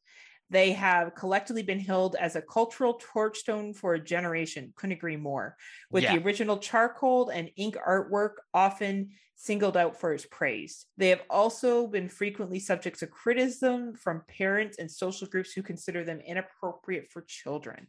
They 0.51 0.73
have 0.73 1.15
collectively 1.15 1.63
been 1.63 1.81
held 1.81 2.17
as 2.17 2.37
a 2.37 2.43
cultural 2.43 3.01
torchstone 3.15 3.77
for 3.77 3.95
a 3.95 4.01
generation. 4.01 4.73
Couldn't 4.77 4.97
agree 4.97 5.17
more. 5.17 5.57
With 5.91 6.05
yeah. 6.05 6.17
the 6.17 6.25
original 6.25 6.59
charcoal 6.59 7.29
and 7.29 7.51
ink 7.57 7.77
artwork 7.87 8.33
often 8.55 9.11
singled 9.35 9.77
out 9.77 9.99
for 10.01 10.13
its 10.13 10.27
praise. 10.27 10.87
They 10.97 11.11
have 11.11 11.23
also 11.31 11.87
been 11.87 12.09
frequently 12.09 12.59
subject 12.59 12.99
to 13.01 13.07
criticism 13.07 13.95
from 13.95 14.25
parents 14.27 14.79
and 14.79 14.91
social 14.91 15.29
groups 15.29 15.53
who 15.53 15.63
consider 15.63 16.03
them 16.03 16.21
inappropriate 16.21 17.09
for 17.13 17.23
children. 17.23 17.87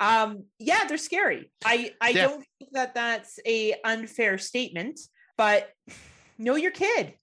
Um, 0.00 0.44
yeah, 0.58 0.84
they're 0.86 0.98
scary. 0.98 1.50
I 1.64 1.92
I 2.00 2.10
yeah. 2.10 2.22
don't 2.26 2.44
think 2.58 2.72
that 2.72 2.94
that's 2.94 3.38
a 3.46 3.76
unfair 3.84 4.36
statement, 4.36 5.00
but 5.38 5.70
know 6.36 6.56
your 6.56 6.72
kid. 6.72 7.14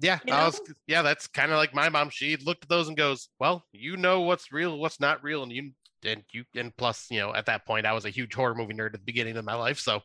Yeah, 0.00 0.18
you 0.24 0.32
know? 0.32 0.46
was, 0.46 0.60
yeah, 0.86 1.02
that's 1.02 1.26
kind 1.26 1.50
of 1.50 1.58
like 1.58 1.74
my 1.74 1.88
mom. 1.88 2.10
She 2.10 2.36
looked 2.36 2.64
at 2.64 2.68
those 2.68 2.88
and 2.88 2.96
goes, 2.96 3.28
"Well, 3.40 3.64
you 3.72 3.96
know 3.96 4.20
what's 4.20 4.52
real, 4.52 4.78
what's 4.78 5.00
not 5.00 5.22
real, 5.24 5.42
and 5.42 5.50
you 5.50 5.72
and 6.04 6.22
you 6.32 6.44
and 6.54 6.76
plus, 6.76 7.06
you 7.10 7.18
know, 7.18 7.34
at 7.34 7.46
that 7.46 7.66
point, 7.66 7.86
I 7.86 7.92
was 7.92 8.04
a 8.04 8.10
huge 8.10 8.34
horror 8.34 8.54
movie 8.54 8.74
nerd 8.74 8.86
at 8.86 8.92
the 8.92 8.98
beginning 8.98 9.36
of 9.36 9.44
my 9.44 9.54
life, 9.54 9.80
so 9.80 10.00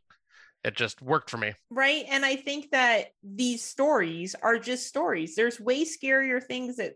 it 0.64 0.76
just 0.76 1.02
worked 1.02 1.30
for 1.30 1.38
me. 1.38 1.54
Right, 1.70 2.06
and 2.10 2.26
I 2.26 2.38
think 2.38 2.72
that 2.72 3.08
these 3.24 3.64
stories 3.64 4.36
are 4.42 4.58
just 4.58 4.88
stories. 4.88 5.36
There's 5.36 5.60
way 5.60 5.86
scarier 5.86 6.42
things 6.42 6.78
that 6.78 6.94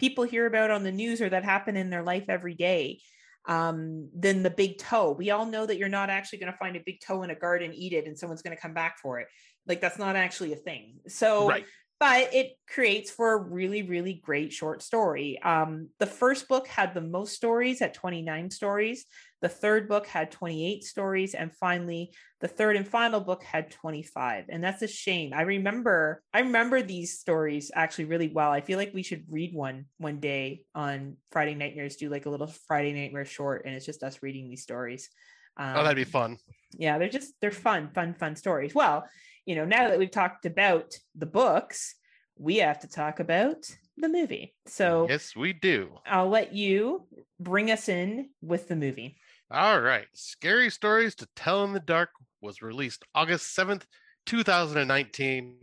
people 0.00 0.24
hear 0.24 0.46
about 0.46 0.70
on 0.70 0.82
the 0.82 0.92
news 0.92 1.20
or 1.20 1.28
that 1.28 1.44
happen 1.44 1.76
in 1.76 1.90
their 1.90 2.02
life 2.02 2.24
every 2.28 2.54
day 2.54 3.00
um, 3.46 4.08
than 4.18 4.42
the 4.42 4.50
big 4.50 4.78
toe. 4.78 5.12
We 5.12 5.30
all 5.30 5.46
know 5.46 5.66
that 5.66 5.76
you're 5.76 5.88
not 5.88 6.10
actually 6.10 6.38
going 6.38 6.52
to 6.52 6.58
find 6.58 6.76
a 6.76 6.82
big 6.84 7.00
toe 7.00 7.22
in 7.22 7.30
a 7.30 7.34
garden, 7.34 7.72
eat 7.74 7.92
it, 7.92 8.06
and 8.06 8.18
someone's 8.18 8.42
going 8.42 8.56
to 8.56 8.60
come 8.60 8.74
back 8.74 8.98
for 8.98 9.20
it. 9.20 9.28
Like 9.66 9.80
that's 9.80 9.98
not 9.98 10.16
actually 10.16 10.52
a 10.52 10.56
thing. 10.56 11.00
So 11.06 11.46
right 11.46 11.66
but 12.00 12.32
it 12.32 12.56
creates 12.66 13.10
for 13.10 13.34
a 13.34 13.36
really 13.36 13.82
really 13.82 14.14
great 14.14 14.52
short 14.52 14.82
story. 14.82 15.40
Um, 15.42 15.90
the 16.00 16.06
first 16.06 16.48
book 16.48 16.66
had 16.66 16.94
the 16.94 17.02
most 17.02 17.34
stories 17.34 17.82
at 17.82 17.94
29 17.94 18.50
stories. 18.50 19.04
The 19.42 19.48
third 19.48 19.88
book 19.88 20.06
had 20.06 20.30
28 20.30 20.82
stories. 20.82 21.34
And 21.34 21.54
finally 21.54 22.12
the 22.40 22.48
third 22.48 22.76
and 22.76 22.88
final 22.88 23.20
book 23.20 23.44
had 23.44 23.70
25 23.70 24.46
and 24.48 24.64
that's 24.64 24.80
a 24.80 24.88
shame. 24.88 25.32
I 25.34 25.42
remember 25.42 26.22
i 26.32 26.40
remember 26.40 26.80
these 26.82 27.18
stories 27.18 27.70
actually 27.74 28.06
really 28.06 28.28
well. 28.28 28.50
I 28.50 28.62
feel 28.62 28.78
like 28.78 28.94
we 28.94 29.02
should 29.02 29.24
read 29.30 29.54
one 29.54 29.84
one 29.98 30.18
day 30.20 30.64
on 30.74 31.18
friday 31.30 31.54
nightmares 31.54 31.96
do 31.96 32.08
like 32.08 32.24
a 32.24 32.30
little 32.30 32.52
friday 32.66 32.92
nightmare 32.94 33.26
short 33.26 33.66
and 33.66 33.74
it's 33.74 33.86
just 33.86 34.02
us 34.02 34.22
reading 34.22 34.48
these 34.48 34.62
stories. 34.62 35.10
Um, 35.58 35.76
oh 35.76 35.82
that'd 35.82 35.96
be 35.96 36.04
fun. 36.04 36.38
yeah 36.78 36.96
they're 36.96 37.10
just 37.10 37.34
they're 37.42 37.50
fun 37.50 37.90
fun 37.94 38.14
fun 38.14 38.36
stories. 38.36 38.74
Well 38.74 39.04
you 39.46 39.54
know, 39.54 39.64
now 39.64 39.88
that 39.88 39.98
we've 39.98 40.10
talked 40.10 40.46
about 40.46 40.94
the 41.14 41.26
books, 41.26 41.94
we 42.38 42.56
have 42.56 42.80
to 42.80 42.88
talk 42.88 43.20
about 43.20 43.56
the 43.96 44.08
movie. 44.08 44.54
So, 44.66 45.06
yes, 45.08 45.36
we 45.36 45.52
do. 45.52 45.90
I'll 46.06 46.28
let 46.28 46.54
you 46.54 47.06
bring 47.38 47.70
us 47.70 47.88
in 47.88 48.30
with 48.42 48.68
the 48.68 48.76
movie. 48.76 49.16
All 49.50 49.80
right. 49.80 50.06
Scary 50.14 50.70
Stories 50.70 51.14
to 51.16 51.28
Tell 51.36 51.64
in 51.64 51.72
the 51.72 51.80
Dark 51.80 52.10
was 52.40 52.62
released 52.62 53.04
August 53.14 53.56
7th, 53.56 53.82
2019, 54.26 55.56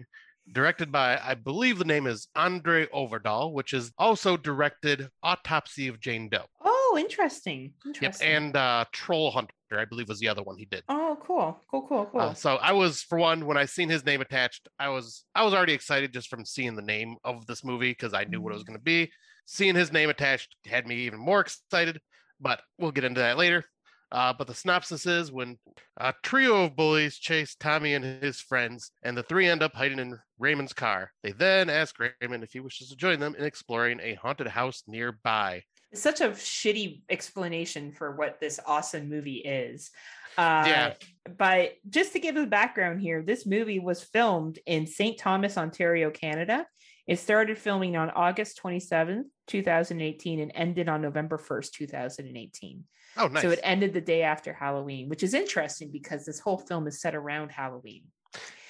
directed 0.52 0.92
by, 0.92 1.20
I 1.24 1.34
believe 1.36 1.78
the 1.78 1.86
name 1.86 2.06
is 2.06 2.28
Andre 2.36 2.86
Øvredal, 2.88 3.54
which 3.54 3.74
is 3.74 3.92
also 3.98 4.38
directed 4.38 5.10
Autopsy 5.24 5.88
of 5.88 6.00
Jane 6.00 6.30
Doe. 6.30 6.46
Oh, 6.62 6.98
interesting. 7.00 7.74
interesting. 7.86 8.28
Yep. 8.30 8.38
And 8.38 8.56
uh, 8.56 8.86
Troll 8.92 9.32
Hunter, 9.32 9.54
I 9.72 9.86
believe 9.86 10.08
was 10.08 10.20
the 10.20 10.28
other 10.28 10.44
one 10.44 10.58
he 10.58 10.66
did. 10.66 10.84
Oh, 10.90 11.18
cool. 11.22 11.60
Cool, 11.70 11.86
cool, 11.88 12.06
cool. 12.12 12.22
Uh, 12.22 12.34
so 12.34 12.56
I 12.56 12.74
was, 12.74 13.02
for 13.02 13.18
one, 13.18 13.46
when 13.46 13.58
I 13.58 13.66
seen 13.66 13.90
his 13.90 14.06
name 14.06 14.22
attached, 14.22 14.68
I 14.80 14.90
was 14.90 15.26
I 15.36 15.44
was 15.44 15.54
already 15.54 15.74
excited 15.74 16.14
just 16.14 16.30
from 16.30 16.46
seeing 16.46 16.76
the 16.76 16.82
name 16.82 17.18
of 17.24 17.46
this 17.46 17.64
movie 17.64 17.92
because 17.92 18.14
I 18.14 18.24
knew 18.26 18.42
what 18.42 18.52
it 18.52 18.56
was 18.56 18.64
mm. 18.64 18.68
going 18.68 18.80
to 18.80 18.84
be. 18.84 19.12
Seeing 19.46 19.76
his 19.76 19.92
name 19.92 20.10
attached 20.10 20.56
had 20.66 20.88
me 20.88 20.96
even 20.98 21.20
more 21.20 21.40
excited, 21.40 22.00
but 22.40 22.62
we'll 22.78 22.92
get 22.92 23.06
into 23.06 23.22
that 23.22 23.38
later. 23.38 23.66
Uh, 24.12 24.34
but 24.38 24.48
the 24.48 24.54
synopsis 24.54 25.06
is 25.06 25.32
when 25.32 25.58
a 25.98 26.14
trio 26.24 26.66
of 26.66 26.76
bullies 26.76 27.18
chase 27.18 27.56
Tommy 27.56 27.94
and 27.94 28.06
his 28.06 28.40
friends, 28.40 28.92
and 29.04 29.18
the 29.18 29.24
three 29.24 29.48
end 29.48 29.62
up 29.62 29.74
hiding 29.74 30.00
in 30.00 30.18
Raymond's 30.40 30.74
car. 30.74 31.12
They 31.24 31.34
then 31.34 31.70
ask 31.70 31.96
Raymond 32.00 32.44
if 32.44 32.54
he 32.54 32.62
wishes 32.62 32.90
to 32.90 32.96
join 32.96 33.20
them 33.20 33.36
in 33.38 33.44
exploring 33.44 34.00
a 34.02 34.16
haunted 34.16 34.48
house 34.48 34.84
nearby. 34.88 35.64
It's 35.92 36.02
such 36.02 36.22
a 36.22 36.30
shitty 36.30 37.02
explanation 37.10 37.92
for 37.92 38.16
what 38.16 38.40
this 38.40 38.60
awesome 38.66 39.10
movie 39.10 39.38
is. 39.38 39.92
Uh, 40.38 40.64
yeah. 40.68 40.94
But 41.38 41.74
just 41.90 42.14
to 42.14 42.20
give 42.20 42.36
a 42.36 42.46
background 42.46 43.02
here, 43.02 43.24
this 43.24 43.46
movie 43.46 43.80
was 43.80 44.04
filmed 44.04 44.60
in 44.66 44.86
St. 44.86 45.18
Thomas, 45.18 45.58
Ontario, 45.58 46.12
Canada. 46.12 46.66
It 47.08 47.20
started 47.20 47.58
filming 47.58 47.96
on 47.96 48.10
August 48.10 48.62
27th, 48.62 49.24
2018, 49.48 50.42
and 50.42 50.52
ended 50.54 50.90
on 50.90 51.02
November 51.02 51.38
1st, 51.38 51.72
2018. 51.72 52.84
Oh, 53.16 53.28
nice. 53.28 53.42
So 53.42 53.50
it 53.50 53.60
ended 53.64 53.94
the 53.94 54.02
day 54.02 54.24
after 54.24 54.54
Halloween, 54.54 55.10
which 55.10 55.24
is 55.24 55.34
interesting 55.34 55.90
because 55.92 56.26
this 56.26 56.40
whole 56.40 56.58
film 56.58 56.86
is 56.86 57.02
set 57.02 57.16
around 57.16 57.52
Halloween. 57.52 58.04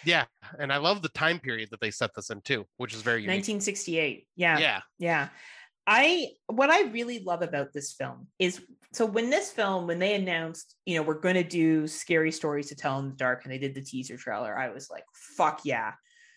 Yeah, 0.06 0.26
and 0.60 0.72
I 0.72 0.78
love 0.78 1.02
the 1.02 1.10
time 1.10 1.40
period 1.40 1.70
that 1.72 1.82
they 1.82 1.91
set 1.91 2.12
this 2.16 2.30
in 2.30 2.41
too, 2.41 2.66
which 2.78 2.94
is 2.94 3.02
very 3.02 3.22
unique. 3.24 3.40
1968. 3.40 4.28
Yeah. 4.36 4.60
Yeah. 4.60 4.82
Yeah. 5.00 5.28
I 5.88 6.28
what 6.48 6.70
I 6.70 6.84
really 6.90 7.20
love 7.20 7.42
about 7.42 7.74
this 7.74 7.94
film 7.94 8.28
is 8.38 8.62
so 8.94 9.06
when 9.06 9.30
this 9.30 9.52
film 9.52 9.88
when 9.88 10.00
they 10.00 10.16
announced 10.16 10.76
you 10.86 10.96
know 10.96 11.04
we're 11.04 11.20
going 11.20 11.36
to 11.36 11.44
do 11.44 11.88
scary 11.88 12.32
stories 12.32 12.68
to 12.70 12.76
tell 12.76 13.00
in 13.00 13.10
the 13.10 13.16
dark 13.16 13.44
and 13.44 13.54
they 13.54 13.58
did 13.58 13.74
the 13.74 13.82
teaser 13.82 14.18
trailer 14.18 14.58
I 14.58 14.70
was 14.70 14.90
like 14.90 15.06
fuck 15.14 15.62
yeah 15.64 15.94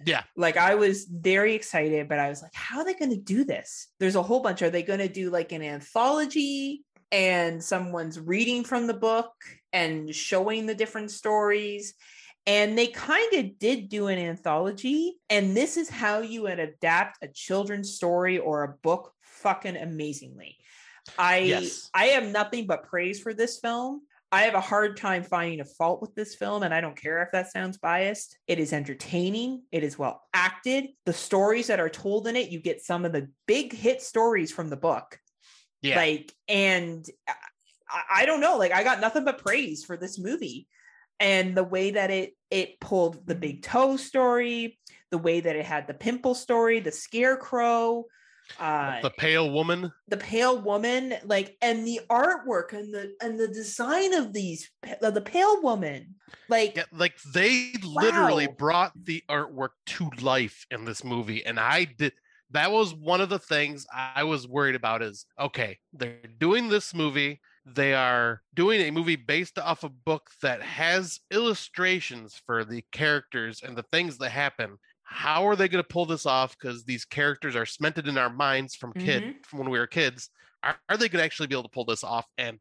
yeah 0.07 0.23
like 0.37 0.57
I 0.57 0.77
was 0.77 1.05
very 1.05 1.55
excited 1.55 2.09
but 2.09 2.19
I 2.19 2.29
was 2.29 2.43
like 2.43 2.55
how 2.55 2.79
are 2.79 2.85
they 2.85 2.95
going 2.95 3.11
to 3.11 3.17
do 3.17 3.45
this 3.45 3.89
there's 3.99 4.17
a 4.17 4.23
whole 4.23 4.41
bunch 4.41 4.63
are 4.63 4.71
they 4.71 4.83
going 4.83 5.01
to 5.01 5.09
do 5.09 5.31
like 5.31 5.53
an 5.53 5.63
anthology 5.63 6.85
and 7.13 7.63
someone's 7.63 8.21
reading 8.21 8.65
from 8.65 8.87
the 8.87 8.95
book 8.95 9.33
and 9.73 10.15
showing 10.15 10.67
the 10.67 10.75
different 10.75 11.11
stories. 11.11 11.95
And 12.47 12.77
they 12.77 12.87
kind 12.87 13.33
of 13.35 13.59
did 13.59 13.89
do 13.89 14.09
an 14.09 14.19
anthology. 14.19 15.17
And 15.29 15.57
this 15.57 15.77
is 15.77 15.89
how 15.89 16.21
you 16.21 16.43
would 16.43 16.59
adapt 16.59 17.23
a 17.23 17.29
children's 17.29 17.95
story 17.95 18.39
or 18.39 18.65
a 18.65 18.77
book 18.83 19.13
fucking 19.41 19.77
amazingly. 19.77 20.59
I 21.19 21.39
Yes. 21.39 21.91
I 21.95 22.07
have 22.07 22.27
nothing 22.27 22.67
but 22.67 22.85
praise 22.85 23.21
for 23.21 23.35
this 23.35 23.59
film. 23.59 24.03
I 24.33 24.43
have 24.43 24.55
a 24.55 24.61
hard 24.61 24.97
time 24.97 25.25
finding 25.25 25.61
a 25.61 25.65
fault 25.65 26.01
with 26.01 26.15
this 26.15 26.37
film, 26.37 26.63
and 26.63 26.73
I 26.73 26.81
don't 26.81 26.97
care 26.97 27.21
if 27.23 27.33
that 27.33 27.51
sounds 27.51 27.79
biased. 27.79 28.39
It 28.47 28.61
is 28.61 28.73
entertaining. 28.73 29.63
It 29.73 29.83
is 29.83 29.99
well 29.99 30.23
acted. 30.33 30.91
The 31.05 31.13
stories 31.13 31.67
that 31.67 31.81
are 31.81 31.89
told 31.89 32.29
in 32.29 32.37
it, 32.37 32.51
you 32.51 32.61
get 32.61 32.85
some 32.85 33.05
of 33.05 33.13
the 33.13 33.29
big 33.47 33.73
hit 33.73 34.03
stories 34.03 34.53
from 34.53 34.69
the 34.69 34.77
book. 34.77 35.19
Yeah. 35.83 35.97
Like, 35.97 36.33
and 36.49 37.05
I, 37.89 38.23
I 38.23 38.27
don't 38.27 38.41
know, 38.41 38.57
like 38.57 38.73
I 38.73 38.85
got 38.85 39.01
nothing 39.01 39.25
but 39.25 39.39
praise 39.39 39.85
for 39.85 39.97
this 39.97 40.19
movie. 40.19 40.69
And 41.19 41.57
the 41.57 41.65
way 41.65 41.91
that 41.93 42.11
it 42.11 42.35
it 42.51 42.81
pulled 42.81 43.27
the 43.27 43.35
big 43.35 43.63
mm-hmm. 43.63 43.79
toe 43.79 43.97
story, 43.97 44.79
the 45.11 45.19
way 45.19 45.41
that 45.41 45.57
it 45.57 45.65
had 45.65 45.89
the 45.89 45.95
pimple 45.95 46.35
story, 46.35 46.79
the 46.81 46.93
scarecrow, 46.93 48.05
uh 48.59 49.01
the 49.03 49.11
pale 49.11 49.51
woman. 49.51 49.93
the 50.09 50.17
pale 50.17 50.61
woman 50.61 51.15
like 51.25 51.57
and 51.63 51.87
the 51.87 52.01
artwork 52.11 52.73
and 52.73 52.93
the 52.93 53.15
and 53.21 53.39
the 53.39 53.49
design 53.49 54.13
of 54.15 54.33
these 54.33 54.71
the 55.01 55.23
pale 55.25 55.63
woman 55.63 56.15
like 56.49 56.77
Yeah, 56.77 56.85
like 56.93 57.15
they 57.35 57.73
literally 57.83 58.47
brought 58.47 58.93
the 59.05 59.23
artwork 59.29 59.71
to 59.87 60.11
life 60.21 60.67
in 60.71 60.85
this 60.85 61.05
movie, 61.05 61.45
and 61.45 61.59
I 61.59 61.85
did. 61.85 62.13
That 62.53 62.73
was 62.73 62.95
one 62.95 63.21
of 63.21 63.29
the 63.29 63.39
things 63.39 63.87
I 63.93 64.25
was 64.25 64.49
worried 64.49 64.75
about. 64.75 65.03
Is 65.03 65.27
okay, 65.39 65.79
they're 65.93 66.19
doing 66.39 66.69
this 66.69 66.95
movie. 66.95 67.41
They 67.67 67.95
are 67.95 68.43
doing 68.55 68.81
a 68.81 68.91
movie 68.91 69.17
based 69.17 69.59
off 69.59 69.85
a 69.85 69.89
book 69.89 70.31
that 70.43 70.63
has 70.63 71.21
illustrations 71.31 72.41
for 72.47 72.65
the 72.65 72.83
characters 72.91 73.63
and 73.63 73.77
the 73.77 73.85
things 73.85 74.19
that 74.19 74.31
happen. 74.31 74.79
How 75.13 75.47
are 75.49 75.57
they 75.57 75.69
going 75.69 75.83
to 75.83 75.89
pull 75.89 76.07
this 76.07 76.25
off? 76.25 76.57
Because 76.57 76.85
these 76.85 77.05
characters 77.05 77.57
are 77.57 77.67
cemented 77.67 78.07
in 78.07 78.17
our 78.17 78.31
minds 78.31 78.77
from 78.77 78.93
kid 78.93 79.23
mm-hmm. 79.23 79.39
from 79.43 79.59
when 79.59 79.71
we 79.71 79.79
were 79.79 79.87
kids. 79.87 80.31
Are, 80.63 80.77
are 80.89 80.97
they 80.97 81.09
going 81.09 81.21
to 81.21 81.25
actually 81.25 81.49
be 81.49 81.55
able 81.55 81.65
to 81.65 81.69
pull 81.69 81.85
this 81.85 82.05
off? 82.05 82.27
And 82.39 82.61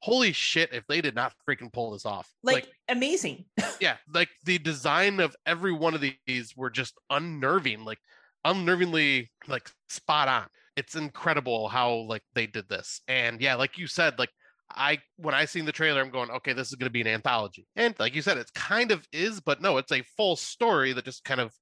holy 0.00 0.32
shit, 0.32 0.72
if 0.72 0.86
they 0.86 1.02
did 1.02 1.14
not 1.14 1.34
freaking 1.46 1.72
pull 1.72 1.90
this 1.90 2.06
off, 2.06 2.28
like, 2.42 2.68
amazing 2.88 3.44
yeah 3.80 3.96
like 4.12 4.28
the 4.44 4.58
design 4.58 5.20
of 5.20 5.34
every 5.46 5.72
one 5.72 5.94
of 5.94 6.02
these 6.26 6.56
were 6.56 6.70
just 6.70 6.94
unnerving 7.10 7.84
like 7.84 7.98
unnervingly 8.46 9.28
like 9.46 9.70
spot 9.88 10.28
on 10.28 10.46
it's 10.76 10.96
incredible 10.96 11.68
how 11.68 11.92
like 11.92 12.22
they 12.34 12.46
did 12.46 12.68
this 12.68 13.00
and 13.08 13.40
yeah 13.40 13.54
like 13.54 13.78
you 13.78 13.86
said 13.86 14.18
like 14.18 14.30
i 14.74 14.98
when 15.16 15.34
i 15.34 15.44
seen 15.44 15.64
the 15.64 15.72
trailer 15.72 16.00
i'm 16.00 16.10
going 16.10 16.30
okay 16.30 16.52
this 16.52 16.68
is 16.68 16.74
going 16.74 16.86
to 16.86 16.92
be 16.92 17.00
an 17.00 17.06
anthology 17.06 17.66
and 17.76 17.94
like 17.98 18.14
you 18.14 18.22
said 18.22 18.38
it's 18.38 18.50
kind 18.52 18.90
of 18.90 19.06
is 19.12 19.40
but 19.40 19.60
no 19.60 19.76
it's 19.76 19.92
a 19.92 20.02
full 20.16 20.36
story 20.36 20.92
that 20.92 21.04
just 21.04 21.24
kind 21.24 21.40
of 21.40 21.52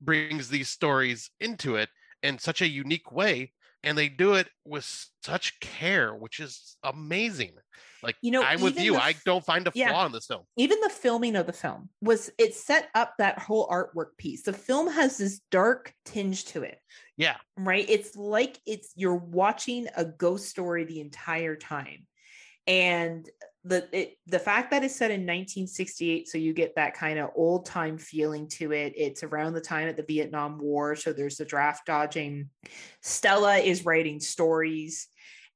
brings 0.00 0.48
these 0.48 0.68
stories 0.68 1.30
into 1.40 1.76
it 1.76 1.88
in 2.22 2.38
such 2.38 2.62
a 2.62 2.68
unique 2.68 3.12
way 3.12 3.52
and 3.84 3.96
they 3.96 4.08
do 4.08 4.34
it 4.34 4.48
with 4.64 5.06
such 5.22 5.60
care 5.60 6.14
which 6.14 6.40
is 6.40 6.76
amazing. 6.82 7.52
Like 8.02 8.16
You 8.22 8.30
know, 8.30 8.42
i'm 8.42 8.60
with 8.60 8.78
you 8.78 8.96
i 8.96 9.10
f- 9.10 9.24
don't 9.24 9.44
find 9.44 9.66
a 9.66 9.72
yeah. 9.74 9.90
flaw 9.90 10.06
in 10.06 10.12
this 10.12 10.26
film. 10.26 10.42
Even 10.56 10.80
the 10.80 10.88
filming 10.88 11.36
of 11.36 11.46
the 11.46 11.52
film 11.52 11.88
was 12.00 12.30
it 12.38 12.54
set 12.54 12.88
up 12.94 13.14
that 13.18 13.38
whole 13.38 13.68
artwork 13.68 14.16
piece. 14.18 14.42
The 14.42 14.52
film 14.52 14.90
has 14.90 15.18
this 15.18 15.40
dark 15.50 15.92
tinge 16.04 16.44
to 16.46 16.62
it. 16.62 16.78
Yeah. 17.16 17.36
Right? 17.56 17.86
It's 17.88 18.16
like 18.16 18.58
it's 18.66 18.92
you're 18.96 19.16
watching 19.16 19.88
a 19.96 20.04
ghost 20.04 20.48
story 20.48 20.84
the 20.84 21.00
entire 21.00 21.56
time 21.56 22.06
and 22.68 23.28
the 23.64 23.88
it, 23.92 24.18
the 24.26 24.38
fact 24.38 24.70
that 24.70 24.84
it's 24.84 24.94
set 24.94 25.10
in 25.10 25.22
1968 25.22 26.28
so 26.28 26.38
you 26.38 26.52
get 26.52 26.76
that 26.76 26.94
kind 26.94 27.18
of 27.18 27.30
old 27.34 27.66
time 27.66 27.98
feeling 27.98 28.46
to 28.48 28.72
it. 28.72 28.92
It's 28.94 29.24
around 29.24 29.54
the 29.54 29.60
time 29.60 29.88
of 29.88 29.96
the 29.96 30.04
vietnam 30.04 30.58
war 30.58 30.94
so 30.94 31.12
there's 31.12 31.38
the 31.38 31.44
draft 31.44 31.86
dodging. 31.86 32.50
Stella 33.02 33.56
is 33.56 33.84
writing 33.84 34.20
stories 34.20 35.08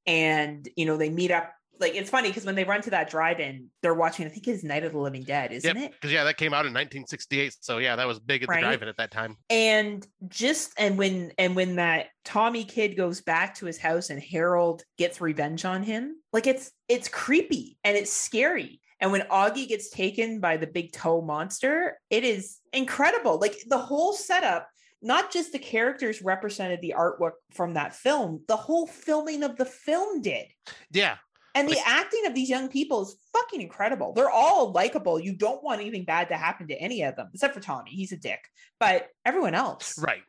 and 0.06 0.68
you 0.74 0.86
know 0.86 0.96
they 0.96 1.10
meet 1.10 1.30
up 1.30 1.52
like 1.82 1.94
it's 1.94 2.08
funny 2.08 2.28
because 2.28 2.46
when 2.46 2.54
they 2.54 2.64
run 2.64 2.80
to 2.80 2.88
that 2.90 3.10
drive-in 3.10 3.66
they're 3.82 3.92
watching 3.92 4.24
i 4.24 4.28
think 4.30 4.48
it's 4.48 4.64
night 4.64 4.84
of 4.84 4.92
the 4.92 4.98
living 4.98 5.22
dead 5.24 5.52
isn't 5.52 5.76
it 5.76 5.92
Because 5.92 6.10
yeah, 6.10 6.24
that 6.24 6.38
came 6.38 6.54
out 6.54 6.64
in 6.64 6.72
1968. 6.72 7.56
So 7.60 7.76
yeah, 7.78 7.96
that 7.96 8.06
was 8.06 8.18
big 8.18 8.42
at 8.42 8.48
the 8.48 8.52
Right. 8.54 8.60
drive-in 8.62 8.88
at 8.88 8.96
that 8.96 9.10
time. 9.10 9.36
and 9.50 10.06
just 10.28 10.72
and 10.78 10.96
when 10.96 11.32
and 11.38 11.54
when 11.54 11.76
that 11.76 12.06
tommy 12.24 12.64
kid 12.64 12.96
goes 12.96 13.20
back 13.20 13.54
to 13.56 13.66
his 13.66 13.76
house 13.78 14.08
and 14.10 14.22
harold 14.22 14.84
gets 14.96 15.20
revenge 15.20 15.64
on 15.64 15.82
him 15.82 16.16
like 16.32 16.46
it's 16.46 16.70
it's 16.88 17.08
creepy 17.08 17.76
and 17.84 17.96
it's 17.96 18.12
scary 18.12 18.80
and 19.00 19.10
when 19.12 19.22
augie 19.22 19.68
gets 19.68 19.90
taken 19.90 20.38
by 20.40 20.56
the 20.56 20.66
big 20.66 20.92
toe 20.92 21.20
monster 21.20 21.98
it 22.10 22.22
is 22.24 22.58
incredible 22.72 23.38
like 23.40 23.56
the 23.68 23.78
whole 23.78 24.12
setup 24.12 24.68
not 25.04 25.32
just 25.32 25.50
the 25.50 25.58
characters 25.58 26.22
represented 26.22 26.80
the 26.80 26.94
artwork 26.96 27.32
from 27.50 27.74
that 27.74 27.92
film 27.94 28.40
the 28.46 28.56
whole 28.56 28.86
filming 28.86 29.42
of 29.42 29.56
the 29.56 29.64
film 29.64 30.20
did 30.22 30.46
Yeah, 30.92 31.16
and 31.54 31.68
the 31.68 31.74
Like- 31.74 31.86
acting 31.86 32.26
of 32.26 32.34
these 32.34 32.48
young 32.48 32.68
people 32.68 33.02
is 33.02 33.16
fucking 33.32 33.60
incredible. 33.60 34.12
They're 34.12 34.30
all 34.30 34.72
likable. 34.72 35.20
You 35.20 35.34
don't 35.34 35.62
want 35.62 35.80
anything 35.80 36.04
bad 36.04 36.28
to 36.28 36.36
happen 36.36 36.68
to 36.68 36.74
any 36.74 37.02
of 37.02 37.16
them, 37.16 37.28
except 37.32 37.54
for 37.54 37.60
Tommy. 37.60 37.90
He's 37.90 38.12
a 38.12 38.16
dick. 38.16 38.40
But 38.80 39.08
everyone 39.24 39.54
else. 39.54 39.98
right. 40.02 40.22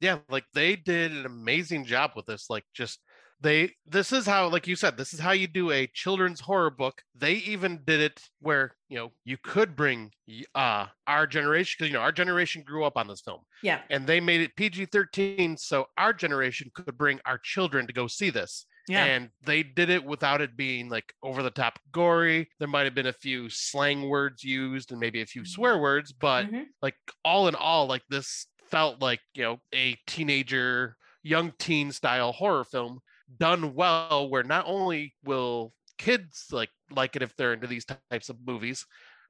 Yeah, 0.00 0.18
like 0.28 0.44
they 0.54 0.76
did 0.76 1.12
an 1.12 1.26
amazing 1.26 1.84
job 1.84 2.12
with 2.16 2.26
this. 2.26 2.48
Like 2.48 2.64
just 2.74 3.00
they 3.42 3.72
this 3.86 4.12
is 4.12 4.26
how 4.26 4.48
like 4.48 4.66
you 4.66 4.76
said 4.76 4.96
this 4.96 5.14
is 5.14 5.20
how 5.20 5.32
you 5.32 5.46
do 5.46 5.70
a 5.70 5.86
children's 5.94 6.40
horror 6.40 6.70
book 6.70 7.02
they 7.14 7.34
even 7.34 7.80
did 7.86 8.00
it 8.00 8.20
where 8.40 8.76
you 8.88 8.98
know 8.98 9.12
you 9.24 9.36
could 9.42 9.74
bring 9.74 10.10
uh 10.54 10.86
our 11.06 11.26
generation 11.26 11.76
because 11.78 11.88
you 11.90 11.94
know 11.96 12.02
our 12.02 12.12
generation 12.12 12.62
grew 12.62 12.84
up 12.84 12.96
on 12.96 13.08
this 13.08 13.22
film 13.22 13.40
Yeah. 13.62 13.80
and 13.88 14.06
they 14.06 14.20
made 14.20 14.42
it 14.42 14.56
pg-13 14.56 15.58
so 15.58 15.86
our 15.96 16.12
generation 16.12 16.70
could 16.74 16.96
bring 16.98 17.18
our 17.24 17.38
children 17.38 17.86
to 17.86 17.92
go 17.92 18.06
see 18.06 18.30
this 18.30 18.66
Yeah. 18.88 19.04
and 19.04 19.30
they 19.42 19.62
did 19.62 19.90
it 19.90 20.04
without 20.04 20.40
it 20.40 20.56
being 20.56 20.88
like 20.88 21.12
over 21.22 21.42
the 21.42 21.50
top 21.50 21.78
gory 21.92 22.48
there 22.58 22.68
might 22.68 22.84
have 22.84 22.94
been 22.94 23.06
a 23.06 23.12
few 23.12 23.48
slang 23.50 24.08
words 24.08 24.42
used 24.42 24.90
and 24.90 24.98
maybe 25.00 25.20
a 25.20 25.26
few 25.26 25.44
swear 25.44 25.78
words 25.78 26.12
but 26.12 26.46
Mhm. 26.46 26.66
like 26.82 26.96
all 27.24 27.46
in 27.48 27.54
all 27.54 27.86
like 27.86 28.02
this 28.08 28.46
felt 28.68 29.00
like 29.00 29.20
you 29.34 29.42
know 29.42 29.60
a 29.74 29.96
teenager 30.06 30.96
young 31.22 31.52
teen 31.58 31.92
style 31.92 32.32
horror 32.32 32.64
film 32.64 33.00
done 33.38 33.74
well 33.74 34.28
where 34.28 34.42
not 34.42 34.64
only 34.66 35.14
will 35.24 35.72
kids 35.98 36.46
like 36.50 36.70
like 36.90 37.14
it 37.16 37.22
if 37.22 37.36
they're 37.36 37.52
into 37.52 37.66
these 37.66 37.84
types 37.84 38.28
of 38.28 38.38
movies 38.46 38.86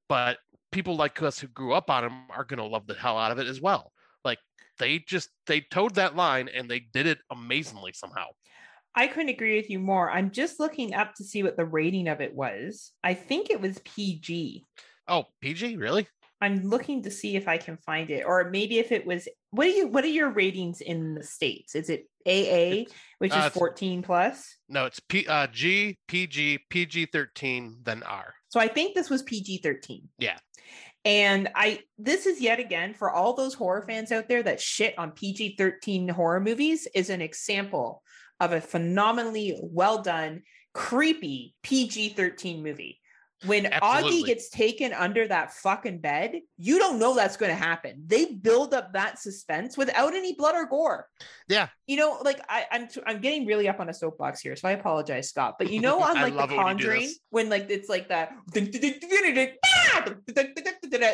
but 0.09 0.39
people 0.73 0.97
like 0.97 1.21
us 1.23 1.39
who 1.39 1.49
grew 1.49 1.73
up 1.75 1.91
on 1.91 2.03
them 2.05 2.27
are 2.31 2.45
going 2.45 2.59
to 2.59 2.65
love 2.65 2.87
the 2.87 2.95
hell 2.95 3.19
out 3.19 3.33
of 3.33 3.39
it 3.39 3.47
as 3.47 3.61
well 3.61 3.93
like 4.25 4.39
they 4.79 4.99
just 5.01 5.31
they 5.47 5.61
towed 5.61 5.95
that 5.97 6.17
line 6.17 6.49
and 6.49 6.71
they 6.71 6.81
did 6.81 7.07
it 7.07 7.19
amazingly 7.31 7.93
somehow 7.93 8.27
I 8.95 9.07
couldn't 9.07 9.29
agree 9.29 9.57
with 9.57 9.71
you 9.71 9.79
more. 9.79 10.11
I'm 10.11 10.31
just 10.31 10.59
looking 10.59 10.95
up 10.95 11.15
to 11.17 11.25
see 11.25 11.43
what 11.43 11.57
the 11.57 11.65
rating 11.65 12.09
of 12.09 12.21
it 12.21 12.35
was. 12.35 12.93
I 13.05 13.15
think 13.15 13.51
it 13.51 13.61
was 13.61 13.79
PG. 13.85 14.67
oh 15.09 15.25
pg 15.41 15.77
really 15.77 16.07
I'm 16.43 16.63
looking 16.63 17.03
to 17.03 17.11
see 17.11 17.37
if 17.37 17.49
I 17.49 17.59
can 17.59 17.77
find 17.77 18.11
it, 18.11 18.25
or 18.25 18.49
maybe 18.49 18.79
if 18.79 18.93
it 18.93 19.05
was. 19.05 19.29
What 19.51 19.67
are 19.67 19.71
you? 19.71 19.87
What 19.89 20.05
are 20.05 20.09
your 20.09 20.31
ratings 20.31 20.81
in 20.81 21.15
the 21.15 21.23
states? 21.23 21.75
Is 21.75 21.91
it 21.91 22.07
AA, 22.27 22.91
which 23.19 23.33
uh, 23.33 23.45
is 23.47 23.53
14 23.53 24.03
plus? 24.03 24.57
no 24.69 24.87
it's 24.87 25.01
p 25.01 25.27
uh 25.27 25.47
g 25.49 25.99
pg 26.09 26.59
pg-13 26.71 27.85
then 27.85 28.03
r 28.05 28.35
So 28.49 28.61
I 28.61 28.69
think 28.69 28.95
this 28.95 29.11
was 29.11 29.23
PG 29.23 29.59
13. 29.59 30.09
Yeah. 30.19 30.39
And 31.05 31.49
I 31.55 31.81
this 31.99 32.27
is 32.27 32.41
yet 32.41 32.59
again 32.59 32.95
for 32.95 33.11
all 33.11 33.35
those 33.35 33.55
horror 33.55 33.83
fans 33.87 34.13
out 34.13 34.29
there 34.29 34.43
that 34.43 34.61
shit 34.61 34.99
on 34.99 35.13
PG 35.13 35.57
13 35.57 36.09
horror 36.09 36.41
movies 36.41 36.87
is 36.95 37.11
an 37.11 37.23
example 37.23 38.03
of 38.41 38.53
a 38.53 38.61
phenomenally 38.61 39.59
well 39.63 40.03
done, 40.03 40.43
creepy 40.73 41.55
PG 41.63 42.11
13 42.11 42.63
movie. 42.63 43.00
When 43.47 43.65
Augie 43.65 44.25
gets 44.25 44.51
taken 44.51 44.93
under 44.93 45.27
that 45.27 45.55
fucking 45.55 46.01
bed, 46.01 46.41
you 46.59 46.79
don't 46.79 46.99
know 46.99 47.15
that's 47.15 47.39
going 47.39 47.51
to 47.51 47.57
happen. 47.57 48.03
They 48.07 48.27
build 48.27 48.75
up 48.75 48.93
that 48.93 49.19
suspense 49.19 49.79
without 49.79 50.13
any 50.13 50.35
blood 50.35 50.55
or 50.55 50.67
gore. 50.67 51.07
Yeah. 51.49 51.69
You 51.87 51.97
know, 51.97 52.19
like 52.23 52.41
I, 52.49 52.67
I'm 52.71 52.89
I'm 53.07 53.21
getting 53.21 53.47
really 53.47 53.67
up 53.69 53.81
on 53.81 53.89
a 53.89 53.95
soapbox 53.95 54.41
here, 54.41 54.57
so 54.57 54.69
I 54.69 54.73
apologize, 54.73 55.31
Scott. 55.31 55.57
But 55.59 55.71
you 55.73 55.81
know, 55.81 56.03
on 56.03 56.15
like 56.17 56.35
the 56.35 56.43
it 56.43 56.49
when 56.51 56.59
Conjuring, 56.59 57.13
when 57.31 57.49
like 57.49 57.67
it's 57.71 57.89
like 57.89 58.09
that, 58.09 58.33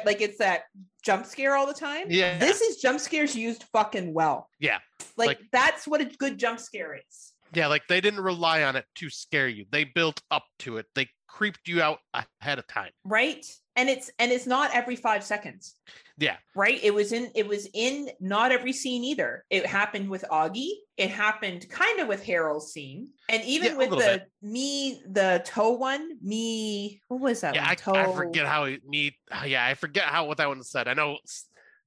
like 0.05 0.21
it's 0.21 0.39
that 0.39 0.63
jump 1.03 1.27
scare 1.27 1.55
all 1.55 1.67
the 1.67 1.75
time. 1.75 2.07
Yeah. 2.11 2.39
This 2.39 2.61
is 2.61 2.79
jump 2.79 2.99
scares 3.01 3.37
used 3.37 3.65
fucking 3.73 4.13
well. 4.13 4.49
Yeah. 4.59 4.79
Like, 5.17 5.29
Like- 5.29 5.41
that's 5.53 5.87
what 5.87 6.01
a 6.01 6.05
good 6.05 6.39
jump 6.39 6.59
scare 6.59 6.97
is. 6.97 7.33
Yeah, 7.55 7.69
like 7.69 7.83
they 7.89 8.01
didn't 8.01 8.21
rely 8.21 8.65
on 8.65 8.75
it 8.77 8.85
to 8.97 9.09
scare 9.09 9.49
you. 9.49 9.67
They 9.71 9.85
built 9.85 10.21
up 10.31 10.45
to 10.61 10.79
it. 10.79 10.87
They 10.95 11.09
creeped 11.27 11.67
you 11.69 11.83
out 11.83 11.99
ahead 12.15 12.59
of 12.59 12.67
time. 12.67 12.91
right 13.05 13.45
and 13.77 13.89
it's 13.89 14.11
and 14.19 14.33
it's 14.33 14.47
not 14.47 14.75
every 14.75 14.97
five 14.97 15.23
seconds 15.23 15.75
Yeah. 16.19 16.37
right 16.55 16.79
it 16.83 16.95
was 16.95 17.13
in 17.13 17.31
it 17.35 17.47
was 17.47 17.69
in 17.75 18.09
not 18.21 18.53
every 18.53 18.73
scene 18.73 19.05
either 19.05 19.45
it 19.51 19.67
happened 19.67 20.09
with 20.09 20.25
augie 20.31 20.71
it 20.97 21.11
happened 21.11 21.69
kind 21.69 22.01
of 22.01 22.09
with 22.09 22.23
harold's 22.25 22.73
scene 22.73 23.09
and 23.29 23.43
even 23.45 23.73
Yeah, 23.73 23.77
with 23.77 23.91
the 23.91 24.23
me 24.41 25.03
the 25.11 25.43
toe 25.45 25.73
one 25.73 26.17
me 26.23 27.01
what 27.09 27.21
was 27.21 27.41
that 27.43 27.55
yeah, 27.55 27.63
one? 27.63 27.71
I, 27.71 27.75
toe 27.75 27.95
I 27.95 28.07
forget 28.15 28.47
how 28.47 28.65
he 28.67 28.79
me. 28.87 29.17
Yeah, 29.45 29.65
I 29.67 29.75
forget 29.75 30.05
how 30.05 30.27
what 30.27 30.39
that 30.39 30.49
one 30.49 30.63
said. 30.63 30.89
I 30.89 30.95
know 30.95 31.19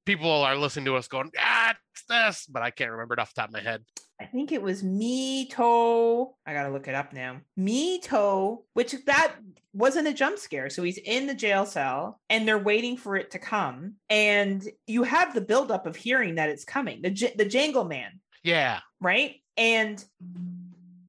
people 0.06 0.30
are 0.30 0.56
listening 0.56 0.86
to 0.86 0.96
us 0.96 1.08
going, 1.08 1.32
ah, 1.40 1.76
this, 2.08 2.46
but 2.50 2.62
I 2.62 2.72
can't 2.72 2.92
remember 2.92 3.14
it 3.16 3.20
off 3.20 3.34
the 3.34 3.42
top 3.42 3.50
of 3.50 3.54
my 3.54 3.62
head. 3.62 3.84
I 4.22 4.26
think 4.26 4.52
it 4.52 4.62
was 4.62 4.84
me 4.84 5.48
toe. 5.48 6.36
I 6.46 6.54
gotta 6.54 6.72
look 6.72 6.88
it 6.88 6.96
up 6.96 7.14
now. 7.14 7.38
Me 7.56 8.00
toe, 8.02 8.66
which 8.74 8.94
that 9.06 9.36
wasn't 9.74 10.08
a 10.08 10.14
jump 10.14 10.38
scare. 10.40 10.70
So 10.70 10.84
he's 10.84 10.98
in 10.98 11.26
the 11.28 11.34
jail 11.34 11.66
cell 11.66 12.20
and 12.30 12.46
they're 12.48 12.58
waiting 12.60 12.98
for 12.98 13.16
it 13.16 13.32
to 13.32 13.40
come. 13.40 13.96
And 14.10 14.62
you 14.88 15.04
have 15.04 15.34
the 15.34 15.42
buildup 15.42 15.86
of 15.86 15.96
hearing 15.96 16.36
that 16.36 16.50
it's 16.50 16.66
coming. 16.66 17.02
The 17.02 17.12
J- 17.12 17.34
the 17.38 17.46
Jangly 17.46 17.88
Man, 17.88 18.20
Yeah, 18.44 18.80
right? 19.00 19.36
And 19.56 20.04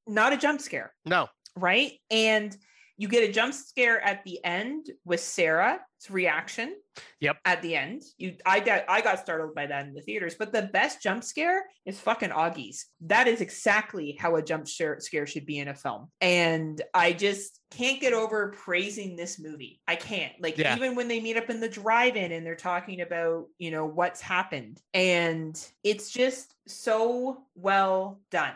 not 0.07 0.33
a 0.33 0.37
jump 0.37 0.61
scare, 0.61 0.93
no, 1.05 1.27
right? 1.55 1.93
And 2.09 2.55
you 3.01 3.07
get 3.07 3.27
a 3.27 3.31
jump 3.31 3.51
scare 3.51 3.99
at 4.01 4.23
the 4.25 4.39
end 4.45 4.91
with 5.05 5.19
Sarah's 5.19 5.79
reaction. 6.11 6.75
Yep. 7.19 7.37
At 7.45 7.63
the 7.63 7.75
end, 7.75 8.03
you 8.19 8.35
I 8.45 8.59
got 8.59 8.83
I 8.87 9.01
got 9.01 9.17
startled 9.17 9.55
by 9.55 9.65
that 9.65 9.87
in 9.87 9.95
the 9.95 10.01
theaters. 10.01 10.35
But 10.37 10.53
the 10.53 10.61
best 10.61 11.01
jump 11.01 11.23
scare 11.23 11.65
is 11.83 11.99
fucking 11.99 12.29
Augie's. 12.29 12.85
That 13.01 13.27
is 13.27 13.41
exactly 13.41 14.15
how 14.19 14.35
a 14.35 14.43
jump 14.43 14.67
scare 14.67 15.25
should 15.25 15.47
be 15.47 15.57
in 15.57 15.67
a 15.69 15.73
film. 15.73 16.11
And 16.21 16.79
I 16.93 17.13
just 17.13 17.59
can't 17.71 17.99
get 17.99 18.13
over 18.13 18.49
praising 18.51 19.15
this 19.15 19.39
movie. 19.39 19.81
I 19.87 19.95
can't. 19.95 20.33
Like 20.39 20.59
Yeah. 20.59 20.75
even 20.75 20.93
when 20.93 21.07
they 21.07 21.21
meet 21.21 21.37
up 21.37 21.49
in 21.49 21.59
the 21.59 21.69
drive-in 21.69 22.31
and 22.31 22.45
they're 22.45 22.55
talking 22.55 23.01
about, 23.01 23.47
you 23.57 23.71
know, 23.71 23.85
what's 23.87 24.21
happened. 24.21 24.79
And 24.93 25.59
it's 25.83 26.11
just 26.11 26.53
so 26.67 27.45
well 27.55 28.19
done. 28.29 28.53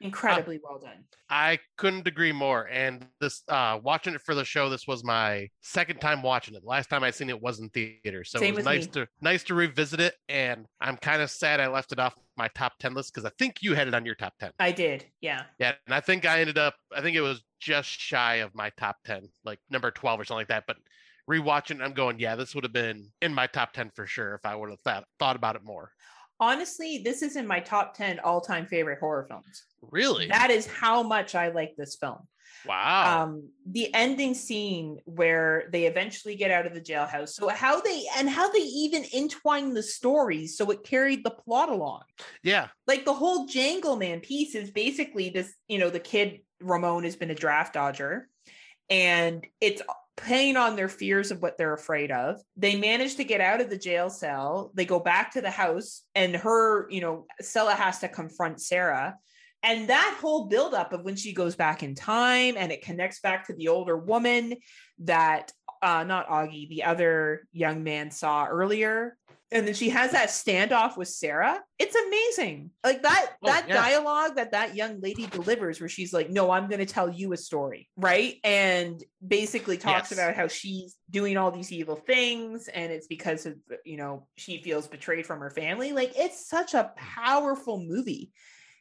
Incredibly 0.00 0.60
well 0.62 0.78
done. 0.78 1.04
I 1.30 1.58
couldn't 1.76 2.06
agree 2.06 2.32
more. 2.32 2.68
And 2.68 3.06
this, 3.20 3.42
uh, 3.48 3.78
watching 3.82 4.14
it 4.14 4.20
for 4.22 4.34
the 4.34 4.44
show, 4.44 4.68
this 4.68 4.86
was 4.86 5.02
my 5.04 5.48
second 5.62 6.00
time 6.00 6.22
watching 6.22 6.54
it. 6.54 6.64
Last 6.64 6.88
time 6.90 7.02
I 7.02 7.10
seen 7.10 7.30
it 7.30 7.40
was 7.40 7.60
in 7.60 7.68
theater, 7.70 8.24
so 8.24 8.38
Same 8.38 8.54
it 8.54 8.56
was 8.56 8.64
nice 8.64 8.84
me. 8.86 8.92
to 8.92 9.08
nice 9.20 9.42
to 9.44 9.54
revisit 9.54 10.00
it. 10.00 10.14
And 10.28 10.66
I'm 10.80 10.96
kind 10.96 11.22
of 11.22 11.30
sad 11.30 11.60
I 11.60 11.68
left 11.68 11.92
it 11.92 11.98
off 11.98 12.14
my 12.36 12.48
top 12.48 12.74
ten 12.78 12.94
list 12.94 13.14
because 13.14 13.24
I 13.24 13.32
think 13.38 13.62
you 13.62 13.74
had 13.74 13.88
it 13.88 13.94
on 13.94 14.04
your 14.04 14.14
top 14.14 14.34
ten. 14.38 14.52
I 14.58 14.72
did. 14.72 15.06
Yeah. 15.20 15.44
Yeah, 15.58 15.72
and 15.86 15.94
I 15.94 16.00
think 16.00 16.26
I 16.26 16.40
ended 16.40 16.58
up, 16.58 16.74
I 16.94 17.00
think 17.00 17.16
it 17.16 17.22
was 17.22 17.42
just 17.60 17.88
shy 17.88 18.36
of 18.36 18.54
my 18.54 18.70
top 18.76 18.96
10, 19.04 19.28
like 19.44 19.58
number 19.70 19.90
12 19.90 20.20
or 20.20 20.24
something 20.24 20.40
like 20.40 20.48
that. 20.48 20.64
But 20.66 20.76
rewatching, 21.28 21.82
I'm 21.82 21.94
going, 21.94 22.18
yeah, 22.18 22.36
this 22.36 22.54
would 22.54 22.64
have 22.64 22.72
been 22.72 23.10
in 23.22 23.34
my 23.34 23.46
top 23.46 23.72
10 23.72 23.90
for 23.94 24.06
sure 24.06 24.34
if 24.34 24.44
I 24.44 24.54
would 24.54 24.70
have 24.70 24.80
thought, 24.80 25.04
thought 25.18 25.36
about 25.36 25.56
it 25.56 25.64
more. 25.64 25.90
Honestly, 26.38 26.98
this 26.98 27.22
is 27.22 27.36
in 27.36 27.46
my 27.46 27.60
top 27.60 27.96
10 27.96 28.20
all-time 28.20 28.66
favorite 28.66 28.98
horror 29.00 29.26
films. 29.28 29.64
Really? 29.82 30.26
That 30.28 30.50
is 30.50 30.66
how 30.66 31.02
much 31.02 31.34
I 31.34 31.48
like 31.48 31.74
this 31.76 31.96
film. 31.96 32.18
wow. 32.66 33.22
Um, 33.22 33.48
the 33.70 33.92
ending 33.94 34.34
scene 34.34 34.98
where 35.04 35.68
they 35.72 35.86
eventually 35.86 36.34
get 36.36 36.50
out 36.50 36.66
of 36.66 36.74
the 36.74 36.80
jailhouse. 36.80 37.30
So 37.30 37.48
how 37.48 37.80
they 37.80 38.04
and 38.18 38.28
how 38.28 38.50
they 38.50 38.58
even 38.58 39.04
entwine 39.14 39.72
the 39.72 39.82
stories 39.82 40.56
so 40.56 40.70
it 40.70 40.84
carried 40.84 41.24
the 41.24 41.30
plot 41.30 41.68
along. 41.70 42.02
yeah. 42.42 42.68
Like 42.86 43.04
the 43.04 43.14
whole 43.14 43.48
Jangly 43.48 43.98
Man 43.98 44.20
piece 44.20 44.54
is 44.54 44.70
basically 44.70 45.30
this, 45.30 45.54
you 45.68 45.78
know, 45.78 45.90
the 45.90 46.00
kid 46.00 46.40
Ramon 46.60 47.04
has 47.04 47.16
been 47.16 47.30
a 47.30 47.34
draft 47.34 47.74
dodger 47.74 48.28
and 48.88 49.46
it's 49.60 49.82
playing 50.16 50.56
on 50.56 50.76
their 50.76 50.88
fears 50.88 51.30
of 51.30 51.42
what 51.42 51.58
they're 51.58 51.74
afraid 51.74 52.10
of. 52.10 52.40
They 52.56 52.76
manage 52.76 53.16
to 53.16 53.24
get 53.24 53.40
out 53.40 53.60
of 53.60 53.70
the 53.70 53.78
jail 53.78 54.10
cell. 54.10 54.72
They 54.74 54.84
go 54.84 54.98
back 54.98 55.32
to 55.32 55.40
the 55.40 55.50
house 55.50 56.02
and 56.14 56.34
her, 56.36 56.90
you 56.90 57.00
know, 57.00 57.26
Stella 57.40 57.74
has 57.74 57.98
to 58.00 58.08
confront 58.08 58.60
Sarah. 58.60 59.16
And 59.62 59.88
that 59.88 60.18
whole 60.20 60.46
buildup 60.46 60.92
of 60.92 61.02
when 61.02 61.16
she 61.16 61.32
goes 61.32 61.56
back 61.56 61.82
in 61.82 61.94
time 61.94 62.54
and 62.56 62.72
it 62.72 62.82
connects 62.82 63.20
back 63.20 63.46
to 63.46 63.54
the 63.54 63.68
older 63.68 63.96
woman 63.96 64.54
that 65.00 65.52
uh 65.82 66.04
not 66.04 66.28
Augie, 66.28 66.68
the 66.68 66.84
other 66.84 67.46
young 67.52 67.82
man 67.82 68.10
saw 68.10 68.46
earlier. 68.46 69.16
And 69.52 69.66
then 69.66 69.74
she 69.74 69.90
has 69.90 70.10
that 70.10 70.28
standoff 70.28 70.96
with 70.96 71.06
Sarah. 71.06 71.60
It's 71.78 71.94
amazing. 71.94 72.70
Like 72.82 73.02
that 73.02 73.30
Oh, 73.42 73.46
that 73.46 73.68
yeah. 73.68 73.74
dialogue 73.74 74.34
that 74.36 74.50
that 74.52 74.74
young 74.74 75.00
lady 75.00 75.26
delivers 75.26 75.78
where 75.78 75.88
she's 75.88 76.12
like, 76.12 76.30
"No, 76.30 76.50
I'm 76.50 76.68
going 76.68 76.80
to 76.80 76.86
tell 76.86 77.08
you 77.08 77.32
a 77.32 77.36
story." 77.36 77.88
Right? 77.96 78.40
And 78.42 79.02
basically 79.26 79.76
talks 79.78 80.10
Yes. 80.10 80.18
about 80.18 80.34
how 80.34 80.48
she's 80.48 80.96
doing 81.10 81.36
all 81.36 81.52
these 81.52 81.70
evil 81.70 81.94
things 81.96 82.66
and 82.68 82.90
it's 82.92 83.06
because 83.06 83.46
of, 83.46 83.54
you 83.84 83.96
know, 83.96 84.26
she 84.36 84.60
feels 84.62 84.88
betrayed 84.88 85.26
from 85.26 85.38
her 85.40 85.50
family. 85.50 85.92
Like 85.92 86.12
it's 86.16 86.48
such 86.48 86.74
a 86.74 86.92
powerful 86.96 87.78
movie. 87.80 88.32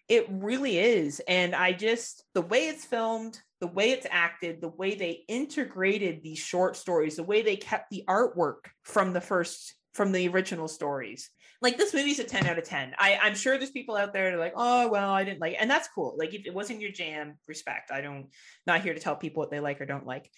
It 0.07 0.27
really 0.29 0.77
is. 0.77 1.19
And 1.27 1.55
I 1.55 1.73
just, 1.73 2.23
the 2.35 2.41
way 2.41 2.67
it's 2.67 2.85
filmed, 2.85 3.39
the 3.59 3.67
way 3.67 3.89
it's 3.91 4.05
acted, 4.09 4.61
the 4.61 4.67
way 4.69 4.93
they 4.95 5.23
integrated 5.27 6.21
these 6.21 6.37
short 6.39 6.75
stories, 6.75 7.15
the 7.15 7.23
way 7.23 7.41
they 7.41 7.55
kept 7.55 7.89
the 7.89 8.03
artwork 8.07 8.65
from 8.83 9.13
the 9.13 9.21
first, 9.21 9.73
from 9.95 10.11
the 10.11 10.27
original 10.27 10.67
stories. 10.67 11.29
Like 11.61 11.77
this 11.77 11.93
movie's 11.93 12.19
a 12.19 12.25
10 12.25 12.45
out 12.47 12.57
of 12.57 12.65
10. 12.65 12.95
I, 12.99 13.17
I'm 13.23 13.33
sure 13.33 13.57
there's 13.57 13.71
people 13.71 13.95
out 13.95 14.13
there 14.13 14.29
that 14.29 14.35
are 14.35 14.39
like, 14.39 14.53
oh, 14.55 14.89
well, 14.89 15.09
I 15.09 15.23
didn't 15.23 15.39
like 15.39 15.53
it. 15.53 15.59
And 15.61 15.71
that's 15.71 15.87
cool. 15.87 16.15
Like 16.17 16.33
if 16.33 16.45
it 16.45 16.53
wasn't 16.53 16.81
your 16.81 16.91
jam, 16.91 17.37
respect. 17.47 17.91
I 17.91 18.01
don't, 18.01 18.27
not 18.67 18.81
here 18.81 18.93
to 18.93 18.99
tell 18.99 19.15
people 19.15 19.41
what 19.41 19.51
they 19.51 19.61
like 19.61 19.79
or 19.79 19.85
don't 19.85 20.05
like. 20.05 20.29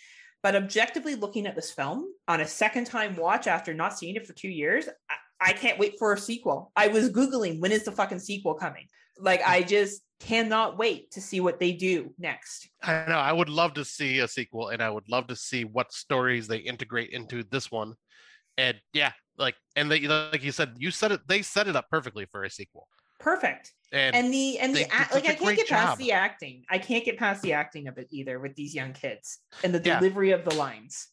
But 0.43 0.55
objectively 0.55 1.15
looking 1.15 1.47
at 1.47 1.55
this 1.55 1.71
film 1.71 2.05
on 2.27 2.41
a 2.41 2.47
second 2.47 2.85
time 2.85 3.15
watch 3.15 3.47
after 3.47 3.73
not 3.73 3.97
seeing 3.97 4.15
it 4.15 4.27
for 4.27 4.33
two 4.33 4.47
years, 4.47 4.87
I, 5.09 5.49
I 5.49 5.53
can't 5.53 5.79
wait 5.79 5.95
for 5.97 6.13
a 6.13 6.19
sequel. 6.19 6.71
I 6.75 6.87
was 6.87 7.09
Googling 7.09 7.59
when 7.59 7.71
is 7.71 7.83
the 7.83 7.91
fucking 7.91 8.19
sequel 8.19 8.53
coming? 8.53 8.85
Like 9.19 9.41
I 9.45 9.63
just 9.63 10.03
cannot 10.19 10.77
wait 10.77 11.11
to 11.11 11.21
see 11.21 11.39
what 11.39 11.59
they 11.59 11.71
do 11.71 12.13
next. 12.19 12.69
I 12.83 13.05
know. 13.07 13.17
I 13.17 13.33
would 13.33 13.49
love 13.49 13.73
to 13.73 13.85
see 13.85 14.19
a 14.19 14.27
sequel 14.27 14.69
and 14.69 14.83
I 14.83 14.91
would 14.91 15.09
love 15.09 15.27
to 15.27 15.35
see 15.35 15.65
what 15.65 15.91
stories 15.91 16.47
they 16.47 16.57
integrate 16.57 17.09
into 17.09 17.43
this 17.43 17.71
one. 17.71 17.95
And 18.57 18.77
yeah, 18.93 19.11
like, 19.37 19.55
and 19.75 19.89
they, 19.91 20.01
like 20.01 20.43
you 20.43 20.51
said, 20.51 20.75
you 20.77 20.91
said 20.91 21.11
it, 21.11 21.21
they 21.27 21.41
set 21.41 21.67
it 21.67 21.75
up 21.75 21.89
perfectly 21.89 22.25
for 22.25 22.43
a 22.43 22.49
sequel. 22.49 22.87
Perfect. 23.19 23.73
And, 23.91 24.15
And 24.15 24.33
the 24.33 24.59
and 24.59 24.75
the 24.75 24.91
act, 24.91 25.13
like 25.13 25.27
I 25.27 25.33
can't 25.33 25.55
get 25.55 25.67
past 25.67 25.97
the 25.97 26.11
acting. 26.11 26.63
I 26.69 26.77
can't 26.77 27.05
get 27.05 27.17
past 27.17 27.41
the 27.41 27.53
acting 27.53 27.87
of 27.87 27.97
it 27.97 28.07
either 28.11 28.39
with 28.39 28.55
these 28.55 28.75
young 28.75 28.93
kids 28.93 29.39
and 29.63 29.73
the 29.73 29.81
Yeah. 29.83 29.99
delivery 29.99 30.31
of 30.31 30.43
the 30.43 30.53
lines. 30.55 31.07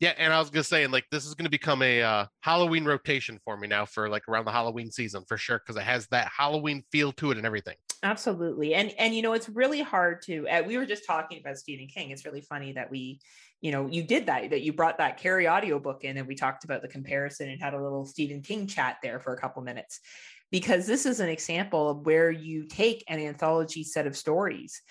yeah, 0.00 0.14
and 0.18 0.32
I 0.32 0.38
was 0.38 0.50
gonna 0.50 0.64
say, 0.64 0.86
like, 0.86 1.04
this 1.10 1.24
is 1.26 1.34
gonna 1.34 1.50
become 1.50 1.82
a 1.82 2.02
uh, 2.02 2.26
Halloween 2.40 2.84
rotation 2.84 3.38
for 3.44 3.56
me 3.56 3.68
now 3.68 3.84
for 3.86 4.08
like 4.08 4.28
around 4.28 4.44
the 4.46 4.50
Halloween 4.52 4.90
season 4.90 5.24
for 5.28 5.36
sure 5.36 5.58
because 5.58 5.76
it 5.76 5.84
has 5.84 6.06
that 6.08 6.28
Halloween 6.36 6.82
feel 6.90 7.12
to 7.12 7.30
it 7.30 7.36
and 7.36 7.46
everything. 7.46 7.76
Absolutely. 8.02 8.74
And 8.74 8.92
and 8.98 9.14
you 9.14 9.22
know 9.22 9.34
it's 9.34 9.48
really 9.48 9.82
hard 9.82 10.22
to 10.22 10.48
uh, 10.48 10.62
we 10.62 10.78
were 10.78 10.86
just 10.86 11.06
talking 11.06 11.38
about 11.38 11.58
Stephen 11.58 11.86
King. 11.86 12.10
It's 12.10 12.24
really 12.24 12.40
funny 12.40 12.72
that 12.72 12.90
we 12.90 13.20
you 13.60 13.72
know 13.72 13.86
you 13.86 14.02
did 14.02 14.26
that 14.26 14.50
that 14.50 14.62
you 14.62 14.72
brought 14.72 14.98
that 14.98 15.18
Carrie 15.18 15.48
audiobook 15.48 16.04
in 16.04 16.16
and 16.16 16.26
we 16.26 16.34
talked 16.34 16.64
about 16.64 16.82
the 16.82 16.88
comparison 16.88 17.48
and 17.48 17.60
had 17.60 17.74
a 17.74 17.82
little 17.82 18.06
Stephen 18.06 18.42
King 18.42 18.66
chat 18.66 18.96
there 19.02 19.20
for 19.20 19.34
a 19.34 19.40
couple 19.40 19.62
minutes. 19.62 20.00
Because 20.50 20.84
this 20.84 21.06
is 21.06 21.20
an 21.20 21.28
example 21.28 21.88
of 21.88 22.04
where 22.06 22.28
you 22.28 22.66
take 22.66 23.04
an 23.06 23.20
anthology 23.20 23.84
set 23.84 24.08
of 24.08 24.16
stories 24.16 24.82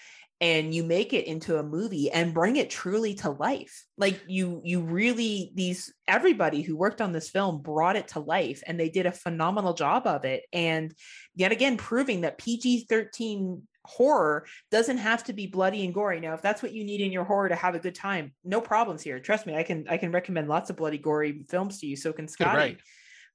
and 0.42 0.74
you 0.74 0.84
make 0.84 1.14
it 1.14 1.26
into 1.26 1.58
a 1.58 1.64
movie 1.64 2.10
and 2.12 2.34
bring 2.34 2.56
it 2.56 2.70
truly 2.70 3.14
to 3.14 3.30
life 3.30 3.86
like 3.98 4.20
you 4.28 4.62
you 4.64 4.82
really 4.82 5.52
these 5.56 5.94
everybody 6.08 6.62
who 6.62 6.78
worked 6.78 7.02
on 7.02 7.12
this 7.12 7.30
film 7.30 7.62
brought 7.62 7.96
it 7.96 8.08
to 8.08 8.20
life 8.20 8.64
and 8.66 8.80
they 8.80 8.90
did 8.90 9.06
a 9.06 9.12
phenomenal 9.12 9.74
job 9.74 10.08
of 10.08 10.26
it 10.26 10.44
and 10.54 10.94
yet 11.36 11.52
again 11.52 11.76
proving 11.78 12.22
that 12.22 12.38
PG-13 12.38 13.62
horror 13.86 14.46
doesn't 14.72 14.98
have 14.98 15.24
to 15.24 15.34
be 15.34 15.48
bloody 15.48 15.84
and 15.84 15.94
gory. 15.94 16.20
Now, 16.20 16.34
if 16.34 16.42
that's 16.42 16.62
what 16.62 16.74
you 16.74 16.84
need 16.84 17.02
in 17.02 17.12
your 17.12 17.24
horror 17.24 17.50
to 17.50 17.56
have 17.56 17.76
a 17.76 17.80
good 17.80 17.96
time, 17.96 18.34
no 18.44 18.62
problems 18.62 19.02
here. 19.02 19.20
Trust 19.20 19.48
me, 19.48 19.56
I 19.56 19.64
can 19.64 19.88
I 19.90 19.98
can 19.98 20.12
recommend 20.12 20.48
lots 20.48 20.70
of 20.70 20.78
bloody 20.78 20.98
gory 20.98 21.44
films 21.50 21.80
to 21.80 21.88
you. 21.88 21.96
So 21.96 22.14
can 22.14 22.28
Scotty. 22.28 22.58
Right. 22.58 22.78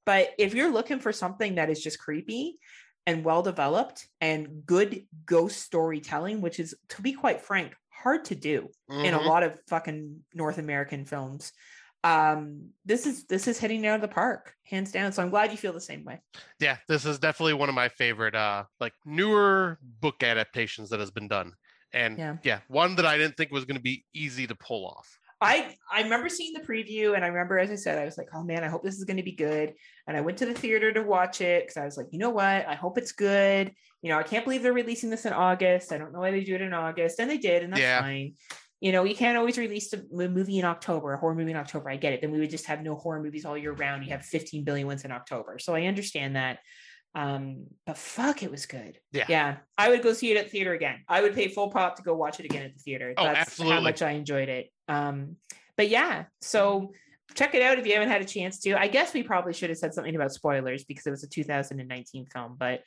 But 0.06 0.30
if 0.38 0.54
you're 0.54 0.72
looking 0.72 1.00
for 1.00 1.12
something 1.12 1.54
that 1.54 1.70
is 1.70 1.82
just 1.82 1.98
creepy 1.98 2.58
and 3.06 3.24
well 3.24 3.42
developed 3.42 4.08
and 4.20 4.64
good 4.66 5.06
ghost 5.26 5.60
storytelling, 5.62 6.40
which 6.40 6.58
is 6.60 6.74
to 6.90 7.02
be 7.02 7.12
quite 7.12 7.40
frank, 7.40 7.74
hard 7.90 8.24
to 8.26 8.34
do 8.34 8.68
in 8.88 9.14
a 9.14 9.18
Mhm. 9.18 9.26
lot 9.26 9.42
of 9.42 9.58
fucking 9.68 10.24
North 10.34 10.58
American 10.58 11.04
films. 11.04 11.52
Um, 12.02 12.70
this 12.84 13.06
is 13.06 13.24
this 13.26 13.48
is 13.48 13.58
hitting 13.58 13.86
out 13.86 13.94
of 13.94 14.02
the 14.02 14.08
park, 14.08 14.54
hands 14.64 14.92
down. 14.92 15.12
So 15.12 15.22
I'm 15.22 15.30
glad 15.30 15.50
you 15.52 15.56
feel 15.56 15.72
the 15.72 15.80
same 15.80 16.04
way. 16.04 16.20
yeah 16.60 16.76
this 16.88 17.04
is 17.06 17.18
definitely 17.18 17.54
one 17.54 17.68
of 17.70 17.74
my 17.74 17.88
favorite 17.88 18.34
uh 18.34 18.64
like 18.80 18.92
newer 19.06 19.78
book 19.82 20.22
adaptations 20.22 20.90
that 20.90 21.00
has 21.00 21.10
been 21.10 21.28
done 21.28 21.52
and 21.92 22.18
Yeah. 22.18 22.36
yeah, 22.42 22.60
one 22.68 22.96
that 22.96 23.06
i 23.06 23.16
didn't 23.16 23.36
think 23.36 23.50
was 23.52 23.64
going 23.64 23.76
to 23.76 23.82
be 23.82 24.04
easy 24.12 24.46
to 24.46 24.54
pull 24.54 24.86
off 24.86 25.18
I 25.40 25.74
I 25.92 26.02
remember 26.02 26.28
seeing 26.28 26.52
the 26.52 26.60
preview, 26.60 27.14
and 27.14 27.24
I 27.24 27.28
remember, 27.28 27.58
as 27.58 27.70
I 27.70 27.74
said, 27.74 27.98
I 27.98 28.04
was 28.04 28.16
like, 28.18 28.28
"Oh 28.34 28.42
man, 28.42 28.64
I 28.64 28.68
hope 28.68 28.82
this 28.82 28.96
is 28.96 29.04
going 29.04 29.16
to 29.18 29.22
be 29.22 29.32
good." 29.32 29.74
And 30.06 30.16
I 30.16 30.20
went 30.20 30.38
to 30.38 30.46
the 30.46 30.54
theater 30.54 30.92
to 30.92 31.02
watch 31.02 31.40
it 31.40 31.64
because 31.64 31.76
I 31.76 31.84
was 31.84 31.96
like, 31.96 32.06
"You 32.12 32.18
know 32.18 32.30
what? 32.30 32.66
I 32.66 32.74
hope 32.74 32.98
it's 32.98 33.12
good." 33.12 33.72
You 34.02 34.10
know, 34.10 34.18
I 34.18 34.22
can't 34.22 34.44
believe 34.44 34.62
they're 34.62 34.72
releasing 34.72 35.10
this 35.10 35.24
in 35.26 35.32
August. 35.32 35.92
I 35.92 35.98
don't 35.98 36.12
know 36.12 36.20
why 36.20 36.30
they 36.30 36.44
do 36.44 36.54
it 36.54 36.60
in 36.62 36.72
August, 36.74 37.18
and 37.20 37.30
they 37.30 37.38
did, 37.38 37.62
and 37.62 37.72
that's 37.72 37.80
Yeah. 37.80 38.00
fine. 38.00 38.34
you 38.80 38.92
know, 38.92 39.04
you 39.04 39.14
can't 39.14 39.38
always 39.38 39.56
release 39.56 39.90
a 39.94 40.02
movie 40.12 40.58
in 40.58 40.64
October, 40.66 41.14
a 41.14 41.18
horror 41.18 41.34
movie 41.34 41.52
in 41.52 41.56
October. 41.56 41.88
I 41.88 41.96
get 41.96 42.12
it. 42.12 42.20
Then 42.20 42.30
we 42.32 42.38
would 42.40 42.50
just 42.50 42.66
have 42.66 42.82
no 42.82 42.96
horror 42.96 43.22
movies 43.22 43.46
all 43.46 43.56
year 43.56 43.72
round. 43.72 44.04
You 44.04 44.10
have 44.10 44.26
15 44.26 44.62
billion 44.62 44.86
ones 44.86 45.06
in 45.06 45.10
October. 45.12 45.58
So 45.58 45.74
I 45.74 45.84
understand 45.86 46.36
that. 46.36 46.58
Um, 47.14 47.68
but 47.86 47.96
fuck, 47.96 48.42
it 48.42 48.50
was 48.50 48.66
good. 48.66 48.98
Yeah. 49.10 49.24
Yeah. 49.26 49.56
I 49.78 49.88
would 49.88 50.02
go 50.02 50.12
see 50.12 50.32
it 50.32 50.36
at 50.36 50.46
the 50.46 50.50
theater 50.50 50.74
again. 50.74 51.02
I 51.08 51.22
would 51.22 51.34
pay 51.34 51.48
full 51.48 51.70
pop 51.70 51.96
to 51.96 52.02
go 52.02 52.14
watch 52.14 52.40
it 52.40 52.44
again 52.44 52.62
at 52.62 52.74
the 52.74 52.80
theater. 52.80 53.14
Oh, 53.16 53.24
That's 53.24 53.38
absolutely. 53.48 53.76
how 53.76 53.80
much 53.82 54.02
I 54.02 54.10
enjoyed 54.10 54.50
it. 54.50 54.70
Um, 54.88 55.36
but 55.76 55.88
yeah, 55.88 56.24
so 56.40 56.92
check 57.34 57.54
it 57.54 57.62
out 57.62 57.78
if 57.78 57.86
you 57.86 57.94
haven't 57.94 58.10
had 58.10 58.20
a 58.22 58.26
chance 58.26 58.60
to. 58.60 58.78
I 58.78 58.88
guess 58.88 59.12
we 59.14 59.22
probably 59.22 59.52
should 59.52 59.70
have 59.70 59.78
said 59.78 59.94
something 59.94 60.14
about 60.14 60.32
spoilers 60.32 60.84
because 60.84 61.06
it 61.06 61.10
was 61.10 61.24
a 61.24 61.28
2019 61.28 62.26
film, 62.26 62.56
but 62.58 62.82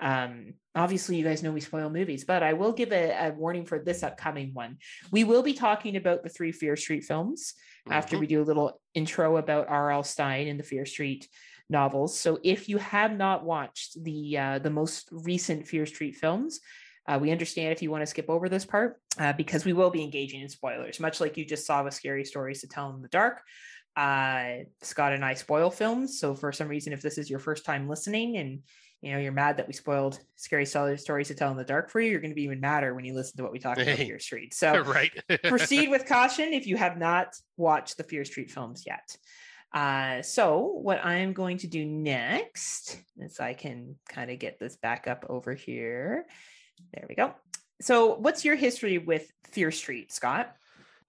um 0.00 0.54
obviously 0.74 1.16
you 1.16 1.22
guys 1.22 1.42
know 1.44 1.52
we 1.52 1.60
spoil 1.60 1.88
movies 1.88 2.24
but 2.24 2.42
i 2.42 2.54
will 2.54 2.72
give 2.72 2.90
a, 2.92 3.28
a 3.28 3.30
warning 3.34 3.64
for 3.64 3.78
this 3.78 4.02
upcoming 4.02 4.52
one 4.52 4.76
we 5.12 5.22
will 5.22 5.42
be 5.42 5.52
talking 5.52 5.96
about 5.96 6.24
the 6.24 6.28
three 6.28 6.50
fear 6.50 6.76
street 6.76 7.04
films 7.04 7.54
after 7.88 8.16
Mhm. 8.16 8.20
we 8.20 8.26
do 8.26 8.42
a 8.42 8.48
little 8.50 8.80
intro 8.94 9.36
about 9.36 9.68
R.L. 9.68 10.02
Stine 10.02 10.48
and 10.48 10.58
the 10.58 10.64
Fear 10.64 10.86
Street 10.86 11.28
novels. 11.68 12.18
So 12.18 12.38
if 12.42 12.68
you 12.68 12.78
have 12.78 13.16
not 13.16 13.44
watched 13.44 14.02
the 14.02 14.38
uh, 14.38 14.58
the 14.60 14.70
most 14.70 15.08
recent 15.10 15.66
Fear 15.66 15.86
Street 15.86 16.16
films, 16.16 16.60
uh, 17.06 17.18
we 17.20 17.30
understand 17.30 17.72
if 17.72 17.82
you 17.82 17.90
want 17.90 18.02
to 18.02 18.06
skip 18.06 18.26
over 18.28 18.48
this 18.48 18.64
part 18.64 19.00
uh, 19.18 19.32
because 19.32 19.64
we 19.64 19.72
will 19.72 19.90
be 19.90 20.02
engaging 20.02 20.40
in 20.40 20.48
spoilers, 20.48 21.00
much 21.00 21.20
like 21.20 21.36
you 21.36 21.44
just 21.44 21.66
saw 21.66 21.82
with 21.82 21.94
Scary 21.94 22.24
Stories 22.24 22.60
to 22.60 22.68
Tell 22.68 22.90
in 22.94 23.02
the 23.02 23.08
Dark. 23.08 23.42
Uh, 23.96 24.58
Scott 24.80 25.12
and 25.12 25.24
I 25.24 25.34
spoil 25.34 25.70
films, 25.70 26.18
so 26.18 26.34
for 26.34 26.52
some 26.52 26.68
reason, 26.68 26.92
if 26.92 27.02
this 27.02 27.18
is 27.18 27.28
your 27.28 27.40
first 27.40 27.64
time 27.64 27.88
listening 27.88 28.38
and 28.38 28.60
you 29.02 29.12
know 29.12 29.18
you're 29.18 29.32
mad 29.32 29.56
that 29.56 29.66
we 29.66 29.74
spoiled 29.74 30.18
Scary 30.36 30.64
Stories 30.64 31.28
to 31.28 31.34
Tell 31.34 31.50
in 31.50 31.56
the 31.56 31.64
Dark 31.64 31.90
for 31.90 32.00
you, 32.00 32.10
you're 32.10 32.20
going 32.20 32.30
to 32.30 32.36
be 32.36 32.44
even 32.44 32.60
madder 32.60 32.94
when 32.94 33.04
you 33.04 33.14
listen 33.14 33.36
to 33.36 33.42
what 33.42 33.52
we 33.52 33.58
talk 33.58 33.78
about. 33.78 33.98
Fear 33.98 34.18
Street. 34.18 34.54
So 34.62 34.78
right. 34.80 35.12
proceed 35.44 35.90
with 35.90 36.06
caution 36.08 36.52
if 36.52 36.66
you 36.66 36.76
have 36.76 36.96
not 36.96 37.34
watched 37.56 37.96
the 37.96 38.04
Fear 38.04 38.24
Street 38.24 38.50
films 38.50 38.84
yet. 38.86 39.16
Uh, 39.74 40.20
so, 40.20 40.78
what 40.82 41.04
I'm 41.04 41.32
going 41.32 41.58
to 41.58 41.66
do 41.66 41.84
next 41.84 43.00
is 43.18 43.40
I 43.40 43.54
can 43.54 43.96
kind 44.08 44.30
of 44.30 44.38
get 44.38 44.58
this 44.58 44.76
back 44.76 45.08
up 45.08 45.24
over 45.28 45.54
here. 45.54 46.26
There 46.94 47.06
we 47.08 47.14
go. 47.14 47.34
So, 47.80 48.14
what's 48.14 48.44
your 48.44 48.54
history 48.56 48.98
with 48.98 49.30
Fear 49.50 49.70
Street, 49.72 50.12
Scott? 50.12 50.54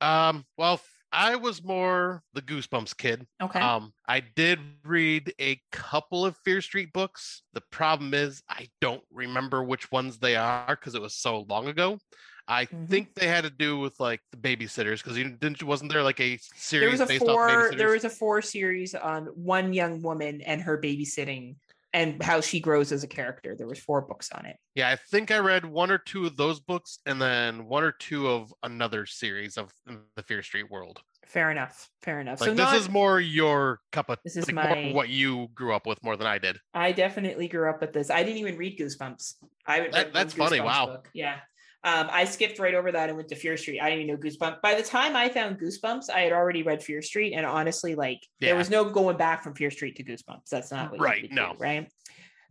Um, 0.01 0.45
well, 0.57 0.81
I 1.11 1.35
was 1.35 1.63
more 1.63 2.23
the 2.33 2.41
Goosebumps 2.41 2.97
kid. 2.97 3.27
Okay. 3.41 3.59
Um, 3.59 3.93
I 4.07 4.21
did 4.21 4.59
read 4.83 5.31
a 5.39 5.61
couple 5.71 6.25
of 6.25 6.35
Fear 6.37 6.61
Street 6.61 6.91
books. 6.91 7.43
The 7.53 7.61
problem 7.69 8.13
is 8.15 8.41
I 8.49 8.69
don't 8.81 9.03
remember 9.11 9.63
which 9.63 9.91
ones 9.91 10.17
they 10.17 10.35
are 10.35 10.65
because 10.75 10.95
it 10.95 11.01
was 11.01 11.15
so 11.15 11.45
long 11.47 11.67
ago. 11.67 11.99
I 12.47 12.65
Mhm. 12.65 12.89
think 12.89 13.13
they 13.13 13.27
had 13.27 13.43
to 13.45 13.49
do 13.49 13.77
with 13.77 13.97
like 13.99 14.19
the 14.31 14.37
babysitters 14.37 14.97
because 15.03 15.17
you 15.17 15.29
didn't 15.29 15.61
wasn't 15.63 15.91
there 15.93 16.03
like 16.03 16.19
a 16.19 16.37
series 16.55 16.81
there 16.81 16.89
was 16.89 16.99
a 16.99 17.19
four. 17.19 17.47
babysitters? 17.47 17.77
There 17.77 17.89
was 17.91 18.03
a 18.03 18.09
four 18.09 18.41
series 18.41 18.95
on 18.95 19.27
one 19.27 19.71
young 19.71 20.01
woman 20.01 20.41
and 20.41 20.61
her 20.63 20.81
babysitting 20.81 21.55
and 21.93 22.21
how 22.21 22.41
she 22.41 22.59
grows 22.59 22.91
as 22.91 23.03
a 23.03 23.07
character. 23.07 23.55
There 23.55 23.67
was 23.67 23.79
four 23.79 24.01
books 24.01 24.31
on 24.31 24.45
it. 24.45 24.57
Yeah, 24.75 24.89
I 24.89 24.95
think 24.95 25.31
I 25.31 25.37
read 25.37 25.65
one 25.65 25.91
or 25.91 25.99
two 25.99 26.25
of 26.25 26.35
those 26.35 26.59
books 26.59 26.99
and 27.05 27.21
then 27.21 27.65
one 27.65 27.83
or 27.83 27.91
two 27.91 28.27
of 28.27 28.53
another 28.63 29.05
series 29.05 29.57
of 29.57 29.71
the 30.15 30.23
Fear 30.23 30.41
Street 30.41 30.69
world. 30.71 31.01
Fair 31.25 31.51
enough. 31.51 31.89
Fair 32.01 32.19
enough. 32.19 32.41
Like 32.41 32.49
so 32.49 32.53
this 32.53 32.65
not, 32.65 32.75
is 32.75 32.89
more 32.89 33.19
your 33.19 33.79
cup 33.91 34.09
of 34.09 34.17
This 34.23 34.35
is 34.35 34.51
like, 34.51 34.55
my- 34.55 34.91
what 34.93 35.09
you 35.09 35.47
grew 35.55 35.73
up 35.73 35.87
with 35.87 36.03
more 36.03 36.17
than 36.17 36.27
I 36.27 36.37
did. 36.37 36.57
I 36.73 36.91
definitely 36.91 37.47
grew 37.47 37.69
up 37.69 37.79
with 37.79 37.93
this. 37.93 38.09
I 38.09 38.23
didn't 38.23 38.39
even 38.39 38.57
read 38.57 38.77
Goosebumps. 38.77 39.35
I 39.65 39.87
That- 39.89 40.13
that's 40.13 40.33
funny, 40.33 40.59
wow. 40.59 40.87
book. 40.87 41.09
Yeah. 41.13 41.37
Um, 41.85 42.07
I 42.11 42.23
skipped 42.25 42.59
right 42.59 42.73
over 42.73 42.91
that 42.93 43.09
and 43.09 43.17
went 43.17 43.27
to 43.29 43.35
Fear 43.35 43.57
Street. 43.57 43.79
I 43.81 43.89
didn't 43.89 44.05
even 44.05 44.15
know 44.15 44.21
Goosebumps. 44.21 44.61
By 44.61 44.75
the 44.75 44.83
time 44.83 45.15
I 45.17 45.27
found 45.27 45.59
Goosebumps, 45.59 46.09
I 46.09 46.21
had 46.21 46.31
already 46.31 46.63
read 46.63 46.81
Fear 46.81 47.01
Street, 47.01 47.33
and 47.33 47.45
honestly, 47.45 47.93
like 47.95 48.25
there 48.39 48.55
was 48.55 48.69
no 48.69 48.85
going 48.85 49.17
back 49.17 49.43
from 49.43 49.53
Fear 49.53 49.71
Street 49.71 49.97
to 49.97 50.03
Goosebumps. 50.03 50.47
That's 50.49 50.71
not 50.71 50.91
what 50.91 50.99
you 50.99 51.05
Right, 51.05 51.21
would 51.23 51.31
do, 51.31 51.35
no. 51.35 51.55
right? 51.59 51.91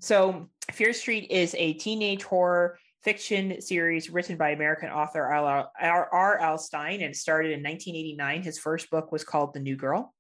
So 0.01 0.51
Fear 0.73 0.93
Street 0.93 1.31
is 1.31 1.55
a 1.59 1.73
teenage 1.75 2.25
horror 2.25 2.79
fiction 3.05 3.61
series 3.61 4.11
written 4.11 4.37
by 4.37 4.51
American 4.51 4.91
author. 4.91 5.25
R. 5.33 6.39
L. 6.41 6.59
Stine 6.59 7.01
and 7.01 7.17
started 7.17 7.49
in 7.53 7.63
1989. 7.63 8.43
His 8.43 8.59
first 8.59 8.91
book 8.91 9.11
was 9.13 9.25
called 9.25 9.55
The 9.55 9.61
New 9.61 9.77
Girl. 9.77 10.15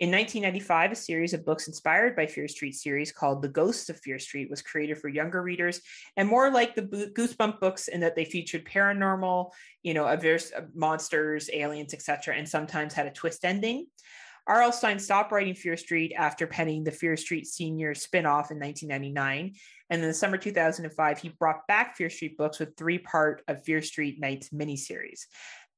In 0.00 0.10
1995, 0.10 0.90
a 0.90 0.96
series 0.96 1.34
of 1.34 1.44
books 1.44 1.68
inspired 1.68 2.16
by 2.16 2.26
Fear 2.26 2.48
Street 2.48 2.74
series 2.74 3.12
called 3.12 3.40
The 3.40 3.48
Ghosts 3.48 3.88
of 3.90 4.00
Fear 4.00 4.18
Street 4.18 4.50
was 4.50 4.60
created 4.60 4.98
for 4.98 5.08
younger 5.08 5.40
readers 5.40 5.80
and 6.16 6.28
more 6.28 6.50
like 6.50 6.74
the 6.74 6.82
Goosebump 6.82 7.60
books 7.60 7.86
in 7.86 8.00
that 8.00 8.16
they 8.16 8.24
featured 8.24 8.64
paranormal, 8.64 9.52
you 9.84 9.94
know, 9.94 10.08
adverse 10.08 10.50
uh, 10.52 10.62
monsters, 10.74 11.48
aliens, 11.52 11.94
etc., 11.94 12.34
and 12.34 12.48
sometimes 12.48 12.92
had 12.92 13.06
a 13.06 13.12
twist 13.12 13.44
ending. 13.44 13.86
R.L. 14.46 14.72
Stine 14.72 14.98
stopped 14.98 15.32
writing 15.32 15.54
Fear 15.54 15.76
Street 15.76 16.12
after 16.16 16.46
penning 16.46 16.82
the 16.82 16.90
Fear 16.90 17.16
Street 17.16 17.46
Senior 17.46 17.94
spin-off 17.94 18.50
in 18.50 18.58
1999. 18.58 19.54
And 19.90 20.02
in 20.02 20.08
the 20.08 20.12
summer 20.12 20.36
2005, 20.36 21.18
he 21.18 21.28
brought 21.38 21.66
back 21.66 21.96
Fear 21.96 22.10
Street 22.10 22.36
books 22.36 22.58
with 22.58 22.76
three-part 22.76 23.42
of 23.48 23.64
Fear 23.64 23.80
Street 23.80 24.20
Nights 24.20 24.50
miniseries. 24.50 25.26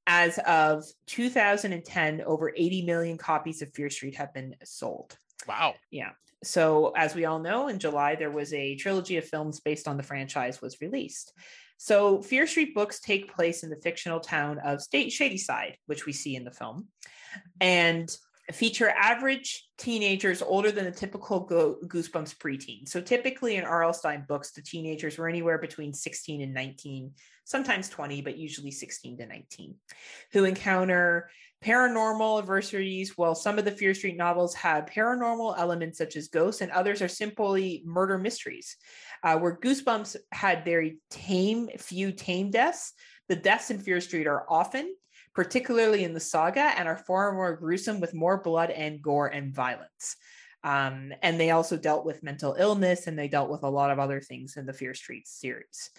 As 0.06 0.38
of 0.46 0.84
2010, 1.08 2.22
over 2.22 2.52
80 2.54 2.82
million 2.86 3.18
copies 3.18 3.60
of 3.62 3.72
Fear 3.74 3.90
Street 3.90 4.14
have 4.16 4.32
been 4.32 4.54
sold. 4.64 5.16
Wow. 5.48 5.74
Yeah. 5.90 6.10
So, 6.44 6.92
as 6.96 7.14
we 7.14 7.24
all 7.24 7.40
know, 7.40 7.68
in 7.68 7.78
July 7.78 8.14
there 8.14 8.30
was 8.30 8.52
a 8.52 8.76
trilogy 8.76 9.16
of 9.16 9.24
films 9.24 9.60
based 9.60 9.88
on 9.88 9.96
the 9.96 10.02
franchise 10.02 10.60
was 10.60 10.80
released. 10.80 11.32
So, 11.78 12.22
Fear 12.22 12.46
Street 12.46 12.74
books 12.74 13.00
take 13.00 13.34
place 13.34 13.62
in 13.62 13.70
the 13.70 13.80
fictional 13.82 14.20
town 14.20 14.58
of 14.60 14.82
State 14.82 15.10
Shadyside, 15.12 15.76
which 15.86 16.06
we 16.06 16.12
see 16.12 16.36
in 16.36 16.44
the 16.44 16.50
film, 16.50 16.88
and 17.60 18.14
feature 18.52 18.90
average 18.90 19.66
teenagers 19.76 20.40
older 20.40 20.70
than 20.70 20.84
the 20.84 20.90
typical 20.92 21.40
Go- 21.40 21.78
Goosebumps 21.84 22.36
preteen. 22.36 22.86
So, 22.86 23.00
typically 23.00 23.56
in 23.56 23.64
R.L. 23.64 23.92
Stine 23.92 24.24
books, 24.28 24.52
the 24.52 24.62
teenagers 24.62 25.18
were 25.18 25.28
anywhere 25.28 25.58
between 25.58 25.92
16 25.92 26.42
and 26.42 26.54
19, 26.54 27.12
sometimes 27.47 27.89
20, 27.89 28.23
but 28.23 28.36
usually 28.36 28.73
16 28.73 29.18
to 29.18 29.27
19, 29.27 29.77
who 30.32 30.44
encounter 30.44 31.31
paranormal 31.64 32.40
adversities. 32.40 33.16
While 33.16 33.35
some 33.35 33.59
of 33.59 33.64
the 33.64 33.70
Fear 33.70 33.94
Street 33.94 34.16
novels 34.16 34.55
have 34.56 34.86
paranormal 34.86 35.56
elements 35.56 35.97
such 35.97 36.16
as 36.16 36.28
ghosts, 36.28 36.60
and 36.60 36.73
others 36.73 37.01
are 37.01 37.09
simply 37.09 37.82
murder 37.86 38.18
mysteries. 38.18 38.77
Uh, 39.23 39.39
where 39.39 39.56
Goosebumps 39.56 40.16
had 40.32 40.64
very 40.64 40.98
tame, 41.09 41.68
few 41.78 42.12
tame 42.12 42.51
deaths, 42.51 42.93
the 43.28 43.36
deaths 43.36 43.70
in 43.70 43.78
Fear 43.78 44.01
Street 44.01 44.27
are 44.27 44.44
often, 44.51 44.94
particularly 45.32 46.05
in 46.05 46.14
the 46.14 46.20
saga, 46.20 46.60
and 46.77 46.89
are 46.89 46.98
far 46.98 47.32
more 47.32 47.56
gruesome 47.56 48.01
with 48.01 48.12
more 48.12 48.43
blood 48.43 48.70
and 48.70 49.01
gore 49.01 49.28
and 49.28 49.55
violence. 49.55 50.16
Um, 50.64 51.12
and 51.23 51.39
they 51.39 51.51
also 51.51 51.77
dealt 51.77 52.05
with 52.05 52.24
mental 52.24 52.56
illness 52.59 53.06
and 53.06 53.16
they 53.16 53.28
dealt 53.28 53.51
with 53.51 53.62
a 53.62 53.70
lot 53.70 53.93
of 53.93 54.01
other 54.01 54.20
things 54.20 54.56
in 54.56 54.66
the 54.66 54.73
Fear 54.73 54.94
Street 54.94 55.28
series. 55.28 55.90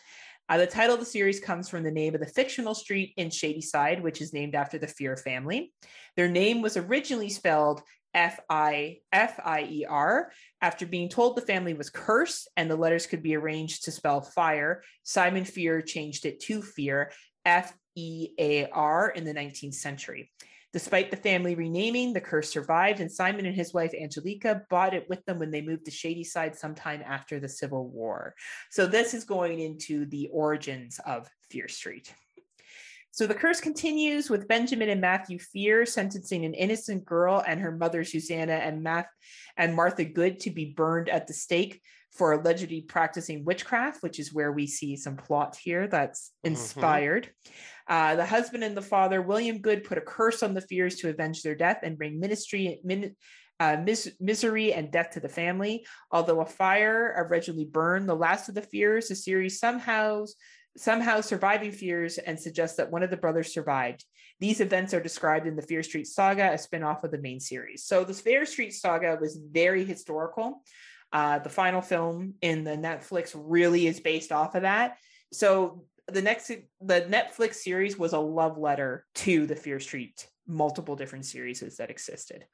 Uh, 0.49 0.57
the 0.57 0.68
title 0.68 0.94
of 0.94 0.99
the 1.02 1.06
series 1.06 1.41
comes 1.41 1.68
from 1.68 1.84
the 1.84 1.91
name 1.91 2.15
of 2.15 2.22
the 2.22 2.28
fictional 2.28 2.74
street 2.74 3.14
in 3.18 3.30
Shadyside, 3.30 4.02
which 4.02 4.22
is 4.22 4.32
named 4.32 4.56
after 4.56 4.78
the 4.78 4.88
Fear 4.88 5.18
family. 5.18 5.74
Their 6.15 6.30
name 6.30 6.61
was 6.61 6.78
originally 6.78 7.30
spelled 7.30 7.82
F 8.14 8.40
I 8.49 8.99
F 9.11 9.40
I 9.44 9.68
E 9.69 9.86
R. 9.88 10.32
After 10.61 10.86
being 10.86 11.10
told 11.10 11.36
the 11.36 11.41
family 11.41 11.74
was 11.74 11.90
cursed 11.90 12.48
and 12.56 12.72
the 12.72 12.78
letters 12.78 13.06
could 13.06 13.22
be 13.22 13.36
arranged 13.36 13.84
to 13.84 13.91
spell 13.91 14.22
fire, 14.22 14.84
Simon 15.03 15.44
Fear 15.44 15.82
changed 15.82 16.26
it 16.26 16.40
to 16.41 16.61
Fear, 16.61 17.11
F 17.45 17.74
E 17.95 18.30
A 18.40 18.69
R, 18.69 19.10
in 19.10 19.26
the 19.26 19.34
19th 19.34 19.76
century. 19.76 20.32
Despite 20.77 21.09
the 21.09 21.17
family 21.17 21.55
renaming, 21.55 22.13
the 22.13 22.21
curse 22.21 22.51
survived, 22.51 22.99
and 22.99 23.11
Simon 23.11 23.47
and 23.47 23.55
his 23.55 23.73
wife 23.73 23.95
Angelica 23.99 24.61
bought 24.69 24.93
it 24.93 25.09
with 25.09 25.25
them 25.25 25.39
when 25.39 25.49
they 25.49 25.59
moved 25.59 25.85
to 25.85 25.91
Shadyside 25.91 26.55
sometime 26.55 27.01
after 27.03 27.39
the 27.39 27.49
Civil 27.49 27.87
War. 27.89 28.35
So, 28.69 28.85
this 28.85 29.15
is 29.15 29.23
going 29.23 29.59
into 29.59 30.05
the 30.05 30.29
origins 30.31 30.99
of 31.03 31.27
Fear 31.49 31.67
Street. 31.67 32.13
So 33.09 33.25
the 33.25 33.33
curse 33.33 33.59
continues 33.59 34.29
with 34.29 34.47
Benjamin 34.47 34.89
and 34.89 35.01
Matthew 35.01 35.39
Fear 35.39 35.87
sentencing 35.87 36.45
an 36.45 36.53
innocent 36.53 37.03
girl 37.03 37.43
and 37.47 37.59
her 37.59 37.71
mother 37.71 38.03
Susanna 38.03 38.53
and 38.53 38.83
Math 38.83 39.07
and 39.57 39.73
Martha 39.73 40.05
Good 40.05 40.39
to 40.41 40.51
be 40.51 40.75
burned 40.77 41.09
at 41.09 41.25
the 41.25 41.33
stake 41.33 41.81
for 42.18 42.31
allegedly 42.34 42.81
practicing 42.81 43.45
witchcraft, 43.45 44.02
which 44.02 44.19
is 44.19 44.34
where 44.34 44.52
we 44.52 44.65
see 44.65 44.95
some 44.95 45.15
plot 45.15 45.56
here 45.56 45.88
that's 45.88 46.31
Mhm. 46.44 46.49
inspired. 46.49 47.30
Uh, 47.88 48.15
the 48.15 48.26
husband 48.26 48.64
and 48.64 48.76
the 48.76 48.81
father, 48.81 49.22
William 49.22 49.60
Good, 49.60 49.84
put 49.84 49.98
a 49.98 50.02
curse 50.02 50.41
on 50.41 50.53
the 50.53 50.61
Fears 50.61 50.95
to 50.98 51.10
avenge 51.10 51.44
their 51.44 51.56
death 51.56 51.80
and 51.84 51.98
bring 51.98 52.19
ministry, 52.19 52.81
min, 52.84 53.15
uh, 53.60 53.77
mis- 53.77 54.15
misery 54.19 54.73
and 54.73 54.91
death 54.91 55.11
to 55.11 55.19
the 55.19 55.30
family. 55.30 55.85
Although 56.11 56.41
a 56.41 56.45
fire 56.45 57.14
originally 57.18 57.65
burned 57.65 58.10
the 58.10 58.15
last 58.15 58.49
of 58.49 58.56
the 58.56 58.61
Fears, 58.61 59.07
the 59.07 59.15
series 59.15 59.60
somehow 59.60 60.26
somehow 60.80 61.19
surviving 61.19 61.72
fears 61.72 62.19
and 62.19 62.39
suggests 62.39 62.77
that 62.77 62.91
one 62.91 63.02
of 63.02 63.10
the 63.10 63.18
brothers 63.18 63.52
survived. 63.52 64.06
These 64.39 64.61
events 64.61 64.94
are 64.94 65.02
described 65.02 65.48
in 65.48 65.56
the 65.56 65.64
Fear 65.64 65.81
Street 65.81 66.06
Saga, 66.06 66.52
a 66.53 66.57
spin-off 66.60 67.03
of 67.03 67.10
the 67.10 67.18
main 67.18 67.39
series. 67.39 67.84
So 67.84 68.03
the 68.03 68.14
Fear 68.14 68.45
Street 68.45 68.76
Saga 68.76 69.18
was 69.19 69.39
very 69.52 69.84
historical. 69.84 70.61
Uh, 71.13 71.39
the 71.39 71.49
final 71.49 71.81
film 71.81 72.34
in 72.41 72.63
the 72.63 72.77
Netflix 72.77 73.31
really 73.35 73.88
is 73.88 73.99
based 73.99 74.31
off 74.31 74.55
of 74.55 74.63
that. 74.63 74.97
So 75.31 75.85
the 76.07 76.21
next 76.21 76.47
the 76.47 77.01
Netflix 77.09 77.55
series 77.55 77.97
was 77.97 78.13
a 78.13 78.19
love 78.19 78.57
letter 78.57 79.05
to 79.15 79.45
the 79.45 79.55
Fear 79.55 79.79
Street 79.79 80.27
multiple 80.47 80.95
different 80.95 81.25
series 81.25 81.59
that 81.77 81.89
existed. 81.89 82.45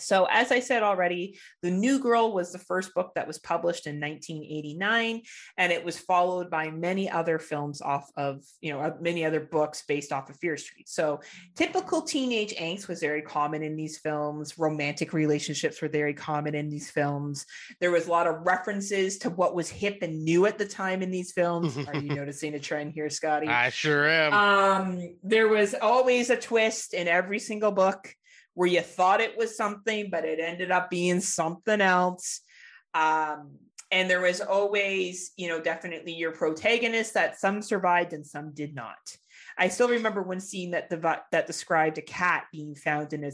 So, 0.00 0.26
as 0.30 0.52
I 0.52 0.60
said 0.60 0.82
already, 0.82 1.38
The 1.62 1.70
New 1.70 1.98
Girl 1.98 2.32
was 2.32 2.52
the 2.52 2.58
first 2.58 2.94
book 2.94 3.12
that 3.14 3.26
was 3.26 3.38
published 3.38 3.86
in 3.86 4.00
1989, 4.00 5.22
and 5.56 5.72
it 5.72 5.84
was 5.84 5.98
followed 5.98 6.50
by 6.50 6.70
many 6.70 7.10
other 7.10 7.38
films 7.38 7.80
off 7.80 8.10
of, 8.16 8.42
you 8.60 8.72
know, 8.72 8.96
many 9.00 9.24
other 9.24 9.40
books 9.40 9.82
based 9.86 10.12
off 10.12 10.30
of 10.30 10.36
Fear 10.36 10.56
Street. 10.56 10.88
So, 10.88 11.20
typical 11.56 12.02
teenage 12.02 12.54
angst 12.54 12.88
was 12.88 13.00
very 13.00 13.22
common 13.22 13.62
in 13.62 13.76
these 13.76 13.98
films. 13.98 14.58
Romantic 14.58 15.12
relationships 15.12 15.80
were 15.82 15.88
very 15.88 16.14
common 16.14 16.54
in 16.54 16.68
these 16.68 16.90
films. 16.90 17.46
There 17.80 17.90
was 17.90 18.06
a 18.06 18.10
lot 18.10 18.26
of 18.26 18.46
references 18.46 19.18
to 19.18 19.30
what 19.30 19.54
was 19.54 19.68
hip 19.68 19.98
and 20.02 20.24
new 20.24 20.46
at 20.46 20.58
the 20.58 20.66
time 20.66 21.02
in 21.02 21.10
these 21.10 21.32
films. 21.32 21.76
Are 21.76 21.96
you 21.96 22.14
noticing 22.14 22.54
a 22.54 22.60
trend 22.60 22.92
here, 22.92 23.10
Scotty? 23.10 23.48
I 23.48 23.70
sure 23.70 24.08
am. 24.08 24.32
Um, 24.32 25.16
there 25.22 25.48
was 25.48 25.74
always 25.80 26.30
a 26.30 26.36
twist 26.36 26.94
in 26.94 27.08
every 27.08 27.38
single 27.38 27.72
book 27.72 28.14
where 28.58 28.68
you 28.68 28.80
thought 28.80 29.20
it 29.20 29.38
was 29.38 29.56
something, 29.56 30.10
but 30.10 30.24
it 30.24 30.40
ended 30.40 30.72
up 30.72 30.90
being 30.90 31.20
something 31.20 31.80
else. 31.80 32.40
Um, 32.92 33.52
and 33.92 34.10
there 34.10 34.20
was 34.20 34.40
always, 34.40 35.30
you 35.36 35.46
know, 35.46 35.60
definitely 35.60 36.14
your 36.14 36.32
protagonist 36.32 37.14
that 37.14 37.38
some 37.38 37.62
survived 37.62 38.14
and 38.14 38.26
some 38.26 38.52
did 38.52 38.74
not. 38.74 38.96
I 39.56 39.68
still 39.68 39.88
remember 39.88 40.24
one 40.24 40.40
scene 40.40 40.72
that 40.72 40.90
dev- 40.90 41.20
that 41.30 41.46
described 41.46 41.98
a 41.98 42.02
cat 42.02 42.46
being 42.50 42.74
found 42.74 43.12
in 43.12 43.22
a, 43.22 43.30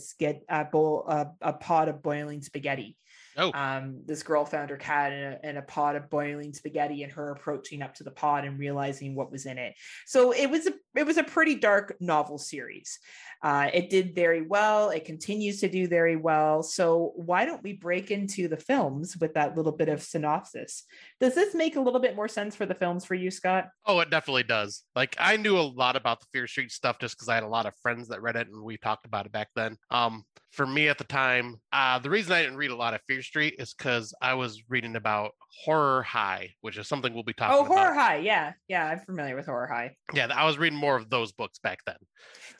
a 0.51 0.65
bowl, 0.67 1.07
uh, 1.09 1.25
a 1.41 1.55
pot 1.55 1.89
of 1.89 2.03
boiling 2.03 2.43
spaghetti. 2.43 2.99
Oh. 3.37 3.53
Um, 3.53 4.01
this 4.07 4.23
girl 4.23 4.45
found 4.45 4.71
her 4.71 4.77
cat 4.77 5.13
in 5.13 5.23
a, 5.23 5.39
in 5.51 5.57
a 5.57 5.63
pot 5.63 5.97
of 5.97 6.09
boiling 6.11 6.53
spaghetti 6.53 7.03
and 7.03 7.13
her 7.13 7.31
approaching 7.31 7.83
up 7.83 7.95
to 7.97 8.05
the 8.05 8.11
pot 8.11 8.45
and 8.45 8.59
realizing 8.59 9.15
what 9.15 9.33
was 9.33 9.47
in 9.47 9.59
it. 9.59 9.75
So 10.07 10.33
it 10.33 10.51
was 10.51 10.67
a 10.67 10.73
it 10.95 11.07
was 11.07 11.17
a 11.17 11.25
pretty 11.25 11.57
dark 11.57 11.97
novel 12.01 12.39
series. 12.39 12.99
Uh, 13.43 13.69
it 13.75 13.91
did 13.91 14.15
very 14.15 14.43
well. 14.43 14.91
It 14.91 15.05
continues 15.05 15.61
to 15.61 15.69
do 15.69 15.89
very 15.89 16.17
well. 16.17 16.63
So 16.63 17.13
why 17.17 17.45
don't 17.45 17.63
we 17.63 17.73
break 17.73 18.11
into 18.11 18.49
the 18.49 18.57
films 18.57 19.17
with 19.17 19.35
that 19.35 19.57
little 19.57 19.73
bit 19.73 19.89
of 19.89 20.03
synopsis? 20.03 20.85
Does 21.21 21.35
this 21.35 21.55
make 21.55 21.77
a 21.77 21.81
little 21.81 22.01
bit 22.01 22.17
more 22.17 22.29
sense 22.29 22.55
for 22.55 22.65
the 22.65 22.75
films 22.75 23.05
for 23.05 23.15
you, 23.15 23.31
Scott? 23.31 23.69
Oh, 23.85 24.01
it 24.01 24.11
definitely 24.11 24.45
does. 24.45 24.85
Like 24.95 25.17
I 25.19 25.37
knew 25.37 25.59
a 25.59 25.61
lot 25.61 25.97
about 25.97 26.21
the 26.21 26.27
Fear 26.33 26.47
Street 26.47 26.71
stuff 26.71 26.99
just 26.99 27.17
because 27.17 27.29
I 27.29 27.35
had 27.35 27.45
a 27.45 27.49
lot 27.49 27.67
of 27.67 27.75
friends 27.83 28.09
that 28.09 28.23
read 28.23 28.37
it 28.37 28.49
and 28.49 28.63
we 28.63 28.77
talked 28.77 29.07
about 29.07 29.27
it 29.27 29.33
back 29.33 29.49
then. 29.57 29.77
Um, 29.91 30.25
for 30.55 30.67
me 30.67 30.89
at 30.89 30.99
the 30.99 31.05
time, 31.05 31.57
uh, 31.73 31.99
the 31.99 32.09
reason 32.11 32.33
I 32.33 32.43
didn't 32.43 32.57
read 32.59 32.71
a 32.71 32.77
lot 32.77 32.95
of 32.95 33.01
Fear 33.09 33.23
Street 33.23 33.57
is 33.59 33.75
because 33.75 34.15
I 34.23 34.35
was 34.35 34.63
reading 34.69 34.95
about 34.97 35.33
Horror 35.65 36.03
High, 36.03 36.51
which 36.61 36.79
is 36.79 36.87
something 36.89 37.13
we'll 37.13 37.23
be 37.25 37.33
talking 37.33 37.57
Oh, 37.57 37.65
about. 37.65 37.77
Horror 37.77 37.95
High. 37.95 38.17
Yeah. 38.19 38.53
Yeah. 38.69 38.87
I'm 38.87 39.01
familiar 39.01 39.35
with 39.37 39.47
Horror 39.47 39.67
High. 39.67 39.97
Yeah, 40.15 40.29
I 40.35 40.45
was 40.45 40.57
reading 40.59 40.79
more 40.79 40.97
of 40.97 41.11
those 41.11 41.33
books 41.33 41.59
back 41.59 41.79
then. 41.87 41.97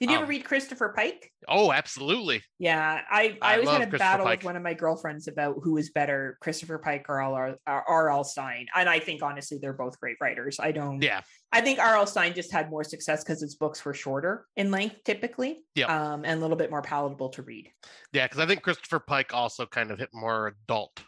Did 0.01 0.11
you 0.11 0.17
ever 0.17 0.25
Um, 0.25 0.31
read 0.31 0.45
Christopher 0.45 0.93
Pike? 0.97 1.31
Oh, 1.49 1.71
absolutely. 1.73 2.43
Yeah, 2.59 3.01
I, 3.11 3.39
I 3.41 3.53
I 3.53 3.55
always 3.59 3.69
had 3.71 3.95
a 3.95 3.99
battle 3.99 4.27
Pike. 4.27 4.41
with 4.41 4.45
one 4.45 4.57
of 4.57 4.63
my 4.63 4.75
girlfriends 4.75 5.29
about 5.29 5.57
who 5.63 5.75
was 5.75 5.91
better, 5.91 6.37
Christopher 6.41 6.79
Pike 6.79 7.07
or. 7.09 7.21
R.L. 7.67 8.25
Stine. 8.25 8.67
And 8.75 8.89
I 8.89 8.99
think 8.99 9.23
honestly, 9.23 9.59
they're 9.61 9.73
both 9.73 9.99
great 10.01 10.17
writers. 10.21 10.59
I 10.61 10.73
don't. 10.73 11.01
Yeah. 11.01 11.21
I 11.55 11.61
think 11.61 11.79
R.L. 11.79 12.07
Stine 12.09 12.35
just 12.35 12.51
had 12.51 12.69
more 12.69 12.83
success 12.83 13.23
because 13.23 13.41
his 13.41 13.55
books 13.55 13.85
were 13.85 13.95
shorter 13.95 14.47
in 14.57 14.73
length, 14.73 15.05
typically. 15.05 15.65
Um, 15.87 16.25
and 16.25 16.39
a 16.39 16.43
little 16.43 16.57
bit 16.57 16.69
more 16.69 16.83
palatable 16.83 17.29
to 17.31 17.43
read. 17.43 17.71
Yeah, 18.13 18.27
because 18.27 18.41
I 18.41 18.47
think 18.47 18.63
Christopher 18.63 18.99
Pike 18.99 19.33
also 19.33 19.65
kind 19.65 19.93
of 19.93 20.01
hit 20.01 20.09
more 20.13 20.49
adult. 20.49 21.05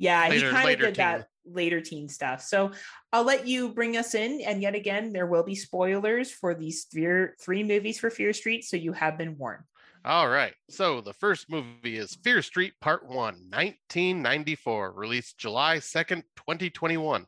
Yeah, 0.00 0.26
Later- 0.28 0.46
he 0.48 0.52
kind 0.52 0.70
of 0.70 0.80
did 0.80 0.96
that 0.96 1.28
later 1.46 1.80
teen 1.80 2.08
stuff. 2.08 2.42
So 2.42 2.72
I'll 3.12 3.22
let 3.22 3.46
you 3.46 3.68
bring 3.68 3.96
us 3.96 4.16
in. 4.16 4.40
And 4.40 4.60
yet 4.60 4.74
again, 4.74 5.12
there 5.12 5.26
will 5.26 5.44
be 5.44 5.54
spoilers 5.54 6.32
for 6.32 6.56
these 6.56 6.84
three, 6.84 7.28
three 7.40 7.62
movies 7.62 8.00
for 8.00 8.10
Fear 8.10 8.32
Street. 8.32 8.64
So 8.64 8.76
you 8.76 8.92
have 8.94 9.16
been 9.16 9.38
warned. 9.38 9.62
All 10.04 10.28
right. 10.28 10.54
So 10.68 11.00
the 11.00 11.12
first 11.12 11.48
movie 11.48 11.96
is 11.98 12.18
Fear 12.24 12.42
Street 12.42 12.74
Part 12.80 13.06
1, 13.08 13.16
1994, 13.16 14.92
released 14.92 15.38
July 15.38 15.76
2nd, 15.76 16.24
2021. 16.36 17.26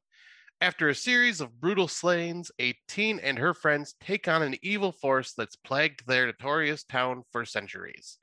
After 0.60 0.88
a 0.88 0.94
series 0.94 1.42
of 1.42 1.60
brutal 1.60 1.86
slayings, 1.86 2.50
a 2.58 2.74
teen 2.88 3.18
and 3.18 3.38
her 3.38 3.52
friends 3.52 3.94
take 4.00 4.26
on 4.26 4.42
an 4.42 4.56
evil 4.62 4.90
force 4.90 5.34
that's 5.34 5.56
plagued 5.56 6.06
their 6.06 6.26
notorious 6.26 6.82
town 6.82 7.24
for 7.30 7.44
centuries. 7.44 8.16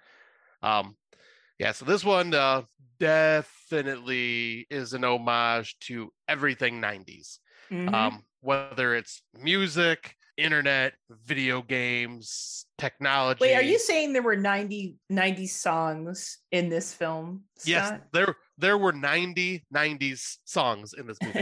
Um, 0.63 0.97
yeah, 1.59 1.73
so 1.73 1.85
this 1.85 2.03
one 2.03 2.33
uh, 2.33 2.63
definitely 2.99 4.65
is 4.71 4.93
an 4.93 5.03
homage 5.03 5.77
to 5.81 6.11
everything 6.27 6.81
90s 6.81 7.39
Mhm. 7.69 7.93
um, 7.93 8.23
whether 8.41 8.95
it's 8.95 9.21
music, 9.33 10.15
internet, 10.35 10.93
video 11.09 11.61
games, 11.61 12.65
technology. 12.77 13.39
Wait, 13.41 13.55
are 13.55 13.61
you 13.61 13.77
saying 13.77 14.13
there 14.13 14.21
were 14.23 14.35
90, 14.35 14.97
90 15.09 15.47
songs 15.47 16.39
in 16.51 16.69
this 16.69 16.93
film? 16.93 17.43
Yes, 17.63 17.87
Scott? 17.87 18.01
there 18.11 18.35
there 18.57 18.77
were 18.77 18.93
90 18.93 19.65
90s 19.73 20.37
songs 20.45 20.93
in 20.93 21.07
this 21.07 21.17
movie. 21.21 21.39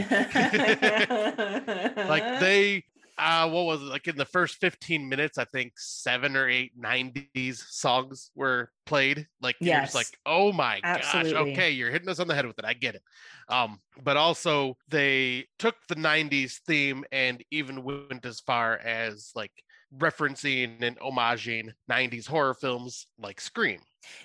like 2.08 2.40
they 2.40 2.84
uh 3.18 3.48
what 3.50 3.64
was 3.66 3.82
it 3.82 3.86
like 3.86 4.08
in 4.08 4.16
the 4.16 4.24
first 4.24 4.56
15 4.56 5.06
minutes 5.06 5.36
i 5.36 5.44
think 5.44 5.72
seven 5.76 6.34
or 6.34 6.48
eight 6.48 6.72
90s 6.80 7.56
songs 7.68 8.30
were 8.34 8.70
played 8.86 9.26
like 9.42 9.56
you're 9.60 9.80
just 9.82 9.94
Yes. 9.94 9.94
like 9.94 10.06
oh 10.24 10.50
my 10.52 10.80
Absolutely. 10.82 11.32
gosh 11.32 11.40
okay 11.50 11.70
you're 11.70 11.90
hitting 11.90 12.08
us 12.08 12.18
on 12.20 12.26
the 12.26 12.34
head 12.34 12.46
with 12.46 12.58
it 12.58 12.64
i 12.64 12.72
get 12.72 12.94
it 12.94 13.02
um 13.48 13.78
but 14.02 14.16
also 14.16 14.76
they 14.88 15.46
took 15.58 15.76
the 15.88 15.94
90s 15.94 16.60
theme 16.66 17.04
and 17.12 17.44
even 17.50 17.84
went 17.84 18.24
as 18.24 18.40
far 18.40 18.78
as 18.78 19.30
like 19.34 19.52
referencing 19.98 20.82
and 20.82 20.98
homaging 20.98 21.72
90s 21.90 22.26
horror 22.26 22.54
films 22.54 23.06
like 23.18 23.40
scream 23.40 23.80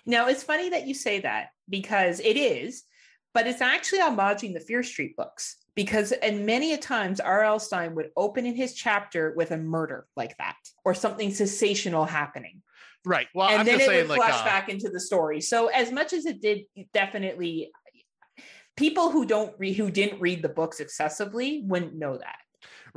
Now 0.06 0.28
it's 0.28 0.44
funny 0.44 0.70
that 0.70 0.88
you 0.88 0.94
say 0.94 1.20
that 1.22 1.50
because 1.70 2.20
it 2.20 2.38
is, 2.38 2.84
but 3.34 3.48
it's 3.48 3.62
actually 3.62 4.00
homaging 4.00 4.54
the 4.54 4.60
Fear 4.60 4.84
Street 4.84 5.16
books 5.16 5.58
because 5.76 6.12
and 6.12 6.46
many 6.46 6.74
a 6.74 6.78
times 6.78 7.20
R.L. 7.20 7.60
Stine 7.60 7.94
would 7.96 8.10
open 8.18 8.46
in 8.46 8.56
his 8.56 8.74
chapter 8.74 9.34
with 9.36 9.52
a 9.52 9.58
murder 9.58 10.08
like 10.16 10.36
that 10.38 10.56
or 10.84 10.94
something 10.94 11.32
sensational 11.32 12.06
happening. 12.06 12.64
right 13.06 13.28
well 13.36 13.48
and 13.48 13.60
i'm 13.60 13.66
then 13.66 13.76
just 13.78 13.84
it 13.84 13.92
saying 13.92 14.08
would 14.08 14.18
like 14.18 14.22
flash 14.22 14.42
uh, 14.42 14.46
back 14.46 14.70
into 14.70 14.90
the 14.90 15.00
story. 15.00 15.42
So 15.42 15.68
as 15.68 15.92
much 15.92 16.14
as 16.14 16.26
it 16.26 16.42
did 16.42 16.64
definitely 16.94 17.72
people 18.76 19.12
who 19.12 19.26
don't 19.26 19.54
read 19.60 19.74
who 19.74 19.92
didn't 19.92 20.20
read 20.20 20.42
the 20.42 20.50
books 20.50 20.80
excessively 20.80 21.64
wouldn't 21.66 21.96
know 21.96 22.18
that. 22.18 22.40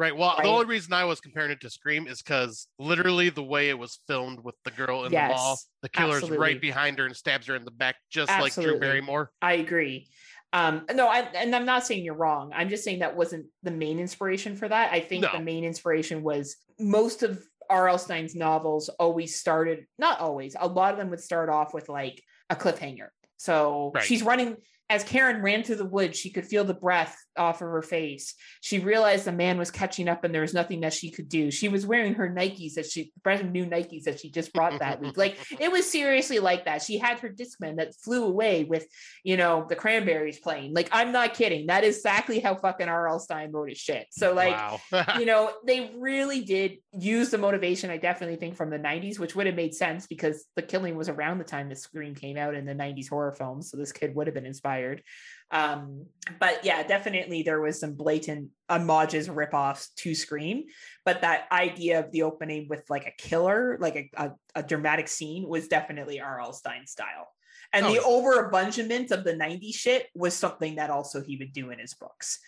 Right. 0.01 0.17
Well, 0.17 0.31
Right? 0.31 0.45
the 0.45 0.49
only 0.49 0.65
reason 0.65 0.95
I 0.95 1.05
was 1.05 1.21
comparing 1.21 1.51
it 1.51 1.61
to 1.61 1.69
Scream 1.69 2.07
is 2.07 2.23
because 2.23 2.67
literally 2.79 3.29
the 3.29 3.43
way 3.43 3.69
it 3.69 3.79
was 3.79 4.01
filmed 4.07 4.43
with 4.43 4.55
the 4.65 4.71
girl 4.71 5.05
in 5.05 5.13
the 5.13 5.19
wall, 5.29 5.61
the 5.83 5.91
killer's 5.91 6.15
absolutely. 6.23 6.39
right 6.39 6.59
behind 6.59 6.99
her 6.99 7.05
and 7.05 7.15
stabs 7.15 7.47
her 7.49 7.55
in 7.55 7.67
the 7.67 7.71
back, 7.71 7.97
just 8.09 8.31
like 8.31 8.55
Drew 8.55 8.81
Barrymore. 8.81 9.31
I 9.43 9.55
agree. 9.57 10.09
Um, 10.55 10.87
no, 10.95 11.07
I, 11.07 11.21
and 11.35 11.55
I'm 11.55 11.67
not 11.67 11.87
saying 11.87 12.03
you're 12.03 12.15
wrong. 12.15 12.51
I'm 12.55 12.71
just 12.71 12.83
saying 12.83 13.01
that 13.01 13.15
wasn't 13.15 13.45
the 13.63 13.71
main 13.71 14.01
inspiration 14.01 14.57
for 14.57 14.67
that. 14.67 14.91
I 14.91 15.01
think 15.01 15.21
No. 15.23 15.33
the 15.35 15.41
main 15.45 15.65
inspiration 15.65 16.23
was 16.23 16.57
most 16.79 17.23
of 17.23 17.39
R.L. 17.69 17.99
Stine's 17.99 18.35
novels 18.35 18.89
always 18.99 19.39
started, 19.39 19.85
not 19.99 20.19
always, 20.19 20.57
a 20.59 20.67
lot 20.67 20.93
of 20.95 20.99
them 20.99 21.11
would 21.11 21.21
start 21.21 21.51
off 21.51 21.75
with 21.75 21.91
like 21.91 22.23
a 22.49 22.57
cliffhanger. 22.57 23.09
So 23.37 23.93
Right. 23.95 24.03
she's 24.03 24.23
running, 24.23 24.57
as 24.89 25.05
Karen 25.05 25.43
ran 25.43 25.63
through 25.63 25.77
the 25.77 25.85
woods, 25.85 26.19
she 26.19 26.31
could 26.31 26.47
feel 26.47 26.65
the 26.65 26.75
breath 26.75 27.17
off 27.37 27.63
of 27.63 27.69
her 27.69 27.83
face. 27.83 28.35
She 28.61 28.79
realized 28.79 29.25
the 29.25 29.33
man 29.33 29.59
was 29.59 29.71
catching 29.71 30.09
up 30.09 30.25
and 30.25 30.35
there 30.35 30.43
was 30.43 30.55
nothing 30.55 30.81
that 30.81 30.93
she 30.93 31.11
could 31.11 31.29
do. 31.29 31.51
She 31.51 31.69
was 31.69 31.87
wearing 31.87 32.15
her 32.15 32.29
Nikes 32.29 32.75
that 32.75 32.87
she, 32.87 33.13
brand 33.23 33.53
new 33.53 33.67
Nikes 33.67 34.05
that 34.05 34.21
she 34.21 34.31
just 34.31 34.53
brought 34.53 34.79
that 34.79 35.01
week. 35.01 35.17
Like 35.17 35.37
it 35.61 35.71
was 35.71 35.91
seriously 35.91 36.39
like 36.39 36.65
that. 36.65 36.83
She 36.83 36.99
had 36.99 37.21
her 37.21 37.29
Discman 37.29 37.77
that 37.77 37.95
flew 37.95 38.25
away 38.25 38.65
with 38.65 38.87
you 39.25 39.37
know, 39.37 39.67
the 39.69 39.77
cranberries 39.77 40.39
playing. 40.39 40.75
Like, 40.75 40.89
I'm 40.93 41.13
not 41.13 41.35
kidding. 41.35 41.67
That 41.67 41.85
is 41.85 41.97
exactly 41.97 42.41
how 42.41 42.55
fucking 42.55 42.89
R.L. 42.89 43.19
Stine 43.19 43.53
wrote 43.53 43.69
his 43.69 43.79
shit. 43.79 44.07
So, 44.11 44.35
like, 44.35 44.55
wow. 44.55 44.81
you 45.19 45.27
know, 45.27 45.53
they 45.67 45.93
really 45.97 46.43
did 46.43 46.79
use 46.93 47.31
the 47.31 47.39
motivation, 47.39 47.91
I 47.91 47.97
definitely 47.97 48.37
think, 48.37 48.57
from 48.57 48.71
the 48.71 48.79
90s, 48.79 49.19
which 49.19 49.35
would 49.35 49.47
have 49.47 49.55
made 49.55 49.75
sense 49.75 50.07
because 50.07 50.47
the 50.57 50.63
killing 50.63 50.97
was 50.97 51.09
around 51.09 51.39
the 51.39 51.45
time 51.45 51.69
the 51.69 51.77
screen 51.77 52.15
came 52.15 52.37
out 52.37 52.55
in 52.55 52.65
the 52.65 52.75
90s 52.75 53.09
horror 53.09 53.33
films. 53.33 53.71
So 53.71 53.77
this 53.77 53.93
kid 53.93 54.15
would 54.15 54.27
have 54.27 54.35
been 54.35 54.47
inspired. 54.47 55.03
Um, 55.51 56.07
but 56.39 56.65
yeah, 56.65 56.83
definitely 56.83 57.43
there 57.43 57.61
was 57.61 57.81
some 57.81 57.95
blatant 57.95 58.51
homages, 58.69 59.29
ripoffs 59.29 59.89
to 59.97 60.15
Scream. 60.15 60.65
But 61.05 61.23
that 61.23 61.49
idea 61.51 62.01
of 62.01 62.13
the 62.13 62.23
opening 62.23 62.69
with 62.69 62.85
like 62.89 63.07
a 63.07 63.23
killer, 63.23 63.77
like 63.81 63.97
a, 63.97 64.25
a, 64.25 64.33
a 64.57 64.63
dramatic 64.63 65.09
scene, 65.09 65.49
was 65.49 65.69
definitely 65.69 66.21
R.L. 66.21 66.53
Stine 66.53 66.87
style. 66.87 67.29
And 67.73 67.87
Oh, 67.87 67.93
the 67.93 68.03
overabundance 68.03 69.11
of 69.11 69.25
the 69.25 69.35
90s 69.35 69.75
shit 69.75 70.07
was 70.15 70.35
something 70.35 70.77
that 70.77 70.91
also 70.91 71.23
he 71.23 71.37
would 71.37 71.53
do 71.53 71.71
in 71.71 71.79
his 71.79 71.95
books. 71.95 72.39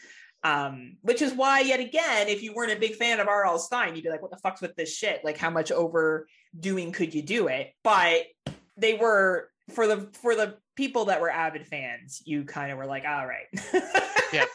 Um, 0.44 0.96
which 1.02 1.22
is 1.22 1.32
why, 1.32 1.60
yet 1.60 1.78
again, 1.78 2.28
if 2.28 2.42
you 2.42 2.52
weren't 2.52 2.72
a 2.72 2.76
big 2.76 2.96
fan 2.96 3.20
of 3.20 3.28
R.L. 3.28 3.60
Stine, 3.60 3.94
you'd 3.94 4.02
be 4.02 4.10
like, 4.10 4.22
what 4.22 4.32
the 4.32 4.38
fuck's 4.38 4.60
with 4.60 4.74
this 4.74 4.94
shit? 4.94 5.24
Like, 5.24 5.38
how 5.38 5.50
much 5.50 5.70
overdoing 5.70 6.90
could 6.90 7.14
you 7.14 7.22
do 7.22 7.46
it? 7.46 7.72
But 7.84 8.24
they 8.76 8.94
were 8.94 9.51
for 9.70 9.86
the 9.86 10.09
for 10.20 10.34
the 10.34 10.56
people 10.76 11.06
that 11.06 11.20
were 11.20 11.30
avid 11.30 11.66
fans, 11.66 12.22
you 12.24 12.44
kind 12.44 12.72
of 12.72 12.78
were 12.78 12.86
like, 12.86 13.05
all 13.06 13.26
right. 13.26 13.47
Yeah. 14.32 14.47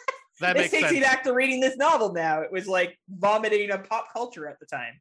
that 0.41 0.53
this 0.55 0.63
makes 0.63 0.71
takes 0.71 0.84
sense. 0.85 0.93
me 0.93 0.99
back 1.01 1.23
to 1.23 1.34
reading 1.34 1.59
this 1.59 1.77
novel 1.77 2.11
now. 2.13 2.41
It 2.41 2.51
was 2.51 2.67
like 2.67 2.97
vomiting 3.09 3.69
a 3.71 3.77
pop 3.77 4.11
culture 4.11 4.47
at 4.47 4.59
the 4.59 4.65
time. 4.65 4.93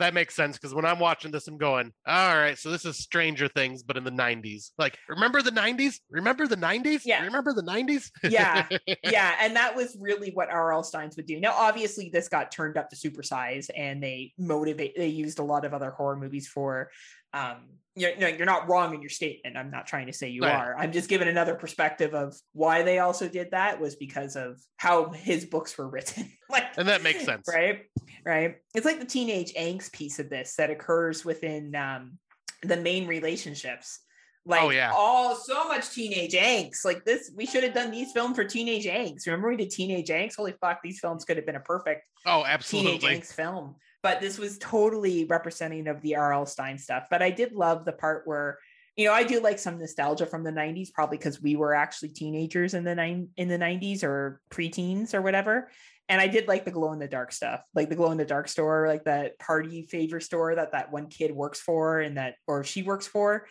that 0.00 0.14
makes 0.14 0.34
sense 0.34 0.56
because 0.56 0.74
when 0.74 0.84
I'm 0.84 0.98
watching 1.00 1.30
this, 1.32 1.46
I'm 1.48 1.56
going, 1.58 1.92
all 2.06 2.36
right, 2.36 2.56
so 2.58 2.70
this 2.70 2.84
is 2.84 2.98
Stranger 2.98 3.48
Things, 3.48 3.82
but 3.82 3.96
in 3.96 4.04
the 4.04 4.12
90s. 4.12 4.70
Like, 4.78 4.96
remember 5.08 5.42
the 5.42 5.50
90s? 5.50 5.96
Remember 6.10 6.46
the 6.46 6.56
90s? 6.56 7.02
Yeah. 7.04 7.24
Remember 7.24 7.52
the 7.52 7.62
90s? 7.62 8.10
Yeah. 8.22 8.66
yeah, 9.04 9.34
and 9.40 9.56
that 9.56 9.74
was 9.74 9.96
really 10.00 10.30
what 10.30 10.50
R.L. 10.50 10.82
Stines 10.84 11.16
would 11.16 11.26
do. 11.26 11.40
Now, 11.40 11.52
obviously, 11.52 12.10
this 12.12 12.28
got 12.28 12.52
turned 12.52 12.76
up 12.76 12.90
to 12.90 12.96
supersize, 12.96 13.70
and 13.76 14.00
they 14.02 14.32
motivate. 14.38 14.96
They 14.96 15.08
used 15.08 15.40
a 15.40 15.44
lot 15.44 15.64
of 15.64 15.74
other 15.74 15.90
horror 15.90 16.16
movies 16.16 16.46
for. 16.46 16.90
Um, 17.32 17.56
you're, 17.96 18.16
no, 18.16 18.28
you're 18.28 18.46
not 18.46 18.68
wrong 18.68 18.94
in 18.94 19.00
your 19.02 19.10
statement. 19.10 19.56
I'm 19.56 19.70
not 19.72 19.86
trying 19.88 20.06
to 20.06 20.12
say 20.12 20.28
you 20.28 20.42
Right. 20.42 20.54
are. 20.54 20.76
I'm 20.78 20.92
just 20.92 21.08
giving 21.08 21.26
another 21.26 21.54
perspective 21.56 22.14
of 22.14 22.36
why 22.52 22.82
they 22.82 23.00
also 23.00 23.28
did 23.28 23.50
that 23.50 23.80
was 23.80 23.96
because 23.96 24.36
of 24.36 24.60
how 24.76 25.10
his 25.10 25.44
books 25.44 25.76
were 25.76 25.88
written. 25.88 26.30
like, 26.50 26.64
and 26.76 26.86
that 26.88 27.02
makes 27.02 27.24
sense. 27.24 27.46
right 27.48 27.80
right 28.24 28.56
it's 28.74 28.86
like 28.86 29.00
the 29.00 29.06
teenage 29.06 29.52
angst 29.54 29.92
piece 29.92 30.18
of 30.18 30.28
this 30.30 30.54
that 30.56 30.70
occurs 30.70 31.24
within 31.24 31.74
um 31.74 32.18
the 32.62 32.76
main 32.76 33.06
relationships 33.06 34.00
Oh, 34.48 34.52
like 34.52 34.62
Oh, 34.62 34.70
yeah. 34.70 34.92
all 34.94 35.36
so 35.36 35.68
much 35.68 35.90
teenage 35.90 36.32
angst. 36.32 36.84
Like 36.84 37.04
this 37.04 37.30
we 37.36 37.46
should 37.46 37.64
have 37.64 37.74
done 37.74 37.90
these 37.90 38.12
films 38.12 38.36
for 38.36 38.44
teenage 38.44 38.86
angst. 38.86 39.26
Remember 39.26 39.48
we 39.50 39.56
did 39.56 39.70
teenage 39.70 40.08
angst? 40.08 40.36
Holy 40.36 40.54
fuck 40.60 40.80
these 40.82 41.00
films 41.00 41.24
could 41.24 41.36
have 41.36 41.46
been 41.46 41.56
a 41.56 41.60
perfect 41.60 42.02
Oh, 42.26 42.44
absolutely. 42.46 42.98
teenage 42.98 43.20
angst 43.22 43.34
film. 43.34 43.76
But 44.02 44.20
this 44.20 44.38
was 44.38 44.58
totally 44.58 45.24
representing 45.24 45.88
of 45.88 46.00
the 46.02 46.16
rl 46.16 46.46
stine 46.46 46.78
stuff. 46.78 47.06
But 47.10 47.22
i 47.22 47.30
did 47.30 47.52
love 47.52 47.84
the 47.84 47.92
part 47.92 48.22
where 48.26 48.58
you 48.96 49.04
know 49.06 49.12
i 49.12 49.22
do 49.22 49.40
like 49.40 49.58
some 49.58 49.78
nostalgia 49.78 50.26
from 50.26 50.42
the 50.44 50.50
90s 50.50 50.92
probably 50.92 51.18
because 51.18 51.40
we 51.42 51.54
were 51.56 51.74
actually 51.74 52.08
teenagers 52.10 52.74
in 52.74 52.84
the 52.84 52.94
nine 52.94 53.28
in 53.36 53.48
the 53.48 53.58
90s 53.58 54.02
or 54.02 54.40
preteens 54.50 55.14
or 55.14 55.20
whatever. 55.22 55.70
And 56.10 56.20
i 56.22 56.26
did 56.26 56.48
like 56.48 56.64
the 56.64 56.70
glow 56.70 56.92
in 56.92 56.98
the 56.98 57.06
dark 57.06 57.32
stuff 57.32 57.60
like 57.74 57.90
the 57.90 57.94
glow 57.96 58.10
in 58.12 58.16
the 58.18 58.24
dark 58.24 58.48
store 58.48 58.88
like 58.88 59.04
that 59.04 59.38
party 59.38 59.82
favor 59.82 60.20
store 60.20 60.54
that 60.54 60.72
that 60.72 60.90
one 60.90 61.08
kid 61.08 61.32
works 61.32 61.60
for 61.60 62.00
and 62.00 62.16
that 62.16 62.36
or 62.46 62.64
she 62.64 62.82
works 62.82 63.06
for 63.06 63.46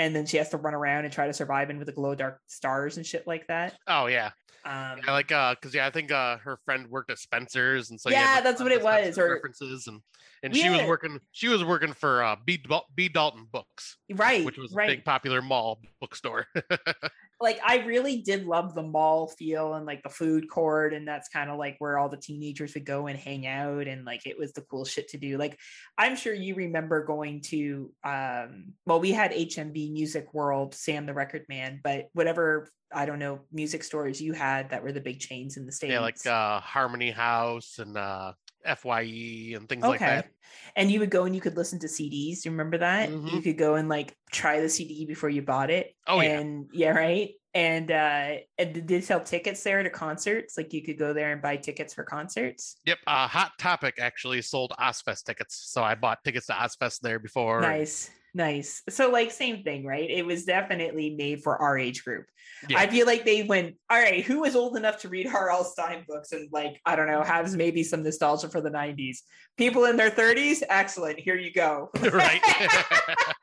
and 0.00 0.16
then 0.16 0.26
she 0.26 0.38
has 0.38 0.48
to 0.48 0.56
run 0.56 0.74
around 0.74 1.04
and 1.04 1.12
try 1.12 1.26
to 1.26 1.32
survive 1.32 1.70
in 1.70 1.78
with 1.78 1.86
the 1.86 1.92
glow 1.92 2.14
dark 2.14 2.40
stars 2.46 2.96
and 2.96 3.04
shit 3.06 3.26
like 3.26 3.46
that 3.48 3.74
Oh, 3.86 4.06
yeah. 4.06 4.30
Um 4.64 5.00
I 5.06 5.12
like, 5.12 5.32
uh, 5.32 5.54
because, 5.54 5.74
yeah, 5.74 5.86
I 5.86 5.90
think 5.90 6.12
uh, 6.12 6.38
her 6.38 6.58
friend 6.64 6.86
worked 6.88 7.10
at 7.10 7.18
Spencer's. 7.18 7.90
And 7.90 8.00
so, 8.00 8.10
you 8.10 8.16
had, 8.16 8.22
Yeah, 8.22 8.34
like, 8.36 8.44
that's 8.44 8.62
what 8.62 8.72
it 8.72 8.82
was, 8.82 9.18
or- 9.18 9.34
references. 9.34 9.86
And, 9.86 10.00
and 10.42 10.54
she 10.56 10.70
was 10.70 10.82
working, 10.82 11.18
she 11.32 11.48
was 11.48 11.64
working 11.64 11.92
for 11.92 12.22
uh, 12.22 12.36
B, 12.44 12.62
B. 12.94 13.08
Dalton 13.08 13.46
Books, 13.52 13.96
right 14.10 14.44
which 14.44 14.56
was 14.56 14.72
a 14.72 14.86
big 14.86 15.04
popular 15.04 15.42
mall 15.42 15.80
bookstore. 16.00 16.46
like 17.40 17.58
I 17.66 17.78
really 17.78 18.18
did 18.18 18.46
love 18.46 18.74
the 18.74 18.82
mall 18.82 19.28
feel 19.28 19.74
and 19.74 19.86
like 19.86 20.02
the 20.02 20.10
food 20.10 20.48
court 20.48 20.92
and 20.92 21.08
that's 21.08 21.28
kind 21.28 21.50
of 21.50 21.58
like 21.58 21.76
where 21.78 21.98
all 21.98 22.08
the 22.08 22.16
teenagers 22.18 22.74
would 22.74 22.84
go 22.84 23.06
and 23.06 23.18
hang 23.18 23.46
out 23.46 23.86
and 23.86 24.04
like 24.04 24.26
it 24.26 24.38
was 24.38 24.52
the 24.52 24.60
cool 24.62 24.84
shit 24.84 25.08
to 25.08 25.18
do. 25.18 25.38
Like 25.38 25.58
I'm 25.96 26.16
sure 26.16 26.34
you 26.34 26.54
remember 26.54 27.04
going 27.04 27.40
to 27.46 27.90
um 28.04 28.74
well 28.84 29.00
we 29.00 29.12
had 29.12 29.32
HMV 29.32 29.92
Music 29.92 30.32
World, 30.34 30.74
Sam 30.74 31.06
the 31.06 31.14
Record 31.14 31.46
Man, 31.48 31.80
but 31.82 32.08
whatever 32.12 32.68
I 32.92 33.06
don't 33.06 33.18
know 33.18 33.40
music 33.52 33.84
stores 33.84 34.20
you 34.20 34.32
had 34.32 34.70
that 34.70 34.82
were 34.82 34.92
the 34.92 35.00
big 35.00 35.20
chains 35.20 35.56
in 35.56 35.66
the 35.66 35.72
states. 35.72 35.92
yeah, 35.92 36.00
like 36.00 36.26
uh, 36.26 36.60
Harmony 36.60 37.10
House 37.10 37.78
and 37.78 37.96
uh, 37.96 38.32
FYE 38.64 39.52
and 39.56 39.68
things 39.68 39.82
like 39.84 40.00
that. 40.00 40.28
And 40.76 40.90
you 40.90 41.00
would 41.00 41.10
go 41.10 41.24
and 41.24 41.34
you 41.34 41.40
could 41.40 41.56
listen 41.56 41.78
to 41.80 41.86
CDs. 41.86 42.44
You 42.44 42.50
remember 42.50 42.78
that? 42.78 43.10
You 43.10 43.16
Mhm. 43.18 43.42
could 43.42 43.58
go 43.58 43.74
and 43.76 43.88
like 43.88 44.16
try 44.32 44.60
the 44.60 44.68
CD 44.68 45.06
before 45.06 45.28
you 45.28 45.42
bought 45.42 45.70
it. 45.70 45.94
Oh, 46.06 46.20
yeah. 46.20 46.38
and 46.40 46.66
yeah, 46.72 46.90
right. 46.90 47.30
And 47.52 47.90
uh 47.90 48.36
and 48.58 48.74
did 48.74 48.86
they 48.86 49.00
sell 49.00 49.20
tickets 49.20 49.62
there 49.64 49.82
to 49.82 49.90
concerts? 49.90 50.56
Like 50.56 50.72
you 50.72 50.84
could 50.84 50.98
go 50.98 51.12
there 51.12 51.32
and 51.32 51.42
buy 51.42 51.56
tickets 51.56 51.92
for 51.94 52.04
concerts. 52.04 52.76
Yep. 52.86 52.98
Uh, 53.08 53.26
Hot 53.26 53.52
Topic 53.58 53.94
actually 53.98 54.40
sold 54.42 54.72
Ozzfest 54.78 55.24
tickets. 55.24 55.56
So 55.72 55.82
I 55.82 55.96
bought 55.96 56.22
tickets 56.24 56.46
to 56.46 56.52
Ozzfest 56.52 57.00
there 57.00 57.18
before. 57.18 57.60
Nice, 57.60 58.08
nice. 58.34 58.82
So 58.88 59.10
like 59.10 59.30
same 59.30 59.62
thing, 59.62 59.84
right? 59.84 60.08
It 60.08 60.24
was 60.24 60.44
definitely 60.44 61.10
made 61.10 61.42
for 61.42 61.56
our 61.60 61.78
age 61.78 62.04
group. 62.04 62.26
Yeah. 62.68 62.78
I 62.78 62.86
feel 62.86 63.06
like 63.06 63.24
they 63.24 63.42
went, 63.42 63.76
all 63.88 64.00
right, 64.00 64.22
who 64.22 64.40
was 64.40 64.54
old 64.54 64.76
enough 64.76 64.98
to 64.98 65.08
read 65.08 65.26
R.L. 65.26 65.64
Stine 65.64 66.04
books 66.06 66.32
and 66.32 66.48
like, 66.52 66.80
I 66.84 66.94
don't 66.96 67.06
know, 67.06 67.22
has 67.22 67.56
maybe 67.56 67.82
some 67.82 68.02
nostalgia 68.02 68.48
for 68.48 68.60
the 68.60 68.70
90s. 68.70 69.18
People 69.56 69.86
in 69.86 69.96
their 69.96 70.10
30s, 70.10 70.62
excellent. 70.68 71.18
Here 71.18 71.36
you 71.36 71.52
go. 71.52 71.90
right. 72.12 72.42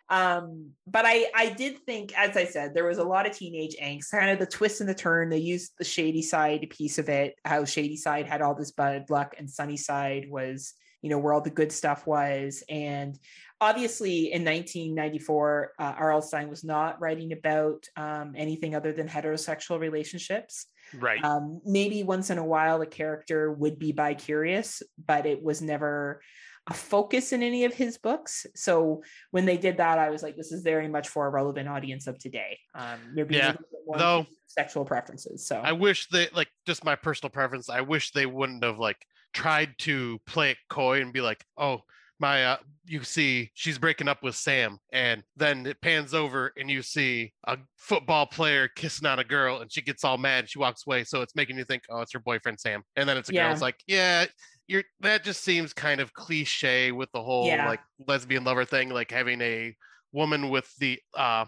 um 0.10 0.70
but 0.86 1.04
i 1.06 1.26
i 1.36 1.50
did 1.50 1.80
think 1.86 2.18
as 2.18 2.38
i 2.38 2.46
said 2.46 2.74
there 2.74 2.86
was 2.86 2.98
a 2.98 3.04
lot 3.04 3.28
of 3.28 3.36
teenage 3.36 3.76
angst 3.82 4.10
kind 4.10 4.30
of 4.30 4.40
the 4.40 4.46
twist 4.46 4.80
and 4.80 4.90
the 4.90 4.96
turn 4.96 5.30
they 5.30 5.38
used 5.38 5.74
the 5.78 5.84
shady 5.84 6.22
side 6.22 6.66
piece 6.70 6.98
of 6.98 7.10
it 7.10 7.36
how 7.44 7.66
shady 7.66 7.98
side 7.98 8.26
had 8.26 8.42
all 8.42 8.56
this 8.56 8.72
bad 8.72 9.04
luck 9.10 9.36
and 9.38 9.50
sunny 9.50 9.76
side 9.76 10.26
was 10.30 10.76
you 11.02 11.10
know 11.10 11.18
where 11.18 11.34
all 11.34 11.42
the 11.42 11.50
good 11.50 11.72
stuff 11.72 12.08
was 12.08 12.64
and 12.70 13.20
obviously 13.60 14.32
in 14.32 14.44
1994 14.46 15.74
uh, 15.80 15.94
R.L. 15.98 16.22
stine 16.22 16.50
was 16.50 16.64
not 16.64 17.00
writing 17.02 17.34
about 17.34 17.86
um, 17.96 18.34
anything 18.36 18.76
other 18.76 18.92
than 18.94 19.08
heterosexual 19.08 19.80
relationships 19.80 20.68
right. 21.00 21.24
um, 21.24 21.62
maybe 21.66 22.04
once 22.04 22.30
in 22.30 22.38
a 22.38 22.46
while 22.46 22.82
a 22.82 22.86
character 22.86 23.52
would 23.52 23.80
be 23.80 23.92
bi-curious 23.92 24.82
but 25.06 25.26
it 25.26 25.42
was 25.42 25.62
never 25.62 26.22
a 26.70 26.74
focus 26.74 27.32
in 27.32 27.42
any 27.44 27.64
of 27.64 27.74
his 27.74 27.98
books 27.98 28.46
so 28.54 29.02
when 29.32 29.46
they 29.46 29.58
did 29.58 29.78
that 29.78 29.98
i 29.98 30.10
was 30.10 30.22
like 30.22 30.36
this 30.36 30.52
is 30.52 30.64
very 30.64 30.88
much 30.88 31.08
for 31.08 31.26
a 31.26 31.30
relevant 31.30 31.68
audience 31.70 32.08
of 32.08 32.20
today 32.20 32.60
um 32.76 33.00
they're 33.16 33.26
Yeah, 33.30 33.56
though- 33.96 34.26
sexual 34.48 34.86
preferences 34.86 35.46
so 35.46 35.62
I 35.64 35.72
wish 35.74 36.08
they 36.10 36.30
like 36.34 36.48
just 36.66 36.84
my 36.84 36.96
personal 36.96 37.30
preference. 37.30 37.70
I 37.70 37.82
wish 37.82 38.12
they 38.12 38.26
wouldn't 38.26 38.64
have 38.64 38.80
like 38.80 38.98
tried 39.34 39.78
to 39.80 40.20
play 40.26 40.52
it 40.52 40.58
coy 40.70 41.02
and 41.02 41.14
be 41.14 41.22
like, 41.22 41.44
oh, 41.58 41.82
my, 42.20 42.46
uh, 42.46 42.58
you 42.86 43.04
see, 43.04 43.52
she's 43.54 43.78
breaking 43.78 44.08
up 44.08 44.24
with 44.24 44.36
Sam, 44.36 44.80
and 44.92 45.24
then 45.36 45.66
it 45.66 45.82
pans 45.82 46.14
over 46.14 46.54
and 46.58 46.70
you 46.70 46.82
see 46.82 47.34
a 47.46 47.58
football 47.76 48.26
player 48.26 48.68
kissing 48.68 49.06
on 49.08 49.20
a 49.20 49.24
girl, 49.24 49.60
and 49.60 49.72
she 49.72 49.82
gets 49.82 50.04
all 50.04 50.18
mad. 50.18 50.40
And 50.40 50.50
she 50.50 50.60
walks 50.60 50.86
away, 50.88 51.04
so 51.04 51.22
it's 51.22 51.36
making 51.36 51.58
you 51.58 51.64
think, 51.66 51.84
oh, 51.90 52.02
it's 52.02 52.14
her 52.14 52.20
boyfriend 52.20 52.60
Sam, 52.60 52.84
and 52.96 53.08
then 53.08 53.18
it's 53.18 53.30
a 53.30 53.34
girl. 53.34 53.52
It's 53.52 53.62
like, 53.62 53.80
yeah. 53.88 54.26
You're, 54.70 54.84
that 55.00 55.24
just 55.24 55.46
seems 55.46 55.72
kind 55.72 56.02
of 56.02 56.14
cliche 56.14 56.92
with 56.92 57.10
the 57.14 57.24
whole 57.24 57.48
Yeah. 57.48 57.70
like 57.70 57.80
lesbian 58.06 58.44
lover 58.44 58.66
thing, 58.66 58.90
like 58.90 59.10
having 59.12 59.40
a 59.42 59.74
woman 60.12 60.50
with 60.50 60.70
the 60.80 61.00
uh, 61.16 61.46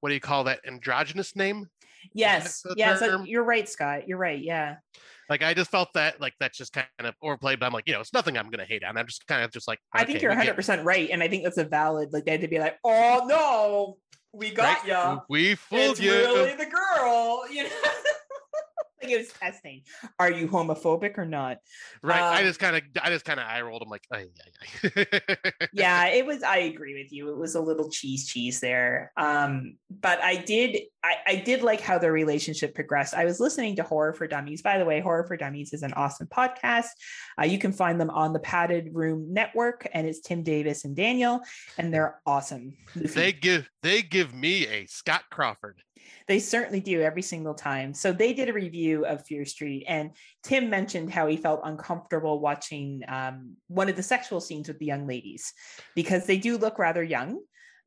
what 0.00 0.10
do 0.10 0.14
you 0.14 0.20
call 0.20 0.44
that 0.44 0.60
androgynous 0.66 1.34
name? 1.36 1.68
yes 2.14 2.64
yes 2.76 3.00
term? 3.00 3.26
you're 3.26 3.44
right 3.44 3.68
scott 3.68 4.08
you're 4.08 4.16
right 4.16 4.40
yeah 4.42 4.76
Like 5.30 5.42
I 5.42 5.54
just 5.54 5.70
felt 5.70 5.92
that 5.94 6.20
like 6.20 6.34
that's 6.40 6.58
just 6.58 6.72
kind 6.72 6.86
of 6.98 7.14
overplayed, 7.22 7.60
but 7.60 7.66
I'm 7.66 7.72
like, 7.72 7.86
you 7.86 7.94
know, 7.94 8.00
it's 8.00 8.12
nothing 8.12 8.36
I'm 8.36 8.50
gonna 8.50 8.64
hate 8.66 8.84
on. 8.84 8.98
I'm 8.98 9.06
just 9.06 9.26
kind 9.26 9.42
of 9.44 9.52
just 9.52 9.68
like 9.68 9.78
i 9.94 10.04
think 10.04 10.20
you're 10.22 10.32
100% 10.32 10.84
right 10.84 11.08
and 11.10 11.22
i 11.22 11.28
think 11.28 11.44
that's 11.44 11.58
a 11.58 11.64
valid 11.64 12.12
like 12.12 12.24
they 12.24 12.32
had 12.32 12.40
to 12.40 12.48
be 12.48 12.58
like 12.58 12.78
oh 12.84 13.24
no 13.26 13.96
we 14.32 14.50
got 14.50 14.78
right? 14.80 14.86
ya 14.88 15.20
We 15.28 15.54
fooled 15.54 15.92
it's 15.92 16.00
you. 16.00 16.12
really 16.12 16.54
the 16.54 16.66
girl 16.66 17.44
you 17.50 17.64
know 17.64 17.70
like 19.02 19.12
it 19.12 19.18
was 19.18 19.28
testing 19.28 19.82
are 20.18 20.30
you 20.30 20.48
homophobic 20.48 21.18
or 21.18 21.24
not 21.24 21.58
right. 22.02 22.20
I 22.20 22.40
um, 22.40 22.46
just 22.46 22.60
kind 22.60 22.76
of 22.76 22.82
I 23.02 23.10
just 23.10 23.24
kind 23.24 23.40
of 23.40 23.46
eye 23.46 23.60
rolled. 23.60 23.82
I'm 23.82 23.88
like, 23.88 24.06
ay, 24.12 24.26
ay, 24.84 24.90
ay. 25.04 25.06
yeah 25.72 26.06
it 26.08 26.24
was 26.26 26.42
i 26.42 26.58
agree 26.58 27.00
with 27.00 27.12
you 27.12 27.30
it 27.30 27.36
was 27.36 27.54
a 27.54 27.60
little 27.60 27.90
cheese 27.90 28.26
cheese 28.26 28.60
there 28.60 29.12
um 29.16 29.76
but 29.90 30.20
i 30.22 30.36
did 30.36 30.78
I, 31.02 31.16
I 31.26 31.34
did 31.36 31.62
like 31.62 31.80
how 31.80 31.98
their 31.98 32.12
relationship 32.12 32.74
progressed 32.74 33.14
i 33.14 33.24
was 33.24 33.40
listening 33.40 33.76
to 33.76 33.82
horror 33.82 34.12
for 34.12 34.26
dummies 34.26 34.62
by 34.62 34.78
the 34.78 34.84
way 34.84 35.00
horror 35.00 35.24
for 35.24 35.36
dummies 35.36 35.72
is 35.72 35.82
an 35.82 35.92
awesome 35.94 36.26
podcast 36.26 36.88
uh, 37.40 37.44
you 37.44 37.58
can 37.58 37.72
find 37.72 38.00
them 38.00 38.10
on 38.10 38.32
the 38.32 38.40
padded 38.40 38.90
room 38.92 39.32
network 39.32 39.86
and 39.92 40.06
it's 40.06 40.20
tim 40.20 40.42
davis 40.42 40.84
and 40.84 40.96
daniel 40.96 41.40
and 41.78 41.92
they're 41.92 42.20
awesome 42.26 42.76
they 42.94 43.32
give 43.32 43.68
they 43.82 44.02
give 44.02 44.34
me 44.34 44.66
a 44.66 44.86
Scott 44.86 45.24
Crawford. 45.30 45.82
They 46.28 46.38
certainly 46.38 46.80
do 46.80 47.00
every 47.02 47.22
single 47.22 47.54
time. 47.54 47.94
So 47.94 48.12
they 48.12 48.32
did 48.32 48.48
a 48.48 48.52
review 48.52 49.04
of 49.04 49.24
Fear 49.26 49.44
Street, 49.44 49.84
and 49.88 50.10
Tim 50.42 50.70
mentioned 50.70 51.10
how 51.10 51.26
he 51.26 51.36
felt 51.36 51.60
uncomfortable 51.64 52.40
watching 52.40 53.02
um, 53.08 53.56
one 53.68 53.88
of 53.88 53.96
the 53.96 54.02
sexual 54.02 54.40
scenes 54.40 54.68
with 54.68 54.78
the 54.78 54.86
young 54.86 55.06
ladies 55.06 55.52
because 55.94 56.26
they 56.26 56.38
do 56.38 56.56
look 56.56 56.78
rather 56.78 57.02
young. 57.02 57.40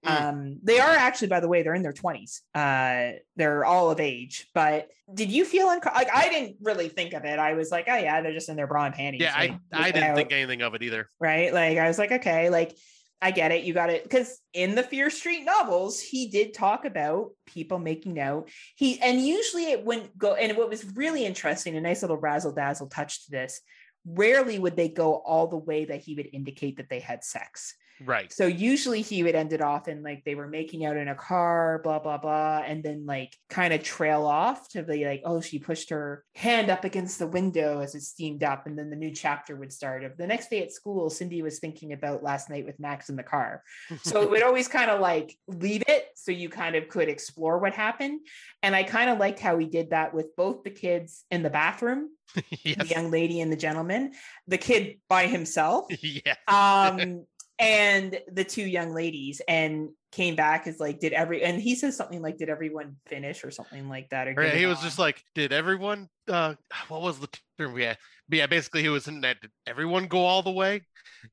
Mm. 0.06 0.22
Um, 0.22 0.60
they 0.64 0.80
are 0.80 0.90
actually, 0.90 1.30
by 1.30 1.40
the 1.40 1.48
way, 1.48 1.64
they're 1.64 1.74
in 1.74 1.82
their 1.84 1.94
twenties. 1.94 2.41
Uh, 2.54 3.12
they're 3.38 3.64
all 3.64 3.90
of 3.90 4.00
age. 4.02 4.50
But 4.54 4.90
did 5.14 5.32
you 5.32 5.45
feel 5.45 5.68
unco- 5.68 5.94
like 5.94 6.10
I 6.14 6.28
didn't 6.28 6.58
really 6.62 6.90
think 6.90 7.14
of 7.14 7.24
it? 7.24 7.40
I 7.40 7.54
was 7.54 7.72
like, 7.72 7.86
oh 7.88 7.95
yeah, 7.95 8.22
they're 8.22 8.34
just 8.34 8.50
in 8.50 8.58
their 8.58 8.68
bra 8.68 8.86
and 8.86 8.94
panties. 8.94 9.22
Yeah, 9.22 9.34
I 9.34 9.58
I 9.72 9.91
didn't 9.91 10.16
think 10.16 10.34
anything 10.34 10.62
of 10.62 10.74
it 10.76 10.84
either. 10.84 11.08
right? 11.20 11.54
Like 11.54 11.78
I 11.78 11.88
was 11.88 11.98
like, 11.98 12.12
okay, 12.12 12.50
like 12.50 12.76
I 13.24 13.32
get 13.32 13.54
it, 13.54 13.64
you 13.64 13.74
got 13.74 13.90
it. 13.90 14.04
Because 14.04 14.38
in 14.52 14.76
the 14.76 14.84
Fear 14.84 15.10
Street 15.10 15.45
novels, 15.45 16.02
he 16.02 16.28
did 16.28 16.54
talk 16.54 16.84
about 16.84 17.32
people 17.45 17.80
making 17.80 18.20
out. 18.20 18.50
He 18.76 19.00
and 19.00 19.26
usually 19.26 19.72
it 19.72 19.86
wouldn't 19.86 20.18
go. 20.18 20.34
And 20.34 20.58
what 20.58 20.70
was 20.70 20.84
really 20.94 21.26
interesting, 21.26 21.78
a 21.78 21.82
nice 21.82 22.02
little 22.02 22.18
razzle 22.18 22.52
dazzle 22.52 22.88
touch 22.88 23.24
to 23.24 23.32
this. 23.32 23.62
Rarely 24.06 24.60
would 24.60 24.76
they 24.76 24.90
go 24.90 25.14
all 25.14 25.48
the 25.48 25.56
way 25.56 25.86
that 25.86 26.02
he 26.02 26.16
would 26.16 26.28
indicate 26.34 26.76
that 26.78 26.90
they 26.90 27.00
had 27.00 27.24
sex. 27.24 27.76
Right. 28.02 28.32
So 28.32 28.48
usually 28.48 29.02
he 29.02 29.24
would 29.24 29.36
end 29.36 29.53
it 29.53 29.61
off 29.61 29.88
in 29.88 30.03
like 30.03 30.24
they 30.26 30.36
were 30.36 30.48
making 30.48 30.86
out 30.86 30.98
in 30.98 31.07
a 31.07 31.15
car, 31.15 31.80
blah, 31.84 31.99
blah, 31.99 32.18
blah, 32.18 32.64
and 32.65 32.84
then 32.84 33.06
like 33.06 33.36
kind 33.49 33.74
of 33.74 33.84
trail 33.84 34.26
off 34.26 34.70
to 34.70 34.84
be 34.84 35.06
like, 35.06 35.22
oh, 35.26 35.41
she 35.41 35.60
pushed 35.60 35.90
her 35.90 36.24
hand 36.36 36.70
up 36.70 36.84
against 36.84 37.20
the 37.20 37.28
window 37.28 37.80
as 37.80 37.95
it 37.95 38.02
steamed 38.02 38.44
up. 38.44 38.65
And 38.68 38.78
then 38.78 38.90
the 38.90 38.95
new 38.95 39.11
chapter 39.11 39.56
would 39.56 39.72
start 39.72 40.03
of 40.03 40.18
the 40.18 40.28
next 40.28 40.49
day 40.49 40.64
at 40.64 40.72
school, 40.72 41.10
Cindy 41.10 41.41
was 41.41 41.60
thinking 41.60 41.94
about 41.94 42.24
last 42.24 42.49
night 42.49 42.65
with 42.65 42.80
Max 42.80 43.10
in 43.10 43.15
the 43.15 43.24
car. 43.24 43.64
So 44.02 44.22
it 44.22 44.30
would 44.30 44.44
always 44.44 44.68
kind 44.68 44.90
of 44.90 44.99
like 44.99 45.38
leave 45.48 45.84
it 45.88 46.07
so 46.15 46.32
you 46.32 46.49
kind 46.49 46.76
of 46.76 46.90
could 46.90 47.10
explore 47.10 47.60
what 47.60 47.74
happened. 47.74 48.22
And 48.61 48.76
I 48.76 48.84
kind 48.84 49.10
of 49.10 49.20
liked 49.20 49.40
how 49.40 49.57
he 49.57 49.65
did 49.65 49.91
that 49.91 50.14
with 50.14 50.36
both 50.36 50.64
the 50.64 50.70
kids 50.70 51.26
in 51.30 51.44
the 51.44 51.49
bathroom, 51.49 52.10
the 52.36 52.88
young 52.88 53.11
lady 53.11 53.41
and 53.41 53.52
the 53.52 53.57
gentleman, 53.57 54.14
the 54.48 54.57
kid 54.57 54.99
by 55.10 55.28
himself 55.28 55.86
yeah. 56.02 56.36
um 56.48 57.26
and 57.59 58.19
the 58.31 58.43
two 58.43 58.63
young 58.65 58.93
ladies 58.93 59.41
and 59.47 59.89
came 60.11 60.35
back 60.35 60.67
as 60.67 60.80
like 60.80 60.99
did 60.99 61.11
every 61.13 61.43
and 61.43 61.59
he 61.61 61.73
says 61.75 61.95
something 61.97 62.21
like 62.21 62.38
did 62.38 62.49
everyone 62.49 62.95
finish 63.07 63.43
or 63.43 63.49
something 63.51 63.89
like 63.89 64.09
that 64.09 64.27
or 64.27 64.34
Right, 64.38 64.53
he 64.53 64.65
was 64.67 64.77
on? 64.77 64.84
just 64.84 64.99
like, 64.99 65.23
did 65.35 65.51
everyone? 65.53 66.07
uh 66.27 66.55
What 66.88 67.01
was 67.01 67.19
the 67.19 67.27
term? 67.57 67.77
Yeah, 67.77 67.95
but 68.30 68.38
yeah. 68.38 68.47
Basically, 68.47 68.81
he 68.81 68.89
was 68.89 69.07
in 69.07 69.21
that. 69.21 69.41
Did 69.41 69.51
everyone 69.67 70.07
go 70.07 70.19
all 70.25 70.41
the 70.43 70.51
way? 70.51 70.81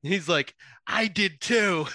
He's 0.01 0.27
like, 0.29 0.53
I 0.87 1.07
did 1.07 1.41
too. 1.41 1.85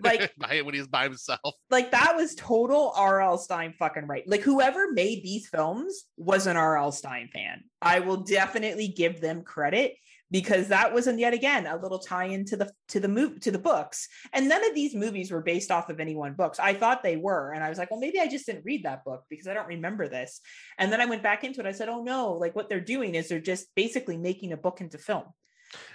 Like- 0.00 0.32
when 0.64 0.74
he 0.74 0.80
was 0.80 0.88
by 0.88 1.04
himself. 1.04 1.54
like 1.70 1.90
that 1.90 2.14
was 2.16 2.34
total 2.34 2.92
R.L. 2.96 3.38
Stine 3.38 3.74
fucking 3.78 4.06
right. 4.06 4.26
Like 4.26 4.40
whoever 4.42 4.92
made 4.92 5.22
these 5.22 5.48
films 5.48 6.04
was 6.16 6.46
an 6.46 6.56
R.L. 6.56 6.92
Stine 6.92 7.28
fan. 7.32 7.64
I 7.82 8.00
will 8.00 8.18
definitely 8.18 8.88
give 8.88 9.20
them 9.20 9.42
credit 9.42 9.94
because 10.30 10.68
that 10.68 10.92
was 10.94 11.06
and 11.06 11.18
yet 11.18 11.34
again 11.34 11.66
a 11.66 11.76
little 11.76 11.98
tie 11.98 12.26
into 12.26 12.56
the 12.56 12.70
to 12.88 13.00
the 13.00 13.08
move 13.08 13.40
to 13.40 13.50
the 13.50 13.58
books. 13.58 14.08
And 14.32 14.48
none 14.48 14.64
of 14.68 14.74
these 14.74 14.94
movies 14.94 15.30
were 15.30 15.42
based 15.42 15.70
off 15.70 15.90
of 15.90 16.00
any 16.00 16.14
one 16.14 16.34
books. 16.34 16.58
I 16.58 16.74
thought 16.74 17.02
they 17.02 17.16
were, 17.16 17.52
and 17.52 17.64
I 17.64 17.68
was 17.68 17.78
like, 17.78 17.90
well, 17.90 18.00
maybe 18.00 18.20
I 18.20 18.28
just 18.28 18.46
didn't 18.46 18.64
read 18.64 18.84
that 18.84 19.04
book 19.04 19.24
because 19.28 19.46
I 19.46 19.54
don't 19.54 19.68
remember 19.68 20.08
this. 20.08 20.40
And 20.78 20.92
then 20.92 21.00
I 21.00 21.06
went 21.06 21.22
back 21.22 21.44
into 21.44 21.60
it. 21.60 21.66
I 21.66 21.72
said, 21.72 21.88
oh 21.88 22.02
no, 22.02 22.32
like 22.32 22.54
what 22.54 22.68
they're 22.68 22.80
doing 22.80 23.14
is 23.14 23.28
they're 23.28 23.40
just 23.40 23.66
basically 23.74 24.16
making 24.16 24.52
a 24.52 24.56
book 24.56 24.80
into 24.80 24.98
film. 24.98 25.24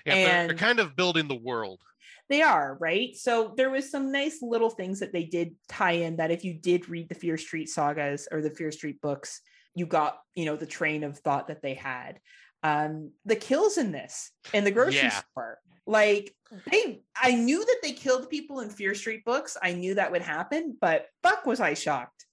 Yeah, 0.06 0.16
they're, 0.16 0.26
they're 0.26 0.50
And- 0.52 0.60
kind 0.60 0.80
of 0.80 0.96
building 0.96 1.28
the 1.28 1.36
world. 1.36 1.80
They 2.28 2.42
are, 2.42 2.76
right? 2.80 3.16
So 3.16 3.54
there 3.56 3.70
was 3.70 3.92
some 3.92 4.12
nice 4.12 4.40
little 4.42 4.72
things 4.72 5.00
that 5.00 5.14
they 5.14 5.26
did 5.26 5.56
tie 5.70 5.92
in 5.92 6.18
that 6.18 6.32
if 6.32 6.44
you 6.44 6.56
did 6.56 6.90
read 6.90 7.08
the 7.08 7.14
Fear 7.14 7.38
Street 7.38 7.70
sagas 7.70 8.28
or 8.32 8.42
the 8.42 8.50
Fear 8.50 8.72
Street 8.72 9.00
books, 9.00 9.42
you 9.76 9.86
got, 9.86 10.18
you 10.34 10.46
know, 10.46 10.56
the 10.56 10.66
train 10.66 11.04
of 11.04 11.20
thought 11.20 11.50
that 11.50 11.62
they 11.62 11.76
had. 11.76 12.20
Um, 12.66 13.12
the 13.26 13.36
kills 13.36 13.78
in 13.78 13.92
this 13.92 14.32
in 14.54 14.64
the 14.64 14.72
grocery 14.72 14.96
Yeah. 14.96 15.22
store. 15.32 15.60
Like 15.86 16.34
they 16.72 17.04
I 17.16 17.36
knew 17.36 17.64
that 17.64 17.78
they 17.84 17.92
killed 17.92 18.28
people 18.30 18.62
in 18.62 18.70
Fear 18.72 18.96
Street 18.96 19.24
books. 19.24 19.56
I 19.62 19.74
knew 19.74 19.94
that 19.96 20.12
would 20.12 20.24
happen, 20.24 20.76
but 20.82 21.08
fuck 21.22 21.46
was 21.46 21.60
I 21.60 21.76
shocked. 21.76 22.26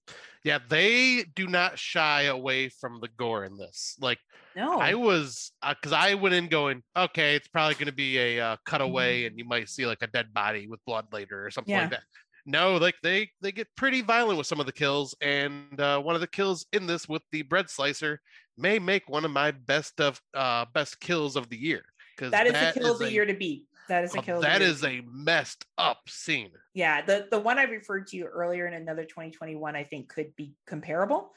Yeah, 0.42 0.58
they 0.68 1.24
do 1.36 1.46
not 1.46 1.78
shy 1.78 2.22
away 2.22 2.70
from 2.70 3.00
the 3.00 3.08
gore 3.18 3.44
in 3.44 3.58
this. 3.58 3.96
Like 4.00 4.18
No. 4.56 4.80
I 4.80 4.94
was, 4.94 5.52
because 5.68 5.92
I 5.92 6.14
went 6.14 6.34
in 6.34 6.48
going, 6.48 6.82
okay, 6.96 7.36
it's 7.36 7.48
probably 7.48 7.74
going 7.74 7.86
to 7.86 7.92
be 7.92 8.18
a 8.18 8.40
uh, 8.40 8.56
cutaway, 8.66 9.26
and 9.26 9.38
you 9.38 9.44
might 9.44 9.68
see 9.68 9.86
like 9.86 10.02
a 10.02 10.06
dead 10.06 10.32
body 10.32 10.66
with 10.66 10.80
blood 10.86 11.06
later 11.12 11.44
or 11.46 11.50
something 11.50 11.74
like 11.74 11.90
that. 11.90 12.02
No, 12.44 12.76
like 12.76 12.96
they 13.02 13.30
they 13.40 13.52
get 13.52 13.68
pretty 13.76 14.00
violent 14.00 14.36
with 14.38 14.46
some 14.46 14.60
of 14.60 14.66
the 14.66 14.72
kills, 14.72 15.14
and 15.20 15.80
uh, 15.80 16.00
one 16.00 16.14
of 16.14 16.20
the 16.20 16.26
kills 16.26 16.66
in 16.72 16.86
this 16.86 17.08
with 17.08 17.22
the 17.30 17.42
bread 17.42 17.70
slicer 17.70 18.20
may 18.58 18.78
make 18.78 19.08
one 19.08 19.24
of 19.24 19.30
my 19.30 19.50
best 19.52 20.00
of 20.00 20.20
uh 20.34 20.64
best 20.74 21.00
kills 21.00 21.36
of 21.36 21.48
the 21.48 21.56
year. 21.56 21.82
Because 22.16 22.32
that 22.32 22.46
is 22.46 22.52
the 22.52 22.80
kill 22.80 22.92
of 22.92 22.98
the 22.98 23.06
a- 23.06 23.10
year 23.10 23.24
to 23.24 23.34
beat. 23.34 23.66
That 23.88 24.04
is 24.04 24.14
a 24.14 24.18
uh, 24.18 24.22
kill. 24.22 24.40
that 24.40 24.62
is 24.62 24.84
a 24.84 25.02
messed 25.12 25.64
up 25.76 26.08
scene. 26.08 26.50
yeah 26.72 27.02
the 27.02 27.26
the 27.30 27.38
one 27.38 27.58
i 27.58 27.64
referred 27.64 28.06
to 28.08 28.22
earlier 28.22 28.66
in 28.66 28.74
another 28.74 29.02
2021 29.04 29.76
i 29.76 29.84
think 29.84 30.08
could 30.08 30.34
be 30.36 30.54
comparable 30.66 31.32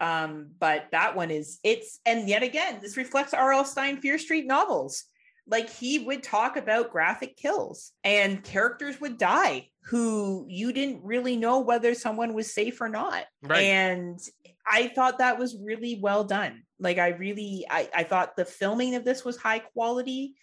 um 0.00 0.50
but 0.58 0.86
that 0.90 1.14
one 1.16 1.30
is 1.30 1.60
it's 1.62 2.00
and 2.04 2.28
yet 2.28 2.42
again 2.42 2.78
this 2.82 2.96
reflects 2.96 3.32
rl 3.32 3.64
stine 3.64 4.00
fear 4.00 4.18
street 4.18 4.44
novels 4.46 5.04
like 5.46 5.70
he 5.70 5.98
would 5.98 6.22
talk 6.22 6.56
about 6.56 6.90
graphic 6.90 7.36
kills 7.36 7.92
and 8.02 8.42
characters 8.42 9.00
would 9.00 9.18
die 9.18 9.68
who 9.84 10.46
you 10.48 10.72
didn't 10.72 11.04
really 11.04 11.36
know 11.36 11.60
whether 11.60 11.94
someone 11.94 12.32
was 12.32 12.54
safe 12.54 12.80
or 12.80 12.88
not. 12.88 13.24
Right. 13.42 13.64
and 13.64 14.18
i 14.66 14.88
thought 14.88 15.18
that 15.18 15.38
was 15.38 15.56
really 15.62 15.98
well 16.00 16.24
done. 16.24 16.62
Like 16.78 16.98
i 16.98 17.08
really 17.08 17.66
i, 17.70 17.88
I 17.94 18.04
thought 18.04 18.36
the 18.36 18.44
filming 18.44 18.94
of 18.94 19.04
this 19.04 19.24
was 19.24 19.36
high 19.36 19.60
quality 19.60 20.34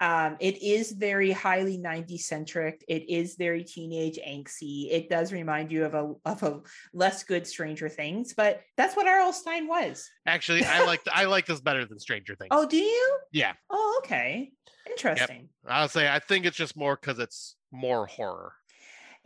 um, 0.00 0.36
it 0.40 0.62
is 0.62 0.92
very 0.92 1.30
highly 1.30 1.78
90s 1.78 2.20
centric 2.20 2.84
it 2.88 3.08
is 3.08 3.36
very 3.36 3.64
teenage 3.64 4.18
angsty. 4.26 4.90
It 4.90 5.08
does 5.08 5.32
remind 5.32 5.72
you 5.72 5.84
of 5.84 5.94
a 5.94 6.14
of 6.24 6.42
a 6.42 6.60
less 6.92 7.24
good 7.24 7.46
stranger 7.46 7.88
things 7.88 8.34
but 8.34 8.62
that's 8.76 8.96
what 8.96 9.06
R.L. 9.06 9.32
stine 9.32 9.66
was. 9.66 10.08
Actually, 10.26 10.64
I 10.64 10.84
like 10.84 11.00
I 11.12 11.24
like 11.24 11.46
this 11.46 11.60
better 11.60 11.84
than 11.84 11.98
Stranger 11.98 12.34
Things. 12.34 12.48
oh 12.50 12.66
do 12.66 12.76
you? 12.76 13.18
Yeah, 13.32 13.52
oh 13.70 14.00
okay. 14.04 14.52
Interesting. 14.88 15.48
I'll 15.66 15.88
say 15.88 16.08
I 16.08 16.18
think 16.18 16.46
it's 16.46 16.56
just 16.56 16.76
more 16.76 16.96
because 16.96 17.18
it's 17.18 17.56
more 17.70 18.06
horror. 18.06 18.52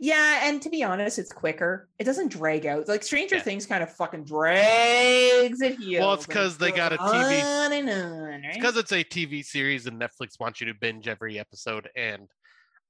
Yeah, 0.03 0.49
and 0.49 0.61
to 0.63 0.69
be 0.69 0.83
honest, 0.83 1.17
it's 1.17 1.31
quicker. 1.31 1.87
It 1.97 2.03
doesn't 2.03 2.27
drag 2.27 2.65
out. 2.65 2.89
Like 2.89 3.03
Stranger 3.03 3.37
Yeah. 3.37 3.41
Things 3.41 3.65
kind 3.65 3.81
of 3.81 3.89
fucking 3.95 4.25
drags 4.25 5.61
it 5.61 5.77
here. 5.77 6.01
Well, 6.01 6.15
it's 6.15 6.25
because 6.25 6.57
they 6.57 6.73
got 6.73 6.91
a 6.91 6.97
TV 6.97 7.41
on 7.41 7.71
and 7.71 7.89
on, 7.89 8.41
right? 8.41 8.53
because 8.53 8.75
it's 8.75 8.91
a 8.91 9.01
TV 9.05 9.45
series 9.45 9.87
and 9.87 9.97
Netflix 10.01 10.41
wants 10.41 10.59
you 10.59 10.67
to 10.67 10.73
binge 10.73 11.07
every 11.07 11.39
episode, 11.39 11.87
and 11.95 12.27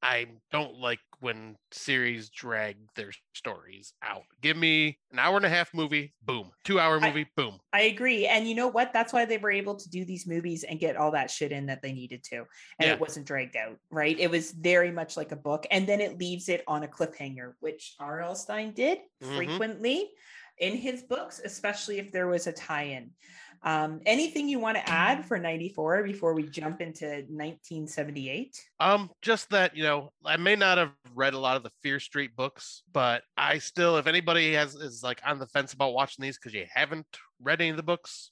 I 0.04 0.28
don't 0.52 0.76
like 0.80 1.00
when 1.22 1.56
series 1.72 2.30
drag 2.30 2.76
their 2.96 3.12
stories 3.34 3.94
out. 4.04 4.24
Give 4.42 4.58
me 4.58 5.00
an 5.14 5.20
hour 5.20 5.38
and 5.38 5.46
a 5.46 5.50
half 5.50 5.74
movie, 5.74 6.14
boom. 6.22 6.52
Two 6.66 6.78
hour 6.80 7.00
I- 7.02 7.08
movie, 7.08 7.26
boom. 7.38 7.60
I 7.72 7.84
agree. 7.84 8.28
And 8.28 8.48
you 8.48 8.54
know 8.54 8.68
what? 8.68 8.92
That's 8.92 9.14
why 9.14 9.24
they 9.24 9.38
were 9.38 9.52
able 9.52 9.76
to 9.78 9.90
do 9.90 10.04
these 10.04 10.28
movies 10.28 10.64
and 10.66 10.78
get 10.80 10.98
all 10.98 11.12
that 11.12 11.32
shit 11.32 11.54
in 11.54 11.66
that 11.68 11.82
they 11.82 11.94
needed 11.94 12.24
to. 12.26 12.40
And 12.80 12.88
Yeah. 12.88 12.94
it 12.94 13.00
wasn't 13.00 13.26
dragged 13.26 13.56
out, 13.56 13.80
right? 13.90 14.20
It 14.20 14.30
was 14.30 14.52
very 14.52 14.92
much 14.92 15.16
like 15.16 15.32
a 15.32 15.38
book. 15.38 15.66
And 15.72 15.88
then 15.88 16.02
it 16.02 16.20
leaves 16.20 16.50
it 16.50 16.64
on 16.68 16.84
a 16.84 16.88
cliffhanger, 16.88 17.54
which 17.62 17.96
R.L. 18.00 18.36
Stine 18.36 18.74
did 18.74 19.00
Mhm. 19.22 19.36
frequently 19.38 20.12
in 20.58 20.76
his 20.76 21.02
books, 21.04 21.40
especially 21.44 22.00
if 22.00 22.12
there 22.12 22.28
was 22.28 22.46
a 22.46 22.52
tie 22.52 22.84
in. 22.84 23.12
Um, 23.64 24.02
anything 24.06 24.50
you 24.50 24.60
want 24.60 24.76
to 24.78 24.90
add 24.90 25.26
for 25.26 25.40
94 25.40 26.04
before 26.04 26.34
we 26.34 26.44
jump 26.44 26.82
into 26.82 27.06
1978? 27.06 28.62
Um, 28.80 29.10
just 29.22 29.50
that 29.52 29.76
you 29.76 29.84
know, 29.84 30.12
I 30.26 30.38
may 30.38 30.56
not 30.56 30.78
have 30.78 30.92
read 31.16 31.34
a 31.34 31.40
lot 31.40 31.56
of 31.56 31.64
the 31.64 31.72
Fear 31.82 32.00
Street 32.00 32.36
books, 32.36 32.84
but 32.92 33.24
I 33.38 33.60
still, 33.60 33.98
if 33.98 34.08
anybody 34.08 34.54
has 34.54 34.76
is 34.76 35.02
like 35.02 35.22
on 35.26 35.40
the 35.40 35.48
fence 35.48 35.74
about 35.74 35.94
watching 35.94 36.24
these 36.24 36.38
because 36.38 36.54
you 36.54 36.66
haven't 36.74 37.08
read 37.42 37.62
any 37.62 37.70
of 37.70 37.78
the 37.78 37.84
books, 37.84 38.32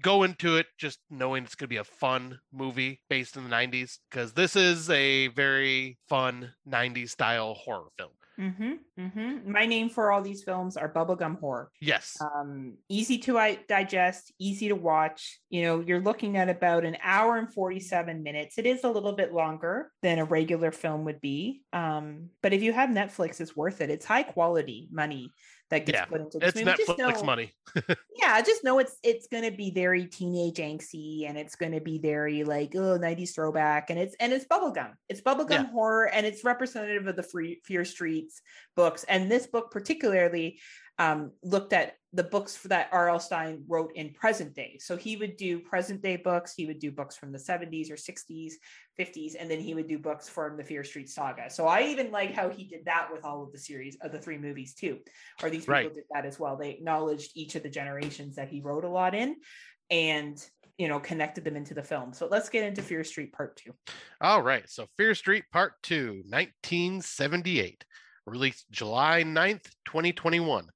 go 0.00 0.22
into 0.22 0.56
it 0.56 0.66
just 0.78 0.98
knowing 1.10 1.44
it's 1.44 1.54
gonna 1.54 1.68
be 1.68 1.76
a 1.76 1.84
fun 1.84 2.38
movie 2.52 3.02
based 3.10 3.36
in 3.36 3.44
the 3.44 3.50
'90s 3.50 3.98
because 4.10 4.32
this 4.32 4.56
is 4.56 4.88
a 4.88 5.28
very 5.28 5.98
fun 6.08 6.52
'90s 6.66 7.10
style 7.10 7.54
horror 7.54 7.88
film. 7.98 8.10
Mm-hmm, 8.38 8.72
mm-hmm. 9.00 9.50
My 9.50 9.66
name 9.66 9.88
for 9.88 10.12
all 10.12 10.22
these 10.22 10.44
films 10.44 10.76
are 10.76 10.92
bubblegum 10.92 11.40
horror. 11.40 11.70
Yes, 11.80 12.16
Um, 12.20 12.76
easy 12.88 13.18
to 13.18 13.36
i- 13.36 13.58
digest, 13.68 14.32
easy 14.38 14.68
to 14.68 14.76
watch. 14.76 15.40
You 15.50 15.62
know, 15.62 15.80
you're 15.80 16.00
looking 16.00 16.36
at 16.36 16.48
about 16.48 16.84
an 16.84 16.96
hour 17.02 17.36
and 17.36 17.52
47 17.52 18.22
minutes. 18.22 18.56
It 18.56 18.64
is 18.66 18.84
a 18.84 18.90
little 18.90 19.12
bit 19.14 19.32
longer 19.32 19.90
than 20.02 20.20
a 20.20 20.24
regular 20.24 20.70
film 20.70 21.04
would 21.06 21.20
be. 21.20 21.62
Um, 21.72 22.28
but 22.40 22.52
if 22.52 22.62
you 22.62 22.72
have 22.72 22.90
Netflix, 22.90 23.40
it's 23.40 23.56
worth 23.56 23.80
it. 23.80 23.90
It's 23.90 24.06
high 24.06 24.22
quality 24.22 24.88
money 24.92 25.32
that 25.70 25.84
gets 25.86 25.98
Yeah, 25.98 26.04
put 26.06 26.20
into 26.22 26.38
this 26.38 26.54
it's 26.54 26.64
movie. 26.64 26.76
Just 26.78 26.98
Netflix 26.98 27.16
know- 27.18 27.22
money. 27.24 27.52
yeah 28.16 28.40
just 28.40 28.64
know 28.64 28.78
it's 28.78 28.96
it's 29.02 29.26
going 29.28 29.44
to 29.44 29.50
be 29.54 29.70
very 29.70 30.06
teenage 30.06 30.56
angsty 30.56 31.28
and 31.28 31.36
it's 31.36 31.54
going 31.54 31.72
to 31.72 31.80
be 31.82 31.98
very 31.98 32.42
like 32.42 32.74
oh 32.74 32.98
90s 32.98 33.34
throwback 33.34 33.90
and 33.90 33.98
it's 33.98 34.16
and 34.20 34.32
it's 34.32 34.46
bubblegum 34.46 34.92
it's 35.10 35.20
bubblegum 35.20 35.50
Yeah. 35.50 35.66
horror 35.66 36.06
and 36.08 36.24
it's 36.24 36.44
representative 36.44 37.06
of 37.06 37.16
the 37.16 37.22
free 37.22 37.60
fear 37.66 37.84
streets 37.84 38.40
books 38.74 39.04
and 39.04 39.30
this 39.30 39.46
book 39.46 39.70
particularly 39.70 40.58
um, 40.98 41.32
looked 41.42 41.72
at 41.72 41.94
the 42.14 42.24
books 42.24 42.56
that 42.62 42.88
R.L. 42.90 43.20
Stine 43.20 43.62
wrote 43.68 43.92
in 43.94 44.14
present 44.14 44.54
day. 44.54 44.78
So 44.80 44.96
he 44.96 45.16
would 45.16 45.36
do 45.36 45.60
present 45.60 46.00
day 46.00 46.16
books. 46.16 46.54
He 46.56 46.64
would 46.64 46.78
do 46.78 46.90
books 46.90 47.16
from 47.16 47.32
the 47.32 47.38
70s 47.38 47.90
or 47.90 47.96
60s, 47.96 48.52
50s, 48.98 49.34
and 49.38 49.50
then 49.50 49.60
he 49.60 49.74
would 49.74 49.86
do 49.86 49.98
books 49.98 50.26
from 50.26 50.56
the 50.56 50.64
Fear 50.64 50.84
Street 50.84 51.10
saga. 51.10 51.50
So 51.50 51.66
I 51.66 51.82
even 51.82 52.10
like 52.10 52.32
how 52.34 52.48
he 52.48 52.64
did 52.64 52.86
that 52.86 53.08
with 53.12 53.24
all 53.24 53.42
of 53.42 53.52
the 53.52 53.58
series 53.58 53.98
of 54.00 54.10
the 54.10 54.18
three 54.18 54.38
movies 54.38 54.74
too. 54.74 55.00
Or 55.42 55.50
these 55.50 55.62
people 55.62 55.74
Right. 55.74 55.94
did 55.94 56.04
that 56.12 56.24
as 56.24 56.40
well. 56.40 56.56
They 56.56 56.70
acknowledged 56.70 57.32
each 57.34 57.54
of 57.56 57.62
the 57.62 57.68
generations 57.68 58.36
that 58.36 58.48
he 58.48 58.62
wrote 58.62 58.84
a 58.84 58.88
lot 58.88 59.14
in 59.14 59.36
and 59.90 60.42
you 60.78 60.88
know 60.88 61.00
connected 61.00 61.44
them 61.44 61.56
into 61.56 61.74
the 61.74 61.82
film. 61.82 62.12
So 62.14 62.26
let's 62.30 62.48
get 62.48 62.64
into 62.64 62.80
Fear 62.82 63.04
Street 63.04 63.32
Part 63.32 63.56
Two. 63.56 63.72
All 64.22 64.42
right, 64.42 64.68
so 64.68 64.86
Fear 64.96 65.14
Street 65.14 65.44
Part 65.52 65.74
2, 65.82 66.22
1978, 66.26 67.84
released 68.26 68.70
July 68.70 69.24
9th, 69.24 69.64
2021. 69.86 70.68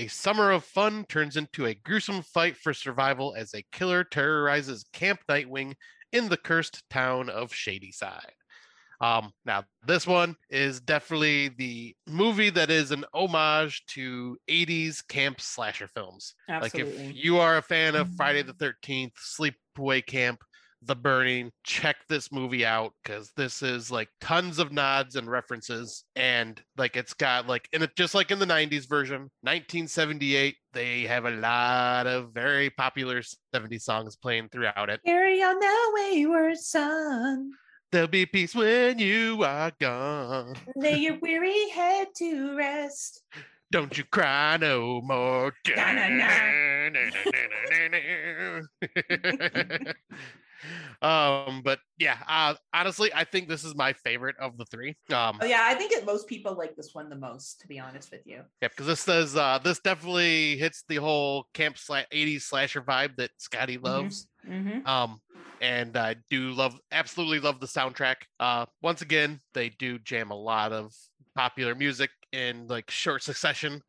A 0.00 0.06
summer 0.06 0.50
of 0.50 0.64
fun 0.64 1.04
turns 1.10 1.36
into 1.36 1.66
a 1.66 1.74
gruesome 1.74 2.22
fight 2.22 2.56
for 2.56 2.72
survival 2.72 3.34
as 3.36 3.52
a 3.52 3.66
killer 3.70 4.02
terrorizes 4.02 4.86
Camp 4.94 5.20
Nightwing 5.28 5.74
in 6.10 6.30
the 6.30 6.38
cursed 6.38 6.88
town 6.88 7.28
of 7.28 7.52
Shadyside. 7.52 8.32
Um, 9.02 9.30
now 9.44 9.64
this 9.86 10.06
one 10.06 10.36
is 10.48 10.80
definitely 10.80 11.48
the 11.48 11.94
movie 12.06 12.48
that 12.48 12.70
is 12.70 12.92
an 12.92 13.04
homage 13.12 13.84
to 13.88 14.38
80s 14.48 15.06
camp 15.06 15.38
slasher 15.38 15.88
films. 15.88 16.34
Absolutely. 16.48 16.94
Like 16.94 17.10
if 17.10 17.16
you 17.22 17.38
are 17.38 17.58
a 17.58 17.62
fan 17.62 17.94
of 17.94 18.14
Friday 18.14 18.40
the 18.40 18.54
13th, 18.54 19.12
Sleepaway 19.18 20.06
Camp, 20.06 20.42
The 20.82 20.94
Burning, 20.94 21.50
check 21.64 21.96
this 22.08 22.32
movie 22.32 22.64
out 22.64 22.92
because 23.02 23.32
this 23.36 23.62
is 23.62 23.90
like 23.90 24.08
tons 24.20 24.58
of 24.58 24.72
nods 24.72 25.16
and 25.16 25.30
references. 25.30 26.04
And 26.16 26.60
like 26.76 26.96
it's 26.96 27.14
got 27.14 27.46
like, 27.46 27.68
and 27.72 27.82
it 27.82 27.90
just 27.96 28.14
like 28.14 28.30
in 28.30 28.38
the 28.38 28.46
90s 28.46 28.88
version, 28.88 29.30
1978, 29.42 30.56
they 30.72 31.02
have 31.02 31.26
a 31.26 31.30
lot 31.30 32.06
of 32.06 32.32
very 32.32 32.70
popular 32.70 33.20
70s 33.54 33.82
songs 33.82 34.16
playing 34.16 34.48
throughout 34.48 34.88
it. 34.88 35.00
Carry 35.04 35.42
on 35.42 35.58
the 35.58 35.92
wayward 35.94 36.58
son. 36.58 37.50
There'll 37.92 38.06
be 38.06 38.24
peace 38.24 38.54
when 38.54 39.00
you 39.00 39.42
are 39.42 39.72
gone. 39.80 40.54
Lay 40.76 40.96
your 40.96 41.18
weary 41.20 41.68
head 41.70 42.06
to 42.18 42.56
rest. 42.56 43.22
Don't 43.72 43.96
you 43.98 44.04
cry 44.04 44.56
no 44.56 45.00
more. 45.00 45.52
Na, 45.76 45.92
na, 45.92 46.08
um, 51.02 51.62
but 51.64 51.78
yeah, 51.98 52.18
uh, 52.28 52.54
honestly, 52.74 53.10
I 53.14 53.24
think 53.24 53.48
this 53.48 53.64
is 53.64 53.74
my 53.74 53.92
favorite 53.92 54.36
of 54.40 54.56
the 54.56 54.64
three. 54.66 54.96
Um, 55.12 55.38
Oh 55.40 55.46
yeah, 55.46 55.62
I 55.64 55.74
think 55.74 55.92
that 55.92 56.04
most 56.04 56.26
people 56.26 56.54
like 56.56 56.76
this 56.76 56.94
one 56.94 57.08
the 57.08 57.16
most, 57.16 57.60
to 57.60 57.68
be 57.68 57.78
honest 57.78 58.10
with 58.10 58.26
you. 58.26 58.42
yeah, 58.60 58.68
because 58.68 58.86
this 58.86 59.04
does 59.04 59.36
uh, 59.36 59.58
this 59.62 59.80
definitely 59.80 60.56
hits 60.56 60.84
the 60.88 60.96
whole 60.96 61.46
camp 61.54 61.76
sla- 61.76 62.06
80s 62.12 62.42
slasher 62.42 62.82
vibe 62.82 63.16
that 63.16 63.30
Scotty 63.38 63.78
loves. 63.78 64.28
Mm-hmm. 64.48 64.86
Um, 64.86 65.20
and 65.60 65.96
I 65.96 66.16
do 66.30 66.52
love, 66.52 66.78
absolutely 66.90 67.40
love 67.40 67.60
the 67.60 67.66
soundtrack. 67.66 68.16
Uh, 68.38 68.66
once 68.82 69.02
again, 69.02 69.40
they 69.52 69.68
do 69.68 69.98
jam 69.98 70.30
a 70.30 70.34
lot 70.34 70.72
of 70.72 70.94
popular 71.36 71.74
music 71.74 72.10
in 72.32 72.66
like 72.66 72.90
short 72.90 73.22
succession. 73.22 73.82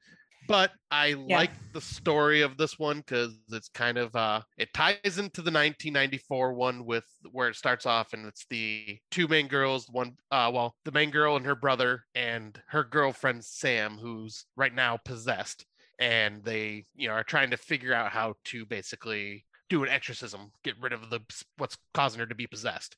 But 0.52 0.72
I 0.92 1.14
like 1.14 1.52
the 1.72 1.80
story 1.80 2.42
of 2.42 2.58
this 2.58 2.78
one 2.78 2.98
because 2.98 3.34
it's 3.54 3.70
kind 3.70 3.98
of 3.98 4.14
uh 4.18 4.42
it 4.58 4.74
ties 4.74 4.98
into 5.18 5.42
the 5.42 5.50
1994 5.50 6.54
one 6.54 6.86
with 6.86 7.06
where 7.32 7.48
it 7.48 7.56
starts 7.56 7.86
off 7.86 8.12
and 8.12 8.26
it's 8.26 8.46
the 8.50 8.98
two 9.12 9.30
main 9.30 9.48
girls, 9.48 9.88
one 9.90 10.18
uh 10.30 10.52
well, 10.54 10.76
the 10.84 10.92
main 10.92 11.10
girl 11.10 11.38
and 11.38 11.46
her 11.46 11.56
brother 11.56 12.04
and 12.16 12.62
her 12.68 12.84
girlfriend 12.84 13.46
Sam, 13.46 13.98
who's 13.98 14.46
right 14.58 14.76
now 14.76 14.98
possessed. 14.98 15.66
And 16.00 16.44
they, 16.44 16.86
you 16.96 17.08
know, 17.08 17.14
are 17.14 17.24
trying 17.24 17.52
to 17.52 17.58
figure 17.58 17.94
out 17.94 18.12
how 18.12 18.34
to 18.46 18.66
basically 18.66 19.46
do 19.70 19.84
an 19.84 19.90
exorcism, 19.90 20.52
get 20.66 20.76
rid 20.82 20.92
of 20.92 21.10
the 21.10 21.22
what's 21.58 21.78
causing 21.94 22.20
her 22.20 22.26
to 22.26 22.36
be 22.36 22.48
possessed. 22.48 22.98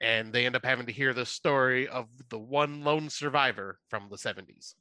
And 0.00 0.32
they 0.32 0.46
end 0.46 0.54
up 0.54 0.64
having 0.64 0.86
to 0.86 0.92
hear 0.92 1.12
the 1.12 1.26
story 1.26 1.88
of 1.88 2.06
the 2.28 2.38
one 2.38 2.84
lone 2.84 3.10
survivor 3.10 3.78
from 3.88 4.08
the 4.08 4.16
70s. 4.16 4.74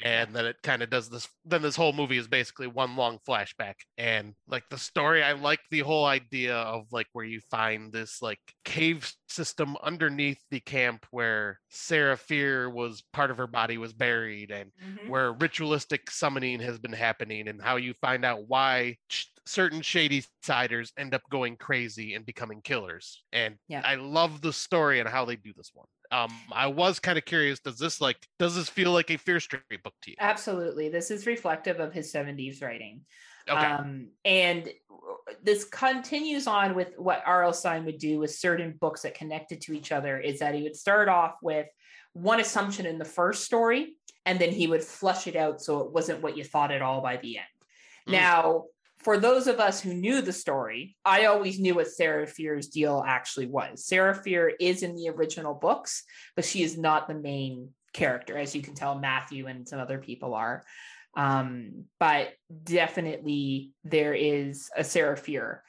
And 0.00 0.34
then 0.34 0.46
it 0.46 0.56
kind 0.62 0.82
of 0.82 0.90
does 0.90 1.10
this. 1.10 1.28
Then 1.44 1.62
this 1.62 1.76
whole 1.76 1.92
movie 1.92 2.16
is 2.16 2.26
basically 2.26 2.66
one 2.66 2.96
long 2.96 3.18
flashback. 3.28 3.74
And 3.98 4.34
like 4.48 4.64
the 4.70 4.78
story, 4.78 5.22
I 5.22 5.32
like 5.32 5.60
the 5.70 5.80
whole 5.80 6.06
idea 6.06 6.56
of 6.56 6.86
like 6.92 7.06
where 7.12 7.24
you 7.24 7.40
find 7.50 7.92
this 7.92 8.22
like 8.22 8.40
cave 8.64 9.12
system 9.28 9.76
underneath 9.82 10.42
the 10.50 10.60
camp 10.60 11.06
where 11.10 11.60
Sarah 11.68 12.16
Fear 12.16 12.70
was 12.70 13.02
part 13.12 13.30
of 13.30 13.36
her 13.36 13.46
body 13.46 13.78
was 13.78 13.92
buried 13.92 14.50
and 14.50 14.70
Mm-hmm. 14.82 15.10
where 15.10 15.32
ritualistic 15.32 16.10
summoning 16.10 16.60
has 16.60 16.78
been 16.78 16.92
happening 16.92 17.46
and 17.48 17.60
how 17.62 17.76
you 17.76 17.94
find 18.00 18.24
out 18.24 18.48
why 18.48 18.96
certain 19.46 19.82
shady 19.82 20.24
siders 20.42 20.92
end 20.96 21.14
up 21.14 21.22
going 21.30 21.56
crazy 21.56 22.14
and 22.14 22.24
becoming 22.24 22.60
killers. 22.62 23.24
And 23.32 23.56
Yeah. 23.68 23.82
I 23.84 23.96
love 23.96 24.40
the 24.40 24.52
story 24.52 25.00
and 25.00 25.08
how 25.08 25.24
they 25.24 25.36
do 25.36 25.52
this 25.56 25.70
one. 25.74 25.86
Um, 26.10 26.32
I 26.52 26.66
was 26.66 26.98
kind 26.98 27.16
of 27.16 27.24
curious. 27.24 27.58
Does 27.60 27.78
this 27.78 28.00
like 28.00 28.18
does 28.38 28.54
this 28.54 28.68
feel 28.68 28.92
like 28.92 29.10
a 29.10 29.16
Fear 29.16 29.40
Street 29.40 29.82
book 29.82 29.94
to 30.02 30.10
you? 30.10 30.16
Absolutely. 30.20 30.90
This 30.90 31.10
is 31.10 31.26
reflective 31.26 31.80
of 31.80 31.92
his 31.92 32.12
70s 32.12 32.62
writing. 32.62 33.02
Okay. 33.48 33.58
Um, 33.58 34.08
and 34.24 34.68
this 35.42 35.64
continues 35.64 36.46
on 36.46 36.74
with 36.74 36.92
what 36.96 37.22
R.L. 37.26 37.52
Stine 37.52 37.84
would 37.84 37.98
do 37.98 38.18
with 38.18 38.32
certain 38.32 38.76
books 38.80 39.02
that 39.02 39.14
connected 39.14 39.60
to 39.62 39.72
each 39.72 39.90
other 39.90 40.18
is 40.18 40.38
that 40.40 40.54
he 40.54 40.62
would 40.62 40.76
start 40.76 41.08
off 41.08 41.36
with 41.42 41.66
one 42.12 42.40
assumption 42.40 42.86
in 42.86 42.98
the 42.98 43.04
first 43.04 43.44
story, 43.44 43.96
and 44.26 44.38
then 44.38 44.50
he 44.50 44.66
would 44.66 44.84
flush 44.84 45.26
it 45.26 45.34
out 45.34 45.60
so 45.60 45.80
it 45.80 45.92
wasn't 45.92 46.22
what 46.22 46.36
you 46.36 46.44
thought 46.44 46.70
at 46.70 46.82
all 46.82 47.00
by 47.00 47.16
the 47.16 47.38
end. 47.38 47.46
Mm. 48.08 48.12
Now, 48.12 48.64
for 49.02 49.18
those 49.18 49.46
of 49.46 49.58
us 49.60 49.80
who 49.80 49.94
knew 49.94 50.22
the 50.22 50.32
story, 50.32 50.96
I 51.04 51.26
always 51.26 51.58
knew 51.58 51.74
what 51.74 51.88
Sarah 51.88 52.26
Fear's 52.26 52.68
deal 52.68 53.02
actually 53.06 53.46
was. 53.46 53.86
Sarah 53.86 54.14
Fear 54.14 54.54
is 54.60 54.82
in 54.82 54.94
the 54.94 55.08
original 55.10 55.54
books, 55.54 56.04
but 56.36 56.44
she 56.44 56.62
is 56.62 56.78
not 56.78 57.08
the 57.08 57.14
main 57.14 57.70
character, 57.92 58.38
as 58.38 58.54
you 58.54 58.62
can 58.62 58.74
tell, 58.74 58.98
Matthew 58.98 59.46
and 59.46 59.68
some 59.68 59.80
other 59.80 59.98
people 59.98 60.34
are. 60.34 60.64
Um, 61.16 61.84
but 62.00 62.32
definitely 62.64 63.72
there 63.84 64.14
is 64.14 64.70
a 64.76 64.84
Sarah 64.84 65.16
Fear. 65.16 65.62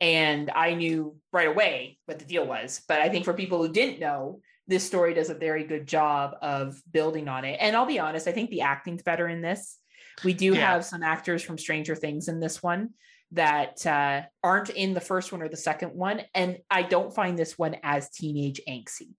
And 0.00 0.50
I 0.54 0.74
knew 0.74 1.16
right 1.32 1.48
away 1.48 1.98
what 2.06 2.18
the 2.18 2.24
deal 2.24 2.46
was. 2.46 2.82
But 2.86 3.00
I 3.00 3.08
think 3.08 3.24
for 3.24 3.32
people 3.32 3.62
who 3.62 3.72
didn't 3.72 4.00
know, 4.00 4.40
this 4.66 4.84
story 4.84 5.14
does 5.14 5.30
a 5.30 5.34
very 5.34 5.64
good 5.64 5.86
job 5.86 6.36
of 6.42 6.80
building 6.90 7.28
on 7.28 7.44
it. 7.44 7.58
And 7.60 7.76
I'll 7.76 7.86
be 7.86 7.98
honest, 7.98 8.28
I 8.28 8.32
think 8.32 8.50
the 8.50 8.62
acting's 8.62 9.02
better 9.02 9.28
in 9.28 9.40
this. 9.40 9.78
We 10.22 10.34
do 10.34 10.54
Yeah. 10.54 10.72
have 10.72 10.84
some 10.84 11.02
actors 11.02 11.42
from 11.42 11.58
Stranger 11.58 11.96
Things 11.96 12.28
in 12.28 12.40
this 12.40 12.62
one 12.62 12.90
that 13.32 13.84
uh, 13.86 14.22
aren't 14.42 14.70
in 14.70 14.94
the 14.94 15.00
first 15.00 15.32
one 15.32 15.42
or 15.42 15.48
the 15.48 15.56
second 15.56 15.94
one. 15.94 16.22
And 16.34 16.58
I 16.70 16.82
don't 16.82 17.14
find 17.14 17.38
this 17.38 17.58
one 17.58 17.76
as 17.82 18.10
teenage 18.10 18.60
angsty. 18.68 19.14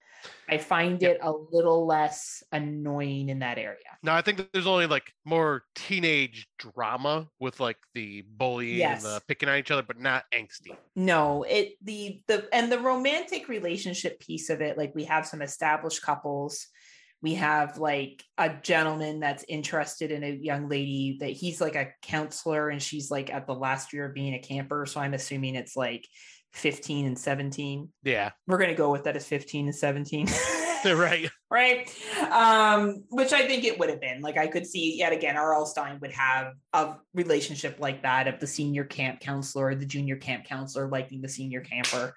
I 0.49 0.57
find 0.57 1.03
it 1.03 1.19
a 1.21 1.31
little 1.31 1.85
less 1.85 2.41
annoying 2.51 3.29
in 3.29 3.39
that 3.39 3.59
area. 3.59 3.77
No, 4.01 4.11
I 4.13 4.21
think 4.21 4.47
there's 4.53 4.65
only 4.65 4.87
like 4.87 5.11
more 5.23 5.63
teenage 5.75 6.47
drama 6.57 7.27
with 7.39 7.59
like 7.59 7.77
the 7.93 8.23
bullying 8.27 8.77
Yes. 8.77 9.03
and 9.03 9.13
the 9.13 9.21
picking 9.27 9.49
on 9.49 9.57
each 9.57 9.69
other, 9.69 9.83
but 9.83 9.99
not 9.99 10.23
angsty. 10.33 10.75
No, 10.95 11.43
it 11.43 11.73
the 11.83 12.21
the 12.27 12.47
and 12.51 12.71
the 12.71 12.79
romantic 12.79 13.47
relationship 13.49 14.19
piece 14.19 14.49
of 14.49 14.61
it, 14.61 14.77
like 14.79 14.95
we 14.95 15.03
have 15.03 15.27
some 15.27 15.43
established 15.43 16.01
couples. 16.01 16.67
We 17.25 17.33
have 17.33 17.79
like 17.79 18.23
a 18.37 18.49
gentleman 18.61 19.19
that's 19.19 19.43
interested 19.49 20.11
in 20.11 20.23
a 20.23 20.29
young 20.29 20.69
lady 20.69 21.17
that 21.21 21.31
he's 21.31 21.59
like 21.59 21.73
a 21.73 21.87
counselor 22.03 22.69
and 22.69 22.79
she's 22.79 23.09
like 23.09 23.33
at 23.33 23.47
the 23.47 23.55
last 23.55 23.93
year 23.93 24.05
of 24.05 24.13
being 24.13 24.35
a 24.35 24.39
camper. 24.39 24.85
So 24.85 25.01
I'm 25.01 25.15
assuming 25.15 25.55
it's 25.55 25.75
like 25.75 26.07
15 26.53 27.07
and 27.07 27.17
17. 27.17 27.89
Yeah, 28.03 28.29
We're 28.45 28.59
gonna 28.59 28.75
go 28.75 28.91
with 28.91 29.05
that 29.05 29.15
as 29.15 29.25
15 29.25 29.65
and 29.65 29.75
17. 29.75 30.27
right. 30.85 31.27
right 31.49 31.89
um 32.31 33.03
which 33.09 33.33
i 33.33 33.47
think 33.47 33.63
it 33.63 33.79
would 33.79 33.89
have 33.89 34.01
been 34.01 34.21
like 34.21 34.37
i 34.37 34.45
could 34.45 34.65
see 34.65 34.97
yet 34.97 35.13
again 35.13 35.37
r.l 35.37 35.65
stine 35.65 35.99
would 35.99 36.11
have 36.11 36.53
a 36.73 36.95
relationship 37.13 37.77
like 37.79 38.03
that 38.03 38.27
of 38.27 38.39
the 38.39 38.47
senior 38.47 38.83
camp 38.83 39.19
counselor 39.19 39.73
the 39.73 39.85
junior 39.85 40.15
camp 40.15 40.45
counselor 40.45 40.87
liking 40.89 41.21
the 41.21 41.29
senior 41.29 41.61
camper 41.61 42.13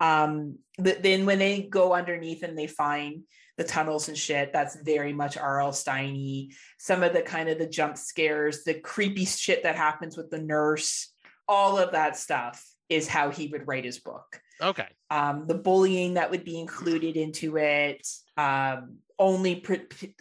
um 0.00 0.56
but 0.78 1.02
then 1.02 1.26
when 1.26 1.38
they 1.38 1.62
go 1.62 1.92
underneath 1.92 2.42
and 2.42 2.56
they 2.56 2.66
find 2.66 3.22
the 3.60 3.64
tunnels 3.64 4.08
and 4.08 4.16
shit 4.16 4.54
that's 4.54 4.76
very 4.76 5.12
much 5.12 5.36
r.l 5.36 5.70
stiney 5.70 6.48
some 6.78 7.02
of 7.02 7.12
the 7.12 7.20
kind 7.20 7.50
of 7.50 7.58
the 7.58 7.66
jump 7.66 7.98
scares 7.98 8.64
the 8.64 8.72
creepy 8.72 9.26
shit 9.26 9.64
that 9.64 9.76
happens 9.76 10.16
with 10.16 10.30
the 10.30 10.40
nurse 10.40 11.12
all 11.46 11.76
of 11.76 11.92
that 11.92 12.16
stuff 12.16 12.66
is 12.88 13.06
how 13.06 13.30
he 13.30 13.48
would 13.48 13.68
write 13.68 13.84
his 13.84 13.98
book 13.98 14.40
Okay. 14.62 14.88
um, 15.10 15.46
the 15.46 15.54
bullying 15.54 16.14
that 16.14 16.30
would 16.30 16.44
be 16.44 16.60
included 16.60 17.16
into 17.16 17.56
it, 17.56 18.06
um, 18.36 18.98
only 19.20 19.62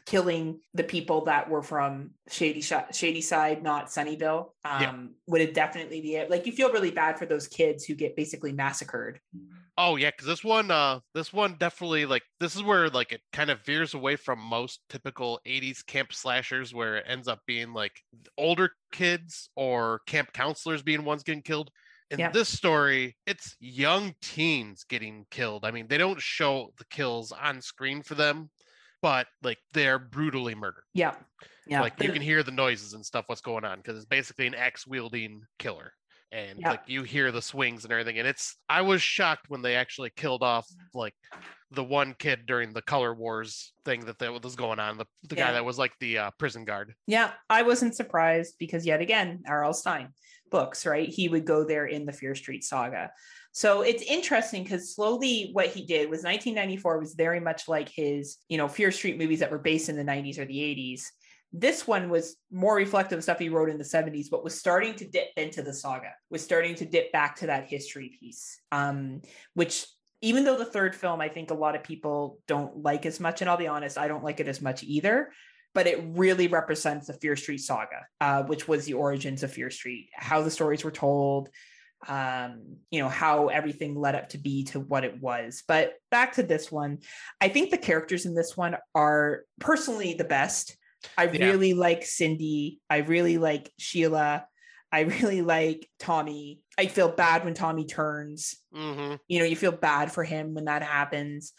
killing 0.06 0.60
the 0.74 0.84
people 0.84 1.24
that 1.26 1.50
were 1.50 1.64
from 1.64 2.12
Shady 2.30 2.60
Sh- 2.62 2.74
Shady 2.92 3.22
Side, 3.22 3.64
not 3.64 3.88
sunnyville 3.88 4.50
um, 4.66 4.82
Yeah. 4.82 4.94
would 5.28 5.42
it 5.42 5.54
definitely 5.54 6.02
be 6.02 6.16
it? 6.16 6.30
Like 6.30 6.46
you 6.46 6.52
feel 6.52 6.72
really 6.72 6.92
bad 6.92 7.18
for 7.18 7.26
those 7.26 7.48
kids 7.48 7.86
who 7.86 7.96
get 7.96 8.18
basically 8.18 8.52
massacred. 8.52 9.22
Oh 9.78 9.96
yeah, 9.96 10.10
because 10.12 10.28
this 10.28 10.44
one, 10.44 10.70
uh, 10.70 11.00
this 11.16 11.32
one 11.32 11.56
definitely 11.58 12.06
like 12.06 12.24
this 12.42 12.58
is 12.58 12.62
where 12.62 12.90
like 12.90 13.14
it 13.14 13.22
kind 13.32 13.50
of 13.50 13.64
veers 13.64 13.94
away 13.94 14.18
from 14.18 14.38
most 14.38 14.82
typical 14.90 15.40
'80s 15.48 15.86
camp 15.86 16.12
slashers, 16.12 16.74
where 16.74 16.98
it 16.98 17.06
ends 17.08 17.30
up 17.30 17.40
being 17.48 17.72
like 17.74 17.94
older 18.38 18.72
kids 18.92 19.50
or 19.56 20.02
camp 20.06 20.34
counselors 20.34 20.84
being 20.84 21.06
ones 21.06 21.24
getting 21.24 21.42
killed. 21.42 21.72
In 22.12 22.32
this 22.34 22.50
story, 22.50 23.16
it's 23.28 23.56
young 23.60 24.16
teens 24.22 24.84
getting 24.90 25.26
killed. 25.30 25.64
I 25.64 25.72
mean, 25.72 25.88
they 25.88 26.00
don't 26.00 26.20
show 26.20 26.74
the 26.80 26.86
kills 26.86 27.32
on 27.32 27.62
screen 27.62 28.02
for 28.02 28.16
them, 28.16 28.50
but 29.02 29.28
like 29.44 29.58
they're 29.74 30.00
brutally 30.00 30.56
murdered. 30.56 30.84
Yeah, 30.94 31.16
yeah. 31.68 31.82
Like 31.82 32.02
you 32.02 32.12
can 32.12 32.22
hear 32.22 32.44
the 32.44 32.52
noises 32.52 32.94
and 32.94 33.06
stuff, 33.06 33.26
what's 33.28 33.42
going 33.42 33.66
on, 33.66 33.78
because 33.78 33.98
it's 33.98 34.06
basically 34.06 34.48
an 34.48 34.56
axe 34.56 34.86
wielding 34.88 35.42
killer. 35.58 35.94
And 36.32 36.60
Yeah. 36.60 36.72
like 36.72 36.84
you 36.86 37.02
hear 37.04 37.32
the 37.32 37.42
swings 37.42 37.86
and 37.86 37.92
everything. 37.92 38.20
And 38.20 38.28
it's 38.28 38.56
I 38.68 38.82
was 38.82 39.02
shocked 39.02 39.46
when 39.50 39.62
they 39.62 39.76
actually 39.76 40.12
killed 40.16 40.44
off 40.44 40.68
like 40.94 41.16
the 41.72 41.84
one 41.84 42.16
kid 42.18 42.46
during 42.46 42.74
the 42.74 42.82
color 42.82 43.14
wars 43.14 43.74
thing 43.86 44.06
that, 44.06 44.20
that 44.20 44.44
was 44.44 44.56
going 44.56 44.80
on. 44.80 44.98
The 44.98 45.06
the 45.28 45.36
guy 45.36 45.54
that 45.54 45.66
was 45.66 45.78
like 45.80 45.94
the 46.00 46.18
uh, 46.18 46.32
prison 46.38 46.66
guard. 46.66 46.94
Yeah, 47.08 47.32
I 47.50 47.64
wasn't 47.64 47.96
surprised 47.96 48.56
because 48.60 48.86
yet 48.86 49.02
again, 49.02 49.42
R.L. 49.48 49.74
Stine. 49.74 50.10
Books, 50.50 50.86
right? 50.86 51.08
He 51.08 51.30
would 51.30 51.46
go 51.46 51.64
there 51.64 51.86
in 51.86 52.06
the 52.06 52.14
Fear 52.14 52.36
Street 52.36 52.64
saga. 52.64 53.12
So 53.52 53.82
it's 53.82 54.04
interesting 54.04 54.64
because 54.64 54.94
slowly 54.94 55.50
what 55.54 55.68
he 55.68 55.86
did 55.86 56.10
was 56.10 56.24
1994 56.24 57.00
was 57.00 57.14
very 57.16 57.40
much 57.40 57.68
like 57.68 57.90
his, 57.90 58.38
you 58.48 58.58
know, 58.58 58.68
Fear 58.68 58.92
Street 58.92 59.18
movies 59.18 59.40
that 59.40 59.52
were 59.52 59.58
based 59.58 59.90
in 59.90 59.96
the 59.96 60.04
90s 60.04 60.38
or 60.38 60.46
the 60.46 60.58
80s. 60.58 61.04
This 61.52 61.88
one 61.88 62.10
was 62.10 62.36
more 62.52 62.76
reflective 62.76 63.18
of 63.18 63.24
stuff 63.24 63.40
he 63.40 63.50
wrote 63.50 63.72
in 63.72 63.80
the 63.80 63.84
70s, 63.84 64.28
but 64.30 64.44
was 64.44 64.60
starting 64.60 64.94
to 64.96 65.08
dip 65.08 65.30
into 65.36 65.64
the 65.64 65.74
saga, 65.74 66.12
was 66.30 66.44
starting 66.44 66.76
to 66.76 66.86
dip 66.86 67.12
back 67.12 67.38
to 67.38 67.48
that 67.48 67.68
history 67.68 68.16
piece, 68.20 68.62
um, 68.72 69.22
which 69.56 69.88
even 70.22 70.44
though 70.44 70.58
the 70.58 70.66
third 70.66 70.96
film, 70.96 71.22
I 71.22 71.30
think 71.30 71.50
a 71.50 71.56
lot 71.56 71.76
of 71.76 71.84
people 71.84 72.40
don't 72.48 72.84
like 72.84 73.06
as 73.06 73.20
much, 73.20 73.42
and 73.42 73.50
I'll 73.50 73.58
be 73.58 73.68
honest, 73.68 73.98
I 73.98 74.08
don't 74.08 74.24
like 74.24 74.40
it 74.40 74.48
as 74.48 74.62
much 74.62 74.84
either. 74.84 75.32
But 75.74 75.88
it 75.88 76.04
really 76.04 76.48
represents 76.48 77.08
the 77.08 77.14
Fear 77.14 77.36
Street 77.36 77.60
saga, 77.60 78.06
uh, 78.20 78.44
which 78.44 78.68
was 78.68 78.86
the 78.86 78.94
origins 78.94 79.44
of 79.44 79.54
Fear 79.54 79.70
Street, 79.70 80.10
how 80.16 80.42
the 80.42 80.52
stories 80.52 80.84
were 80.84 80.92
told, 80.92 81.50
um, 82.08 82.78
you 82.90 83.02
know, 83.02 83.10
how 83.10 83.48
everything 83.50 83.96
led 83.96 84.16
up 84.16 84.30
to 84.30 84.38
be 84.38 84.64
to 84.66 84.80
what 84.80 85.04
it 85.04 85.22
was. 85.22 85.64
But 85.68 85.94
back 86.10 86.34
to 86.34 86.44
this 86.44 86.72
one, 86.72 87.00
I 87.40 87.50
think 87.50 87.70
the 87.70 87.78
characters 87.78 88.26
in 88.26 88.34
this 88.34 88.58
one 88.58 88.78
are 88.96 89.42
personally 89.60 90.14
the 90.14 90.24
best. 90.24 90.76
I 91.18 91.26
Yeah. 91.26 91.46
really 91.46 91.74
like 91.74 92.04
Cindy. 92.04 92.80
I 92.90 92.98
really 92.98 93.38
like 93.38 93.72
Sheila. 93.78 94.46
I 94.92 95.02
really 95.02 95.42
like 95.42 95.88
Tommy. 96.00 96.62
I 96.78 96.88
feel 96.88 97.10
bad 97.10 97.46
when 97.46 97.54
Tommy 97.54 97.86
turns 97.86 98.56
hmm 98.74 99.16
you 99.28 99.40
know 99.40 99.46
you 99.46 99.56
feel 99.56 99.72
bad 99.72 100.12
for 100.12 100.24
him 100.24 100.54
when 100.54 100.66
that 100.66 100.84
happens 100.84 101.54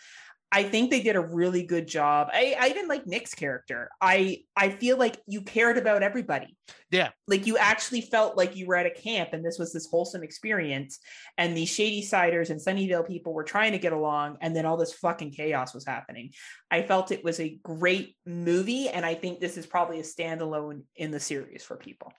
i 0.53 0.63
think 0.63 0.91
they 0.91 1.03
did 1.03 1.17
a 1.17 1.21
really 1.21 1.65
good 1.65 1.87
job. 1.87 2.29
I 2.33 2.57
i 2.59 2.69
didn't 2.69 2.89
like 2.89 3.07
nick's 3.07 3.35
character. 3.35 3.91
I 4.01 4.45
i 4.57 4.71
feel 4.71 4.97
like 4.97 5.19
you 5.27 5.43
cared 5.43 5.79
about 5.79 6.03
everybody 6.03 6.57
Yeah. 6.91 7.11
like 7.29 7.47
you 7.47 7.57
actually 7.57 8.01
felt 8.01 8.37
like 8.37 8.57
you 8.57 8.67
were 8.67 8.77
at 8.77 8.87
a 8.87 8.91
camp 8.91 9.31
and 9.33 9.45
this 9.45 9.59
was 9.59 9.73
this 9.73 9.87
wholesome 9.91 10.23
experience 10.23 10.99
and 11.39 11.57
these 11.57 11.69
shady 11.69 12.03
siders 12.03 12.51
and 12.51 12.61
sunnyvale 12.61 13.07
people 13.07 13.33
were 13.33 13.45
trying 13.45 13.73
to 13.73 13.79
get 13.79 13.93
along 13.93 14.39
and 14.41 14.55
then 14.57 14.67
all 14.67 14.77
this 14.77 14.93
fucking 14.95 15.31
chaos 15.31 15.73
was 15.73 15.87
happening 15.87 16.31
i 16.71 16.83
felt 16.83 17.13
it 17.13 17.23
was 17.23 17.39
a 17.41 17.59
great 17.63 18.17
movie 18.27 18.89
and 18.89 19.07
i 19.07 19.15
think 19.15 19.39
this 19.41 19.57
is 19.57 19.67
probably 19.67 20.01
a 20.01 20.03
standalone 20.03 20.83
in 20.97 21.11
the 21.11 21.21
series 21.21 21.63
for 21.63 21.77
people 21.77 22.13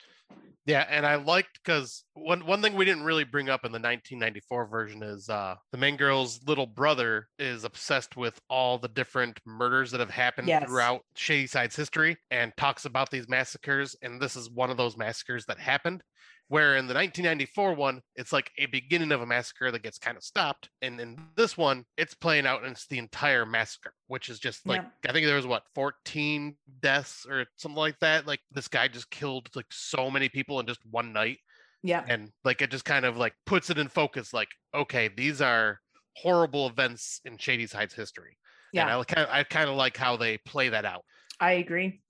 Yeah, 0.64 0.86
and 0.88 1.04
I 1.04 1.16
liked 1.16 1.58
because 1.64 2.04
one 2.14 2.46
one 2.46 2.62
thing 2.62 2.76
we 2.76 2.84
didn't 2.84 3.02
really 3.02 3.24
bring 3.24 3.48
up 3.48 3.64
in 3.64 3.72
the 3.72 3.80
1994 3.80 4.66
version 4.66 5.02
is 5.02 5.28
uh, 5.28 5.56
the 5.72 5.78
main 5.78 5.96
girl's 5.96 6.40
little 6.46 6.66
brother 6.68 7.26
is 7.36 7.64
obsessed 7.64 8.16
with 8.16 8.40
all 8.48 8.78
the 8.78 8.86
different 8.88 9.40
murders 9.44 9.90
that 9.90 9.98
have 9.98 10.10
happened 10.10 10.46
Yes. 10.46 10.64
throughout 10.64 11.00
Shady 11.16 11.48
Side's 11.48 11.74
history 11.74 12.16
and 12.30 12.52
talks 12.56 12.84
about 12.84 13.10
these 13.10 13.28
massacres, 13.28 13.96
and 14.02 14.20
this 14.20 14.36
is 14.36 14.50
one 14.50 14.61
of 14.70 14.76
those 14.76 14.96
massacres 14.96 15.46
that 15.46 15.58
happened. 15.58 16.02
Where 16.48 16.76
in 16.76 16.86
the 16.86 16.94
1994 16.94 17.74
one, 17.74 18.02
it's 18.14 18.32
like 18.32 18.50
a 18.58 18.66
beginning 18.66 19.10
of 19.10 19.22
a 19.22 19.26
massacre 19.26 19.70
that 19.70 19.82
gets 19.82 19.98
kind 19.98 20.18
of 20.18 20.22
stopped, 20.22 20.68
and 20.82 21.00
in 21.00 21.18
this 21.34 21.56
one, 21.56 21.84
it's 21.96 22.14
playing 22.14 22.46
out 22.46 22.62
and 22.62 22.72
it's 22.72 22.86
the 22.88 22.98
entire 22.98 23.46
massacre, 23.46 23.94
which 24.08 24.28
is 24.28 24.38
just 24.38 24.66
like 24.66 24.82
I 25.08 25.12
think 25.12 25.26
there 25.26 25.36
was 25.36 25.46
what 25.46 25.62
14 25.74 26.54
deaths 26.82 27.24
or 27.28 27.46
something 27.56 27.78
like 27.78 27.98
that. 28.00 28.26
Like 28.26 28.40
this 28.50 28.68
guy 28.68 28.88
just 28.88 29.10
killed 29.10 29.48
like 29.54 29.66
so 29.70 30.10
many 30.10 30.28
people 30.28 30.60
in 30.60 30.66
just 30.66 30.80
one 30.90 31.12
night 31.12 31.38
yeah 31.84 32.04
and 32.06 32.30
like 32.44 32.62
it 32.62 32.70
just 32.70 32.84
kind 32.84 33.04
of 33.04 33.16
like 33.16 33.34
puts 33.44 33.68
it 33.68 33.76
in 33.76 33.88
focus 33.88 34.32
like 34.32 34.50
okay 34.72 35.08
these 35.16 35.40
are 35.40 35.80
horrible 36.16 36.68
events 36.68 37.20
in 37.24 37.36
shady 37.36 37.66
side's 37.66 37.92
history 37.92 38.38
yeah 38.72 38.82
and 38.82 38.92
i 38.92 39.02
kind 39.02 39.26
of 39.26 39.34
i 39.34 39.42
kind 39.42 39.68
of 39.68 39.74
like 39.74 39.96
how 39.96 40.16
they 40.16 40.38
play 40.46 40.68
that 40.68 40.84
out 40.84 41.02
I 41.42 41.52
agree. 41.54 42.00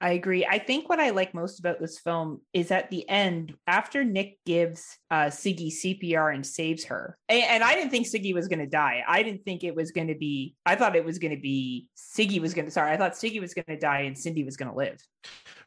I 0.00 0.10
agree. 0.12 0.44
I 0.44 0.58
think 0.58 0.90
what 0.90 1.00
I 1.00 1.10
like 1.10 1.32
most 1.32 1.58
about 1.58 1.80
this 1.80 1.98
film 1.98 2.42
is 2.52 2.70
at 2.70 2.90
the 2.90 3.08
end, 3.08 3.54
after 3.66 4.04
Nick 4.04 4.38
gives 4.44 4.84
uh, 5.10 5.26
Ziggy 5.26 5.72
CPR 5.72 6.34
and 6.34 6.44
saves 6.44 6.84
her. 6.84 7.16
And, 7.30 7.42
and 7.44 7.64
I 7.64 7.74
didn't 7.74 7.90
think 7.90 8.06
Ziggy 8.06 8.34
was 8.34 8.46
going 8.46 8.58
to 8.58 8.66
die. 8.66 9.02
I 9.08 9.22
didn't 9.22 9.44
think 9.44 9.64
it 9.64 9.74
was 9.74 9.92
going 9.92 10.08
to 10.08 10.14
be, 10.14 10.54
I 10.66 10.74
thought 10.74 10.96
it 10.96 11.04
was 11.04 11.18
going 11.18 11.34
to 11.34 11.40
be 11.40 11.88
Ziggy 11.96 12.40
was 12.40 12.52
going 12.52 12.66
to, 12.66 12.70
sorry, 12.70 12.92
I 12.92 12.98
thought 12.98 13.12
Ziggy 13.12 13.40
was 13.40 13.54
going 13.54 13.64
to 13.68 13.78
die 13.78 14.00
and 14.00 14.18
Cindy 14.18 14.44
was 14.44 14.58
going 14.58 14.70
to 14.70 14.76
live. 14.76 15.00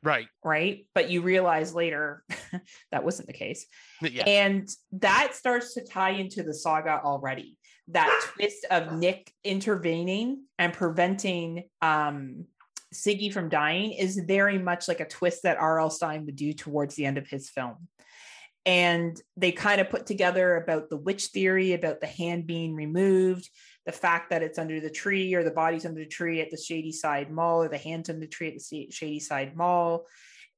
right 0.04 0.28
Right. 0.44 0.86
But 0.94 1.10
you 1.10 1.22
realize 1.22 1.74
later 1.74 2.24
that 2.92 3.04
wasn't 3.04 3.28
the 3.28 3.34
case. 3.34 3.66
yeah 4.02 4.24
And 4.28 4.70
that 4.94 5.34
starts 5.34 5.74
to 5.74 5.84
tie 5.84 6.12
into 6.12 6.44
the 6.44 6.54
saga 6.54 7.02
already. 7.04 7.58
That 7.88 8.26
twist 8.36 8.68
of 8.70 8.94
Nick 8.94 9.32
intervening 9.44 10.44
and 10.60 10.72
preventing 10.72 11.64
um, 11.82 12.46
Ziggy 12.94 13.32
from 13.32 13.50
dying 13.50 13.94
is 13.94 14.22
very 14.26 14.58
much 14.58 14.88
like 14.88 15.00
a 15.00 15.08
twist 15.08 15.44
that 15.44 15.58
R.L. 15.58 15.90
Stine 15.90 16.26
would 16.26 16.36
do 16.36 16.54
towards 16.54 16.96
the 16.96 17.06
end 17.06 17.18
of 17.18 17.28
his 17.28 17.50
film. 17.50 17.88
And 18.66 19.20
they 19.38 19.52
kind 19.52 19.80
of 19.80 19.90
put 19.90 20.06
together 20.06 20.58
about 20.58 20.90
the 20.90 20.98
witch 20.98 21.28
theory, 21.28 21.74
about 21.74 22.02
the 22.02 22.08
hand 22.08 22.46
being 22.46 22.76
removed, 22.76 23.50
the 23.86 23.92
fact 23.92 24.30
that 24.30 24.44
it's 24.44 24.60
under 24.60 24.80
the 24.80 24.90
tree 24.90 25.34
or 25.34 25.44
the 25.44 25.52
body's 25.52 25.86
under 25.86 26.02
the 26.02 26.06
tree 26.06 26.42
at 26.42 26.52
the 26.52 26.58
Shady 26.58 26.92
Side 26.92 27.32
Mall 27.32 27.64
or 27.64 27.70
the 27.70 27.78
hands 27.78 28.10
under 28.10 28.22
the 28.22 28.28
tree 28.28 28.50
at 28.50 28.56
the 28.56 28.92
Shady 28.92 29.20
Side 29.20 29.56
Mall. 29.56 30.06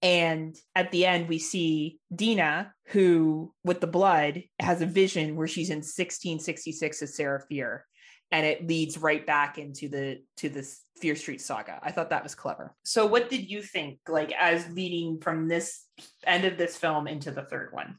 And 0.01 0.57
at 0.75 0.91
the 0.91 1.05
end, 1.05 1.29
we 1.29 1.37
see 1.37 1.99
Deena, 2.13 2.73
who 2.87 3.53
with 3.63 3.81
the 3.81 3.87
blood 3.87 4.43
has 4.59 4.81
a 4.81 4.87
vision 4.87 5.35
where 5.35 5.47
she's 5.47 5.69
in 5.69 5.77
1666 5.77 7.03
as 7.03 7.15
Sarah 7.15 7.41
Fear. 7.47 7.85
And 8.31 8.45
it 8.45 8.65
leads 8.65 8.97
right 8.97 9.25
back 9.25 9.57
into 9.57 9.89
the 9.89 10.21
to 10.37 10.49
this 10.49 10.81
Fear 10.97 11.15
Street 11.15 11.41
saga. 11.41 11.79
I 11.83 11.91
thought 11.91 12.09
that 12.11 12.23
was 12.23 12.33
clever. 12.35 12.73
So 12.83 13.05
what 13.05 13.29
did 13.29 13.49
you 13.49 13.61
think, 13.61 13.99
like 14.07 14.31
as 14.39 14.69
leading 14.71 15.19
from 15.19 15.47
this 15.47 15.85
end 16.25 16.45
of 16.45 16.57
this 16.57 16.77
film 16.77 17.07
into 17.07 17.31
the 17.31 17.43
third 17.43 17.69
one? 17.73 17.97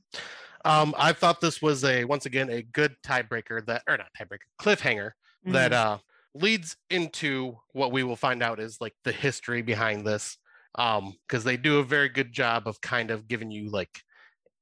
um 0.65 0.95
i 0.97 1.13
thought 1.13 1.41
this 1.41 1.61
was 1.61 1.83
a 1.85 2.05
once 2.05 2.25
again 2.25 2.49
a 2.49 2.63
good 2.63 2.95
tiebreaker 3.05 3.67
that 3.67 3.83
or 3.89 3.97
not 3.97 4.07
tiebreaker 4.17 4.47
cliffhanger 4.61 5.11
that 5.45 5.73
Mm-hmm. 5.73 5.95
uh 5.95 5.99
leads 6.35 6.77
into 6.89 7.57
what 7.73 7.91
we 7.91 8.05
will 8.05 8.15
find 8.15 8.45
out 8.45 8.61
is 8.61 8.79
like 8.81 8.95
the 9.03 9.11
history 9.11 9.61
behind 9.61 10.07
this 10.07 10.37
um 10.77 11.15
because 11.27 11.43
they 11.43 11.57
do 11.57 11.81
a 11.81 11.85
very 11.85 12.09
good 12.09 12.33
job 12.33 12.69
of 12.69 12.81
kind 12.81 13.11
of 13.11 13.27
giving 13.27 13.51
you 13.51 13.71
like 13.71 13.91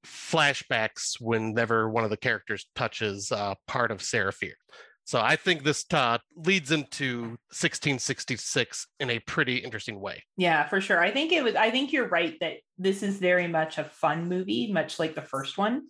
flashbacks 0.06 1.20
whenever 1.20 1.88
one 1.90 2.04
of 2.04 2.10
the 2.10 2.16
characters 2.16 2.66
touches 2.74 3.30
uh 3.30 3.54
part 3.66 3.90
of 3.90 4.02
Sarah 4.02 4.32
Fear. 4.32 4.54
So 5.10 5.20
I 5.20 5.34
think 5.34 5.64
this 5.64 5.84
uh, 5.92 6.18
leads 6.36 6.70
into 6.70 7.30
1666 7.50 8.86
in 9.00 9.10
a 9.10 9.18
pretty 9.18 9.56
interesting 9.56 10.00
way. 10.00 10.22
Yeah, 10.36 10.68
for 10.68 10.80
sure. 10.80 11.02
I 11.02 11.10
think 11.10 11.32
it 11.32 11.42
was 11.42 11.56
I 11.56 11.72
think 11.72 11.92
you're 11.92 12.06
right 12.06 12.36
that 12.38 12.58
this 12.78 13.02
is 13.02 13.18
very 13.18 13.48
much 13.48 13.78
a 13.78 13.82
fun 13.82 14.28
movie, 14.28 14.72
much 14.72 15.00
like 15.00 15.16
the 15.16 15.20
first 15.20 15.58
one. 15.58 15.88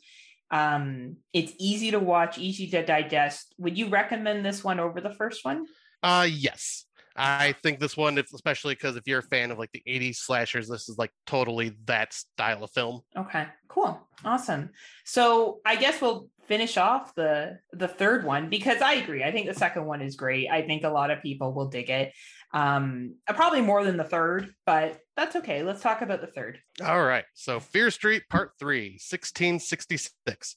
Um, 0.50 1.18
it's 1.34 1.52
easy 1.58 1.90
to 1.90 2.00
watch, 2.00 2.38
easy 2.38 2.70
to 2.70 2.82
digest. 2.82 3.54
Would 3.58 3.76
you 3.76 3.90
recommend 3.90 4.42
this 4.42 4.64
one 4.64 4.80
over 4.80 5.02
the 5.02 5.12
first 5.12 5.44
one? 5.44 5.66
Uh 6.02 6.26
yes. 6.26 6.86
I 7.14 7.52
think 7.62 7.78
this 7.78 7.98
one, 7.98 8.16
especially 8.18 8.72
because 8.72 8.96
if 8.96 9.06
you're 9.06 9.18
a 9.18 9.22
fan 9.22 9.50
of 9.50 9.58
like 9.58 9.72
the 9.72 9.82
80s 9.86 10.16
slashers, 10.16 10.66
this 10.66 10.88
is 10.88 10.96
like 10.96 11.10
totally 11.26 11.76
that 11.84 12.14
style 12.14 12.64
of 12.64 12.70
film. 12.70 13.02
Okay, 13.14 13.48
cool. 13.68 14.00
Awesome. 14.24 14.70
So 15.04 15.60
I 15.66 15.76
guess 15.76 16.00
we'll 16.00 16.30
finish 16.50 16.76
off 16.76 17.14
the 17.14 17.60
the 17.72 17.86
third 17.86 18.24
one 18.24 18.50
because 18.50 18.82
I 18.82 18.94
agree. 18.94 19.22
I 19.22 19.30
think 19.30 19.46
the 19.46 19.54
second 19.54 19.86
one 19.86 20.02
is 20.02 20.16
great. 20.16 20.48
I 20.50 20.62
think 20.62 20.82
a 20.82 20.88
lot 20.88 21.12
of 21.12 21.22
people 21.22 21.54
will 21.54 21.68
dig 21.68 21.88
it. 21.88 22.12
Um 22.52 23.14
uh, 23.28 23.34
probably 23.34 23.60
more 23.62 23.84
than 23.84 23.96
the 23.96 24.10
third, 24.16 24.52
but 24.66 24.98
that's 25.16 25.36
okay. 25.36 25.62
Let's 25.62 25.80
talk 25.80 26.02
about 26.02 26.20
the 26.20 26.26
third. 26.26 26.58
All 26.84 27.04
right. 27.04 27.24
So 27.34 27.60
Fear 27.60 27.92
Street 27.92 28.24
Part 28.28 28.50
3, 28.58 28.98
1666. 28.98 30.56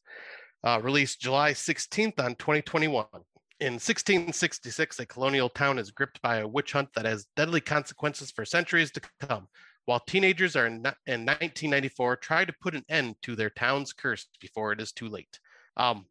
Uh, 0.65 0.79
released 0.81 1.21
July 1.21 1.51
16th 1.51 2.19
on 2.19 2.35
2021. 2.35 3.05
In 3.59 3.73
1666, 3.73 4.99
a 4.99 5.05
colonial 5.05 5.49
town 5.49 5.77
is 5.77 5.91
gripped 5.91 6.21
by 6.21 6.37
a 6.37 6.47
witch 6.47 6.71
hunt 6.71 6.89
that 6.95 7.05
has 7.05 7.27
deadly 7.35 7.61
consequences 7.61 8.31
for 8.31 8.45
centuries 8.45 8.89
to 8.91 9.01
come. 9.19 9.47
While 9.85 9.99
teenagers 9.99 10.55
are 10.55 10.65
in, 10.65 10.77
in 11.05 11.25
1994 11.25 12.15
try 12.15 12.45
to 12.45 12.53
put 12.61 12.75
an 12.75 12.85
end 12.89 13.17
to 13.23 13.35
their 13.35 13.51
town's 13.51 13.93
curse 13.93 14.25
before 14.41 14.71
it 14.71 14.81
is 14.81 14.91
too 14.91 15.09
late. 15.09 15.37
Um, 15.77 16.05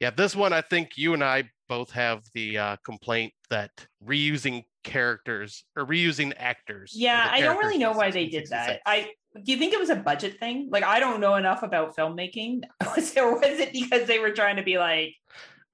yeah, 0.00 0.10
this 0.10 0.36
one, 0.36 0.52
I 0.52 0.60
think 0.60 0.90
you 0.96 1.14
and 1.14 1.24
I 1.24 1.50
both 1.68 1.90
have 1.90 2.22
the 2.34 2.58
uh, 2.58 2.76
complaint 2.84 3.32
that 3.50 3.70
reusing 4.04 4.64
characters 4.84 5.64
or 5.76 5.84
reusing 5.86 6.32
actors. 6.36 6.92
Yeah, 6.94 7.28
I 7.30 7.40
don't 7.40 7.58
really 7.58 7.78
know 7.78 7.92
why 7.92 8.10
they 8.10 8.26
did 8.26 8.48
that. 8.50 8.80
I 8.86 9.10
do 9.44 9.52
you 9.52 9.58
think 9.58 9.72
it 9.72 9.78
was 9.78 9.90
a 9.90 9.96
budget 9.96 10.38
thing? 10.38 10.68
Like 10.70 10.82
I 10.84 10.98
don't 11.00 11.20
know 11.20 11.34
enough 11.34 11.62
about 11.62 11.94
filmmaking. 11.96 12.62
Was 12.96 13.14
it, 13.14 13.20
or 13.20 13.34
was 13.34 13.58
it 13.60 13.72
because 13.72 14.06
they 14.06 14.18
were 14.18 14.30
trying 14.30 14.56
to 14.56 14.62
be 14.62 14.78
like 14.78 15.14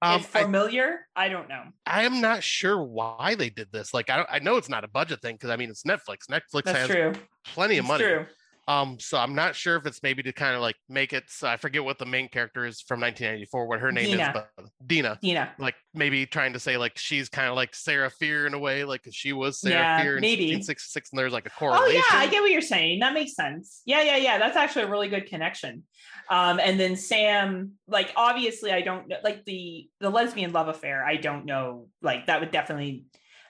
Um, 0.01 0.19
it's 0.19 0.35
I 0.35 0.43
familiar? 0.43 1.07
I, 1.15 1.29
don't 1.29 1.47
know. 1.49 1.63
I'm 1.87 2.19
not 2.21 2.43
sure 2.43 2.83
why 2.83 3.35
they 3.35 3.49
did 3.49 3.71
this. 3.71 3.93
Like, 3.93 4.09
I, 4.09 4.17
don't- 4.17 4.29
I 4.29 4.39
know 4.39 4.57
it's 4.57 4.69
not 4.69 4.83
a 4.83 4.87
budget 4.87 5.21
thing 5.21 5.35
because 5.35 5.49
I 5.49 5.55
mean 5.55 5.69
it's 5.69 5.83
Netflix. 5.83 6.27
Netflix 6.29 6.63
That's 6.65 6.77
has 6.79 6.87
true. 6.89 7.13
plenty 7.45 7.77
of 7.77 7.85
It's 7.85 7.87
money. 7.89 8.03
true. 8.03 8.25
Um, 8.67 8.97
so 8.99 9.17
I'm 9.17 9.35
not 9.35 9.55
sure 9.55 9.75
if 9.75 9.85
it's 9.85 10.01
maybe 10.01 10.23
to 10.23 10.33
kind 10.33 10.55
of 10.55 10.61
like 10.61 10.75
make 10.89 11.13
it. 11.13 11.25
So 11.27 11.47
I 11.47 11.55
forget 11.57 11.83
what 11.83 11.99
the 11.99 12.05
main 12.05 12.27
character 12.29 12.65
is 12.65 12.81
from 12.81 12.99
1994, 12.99 13.67
what 13.67 13.79
her 13.79 13.91
name 13.91 14.05
Deena. 14.05 14.23
is, 14.23 14.29
but 14.33 14.49
Deena. 14.87 15.19
Deena. 15.21 15.53
Like 15.59 15.75
maybe 15.93 16.25
trying 16.25 16.53
to 16.53 16.59
say 16.59 16.75
like 16.77 16.97
she's 16.97 17.29
kind 17.29 17.47
of 17.47 17.55
like 17.55 17.75
Sarah 17.75 18.09
Fear 18.09 18.47
in 18.47 18.53
a 18.55 18.59
way, 18.59 18.83
like 18.83 19.01
she 19.11 19.33
was 19.33 19.59
Sarah 19.59 19.75
Yeah, 19.75 20.01
Fear 20.01 20.15
in 20.17 20.21
maybe. 20.21 20.43
1666, 20.45 21.11
and 21.11 21.19
there's 21.19 21.33
like 21.33 21.45
a 21.45 21.51
correlation. 21.51 22.01
Oh 22.05 22.13
yeah, 22.13 22.19
I 22.19 22.27
get 22.27 22.41
what 22.41 22.49
you're 22.51 22.61
saying. 22.61 22.99
That 22.99 23.13
makes 23.13 23.35
sense. 23.35 23.81
Yeah, 23.85 24.01
yeah, 24.01 24.17
yeah. 24.17 24.39
That's 24.39 24.57
actually 24.57 24.83
a 24.83 24.89
really 24.89 25.09
good 25.09 25.27
connection. 25.27 25.83
Um, 26.31 26.59
and 26.59 26.79
then 26.79 26.95
Sam, 26.95 27.73
like 27.87 28.11
obviously, 28.15 28.71
I 28.71 28.81
don't 28.81 29.07
know, 29.07 29.17
like 29.23 29.45
the 29.45 29.87
the 29.99 30.09
lesbian 30.09 30.53
love 30.53 30.69
affair. 30.69 31.05
I 31.05 31.17
don't 31.17 31.45
know, 31.45 31.87
like 32.01 32.25
that 32.27 32.39
would 32.39 32.51
definitely. 32.51 33.05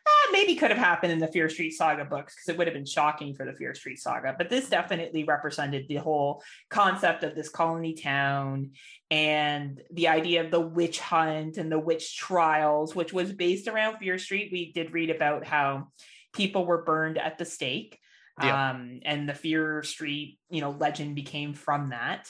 Uh, 0.07 0.31
maybe 0.31 0.55
could 0.55 0.69
have 0.69 0.77
happened 0.77 1.11
in 1.11 1.17
the 1.19 1.27
Fear 1.27 1.49
Street 1.49 1.71
Saga 1.71 2.05
books 2.05 2.35
because 2.35 2.49
it 2.49 2.57
would 2.57 2.67
have 2.67 2.75
been 2.75 2.85
shocking 2.85 3.33
for 3.33 3.43
the 3.43 3.53
Fear 3.53 3.73
Street 3.73 3.97
Saga. 3.97 4.35
But 4.37 4.49
this 4.49 4.69
definitely 4.69 5.23
represented 5.23 5.87
the 5.87 5.95
whole 5.95 6.43
concept 6.69 7.23
of 7.23 7.33
this 7.33 7.49
colony 7.49 7.93
town 7.95 8.71
and 9.09 9.81
the 9.91 10.07
idea 10.09 10.43
of 10.43 10.51
the 10.51 10.61
witch 10.61 10.99
hunt 10.99 11.57
and 11.57 11.71
the 11.71 11.79
witch 11.79 12.17
trials, 12.17 12.95
which 12.95 13.13
was 13.13 13.33
based 13.33 13.67
around 13.67 13.97
Fear 13.97 14.19
Street. 14.19 14.49
We 14.51 14.71
did 14.73 14.93
read 14.93 15.09
about 15.09 15.43
how 15.45 15.87
people 16.33 16.65
were 16.65 16.83
burned 16.83 17.17
at 17.17 17.37
the 17.39 17.45
stake 17.45 17.97
Yeah. 18.43 18.71
um, 18.71 18.99
and 19.05 19.27
the 19.27 19.33
Fear 19.33 19.81
Street, 19.83 20.37
you 20.51 20.61
know, 20.61 20.71
legend 20.71 21.15
became 21.15 21.53
from 21.55 21.89
that. 21.89 22.29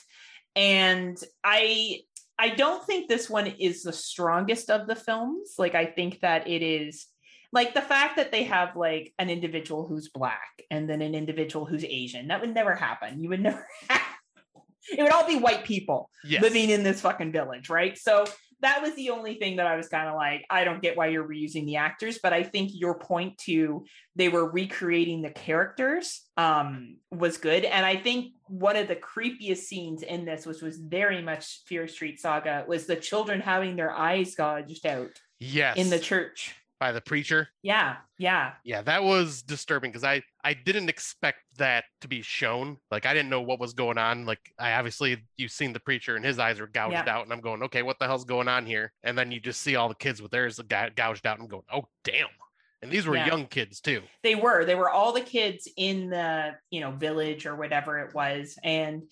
And 0.56 1.18
I, 1.43 2.02
I 2.39 2.49
don't 2.49 2.85
think 2.85 3.10
this 3.10 3.30
one 3.30 3.47
is 3.47 3.84
the 3.84 3.91
strongest 3.91 4.69
of 4.69 4.88
the 4.88 4.95
films. 4.95 5.56
Like, 5.57 5.76
I 5.76 5.85
think 5.85 6.22
that 6.22 6.47
it 6.47 6.61
is 6.61 7.07
like 7.56 7.73
the 7.73 7.82
fact 7.82 8.18
that 8.18 8.34
they 8.34 8.44
have 8.44 8.76
like 8.76 9.14
an 9.18 9.30
individual 9.30 9.88
who's 9.88 10.10
black 10.10 10.61
and 10.69 10.90
then 10.90 11.02
an 11.02 11.15
individual 11.15 11.65
who's 11.65 11.86
Asian. 11.86 12.27
That 12.27 12.41
would 12.41 12.53
never 12.53 12.76
happen. 12.76 13.23
You 13.23 13.30
would 13.30 13.41
never 13.41 13.65
have. 13.90 14.02
It 14.90 15.02
would 15.02 15.11
all 15.11 15.26
be 15.26 15.38
white 15.38 15.64
people 15.64 16.11
Yes. 16.23 16.44
living 16.44 16.69
in 16.69 16.84
this 16.84 17.02
fucking 17.02 17.32
village, 17.32 17.69
right? 17.69 17.98
So 17.98 18.26
that 18.61 18.82
was 18.82 18.94
the 18.95 19.10
only 19.10 19.36
thing 19.36 19.56
that 19.56 19.68
I 19.68 19.77
was 19.77 19.88
kind 19.88 20.07
of 20.07 20.15
like, 20.15 20.45
I 20.49 20.64
don't 20.64 20.82
get 20.82 20.98
why 20.98 21.07
you're 21.07 21.27
reusing 21.27 21.65
the 21.65 21.77
actors, 21.77 22.19
but 22.22 22.34
I 22.34 22.44
think 22.44 22.72
your 22.73 22.99
point 22.99 23.38
to 23.45 23.86
they 24.15 24.30
were 24.30 24.52
recreating 24.52 25.22
the 25.22 25.30
characters 25.30 26.23
um 26.36 26.98
was 27.10 27.38
good. 27.38 27.64
And 27.64 27.86
I 27.86 27.95
think 27.95 28.34
one 28.48 28.76
of 28.76 28.90
the 28.90 28.98
creepiest 28.98 29.60
scenes 29.60 30.03
in 30.03 30.26
this, 30.26 30.45
which 30.45 30.61
was 30.61 30.77
very 30.77 31.22
much 31.22 31.61
Fear 31.68 31.88
Street 31.88 32.19
Saga, 32.19 32.65
was 32.68 32.86
the 32.86 32.98
children 32.98 33.40
having 33.40 33.77
their 33.77 33.91
eyes 33.91 34.36
gouged 34.36 34.86
out 34.86 35.11
yes. 35.40 35.77
in 35.77 35.90
the 35.90 35.99
church. 35.99 36.53
By 36.80 36.91
the 36.91 37.02
preacher. 37.02 37.47
Yeah, 37.64 37.97
yeah. 38.18 38.53
Yeah, 38.64 38.81
that 38.84 39.03
was 39.03 39.41
disturbing 39.41 39.91
because 39.91 40.03
I 40.03 40.22
I 40.43 40.53
didn't 40.53 40.89
expect 40.89 41.39
that 41.57 41.85
to 42.02 42.07
be 42.07 42.22
shown. 42.22 42.77
Like 42.91 43.06
I 43.06 43.14
didn't 43.14 43.30
know 43.30 43.41
what 43.41 43.60
was 43.60 43.73
going 43.73 43.97
on. 43.97 44.26
Like 44.26 44.39
I 44.60 44.73
obviously 44.73 45.23
you've 45.38 45.52
seen 45.52 45.73
the 45.73 45.80
preacher 45.80 46.15
and 46.15 46.26
his 46.26 46.38
eyes 46.39 46.60
are 46.60 46.68
gouged 46.68 46.93
Yeah. 46.93 47.15
out, 47.15 47.23
and 47.23 47.31
I'm 47.34 47.41
going, 47.41 47.64
okay, 47.64 47.81
what 47.84 47.97
the 47.99 48.06
hell's 48.06 48.26
going 48.26 48.47
on 48.47 48.65
here? 48.65 48.91
And 49.03 49.18
then 49.18 49.31
you 49.31 49.39
just 49.39 49.61
see 49.61 49.76
all 49.76 49.89
the 49.89 49.95
kids 49.95 50.22
with 50.22 50.31
theirs 50.31 50.60
gouged 50.60 51.26
out, 51.26 51.38
and 51.38 51.43
I'm 51.43 51.47
going, 51.49 51.64
oh 51.73 51.85
damn. 52.03 52.27
And 52.81 52.91
these 52.91 53.07
were 53.07 53.15
Yeah. 53.15 53.26
young 53.27 53.47
kids 53.47 53.80
too. 53.80 54.02
they 54.22 54.35
were 54.35 54.65
they 54.65 54.76
were 54.76 54.89
all 54.89 55.14
the 55.14 55.22
kids 55.22 55.68
in 55.77 56.10
the 56.10 56.56
you 56.69 56.81
know 56.81 56.91
village 56.91 57.45
or 57.45 57.56
whatever 57.56 57.99
it 57.99 58.14
was 58.14 58.60
and 58.64 59.03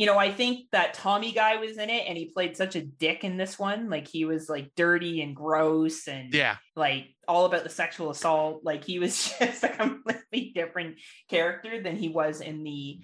you 0.00 0.06
know 0.06 0.16
i 0.16 0.32
think 0.32 0.66
that 0.72 0.94
tommy 0.94 1.30
guy 1.30 1.56
was 1.56 1.76
in 1.76 1.90
it 1.90 2.04
and 2.08 2.16
he 2.16 2.24
played 2.24 2.56
such 2.56 2.74
a 2.74 2.80
dick 2.80 3.24
in 3.24 3.36
this 3.36 3.58
one. 3.58 3.90
Like 3.90 4.08
he 4.08 4.24
was 4.24 4.48
like 4.48 4.70
dirty 4.76 5.22
and 5.22 5.34
gross 5.34 6.08
and 6.08 6.32
Yeah, 6.32 6.56
like 6.76 7.08
all 7.28 7.44
about 7.44 7.64
the 7.64 7.70
sexual 7.70 8.10
assault. 8.10 8.62
Like 8.64 8.84
he 8.84 8.98
was 8.98 9.34
just 9.38 9.64
a 9.64 9.68
completely 9.68 10.52
different 10.54 10.96
character 11.28 11.82
than 11.82 11.96
he 11.96 12.08
was 12.08 12.40
in 12.40 12.62
the 12.64 13.00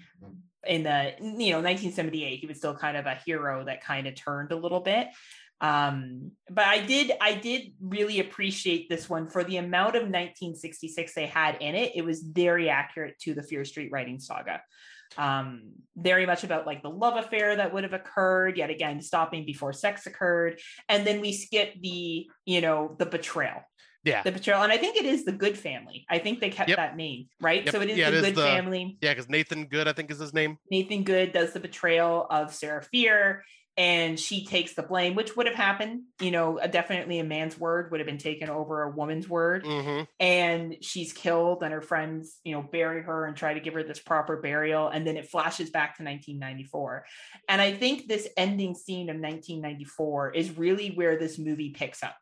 in 0.65 0.83
the 0.83 1.13
you 1.19 1.51
know 1.51 1.61
1978 1.61 2.39
he 2.39 2.47
was 2.47 2.57
still 2.57 2.75
kind 2.75 2.97
of 2.97 3.05
a 3.05 3.19
hero 3.25 3.63
that 3.63 3.83
kind 3.83 4.07
of 4.07 4.15
turned 4.15 4.51
a 4.51 4.57
little 4.57 4.81
bit. 4.81 5.07
Um 5.59 6.31
but 6.49 6.65
i 6.65 6.85
did 6.85 7.11
i 7.19 7.33
did 7.33 7.73
really 7.81 8.19
appreciate 8.19 8.89
this 8.89 9.09
one 9.09 9.27
for 9.27 9.43
the 9.43 9.57
amount 9.57 9.95
of 9.95 10.03
1966 10.03 11.13
they 11.13 11.25
had 11.25 11.57
in 11.61 11.75
it. 11.75 11.93
It 11.95 12.05
was 12.05 12.21
very 12.21 12.69
accurate 12.69 13.17
to 13.19 13.33
the 13.33 13.43
fear 13.43 13.65
street 13.65 13.89
writing 13.91 14.19
saga 14.19 14.61
um 15.17 15.61
very 15.95 16.25
much 16.25 16.43
about 16.43 16.65
like 16.67 16.83
the 16.83 16.89
love 16.89 17.17
affair 17.17 17.55
that 17.55 17.73
would 17.73 17.83
have 17.83 17.93
occurred 17.93 18.57
yet 18.57 18.69
again 18.69 19.01
stopping 19.01 19.45
before 19.45 19.73
sex 19.73 20.05
occurred 20.05 20.59
and 20.89 21.07
then 21.07 21.21
we 21.21 21.33
skip 21.33 21.73
the 21.81 22.27
you 22.45 22.61
know 22.61 22.95
the 22.99 23.05
betrayal 23.05 23.61
yeah, 24.03 24.21
the 24.23 24.31
betrayal 24.31 24.61
and 24.63 24.71
i 24.71 24.77
think 24.77 24.95
it 24.95 25.05
is 25.05 25.25
the 25.25 25.31
good 25.33 25.57
family 25.57 26.05
i 26.09 26.17
think 26.19 26.39
they 26.39 26.49
kept 26.49 26.69
Yep. 26.69 26.77
that 26.77 26.95
name 26.95 27.27
right 27.41 27.65
Yep. 27.65 27.73
so 27.73 27.81
it 27.81 27.89
is 27.89 27.97
Yeah, 27.97 28.09
the 28.11 28.17
it 28.17 28.19
is 28.19 28.25
good 28.27 28.35
the- 28.35 28.41
family 28.43 28.97
yeah. 29.01 29.11
Because 29.13 29.27
Nathan 29.27 29.65
Goode, 29.65 29.87
I 29.87 29.93
think, 29.93 30.11
is 30.11 30.19
his 30.19 30.33
name. 30.33 30.57
nathan 30.71 31.03
goode 31.03 31.33
does 31.33 31.51
the 31.53 31.59
betrayal 31.59 32.25
of 32.29 32.53
sarah 32.53 32.83
fear 32.83 33.43
and 33.77 34.19
she 34.19 34.43
takes 34.45 34.73
the 34.73 34.83
blame 34.83 35.13
which 35.15 35.35
would 35.35 35.45
have 35.45 35.55
happened 35.55 36.01
you 36.19 36.31
know 36.31 36.59
definitely 36.71 37.19
a 37.19 37.23
man's 37.23 37.59
word 37.59 37.91
would 37.91 37.99
have 37.99 38.07
been 38.07 38.17
taken 38.17 38.49
over 38.49 38.83
a 38.83 38.91
woman's 38.91 39.29
word. 39.29 39.65
Hmm 39.65 40.01
and 40.19 40.75
she's 40.81 41.13
killed 41.13 41.61
and 41.63 41.71
her 41.71 41.81
friends 41.81 42.39
you 42.43 42.51
know 42.53 42.61
bury 42.61 43.01
her 43.03 43.25
and 43.25 43.35
try 43.35 43.53
to 43.53 43.59
give 43.59 43.73
her 43.73 43.83
this 43.83 43.99
proper 43.99 44.37
burial 44.41 44.87
and 44.89 45.05
then 45.05 45.17
it 45.17 45.29
flashes 45.29 45.69
back 45.69 45.97
to 45.97 46.03
1994 46.03 47.05
and 47.49 47.61
i 47.61 47.71
think 47.71 48.07
this 48.07 48.27
ending 48.35 48.73
scene 48.73 49.09
of 49.09 49.15
1994 49.15 50.33
is 50.33 50.57
really 50.57 50.89
where 50.91 51.17
this 51.17 51.37
movie 51.37 51.69
picks 51.69 52.03
up 52.03 52.15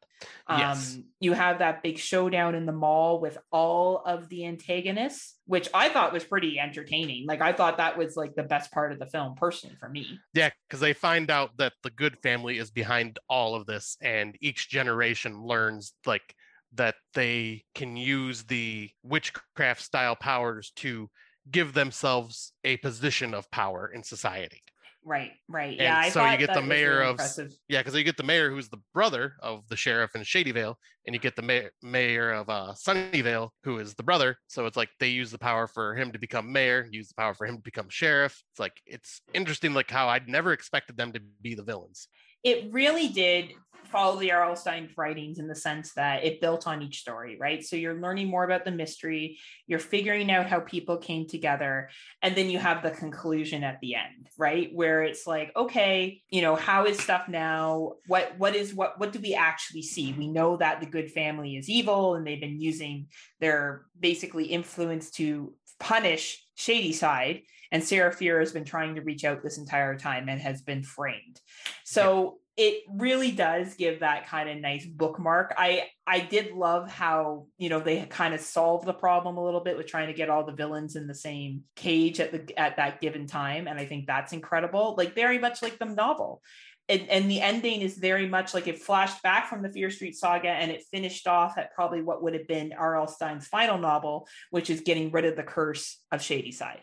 Yes. 0.49 0.95
um 0.95 1.03
you 1.19 1.33
have 1.33 1.59
that 1.59 1.83
big 1.83 1.97
showdown 1.97 2.55
in 2.55 2.65
the 2.65 2.71
mall 2.71 3.19
with 3.19 3.37
all 3.51 4.01
of 4.05 4.29
the 4.29 4.45
antagonists 4.45 5.35
which 5.45 5.67
i 5.73 5.89
thought 5.89 6.13
was 6.13 6.23
pretty 6.23 6.59
entertaining 6.59 7.25
like 7.27 7.41
i 7.41 7.51
thought 7.51 7.77
that 7.77 7.97
was 7.97 8.15
like 8.15 8.35
the 8.35 8.43
best 8.43 8.71
part 8.71 8.91
of 8.91 8.99
the 8.99 9.05
film 9.05 9.35
personally 9.35 9.75
for 9.79 9.89
me 9.89 10.19
Yeah, 10.33 10.49
because 10.67 10.79
they 10.79 10.93
find 10.93 11.29
out 11.29 11.51
that 11.57 11.73
the 11.83 11.89
Goode 11.89 12.17
family 12.21 12.57
is 12.57 12.71
behind 12.71 13.19
all 13.29 13.55
of 13.55 13.65
this, 13.65 13.97
and 14.01 14.35
each 14.41 14.69
generation 14.69 15.43
learns 15.43 15.93
like 16.05 16.35
that 16.73 16.95
they 17.13 17.63
can 17.73 17.95
use 17.95 18.43
the 18.43 18.89
witchcraft 19.03 19.81
style 19.81 20.15
powers 20.15 20.71
to 20.77 21.09
give 21.49 21.73
themselves 21.73 22.51
a 22.63 22.77
position 22.77 23.33
of 23.33 23.49
power 23.51 23.91
in 23.93 24.03
society. 24.03 24.61
Right 25.05 25.31
right 25.47 25.69
And 25.69 25.79
yeah 25.79 25.97
I 25.99 26.09
so 26.09 26.25
you 26.25 26.37
get 26.37 26.53
the 26.53 26.61
mayor 26.61 26.95
really 26.97 27.03
of- 27.05 27.09
impressive. 27.11 27.53
Yeah, 27.69 27.79
because 27.81 27.95
you 27.95 28.03
get 28.03 28.17
the 28.17 28.23
mayor 28.23 28.49
who's 28.49 28.69
the 28.69 28.81
brother 28.93 29.35
of 29.41 29.67
the 29.69 29.75
sheriff 29.75 30.15
in 30.15 30.21
Shadyvale, 30.21 30.75
and 31.05 31.13
you 31.13 31.19
get 31.19 31.35
the 31.35 31.41
mayor, 31.43 31.71
mayor 31.83 32.31
of 32.31 32.49
uh, 32.49 32.73
Sunnyvale 32.75 33.49
who 33.63 33.77
is 33.79 33.93
the 33.93 34.03
brother. 34.03 34.37
So 34.47 34.65
it's 34.65 34.77
like 34.77 34.89
they 34.99 35.09
use 35.09 35.31
the 35.31 35.37
power 35.37 35.67
for 35.67 35.95
him 35.95 36.11
to 36.11 36.19
become 36.19 36.51
mayor, 36.51 36.87
use 36.91 37.07
the 37.09 37.15
power 37.15 37.33
for 37.35 37.45
him 37.45 37.57
to 37.57 37.61
become 37.61 37.87
sheriff. 37.89 38.41
It's 38.51 38.59
like 38.59 38.73
it's 38.85 39.21
interesting, 39.33 39.73
like 39.73 39.91
how 39.91 40.09
I'd 40.09 40.27
never 40.27 40.51
expected 40.53 40.97
them 40.97 41.11
to 41.13 41.21
be 41.41 41.53
the 41.55 41.63
villains. 41.63 42.07
It 42.45 42.71
really 42.71 43.09
did 43.09 43.53
follow 43.95 44.19
the 44.19 44.31
R.L. 44.31 44.55
Stine 44.55 44.89
writings 44.97 45.39
in 45.39 45.47
the 45.47 45.55
sense 45.55 45.93
that 45.93 46.23
it 46.23 46.41
built 46.41 46.67
on 46.67 46.81
each 46.81 46.99
story, 46.99 47.37
right? 47.39 47.63
So 47.63 47.75
you're 47.75 47.99
learning 47.99 48.27
more 48.27 48.43
about 48.43 48.65
the 48.65 48.71
mystery, 48.71 49.39
you're 49.67 49.79
figuring 49.79 50.29
out 50.29 50.47
how 50.47 50.59
people 50.59 50.97
came 50.97 51.27
together, 51.27 51.89
and 52.21 52.35
then 52.35 52.49
you 52.49 52.59
have 52.59 52.83
the 52.83 52.91
conclusion 52.91 53.63
at 53.63 53.79
the 53.81 53.95
end, 53.95 54.27
right? 54.37 54.69
Where 54.73 55.01
it's 55.01 55.25
like, 55.25 55.51
okay, 55.55 56.21
you 56.29 56.41
know, 56.41 56.55
how 56.55 56.85
is 56.85 56.99
stuff 56.99 57.27
now? 57.27 57.93
What 58.07 58.37
what 58.37 58.55
is 58.55 58.75
what 58.75 58.99
what 58.99 59.11
do 59.11 59.19
we 59.19 59.33
actually 59.33 59.83
see? 59.83 60.13
We 60.13 60.27
know 60.27 60.57
that 60.57 60.81
the 60.81 60.85
good 60.85 61.11
family 61.11 61.55
is 61.55 61.69
evil 61.69 62.15
and 62.15 62.27
they've 62.27 62.39
been 62.39 62.61
using 62.61 63.07
their 63.39 63.85
basically 63.99 64.45
influence 64.45 65.09
to 65.11 65.53
punish 65.79 66.45
Shady 66.55 66.93
Side. 66.93 67.41
And 67.71 67.83
Sarah 67.83 68.11
Fear 68.11 68.39
has 68.39 68.51
been 68.51 68.65
trying 68.65 68.95
to 68.95 69.01
reach 69.01 69.23
out 69.23 69.43
this 69.43 69.57
entire 69.57 69.97
time 69.97 70.29
and 70.29 70.39
has 70.41 70.61
been 70.61 70.83
framed. 70.83 71.39
So 71.83 72.39
it 72.57 72.83
really 72.89 73.31
does 73.31 73.75
give 73.75 73.99
that 73.99 74.27
kind 74.27 74.49
of 74.49 74.57
nice 74.57 74.85
bookmark. 74.85 75.53
I 75.57 75.87
I 76.07 76.21
did 76.21 76.53
love 76.53 76.89
how 76.89 77.47
you 77.57 77.69
know 77.69 77.79
they 77.79 78.05
kind 78.05 78.33
of 78.33 78.39
solved 78.39 78.85
the 78.85 78.93
problem 78.93 79.37
a 79.37 79.43
little 79.43 79.59
bit 79.59 79.75
with 79.75 79.87
trying 79.87 80.07
to 80.07 80.13
get 80.13 80.29
all 80.29 80.45
the 80.45 80.53
villains 80.53 80.95
in 80.95 81.07
the 81.07 81.15
same 81.15 81.63
cage 81.75 82.19
at 82.19 82.31
the 82.31 82.57
at 82.57 82.77
that 82.77 83.01
given 83.01 83.27
time, 83.27 83.67
and 83.67 83.77
I 83.77 83.85
think 83.85 84.07
that's 84.07 84.31
incredible. 84.31 84.95
Like 84.97 85.15
very 85.15 85.37
much 85.37 85.61
like 85.61 85.79
the 85.79 85.85
novel. 85.85 86.41
And, 86.87 87.09
and 87.09 87.31
the 87.31 87.41
ending 87.41 87.81
is 87.81 87.97
very 87.97 88.29
much 88.29 88.53
like 88.53 88.67
it 88.67 88.77
flashed 88.77 89.23
back 89.23 89.49
from 89.49 89.63
the 89.63 89.69
Fear 89.69 89.89
Street 89.89 90.15
saga 90.15 90.49
and 90.49 90.69
it 90.69 90.83
finished 90.91 91.25
off 91.27 91.57
at 91.57 91.73
probably 91.73 92.03
what 92.03 92.21
would 92.21 92.35
have 92.35 92.47
been 92.47 92.73
R.L. 92.77 93.07
Stine's 93.07 93.47
final 93.47 93.79
novel, 93.79 94.27
which 94.51 94.69
is 94.69 94.81
getting 94.81 95.09
rid 95.09 95.25
of 95.25 95.35
the 95.35 95.41
curse 95.41 95.99
of 96.11 96.21
Shady 96.21 96.51
Side 96.51 96.81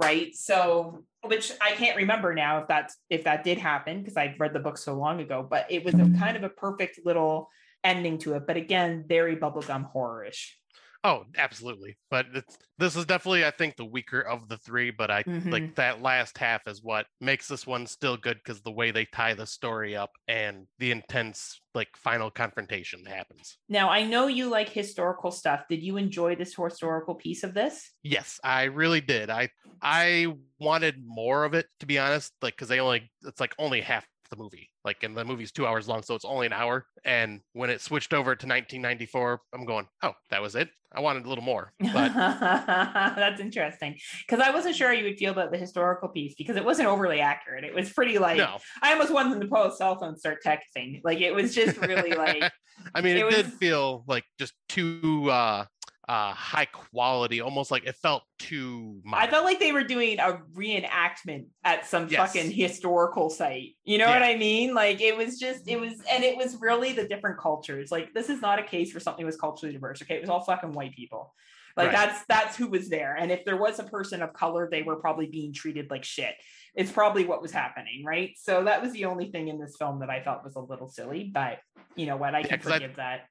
right? 0.00 0.34
So 0.34 1.04
which 1.22 1.52
i 1.60 1.72
can't 1.72 1.96
remember 1.96 2.32
now 2.32 2.58
if 2.58 2.68
that's 2.68 2.96
if 3.10 3.24
that 3.24 3.42
did 3.42 3.58
happen 3.58 3.98
because 3.98 4.16
i 4.16 4.34
read 4.38 4.52
the 4.52 4.60
book 4.60 4.78
so 4.78 4.94
long 4.94 5.20
ago 5.20 5.44
but 5.48 5.66
it 5.68 5.84
was 5.84 5.94
a 5.94 6.08
kind 6.18 6.36
of 6.36 6.44
a 6.44 6.48
perfect 6.48 7.00
little 7.04 7.48
ending 7.84 8.18
to 8.18 8.34
it. 8.34 8.46
But 8.46 8.56
again 8.56 9.04
very 9.06 9.36
bubblegum 9.36 9.90
horror-ish 9.90 10.58
Oh, 11.04 11.24
absolutely. 11.36 11.96
But 12.10 12.26
it's, 12.34 12.58
this 12.76 12.96
is 12.96 13.06
definitely, 13.06 13.44
I 13.44 13.50
think, 13.52 13.76
the 13.76 13.84
weaker 13.84 14.20
of 14.20 14.48
the 14.48 14.58
three. 14.58 14.90
But 14.90 15.10
I 15.10 15.24
Mhm. 15.26 15.50
like 15.50 15.74
that 15.76 16.02
last 16.02 16.36
half 16.38 16.66
is 16.66 16.82
what 16.82 17.06
makes 17.20 17.48
this 17.48 17.66
one 17.66 17.86
still 17.86 18.16
good 18.16 18.38
because 18.38 18.62
the 18.62 18.72
way 18.72 18.90
they 18.90 19.04
tie 19.06 19.34
the 19.34 19.46
story 19.46 19.96
up 19.96 20.10
and 20.26 20.66
the 20.78 20.90
intense, 20.90 21.60
like, 21.74 21.96
final 21.96 22.30
confrontation 22.30 23.04
happens. 23.06 23.58
Now, 23.68 23.88
I 23.90 24.04
know 24.04 24.26
you 24.26 24.48
like 24.48 24.68
historical 24.70 25.30
stuff. 25.30 25.68
Did 25.68 25.82
you 25.82 25.96
enjoy 25.96 26.34
this 26.36 26.54
historical 26.54 27.14
piece 27.14 27.42
of 27.44 27.54
this? 27.54 27.92
Yes, 28.02 28.38
I 28.44 28.64
really 28.64 29.00
did. 29.00 29.30
I 29.30 29.50
I 29.82 30.34
wanted 30.58 31.04
more 31.04 31.44
of 31.44 31.54
it 31.54 31.66
to 31.80 31.86
be 31.86 31.98
honest, 31.98 32.32
like 32.42 32.54
because 32.54 32.68
they 32.68 32.80
only 32.80 33.10
it's 33.22 33.40
like 33.40 33.54
only 33.58 33.80
half 33.80 34.06
the 34.30 34.36
movie. 34.36 34.70
Like 34.84 35.02
and 35.02 35.16
the 35.16 35.24
movie's 35.24 35.52
two 35.52 35.66
hours 35.66 35.88
long, 35.88 36.02
so 36.02 36.14
it's 36.14 36.24
only 36.24 36.46
an 36.46 36.52
hour. 36.52 36.86
And 37.04 37.40
when 37.52 37.70
it 37.70 37.80
switched 37.80 38.12
over 38.12 38.34
to 38.34 38.46
1994, 38.46 39.40
I'm 39.54 39.64
going, 39.64 39.86
oh, 40.02 40.12
that 40.30 40.42
was 40.42 40.54
it. 40.54 40.70
I 40.90 41.00
wanted 41.00 41.26
a 41.26 41.28
little 41.28 41.44
more, 41.44 41.72
but 41.78 41.92
That's 42.14 43.40
interesting 43.40 43.98
because 44.26 44.40
I 44.40 44.50
wasn't 44.52 44.74
sure 44.74 44.88
how 44.88 44.94
you 44.94 45.04
would 45.04 45.18
feel 45.18 45.32
about 45.32 45.52
the 45.52 45.58
historical 45.58 46.08
piece 46.08 46.34
because 46.34 46.56
it 46.56 46.64
wasn't 46.64 46.88
overly 46.88 47.20
accurate. 47.20 47.64
It 47.64 47.74
was 47.74 47.92
pretty 47.92 48.18
like 48.18 48.38
no. 48.38 48.56
I 48.80 48.92
almost 48.92 49.12
wanted 49.12 49.34
them 49.34 49.40
to 49.42 49.48
pull 49.48 49.64
a 49.64 49.76
cell 49.76 49.98
phone, 49.98 50.10
and 50.10 50.18
start 50.18 50.38
texting. 50.42 51.02
Like 51.04 51.20
it 51.20 51.34
was 51.34 51.54
just 51.54 51.76
really 51.78 52.12
like 52.12 52.50
I 52.94 53.02
mean, 53.02 53.18
it 53.18 53.26
it, 53.26 53.30
did 53.30 53.52
feel 53.54 54.04
like 54.06 54.24
just 54.38 54.54
too 54.70 55.30
uh 55.30 55.66
uh 56.08 56.32
high 56.32 56.64
quality, 56.64 57.40
almost 57.40 57.70
like 57.70 57.84
it 57.84 57.94
felt 57.96 58.22
too. 58.38 59.00
Much 59.04 59.20
I 59.20 59.30
felt 59.30 59.44
like 59.44 59.60
they 59.60 59.72
were 59.72 59.84
doing 59.84 60.18
a 60.18 60.38
reenactment 60.56 61.46
at 61.64 61.86
some 61.86 62.08
Yes. 62.08 62.32
fucking 62.32 62.50
historical 62.50 63.28
site. 63.30 63.76
You 63.84 63.98
know 63.98 64.06
what 64.08 64.22
I 64.22 64.36
mean? 64.36 64.74
Like 64.74 65.00
it 65.00 65.16
was 65.16 65.38
just 65.38 65.68
it 65.68 65.78
was 65.78 65.92
and 66.10 66.24
it 66.24 66.36
was 66.36 66.56
really 66.60 66.92
the 66.92 67.06
different 67.06 67.38
cultures. 67.38 67.90
Like 67.92 68.14
this 68.14 68.30
is 68.30 68.40
not 68.40 68.58
a 68.58 68.62
case 68.62 68.94
where 68.94 69.00
something 69.00 69.26
was 69.26 69.36
culturally 69.36 69.72
diverse. 69.74 70.00
Okay, 70.02 70.14
it 70.16 70.20
was 70.22 70.30
all 70.30 70.40
fucking 70.42 70.72
white 70.72 70.94
people. 70.94 71.34
Like 71.76 71.88
Right. 71.88 71.96
that's 71.96 72.24
that's 72.26 72.56
who 72.56 72.68
was 72.68 72.88
there. 72.88 73.14
And 73.14 73.30
if 73.30 73.44
there 73.44 73.56
was 73.56 73.78
a 73.78 73.84
person 73.84 74.22
of 74.22 74.32
color, 74.32 74.68
they 74.70 74.82
were 74.82 74.96
probably 74.96 75.26
being 75.26 75.52
treated 75.52 75.90
like 75.90 76.04
shit. 76.04 76.34
It's 76.74 76.90
probably 76.90 77.24
what 77.24 77.42
was 77.42 77.52
happening, 77.52 78.02
right? 78.04 78.30
So 78.36 78.64
that 78.64 78.82
was 78.82 78.92
the 78.92 79.04
only 79.04 79.30
thing 79.30 79.48
in 79.48 79.58
this 79.60 79.76
film 79.78 80.00
that 80.00 80.10
I 80.10 80.22
felt 80.22 80.42
was 80.44 80.56
a 80.56 80.60
little 80.60 80.88
silly, 80.88 81.30
but 81.32 81.58
you 81.96 82.06
know 82.06 82.16
what? 82.16 82.34
I 82.34 82.42
can 82.42 82.58
'cause 82.58 82.70
I- 82.70 82.74
forgive 82.74 82.96
that. 82.96 83.26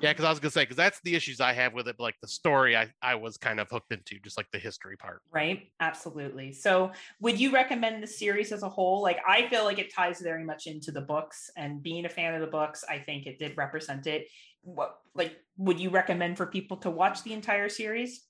Yeah, 0.00 0.12
because 0.12 0.24
I 0.24 0.30
was 0.30 0.40
gonna 0.40 0.50
say 0.50 0.62
because 0.62 0.76
that's 0.76 1.00
the 1.04 1.14
issues 1.14 1.40
I 1.40 1.52
have 1.52 1.74
with 1.74 1.88
it. 1.88 1.96
But 1.96 2.04
like 2.04 2.16
the 2.20 2.28
story, 2.28 2.76
I 2.76 2.88
I 3.02 3.14
was 3.14 3.36
kind 3.36 3.60
of 3.60 3.68
hooked 3.70 3.92
into, 3.92 4.18
just 4.20 4.36
like 4.36 4.46
the 4.52 4.58
history 4.58 4.96
part. 4.96 5.22
Right. 5.32 5.70
Absolutely. 5.80 6.52
So, 6.52 6.92
would 7.20 7.38
you 7.38 7.52
recommend 7.52 8.02
the 8.02 8.06
series 8.06 8.52
as 8.52 8.62
a 8.62 8.68
whole? 8.68 9.02
Like, 9.02 9.18
I 9.26 9.48
feel 9.48 9.64
like 9.64 9.78
it 9.78 9.92
ties 9.94 10.20
very 10.20 10.44
much 10.44 10.66
into 10.66 10.90
the 10.90 11.00
books, 11.00 11.50
and 11.56 11.82
being 11.82 12.04
a 12.04 12.08
fan 12.08 12.34
of 12.34 12.40
the 12.40 12.46
books, 12.46 12.84
I 12.88 12.98
think 12.98 13.26
it 13.26 13.38
did 13.38 13.56
represent 13.56 14.06
it. 14.06 14.26
What, 14.62 14.98
like, 15.14 15.36
would 15.56 15.80
you 15.80 15.90
recommend 15.90 16.36
for 16.36 16.46
people 16.46 16.76
to 16.78 16.90
watch 16.90 17.22
the 17.22 17.32
entire 17.32 17.68
series? 17.68 18.26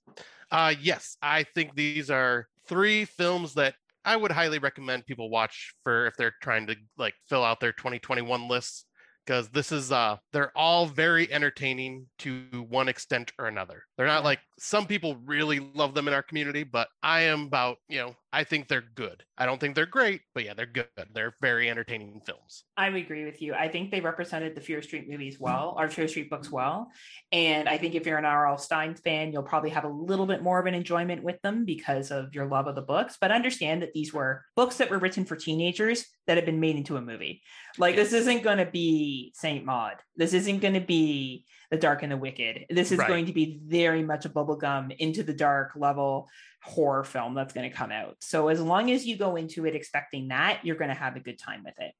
Uh 0.50 0.74
yes, 0.80 1.16
I 1.22 1.44
think 1.44 1.74
these 1.74 2.10
are 2.10 2.46
three 2.66 3.06
films 3.06 3.54
that 3.54 3.74
I 4.04 4.16
would 4.16 4.32
highly 4.32 4.58
recommend 4.58 5.06
people 5.06 5.30
watch 5.30 5.74
for 5.84 6.06
if 6.06 6.16
they're 6.16 6.34
trying 6.42 6.66
to 6.66 6.76
like 6.98 7.14
fill 7.28 7.44
out 7.44 7.60
their 7.60 7.72
2021 7.72 8.48
lists 8.48 8.84
because 9.24 9.48
this 9.50 9.72
is 9.72 9.92
uh 9.92 10.16
they're 10.32 10.56
all 10.56 10.86
very 10.86 11.32
entertaining 11.32 12.06
to 12.18 12.44
one 12.68 12.88
extent 12.88 13.32
or 13.38 13.46
another. 13.46 13.82
They're 13.96 14.06
not 14.06 14.24
like 14.24 14.40
some 14.58 14.86
people 14.86 15.16
really 15.24 15.60
love 15.60 15.94
them 15.94 16.08
in 16.08 16.14
our 16.14 16.22
community, 16.22 16.64
but 16.64 16.88
I 17.02 17.22
am 17.22 17.44
about, 17.44 17.78
you 17.88 17.98
know, 17.98 18.16
I 18.32 18.44
think 18.44 18.68
they're 18.68 18.84
good. 18.94 19.24
I 19.36 19.44
don't 19.44 19.60
think 19.60 19.74
they're 19.74 19.84
great, 19.84 20.22
but 20.34 20.44
yeah, 20.44 20.54
they're 20.54 20.64
good. 20.64 20.86
They're 21.12 21.34
very 21.42 21.68
entertaining 21.68 22.22
films. 22.24 22.64
I 22.78 22.88
would 22.88 23.02
agree 23.02 23.26
with 23.26 23.42
you. 23.42 23.52
I 23.52 23.68
think 23.68 23.90
they 23.90 24.00
represented 24.00 24.54
the 24.54 24.60
Fear 24.62 24.80
Street 24.80 25.08
movies 25.08 25.34
mm-hmm. 25.34 25.44
well, 25.44 25.74
or 25.78 25.88
Fear 25.88 26.08
Street 26.08 26.30
books 26.30 26.50
well. 26.50 26.90
And 27.30 27.68
I 27.68 27.76
think 27.76 27.94
if 27.94 28.06
you're 28.06 28.16
an 28.16 28.24
R.L. 28.24 28.56
Stine 28.56 28.94
fan, 28.94 29.32
you'll 29.32 29.42
probably 29.42 29.70
have 29.70 29.84
a 29.84 29.88
little 29.88 30.26
bit 30.26 30.42
more 30.42 30.58
of 30.58 30.66
an 30.66 30.74
enjoyment 30.74 31.22
with 31.22 31.42
them 31.42 31.66
because 31.66 32.10
of 32.10 32.34
your 32.34 32.46
love 32.46 32.66
of 32.68 32.74
the 32.74 32.82
books. 32.82 33.18
But 33.20 33.32
understand 33.32 33.82
that 33.82 33.92
these 33.92 34.14
were 34.14 34.44
books 34.56 34.78
that 34.78 34.90
were 34.90 34.98
written 34.98 35.26
for 35.26 35.36
teenagers 35.36 36.06
that 36.26 36.38
have 36.38 36.46
been 36.46 36.60
made 36.60 36.76
into 36.76 36.96
a 36.96 37.02
movie. 37.02 37.42
Like 37.76 37.96
this 37.96 38.14
isn't 38.14 38.42
going 38.42 38.58
to 38.58 38.66
be 38.66 39.32
Saint 39.34 39.66
Maud. 39.66 39.96
This 40.16 40.32
isn't 40.32 40.60
going 40.60 40.74
to 40.74 40.80
be 40.80 41.44
The 41.72 41.78
Dark 41.78 42.02
and 42.02 42.12
the 42.12 42.18
Wicked. 42.18 42.66
This 42.68 42.92
is 42.92 42.98
Right. 42.98 43.08
going 43.08 43.26
to 43.26 43.32
be 43.32 43.58
very 43.64 44.02
much 44.02 44.26
a 44.26 44.28
bubblegum 44.28 44.94
into 44.98 45.22
the 45.22 45.32
dark 45.32 45.72
level 45.74 46.28
horror 46.62 47.02
film 47.02 47.34
that's 47.34 47.54
going 47.54 47.68
to 47.68 47.74
come 47.74 47.90
out. 47.90 48.16
So 48.20 48.48
as 48.48 48.60
long 48.60 48.90
as 48.90 49.06
you 49.06 49.16
go 49.16 49.36
into 49.36 49.64
it 49.64 49.74
expecting 49.74 50.28
that, 50.28 50.60
you're 50.66 50.76
going 50.76 50.90
to 50.90 50.94
have 50.94 51.16
a 51.16 51.20
good 51.20 51.38
time 51.38 51.64
with 51.64 51.72
it. 51.78 51.94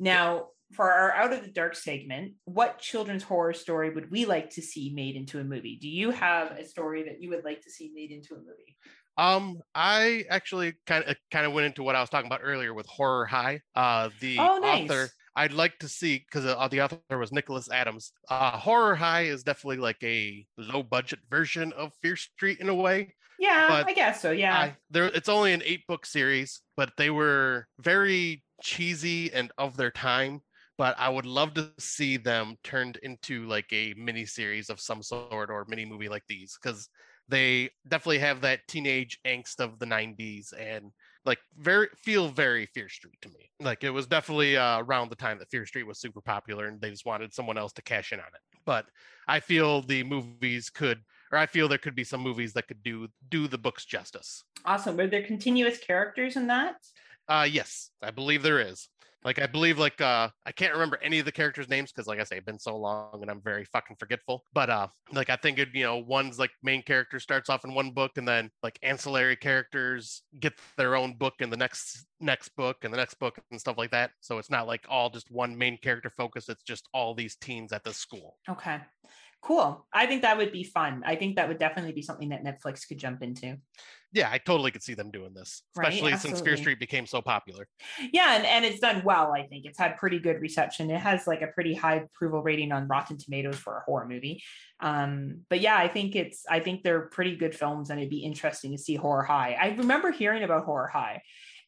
Now, 0.00 0.48
for 0.72 0.90
our 0.90 1.12
out 1.12 1.32
of 1.32 1.42
the 1.44 1.50
dark 1.52 1.76
segment, 1.76 2.32
what 2.44 2.80
children's 2.80 3.22
horror 3.22 3.52
story 3.52 3.88
would 3.90 4.10
we 4.10 4.24
like 4.24 4.50
to 4.50 4.62
see 4.62 4.90
made 4.92 5.14
into 5.14 5.38
a 5.38 5.44
movie? 5.44 5.76
Do 5.80 5.88
you 5.88 6.10
have 6.10 6.50
a 6.50 6.64
story 6.64 7.04
that 7.04 7.22
you 7.22 7.30
would 7.30 7.44
like 7.44 7.62
to 7.62 7.70
see 7.70 7.92
made 7.94 8.10
into 8.10 8.34
a 8.34 8.38
movie? 8.38 8.76
Um, 9.16 9.62
I 9.76 10.24
actually 10.28 10.74
kind 10.86 11.04
of 11.04 11.14
kind 11.30 11.46
of 11.46 11.52
went 11.52 11.66
into 11.66 11.84
what 11.84 11.94
I 11.94 12.00
was 12.00 12.10
talking 12.10 12.26
about 12.26 12.40
earlier 12.42 12.74
with 12.74 12.86
Horror 12.86 13.26
High. 13.26 13.60
Uh, 13.76 14.10
the 14.18 14.38
Oh, 14.40 14.58
nice. 14.58 14.90
author 14.90 15.08
I'd 15.36 15.52
like 15.52 15.78
to 15.80 15.88
see 15.88 16.18
because 16.18 16.46
uh, 16.46 16.68
the 16.68 16.82
author 16.82 17.18
was 17.18 17.32
Nicholas 17.32 17.70
Adams. 17.70 18.12
Uh, 18.28 18.52
Horror 18.52 18.94
High 18.94 19.22
is 19.22 19.42
definitely 19.42 19.78
like 19.78 20.02
a 20.02 20.46
low 20.56 20.82
budget 20.82 21.20
version 21.28 21.72
of 21.72 21.92
Fear 22.02 22.16
Street 22.16 22.60
in 22.60 22.68
a 22.68 22.74
way. 22.74 23.14
Yeah, 23.38 23.66
But 23.68 23.86
I 23.86 23.92
guess 23.94 24.22
so. 24.22 24.30
Yeah. 24.30 24.56
I, 24.56 24.76
there, 24.90 25.06
it's 25.06 25.28
only 25.28 25.52
an 25.52 25.62
eight 25.64 25.86
book 25.88 26.06
series, 26.06 26.60
but 26.76 26.92
they 26.96 27.10
were 27.10 27.66
very 27.80 28.44
cheesy 28.62 29.32
and 29.32 29.50
of 29.58 29.76
their 29.76 29.90
time. 29.90 30.40
But 30.76 30.98
I 30.98 31.08
would 31.08 31.26
love 31.26 31.54
to 31.54 31.70
see 31.78 32.16
them 32.16 32.56
turned 32.64 32.98
into 33.02 33.46
like 33.46 33.72
a 33.72 33.94
mini 33.96 34.26
series 34.26 34.70
of 34.70 34.80
some 34.80 35.02
sort 35.02 35.50
or 35.50 35.64
mini 35.68 35.84
movie 35.84 36.08
like 36.08 36.24
these 36.28 36.58
because 36.60 36.88
they 37.28 37.70
definitely 37.88 38.18
have 38.18 38.40
that 38.42 38.60
teenage 38.68 39.18
angst 39.26 39.60
of 39.60 39.78
the 39.78 39.86
90s 39.86 40.52
and 40.58 40.90
like 41.24 41.38
very 41.58 41.88
feel 41.96 42.28
very 42.28 42.66
Fear 42.66 42.88
Street 42.88 43.18
to 43.22 43.28
me. 43.30 43.50
Like 43.60 43.84
it 43.84 43.90
was 43.90 44.06
definitely 44.06 44.56
uh, 44.56 44.80
around 44.80 45.10
the 45.10 45.16
time 45.16 45.38
that 45.38 45.50
Fear 45.50 45.66
Street 45.66 45.86
was 45.86 45.98
super 45.98 46.20
popular 46.20 46.66
and 46.66 46.80
they 46.80 46.90
just 46.90 47.06
wanted 47.06 47.32
someone 47.32 47.58
else 47.58 47.72
to 47.74 47.82
cash 47.82 48.12
in 48.12 48.20
on 48.20 48.26
it. 48.26 48.58
But 48.64 48.86
I 49.26 49.40
feel 49.40 49.82
the 49.82 50.02
movies 50.04 50.70
could 50.70 51.00
or 51.32 51.38
I 51.38 51.46
feel 51.46 51.66
there 51.68 51.78
could 51.78 51.94
be 51.94 52.04
some 52.04 52.20
movies 52.20 52.52
that 52.52 52.68
could 52.68 52.82
do 52.82 53.08
do 53.28 53.48
the 53.48 53.58
books 53.58 53.84
justice. 53.84 54.44
awesome. 54.64 54.96
Were 54.96 55.06
there 55.06 55.24
continuous 55.24 55.78
characters 55.78 56.36
in 56.36 56.46
that? 56.48 56.76
Uh 57.28 57.48
yes, 57.50 57.90
I 58.02 58.10
believe 58.10 58.42
there 58.42 58.60
is. 58.60 58.88
Like 59.24 59.40
I 59.40 59.46
believe 59.46 59.78
like 59.78 60.00
uh 60.00 60.28
I 60.44 60.52
can't 60.52 60.72
remember 60.72 60.98
any 61.02 61.18
of 61.18 61.24
the 61.24 61.32
characters' 61.32 61.68
names 61.68 61.92
because 61.92 62.06
like 62.06 62.20
I 62.20 62.24
say, 62.24 62.36
it's 62.36 62.44
been 62.44 62.58
so 62.58 62.76
long 62.76 63.18
and 63.22 63.30
I'm 63.30 63.40
very 63.40 63.64
fucking 63.64 63.96
forgetful. 63.98 64.44
But 64.52 64.70
uh 64.70 64.88
like 65.12 65.30
I 65.30 65.36
think 65.36 65.58
it, 65.58 65.68
you 65.72 65.84
know, 65.84 65.98
one's 65.98 66.38
like 66.38 66.50
main 66.62 66.82
character 66.82 67.18
starts 67.18 67.48
off 67.48 67.64
in 67.64 67.74
one 67.74 67.90
book 67.92 68.12
and 68.16 68.28
then 68.28 68.50
like 68.62 68.78
ancillary 68.82 69.36
characters 69.36 70.22
get 70.40 70.52
their 70.76 70.94
own 70.96 71.16
book 71.16 71.34
in 71.40 71.50
the 71.50 71.56
next 71.56 72.06
next 72.20 72.50
book 72.56 72.78
and 72.82 72.92
the 72.92 72.98
next 72.98 73.14
book 73.14 73.38
and 73.50 73.60
stuff 73.60 73.78
like 73.78 73.90
that. 73.90 74.10
So 74.20 74.38
it's 74.38 74.50
not 74.50 74.66
like 74.66 74.84
all 74.88 75.10
just 75.10 75.30
one 75.30 75.56
main 75.56 75.78
character 75.78 76.10
focus, 76.10 76.48
it's 76.48 76.62
just 76.62 76.88
all 76.92 77.14
these 77.14 77.36
teens 77.36 77.72
at 77.72 77.84
the 77.84 77.94
school. 77.94 78.36
Okay. 78.48 78.80
Cool. 79.44 79.86
I 79.92 80.06
think 80.06 80.22
that 80.22 80.38
would 80.38 80.52
be 80.52 80.64
fun. 80.64 81.02
I 81.04 81.16
think 81.16 81.36
that 81.36 81.48
would 81.48 81.58
definitely 81.58 81.92
be 81.92 82.00
something 82.00 82.30
that 82.30 82.42
Netflix 82.42 82.88
could 82.88 82.96
jump 82.96 83.22
into. 83.22 83.58
Yeah, 84.10 84.30
I 84.32 84.38
totally 84.38 84.70
could 84.70 84.82
see 84.82 84.94
them 84.94 85.10
doing 85.10 85.34
this, 85.34 85.64
Right, 85.76 85.88
especially 85.88 86.16
since 86.16 86.40
Fear. 86.40 86.56
Street 86.56 86.78
became 86.80 87.04
so 87.04 87.20
popular. 87.20 87.68
Yeah, 88.10 88.36
and, 88.36 88.46
and 88.46 88.64
it's 88.64 88.80
done 88.80 89.02
well, 89.04 89.32
I 89.32 89.46
think. 89.46 89.66
It's 89.66 89.78
had 89.78 89.98
pretty 89.98 90.18
good 90.18 90.40
reception. 90.40 90.90
It 90.90 91.00
has 91.00 91.26
like 91.26 91.42
a 91.42 91.48
pretty 91.48 91.74
high 91.74 91.96
approval 91.96 92.42
rating 92.42 92.72
on 92.72 92.88
Rotten 92.88 93.18
Tomatoes 93.18 93.56
for 93.56 93.76
a 93.76 93.82
horror 93.82 94.06
movie. 94.08 94.42
Um, 94.80 95.40
but 95.50 95.60
yeah, 95.60 95.76
I 95.76 95.88
think 95.88 96.16
it's 96.16 96.44
I 96.48 96.60
think 96.60 96.82
they're 96.82 97.08
pretty 97.08 97.36
good 97.36 97.54
films 97.54 97.90
and 97.90 98.00
it'd 98.00 98.08
be 98.08 98.24
interesting 98.24 98.72
to 98.72 98.78
see 98.78 98.94
Horror 98.94 99.24
High. 99.24 99.58
I 99.60 99.74
remember 99.76 100.10
hearing 100.10 100.42
about 100.42 100.64
Horror 100.64 100.88
High. 100.88 101.20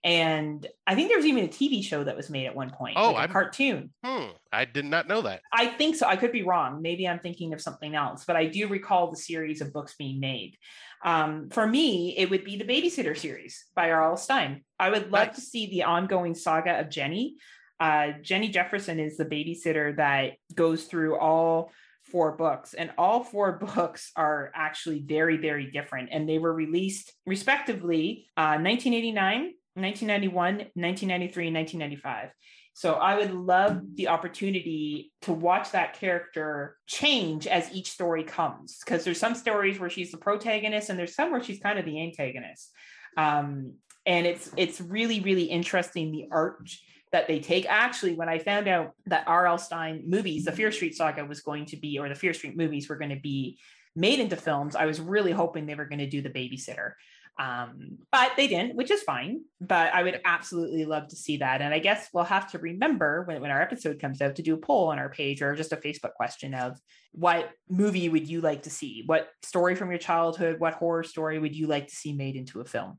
And 0.07 0.65
I 0.87 0.95
think 0.95 1.09
there 1.09 1.19
was 1.19 1.27
even 1.27 1.45
a 1.45 1.49
TV 1.49 1.83
show 1.83 2.05
that 2.05 2.17
was 2.17 2.31
made 2.31 2.47
at 2.47 2.55
one 2.55 2.71
point. 2.71 2.97
Oh, 2.97 3.11
like 3.11 3.29
a 3.29 3.33
cartoon. 3.33 3.91
Hmm, 4.05 4.27
I 4.53 4.65
did 4.65 4.85
not 4.85 5.09
know 5.09 5.21
that. 5.23 5.41
I 5.53 5.67
think 5.67 5.97
so. 5.97 6.07
I 6.07 6.15
could 6.15 6.31
be 6.31 6.45
wrong. 6.45 6.81
Maybe 6.81 7.09
I'm 7.09 7.19
thinking 7.19 7.53
of 7.53 7.61
something 7.61 7.97
else, 7.97 8.25
but 8.25 8.37
I 8.37 8.47
do 8.47 8.69
recall 8.69 9.11
the 9.11 9.17
series 9.17 9.61
of 9.61 9.73
books 9.73 9.97
being 9.99 10.21
made. 10.21 10.59
Um, 11.05 11.49
for 11.51 11.67
me, 11.67 12.17
it 12.17 12.31
would 12.31 12.45
be 12.45 12.57
the 12.57 12.65
Babysitter 12.65 13.19
series 13.19 13.65
by 13.75 13.91
R.L. 13.91 14.17
Stine. 14.17 14.63
I 14.79 14.91
would 14.91 15.11
love 15.11 15.33
to 15.33 15.41
see 15.41 15.67
the 15.67 15.83
ongoing 15.83 16.37
saga 16.37 16.79
of 16.79 16.89
Jenny. 16.89 17.35
Uh, 17.81 18.13
Jenny 18.23 18.49
Jefferson 18.49 19.01
is 19.01 19.17
the 19.17 19.25
babysitter 19.25 19.97
that 19.97 20.35
goes 20.55 20.85
through 20.85 21.19
all 21.19 21.73
four 22.05 22.37
books, 22.37 22.75
and 22.75 22.93
all 22.97 23.25
four 23.25 23.53
books 23.75 24.13
are 24.15 24.53
actually 24.55 25.01
very, 25.01 25.37
very 25.37 25.69
different. 25.73 26.11
And 26.13 26.29
they 26.29 26.39
were 26.39 26.53
released 26.53 27.13
respectively 27.27 28.29
uh, 28.37 28.63
1989, 28.63 29.53
1991, 29.77 30.73
1993, 30.75 31.53
1995. 31.53 32.31
So 32.75 32.95
I 32.95 33.17
would 33.17 33.33
love 33.33 33.81
the 33.95 34.09
opportunity 34.09 35.13
to 35.23 35.33
watch 35.33 35.71
that 35.71 35.99
character 35.99 36.77
change 36.87 37.47
as 37.47 37.73
each 37.73 37.91
story 37.91 38.23
comes, 38.23 38.81
because 38.85 39.03
there's 39.03 39.19
some 39.19 39.35
stories 39.35 39.79
where 39.79 39.89
she's 39.89 40.11
the 40.11 40.19
protagonist, 40.19 40.91
and 40.91 40.99
there's 40.99 41.15
some 41.15 41.31
where 41.31 41.43
she's 41.43 41.59
kind 41.59 41.79
of 41.79 41.87
the 41.87 42.03
antagonist. 42.03 42.71
Um, 43.17 43.75
and 44.05 44.27
it's 44.27 44.51
it's 44.59 44.81
really 44.81 45.21
really 45.21 45.45
interesting 45.45 46.13
the 46.13 46.29
arch 46.31 46.83
that 47.13 47.29
they 47.29 47.41
take. 47.41 47.65
Actually, 47.67 48.15
when 48.15 48.29
I 48.29 48.39
found 48.39 48.69
out 48.69 48.93
that 49.07 49.25
R.L. 49.27 49.57
Stine 49.57 50.03
movies, 50.07 50.45
the 50.45 50.53
Fear 50.53 50.71
Street 50.71 50.95
saga 50.95 51.25
was 51.25 51.41
going 51.41 51.65
to 51.67 51.77
be, 51.77 51.99
or 51.99 52.11
the 52.11 52.15
Fear 52.15 52.35
Street 52.35 52.59
movies 52.59 52.91
were 52.91 52.97
going 52.97 53.11
to 53.11 53.21
be 53.21 53.59
made 53.95 54.21
into 54.21 54.37
films, 54.37 54.77
I 54.77 54.85
was 54.85 55.01
really 55.01 55.33
hoping 55.33 55.65
they 55.65 55.75
were 55.75 55.87
going 55.87 56.01
to 56.01 56.11
do 56.11 56.21
the 56.21 56.29
babysitter. 56.29 56.93
Um, 57.39 57.99
but 58.11 58.33
they 58.37 58.49
didn't, 58.49 58.77
which 58.77 58.91
is 58.91 59.03
fine. 59.03 59.43
But 59.61 59.93
I 59.93 60.03
would 60.03 60.21
absolutely 60.25 60.85
love 60.87 61.09
to 61.09 61.17
see 61.17 61.39
that. 61.39 61.61
And 61.61 61.75
I 61.75 61.79
guess 61.79 62.09
we'll 62.13 62.25
have 62.25 62.51
to 62.53 62.59
remember 62.59 63.25
when, 63.25 63.41
when 63.41 63.51
our 63.51 63.61
episode 63.61 64.01
comes 64.01 64.23
out 64.23 64.37
to 64.37 64.43
do 64.43 64.55
a 64.55 64.59
poll 64.59 64.89
on 64.89 64.99
our 64.99 65.11
page 65.11 65.43
or 65.43 65.55
just 65.55 65.73
a 65.73 65.77
Facebook 65.77 66.15
question 66.15 66.55
of 66.55 66.79
what 67.13 67.51
movie 67.69 68.09
would 68.09 68.29
you 68.29 68.41
like 68.41 68.63
to 68.63 68.71
see? 68.71 69.03
What 69.05 69.29
story 69.45 69.75
from 69.75 69.91
your 69.91 69.99
childhood, 69.99 70.61
what 70.61 70.75
horror 70.75 71.05
story 71.05 71.39
would 71.39 71.55
you 71.55 71.67
like 71.67 71.89
to 71.89 71.95
see 71.95 72.13
made 72.13 72.37
into 72.37 72.61
a 72.61 72.65
film? 72.65 72.99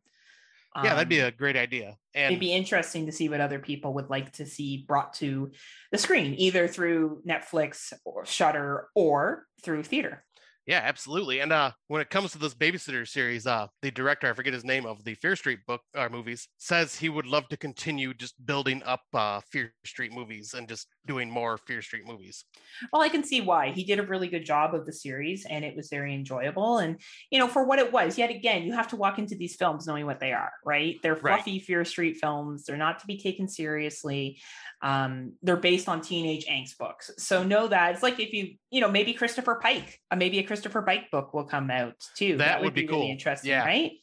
Yeah, 0.84 0.94
that'd 0.94 1.10
be 1.10 1.22
Um, 1.22 1.30
a 1.30 1.32
great 1.32 1.56
idea. 1.56 1.98
And 2.14 2.32
it'd 2.32 2.40
be 2.40 2.54
interesting 2.54 3.08
to 3.08 3.12
see 3.12 3.30
what 3.30 3.42
other 3.42 3.58
people 3.58 3.96
would 3.96 4.12
like 4.12 4.34
to 4.34 4.46
see 4.46 4.86
brought 4.88 5.14
to 5.16 5.52
the 5.92 5.98
screen, 5.98 6.36
either 6.38 6.68
through 6.68 7.24
Netflix 7.28 7.94
or 8.06 8.28
Shudder 8.28 8.88
or 8.94 9.48
through 9.64 9.84
theater. 9.84 10.24
Yeah, 10.68 10.82
absolutely. 10.84 11.40
And 11.40 11.54
uh, 11.54 11.72
when 11.88 12.02
it 12.02 12.10
comes 12.10 12.32
to 12.34 12.38
this 12.38 12.54
babysitter 12.54 13.08
series, 13.08 13.48
uh, 13.48 13.68
the 13.82 13.90
director, 13.90 14.30
I 14.30 14.34
forget 14.34 14.54
his 14.54 14.66
name 14.66 14.86
of 14.86 15.04
the 15.06 15.16
Fear 15.16 15.38
Street 15.38 15.60
book 15.66 15.82
uh, 15.96 16.10
movies, 16.10 16.50
says 16.58 16.96
he 16.98 17.08
would 17.10 17.26
love 17.26 17.48
to 17.50 17.58
continue 17.58 18.14
just 18.14 18.36
building 18.46 18.84
up 18.84 19.02
uh, 19.14 19.40
Fear 19.50 19.74
Street 19.86 20.12
movies 20.12 20.54
and 20.54 20.68
just 20.68 20.88
doing 21.08 21.32
more 21.32 21.58
Fear 21.58 21.82
Street 21.82 22.06
movies. 22.06 22.46
Well, 22.94 23.02
I 23.02 23.10
can 23.10 23.24
see 23.24 23.42
why. 23.42 23.72
He 23.72 23.84
did 23.84 24.00
a 24.00 24.04
really 24.04 24.28
good 24.28 24.46
job 24.46 24.76
of 24.76 24.86
the 24.86 24.94
series 24.94 25.46
and 25.50 25.66
it 25.66 25.76
was 25.76 25.90
very 25.90 26.14
enjoyable. 26.14 26.78
And, 26.78 27.00
you 27.32 27.40
know, 27.40 27.48
for 27.48 27.66
what 27.66 27.80
it 27.80 27.92
was, 27.92 28.18
yet 28.18 28.30
again, 28.30 28.64
you 28.64 28.74
have 28.74 28.90
to 28.90 28.96
walk 28.96 29.18
into 29.18 29.34
these 29.36 29.56
films 29.56 29.88
knowing 29.88 30.06
what 30.06 30.20
they 30.20 30.34
are, 30.34 30.52
right? 30.66 30.98
They're 31.02 31.16
Right. 31.16 31.38
fluffy 31.38 31.60
Fear 31.60 31.86
Street 31.86 32.18
films. 32.22 32.66
They're 32.66 32.78
not 32.78 33.00
to 33.00 33.08
be 33.08 33.18
taken 33.18 33.48
seriously. 33.48 34.40
Um, 34.82 35.34
they're 35.42 35.58
based 35.58 35.90
on 35.90 36.02
teenage 36.02 36.46
angst 36.46 36.78
books. 36.78 37.10
So 37.18 37.44
know 37.44 37.68
that 37.68 37.94
it's 37.96 38.04
like 38.04 38.20
if 38.20 38.32
you, 38.34 38.56
you 38.70 38.82
know, 38.82 38.92
maybe 38.92 39.14
Christopher 39.14 39.56
Pike, 39.56 40.00
uh, 40.12 40.16
maybe 40.16 40.38
a 40.38 40.44
Christopher 40.44 40.84
Pike 40.84 41.10
book 41.12 41.34
will 41.34 41.46
come 41.46 41.72
out 41.72 41.96
too. 42.16 42.38
That 42.38 42.62
would 42.62 42.74
be 42.76 42.82
really 42.86 42.92
cool. 42.92 43.10
interesting, 43.10 43.50
Yeah. 43.50 43.66
right? 43.66 43.94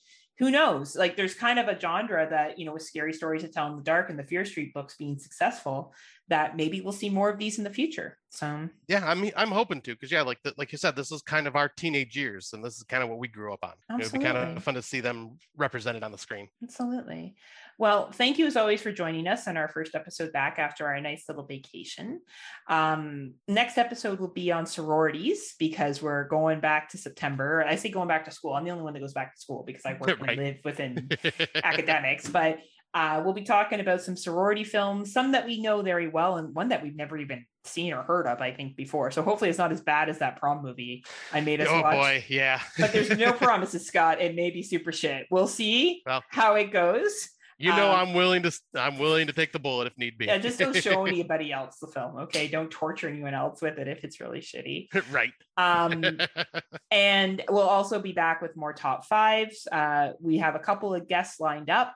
Who 0.41 0.51
knows? 0.51 0.97
Like 0.97 1.17
there's 1.17 1.35
kind 1.35 1.61
of 1.61 1.69
a 1.69 1.79
genre 1.79 2.27
that, 2.29 2.59
you 2.59 2.65
know, 2.67 2.73
with 2.73 2.83
scary 2.83 3.13
stories 3.13 3.43
to 3.43 3.49
tell 3.49 3.69
in 3.71 3.77
the 3.77 3.85
dark 3.85 4.11
and 4.11 4.19
the 4.19 4.25
Fear 4.25 4.45
Street 4.45 4.75
books 4.75 4.97
being 4.97 5.17
successful, 5.17 5.95
that 6.29 6.57
maybe 6.57 6.81
we'll 6.81 6.93
see 6.93 7.11
more 7.11 7.29
of 7.29 7.39
these 7.39 7.59
in 7.59 7.65
the 7.65 7.71
future. 7.71 8.17
So 8.31 8.69
Yeah, 8.89 9.07
I 9.07 9.15
mean, 9.15 9.31
I'm 9.37 9.51
hoping 9.51 9.81
to, 9.83 9.93
because 9.93 10.11
yeah, 10.11 10.23
like 10.23 10.39
the, 10.43 10.55
like 10.57 10.73
you 10.73 10.79
said, 10.79 10.97
this 10.97 11.13
is 11.13 11.23
kind 11.23 11.47
of 11.47 11.55
our 11.55 11.69
teenage 11.69 12.17
years, 12.17 12.53
and 12.53 12.65
this 12.65 12.77
is 12.77 12.83
kind 12.83 13.03
of 13.03 13.09
what 13.09 13.19
we 13.19 13.29
grew 13.29 13.53
up 13.53 13.63
on. 13.65 13.73
It 14.01 14.03
would 14.03 14.13
be 14.21 14.25
kind 14.25 14.37
of 14.37 14.63
fun 14.63 14.75
to 14.75 14.83
see 14.83 15.01
them 15.01 15.39
represented 15.57 16.03
on 16.03 16.11
the 16.13 16.19
screen. 16.19 16.49
Absolutely. 16.63 17.37
Well, 17.79 18.11
thank 18.13 18.39
you 18.39 18.47
as 18.47 18.57
always 18.57 18.81
for 18.81 18.91
joining 18.91 19.27
us 19.27 19.47
on 19.47 19.57
our 19.57 19.69
first 19.69 19.95
episode 19.95 20.33
back 20.33 20.59
after 20.59 20.87
our 20.87 21.01
nice 21.01 21.25
little 21.29 21.45
vacation. 21.45 22.21
Um, 22.69 23.35
next 23.47 23.79
episode 23.79 24.19
will 24.19 24.33
be 24.33 24.51
on 24.51 24.65
sororities 24.67 25.55
because 25.59 26.01
we're 26.01 26.25
going 26.29 26.61
back 26.61 26.89
to 26.91 26.99
September. 26.99 27.65
I 27.69 27.77
say 27.77 27.91
going 27.91 28.09
back 28.09 28.25
to 28.25 28.31
school. 28.31 28.55
I'm 28.55 28.65
the 28.65 28.71
only 28.71 28.85
one 28.85 28.95
that 28.95 29.01
goes 29.01 29.13
back 29.13 29.35
to 29.35 29.41
school 29.41 29.63
because 29.67 29.85
I 29.85 29.95
work 29.95 30.19
Right. 30.21 30.39
and 30.39 30.41
live 30.41 30.57
within 30.65 31.09
academics, 31.63 32.29
but 32.29 32.59
uh, 32.95 33.21
we'll 33.25 33.35
be 33.35 33.43
talking 33.43 33.81
about 33.81 34.01
some 34.01 34.17
sorority 34.17 34.63
films, 34.65 35.13
some 35.13 35.33
that 35.33 35.45
we 35.47 35.61
know 35.61 35.83
very 35.83 36.09
well, 36.09 36.37
and 36.37 36.55
one 36.55 36.69
that 36.69 36.83
we've 36.83 36.95
never 36.95 37.19
even 37.19 37.45
seen 37.65 37.93
or 37.93 38.03
heard 38.03 38.27
of, 38.27 38.41
I 38.41 38.53
think, 38.53 38.77
before. 38.77 39.11
So 39.11 39.23
hopefully 39.23 39.51
it's 39.51 39.59
not 39.59 39.73
as 39.73 39.81
bad 39.81 40.09
as 40.09 40.19
that 40.21 40.37
prom 40.39 40.63
movie 40.63 41.05
I 41.33 41.41
made 41.41 41.61
us 41.61 41.69
watch. 41.69 41.77
oh 41.81 41.83
watch 41.83 41.97
boy, 41.97 42.25
yeah. 42.29 42.61
but 42.79 42.93
there's 42.93 43.11
no 43.11 43.33
promises, 43.35 43.87
Scott. 43.87 44.21
It 44.21 44.37
may 44.37 44.51
be 44.51 44.63
super 44.63 44.93
shit. 44.93 45.27
We'll 45.31 45.49
see 45.49 46.03
Well, 46.07 46.23
how 46.29 46.55
it 46.55 46.71
goes. 46.71 47.31
you 47.59 47.71
know, 47.71 47.91
um, 47.91 48.09
I'm 48.09 48.15
willing 48.15 48.43
to, 48.45 48.53
I'm 48.77 48.99
willing 48.99 49.27
to 49.27 49.33
take 49.33 49.53
the 49.53 49.59
bullet 49.59 49.87
if 49.89 49.99
need 49.99 50.17
be. 50.19 50.27
Yeah, 50.27 50.39
just 50.39 50.59
don't 50.61 50.77
show 50.77 51.05
anybody 51.07 51.53
else 51.53 51.79
the 51.79 51.89
film, 51.89 52.17
okay? 52.19 52.47
Don't 52.47 52.71
torture 52.71 53.09
anyone 53.09 53.35
else 53.35 53.61
with 53.61 53.79
it 53.79 53.89
if 53.89 54.05
it's 54.05 54.21
really 54.21 54.41
shitty. 54.41 54.89
right. 55.11 55.33
Um, 55.57 56.05
and 56.93 57.43
we'll 57.49 57.63
also 57.69 57.99
be 58.01 58.13
back 58.13 58.41
with 58.41 58.57
more 58.57 58.73
top 58.73 59.05
fives. 59.07 59.67
Uh, 59.71 60.13
we 60.21 60.39
have 60.39 60.55
a 60.55 60.61
couple 60.61 60.95
of 60.95 61.09
guests 61.09 61.41
lined 61.41 61.71
up. 61.71 61.95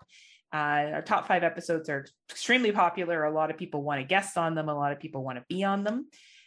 Uh, 0.53 0.95
our 0.95 1.03
top 1.03 1.29
five 1.29 1.45
episodes 1.45 1.89
are 1.89 2.07
extremely 2.31 2.73
popular. 2.73 3.25
A 3.25 3.31
lot 3.31 3.51
of 3.51 3.59
people 3.59 3.83
want 3.83 4.01
to 4.01 4.07
guest 4.07 4.39
on 4.39 4.55
them. 4.55 4.69
A 4.69 4.75
lot 4.75 4.93
of 4.93 5.01
people 5.01 5.23
want 5.23 5.39
to 5.39 5.45
be 5.49 5.65
on 5.65 5.85
them. 5.85 6.07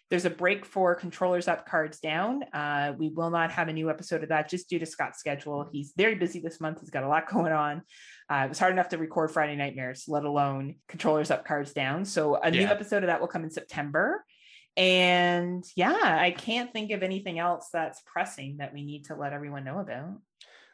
There's 0.10 0.26
a 0.26 0.30
break 0.30 0.66
for 0.66 0.94
controllers 0.94 1.48
up, 1.48 1.66
cards 1.66 2.00
down. 2.00 2.44
Uh, 2.52 2.94
we 2.98 3.08
will 3.08 3.30
not 3.30 3.50
have 3.52 3.70
a 3.70 3.74
new 3.74 3.90
episode 3.90 4.24
of 4.24 4.30
that 4.30 4.50
just 4.50 4.68
due 4.70 4.78
to 4.78 4.86
Scott's 4.86 5.20
schedule. 5.20 5.70
He's 5.72 5.94
very 5.96 6.16
busy 6.16 6.42
this 6.42 6.60
month. 6.60 6.82
He's 6.82 6.90
got 6.90 7.04
a 7.04 7.08
lot 7.08 7.30
going 7.32 7.54
on. 7.54 7.84
Uh, 8.30 8.44
it 8.46 8.50
was 8.50 8.60
hard 8.60 8.74
enough 8.74 8.90
to 8.90 8.98
record 8.98 9.32
Friday 9.32 9.56
Nightmares, 9.56 10.06
let 10.10 10.26
alone 10.26 10.76
controllers 10.90 11.32
up, 11.32 11.46
cards 11.46 11.72
down. 11.72 12.04
So 12.04 12.36
a 12.36 12.52
new 12.52 12.66
episode 12.66 13.04
of 13.04 13.08
that 13.08 13.22
will 13.22 13.30
come 13.30 13.46
in 13.46 13.52
September. 13.52 14.26
And 14.76 15.64
yeah, 15.76 16.18
I 16.20 16.32
can't 16.32 16.74
think 16.74 16.92
of 16.92 17.04
anything 17.04 17.40
else 17.40 17.70
that's 17.72 18.02
pressing 18.06 18.58
that 18.58 18.74
we 18.74 18.84
need 18.84 19.06
to 19.06 19.16
let 19.16 19.32
everyone 19.32 19.64
know 19.64 19.80
about. 19.80 20.18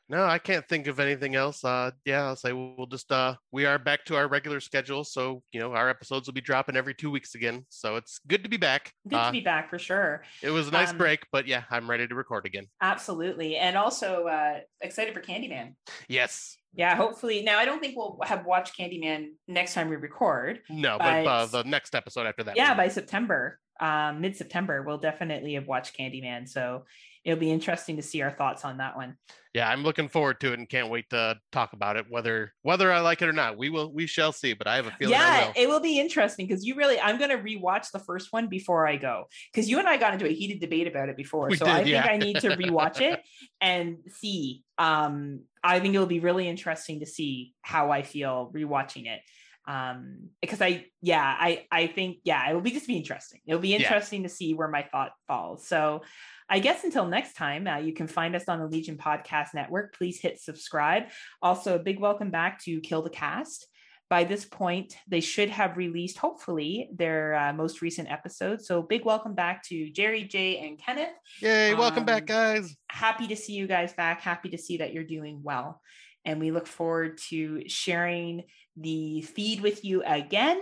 No, 0.09 0.23
I 0.23 0.39
can't 0.39 0.67
think 0.67 0.87
of 0.87 0.99
anything 1.01 1.35
else. 1.35 1.65
Uh, 1.65 1.91
yeah, 2.05 2.23
I'll 2.27 2.35
say 2.37 2.53
we'll 2.53 2.85
just 2.87 3.11
uh, 3.11 3.35
we 3.51 3.65
are 3.65 3.77
back 3.77 4.05
to 4.05 4.15
our 4.15 4.27
regular 4.29 4.61
schedule, 4.61 5.03
so 5.03 5.43
you 5.51 5.59
know 5.59 5.73
our 5.73 5.89
episodes 5.89 6.27
will 6.27 6.33
be 6.33 6.41
dropping 6.41 6.77
every 6.77 6.93
two 6.93 7.11
weeks 7.11 7.35
again. 7.35 7.65
So 7.69 7.97
it's 7.97 8.19
good 8.25 8.43
to 8.43 8.49
be 8.49 8.55
back. 8.57 8.93
Good 9.07 9.17
Uh, 9.17 9.25
to 9.25 9.31
be 9.33 9.41
back 9.41 9.69
for 9.69 9.77
sure. 9.77 10.23
it 10.41 10.49
was 10.49 10.69
a 10.69 10.71
nice 10.71 10.91
um, 10.91 10.97
break, 10.97 11.25
but 11.31 11.45
yeah, 11.45 11.63
I'm 11.69 11.89
ready 11.89 12.07
to 12.07 12.15
record 12.15 12.45
again. 12.45 12.67
Absolutely. 12.81 13.57
And 13.57 13.75
also 13.75 14.27
uh, 14.27 14.59
excited 14.81 15.13
for 15.13 15.21
Candyman. 15.21 15.73
Yes. 16.07 16.57
Yeah, 16.73 16.95
hopefully. 16.95 17.41
Now, 17.43 17.57
I 17.57 17.65
don't 17.65 17.79
think 17.79 17.97
we'll 17.97 18.19
have 18.23 18.45
watched 18.45 18.77
Candyman 18.77 19.29
next 19.47 19.73
time 19.73 19.89
we 19.89 19.95
record. 19.95 20.59
No, 20.69 20.97
but 20.99 21.25
uh, 21.25 21.45
the 21.47 21.63
next 21.63 21.95
episode 21.95 22.27
after 22.27 22.43
that. 22.43 22.55
yeah, 22.55 22.69
one. 22.69 22.77
by 22.77 22.87
September, 22.87 23.59
um, 23.79 24.21
mid 24.21 24.35
September, 24.37 24.83
we'll 24.83 24.99
definitely 24.99 25.55
have 25.55 25.65
watched 25.67 25.97
Candyman. 25.97 26.47
So 26.47 26.85
it'll 27.27 27.39
be 27.39 27.51
interesting 27.51 27.97
to 27.97 28.01
see 28.01 28.21
our 28.21 28.31
thoughts 28.31 28.63
on 28.63 28.77
that 28.77 28.95
one. 28.95 29.17
yeah, 29.53 29.69
I'm 29.69 29.83
looking 29.83 30.07
forward 30.07 30.39
to 30.39 30.53
it 30.53 30.59
and 30.59 30.69
can't 30.69 30.89
wait 30.89 31.09
to 31.09 31.35
talk 31.51 31.73
about 31.73 31.97
it. 31.97 32.05
Whether 32.09 32.53
whether 32.61 32.89
I 32.91 33.01
like 33.01 33.21
it 33.21 33.27
or 33.27 33.33
not, 33.33 33.57
we 33.57 33.69
will 33.69 33.91
we 33.91 34.07
shall 34.07 34.31
see. 34.31 34.53
But 34.53 34.67
I 34.67 34.77
have 34.77 34.87
a 34.87 34.91
feeling 34.91 35.11
yeah, 35.11 35.47
will. 35.47 35.53
it 35.57 35.67
will 35.67 35.81
be 35.81 35.99
interesting 35.99 36.47
because 36.47 36.65
you 36.65 36.75
really, 36.75 36.97
I'm 36.99 37.17
going 37.17 37.31
to 37.31 37.37
rewatch 37.37 37.91
the 37.91 37.99
first 37.99 38.31
one 38.31 38.47
before 38.47 38.87
I 38.87 38.95
go 38.95 39.25
because 39.51 39.69
you 39.69 39.77
and 39.77 39.89
I 39.89 39.97
got 39.97 40.13
into 40.13 40.25
a 40.25 40.33
heated 40.33 40.61
debate 40.61 40.87
about 40.87 41.09
it 41.09 41.17
before. 41.17 41.49
We 41.49 41.57
so 41.57 41.65
did, 41.65 41.75
I 41.75 41.83
think. 41.83 42.05
I 42.05 42.17
need 42.17 42.39
to 42.39 42.49
rewatch 42.63 43.01
it 43.01 43.19
and 43.59 43.97
see. 44.07 44.63
Um, 44.77 45.41
I 45.61 45.81
think 45.81 45.95
it'll 45.95 46.07
be 46.07 46.21
really 46.21 46.47
interesting 46.47 47.01
to 47.01 47.05
see 47.05 47.53
how 47.61 47.91
I 47.91 48.03
feel 48.03 48.51
rewatching 48.55 49.07
it. 49.07 49.19
Um, 49.67 50.29
because 50.39 50.61
I, 50.61 50.85
yeah, 51.01 51.21
I, 51.37 51.65
I 51.69 51.87
think, 51.87 52.19
yeah, 52.23 52.47
it'll 52.49 52.61
be 52.61 52.71
just 52.71 52.87
be 52.87 52.95
interesting. 52.95 53.41
It'll 53.45 53.59
be 53.59 53.69
Yeah. 53.71 53.79
interesting 53.79 54.23
to 54.23 54.29
see 54.29 54.53
where 54.53 54.69
my 54.69 54.83
thought 54.83 55.11
falls. 55.27 55.67
So, 55.67 56.03
I 56.49 56.59
guess 56.59 56.85
until 56.85 57.05
next 57.05 57.33
time, 57.33 57.67
uh, 57.67 57.77
you 57.77 57.93
can 57.93 58.07
find 58.07 58.35
us 58.35 58.45
on 58.47 58.59
the 58.59 58.67
Legion 58.67 58.97
Podcast 58.97 59.53
Network. 59.53 59.93
Please 59.97 60.21
hit 60.21 60.39
subscribe. 60.39 61.03
Also, 61.41 61.75
a 61.75 61.79
big 61.79 61.99
welcome 61.99 62.31
back 62.31 62.63
to 62.63 62.79
Kill 62.79 63.01
the 63.01 63.09
Cast. 63.09 63.67
By 64.09 64.23
this 64.23 64.45
point, 64.45 64.95
they 65.09 65.19
should 65.19 65.49
have 65.49 65.75
released, 65.75 66.17
hopefully, 66.17 66.89
their 66.95 67.35
uh, 67.35 67.51
most 67.51 67.81
recent 67.81 68.09
episode. 68.09 68.61
So, 68.61 68.81
big 68.81 69.03
welcome 69.03 69.35
back 69.35 69.61
to 69.63 69.89
Jerry, 69.89 70.23
Jay, 70.23 70.59
and 70.59 70.79
Kenneth. 70.79 71.09
Yay! 71.41 71.73
Welcome 71.73 72.03
um, 72.03 72.05
back, 72.05 72.25
guys. 72.25 72.73
Happy 72.89 73.27
to 73.27 73.35
see 73.35 73.51
you 73.51 73.67
guys 73.67 73.91
back. 73.91 74.21
Happy 74.21 74.47
to 74.51 74.57
see 74.57 74.77
that 74.77 74.93
you're 74.93 75.03
doing 75.03 75.41
well. 75.43 75.81
And 76.23 76.39
we 76.39 76.51
look 76.51 76.67
forward 76.67 77.17
to 77.29 77.67
sharing 77.67 78.43
the 78.77 79.21
feed 79.21 79.59
with 79.59 79.83
you 79.83 80.01
again. 80.05 80.61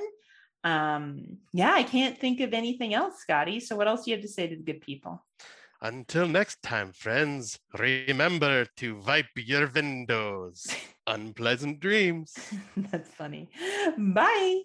Um, 0.63 1.37
yeah, 1.53 1.73
I 1.75 1.83
can't 1.83 2.17
think 2.17 2.39
of 2.39 2.55
anything 2.55 2.95
else, 2.95 3.19
Scotty. 3.19 3.59
So, 3.59 3.75
what 3.75 3.87
else 3.87 4.05
do 4.05 4.09
you 4.09 4.17
have 4.17 4.25
to 4.25 4.31
say 4.31 4.47
to 4.47 4.55
the 4.55 4.63
good 4.63 4.81
people? 4.81 5.23
Until 5.81 6.27
next 6.27 6.61
time, 6.61 6.91
friends, 6.91 7.59
remember 7.77 8.65
to 8.77 8.99
wipe 9.05 9.27
your 9.35 9.67
windows. 9.67 10.67
Unpleasant 11.07 11.79
dreams. 11.79 12.33
That's 12.77 13.09
funny. 13.09 13.49
Bye. 13.97 14.61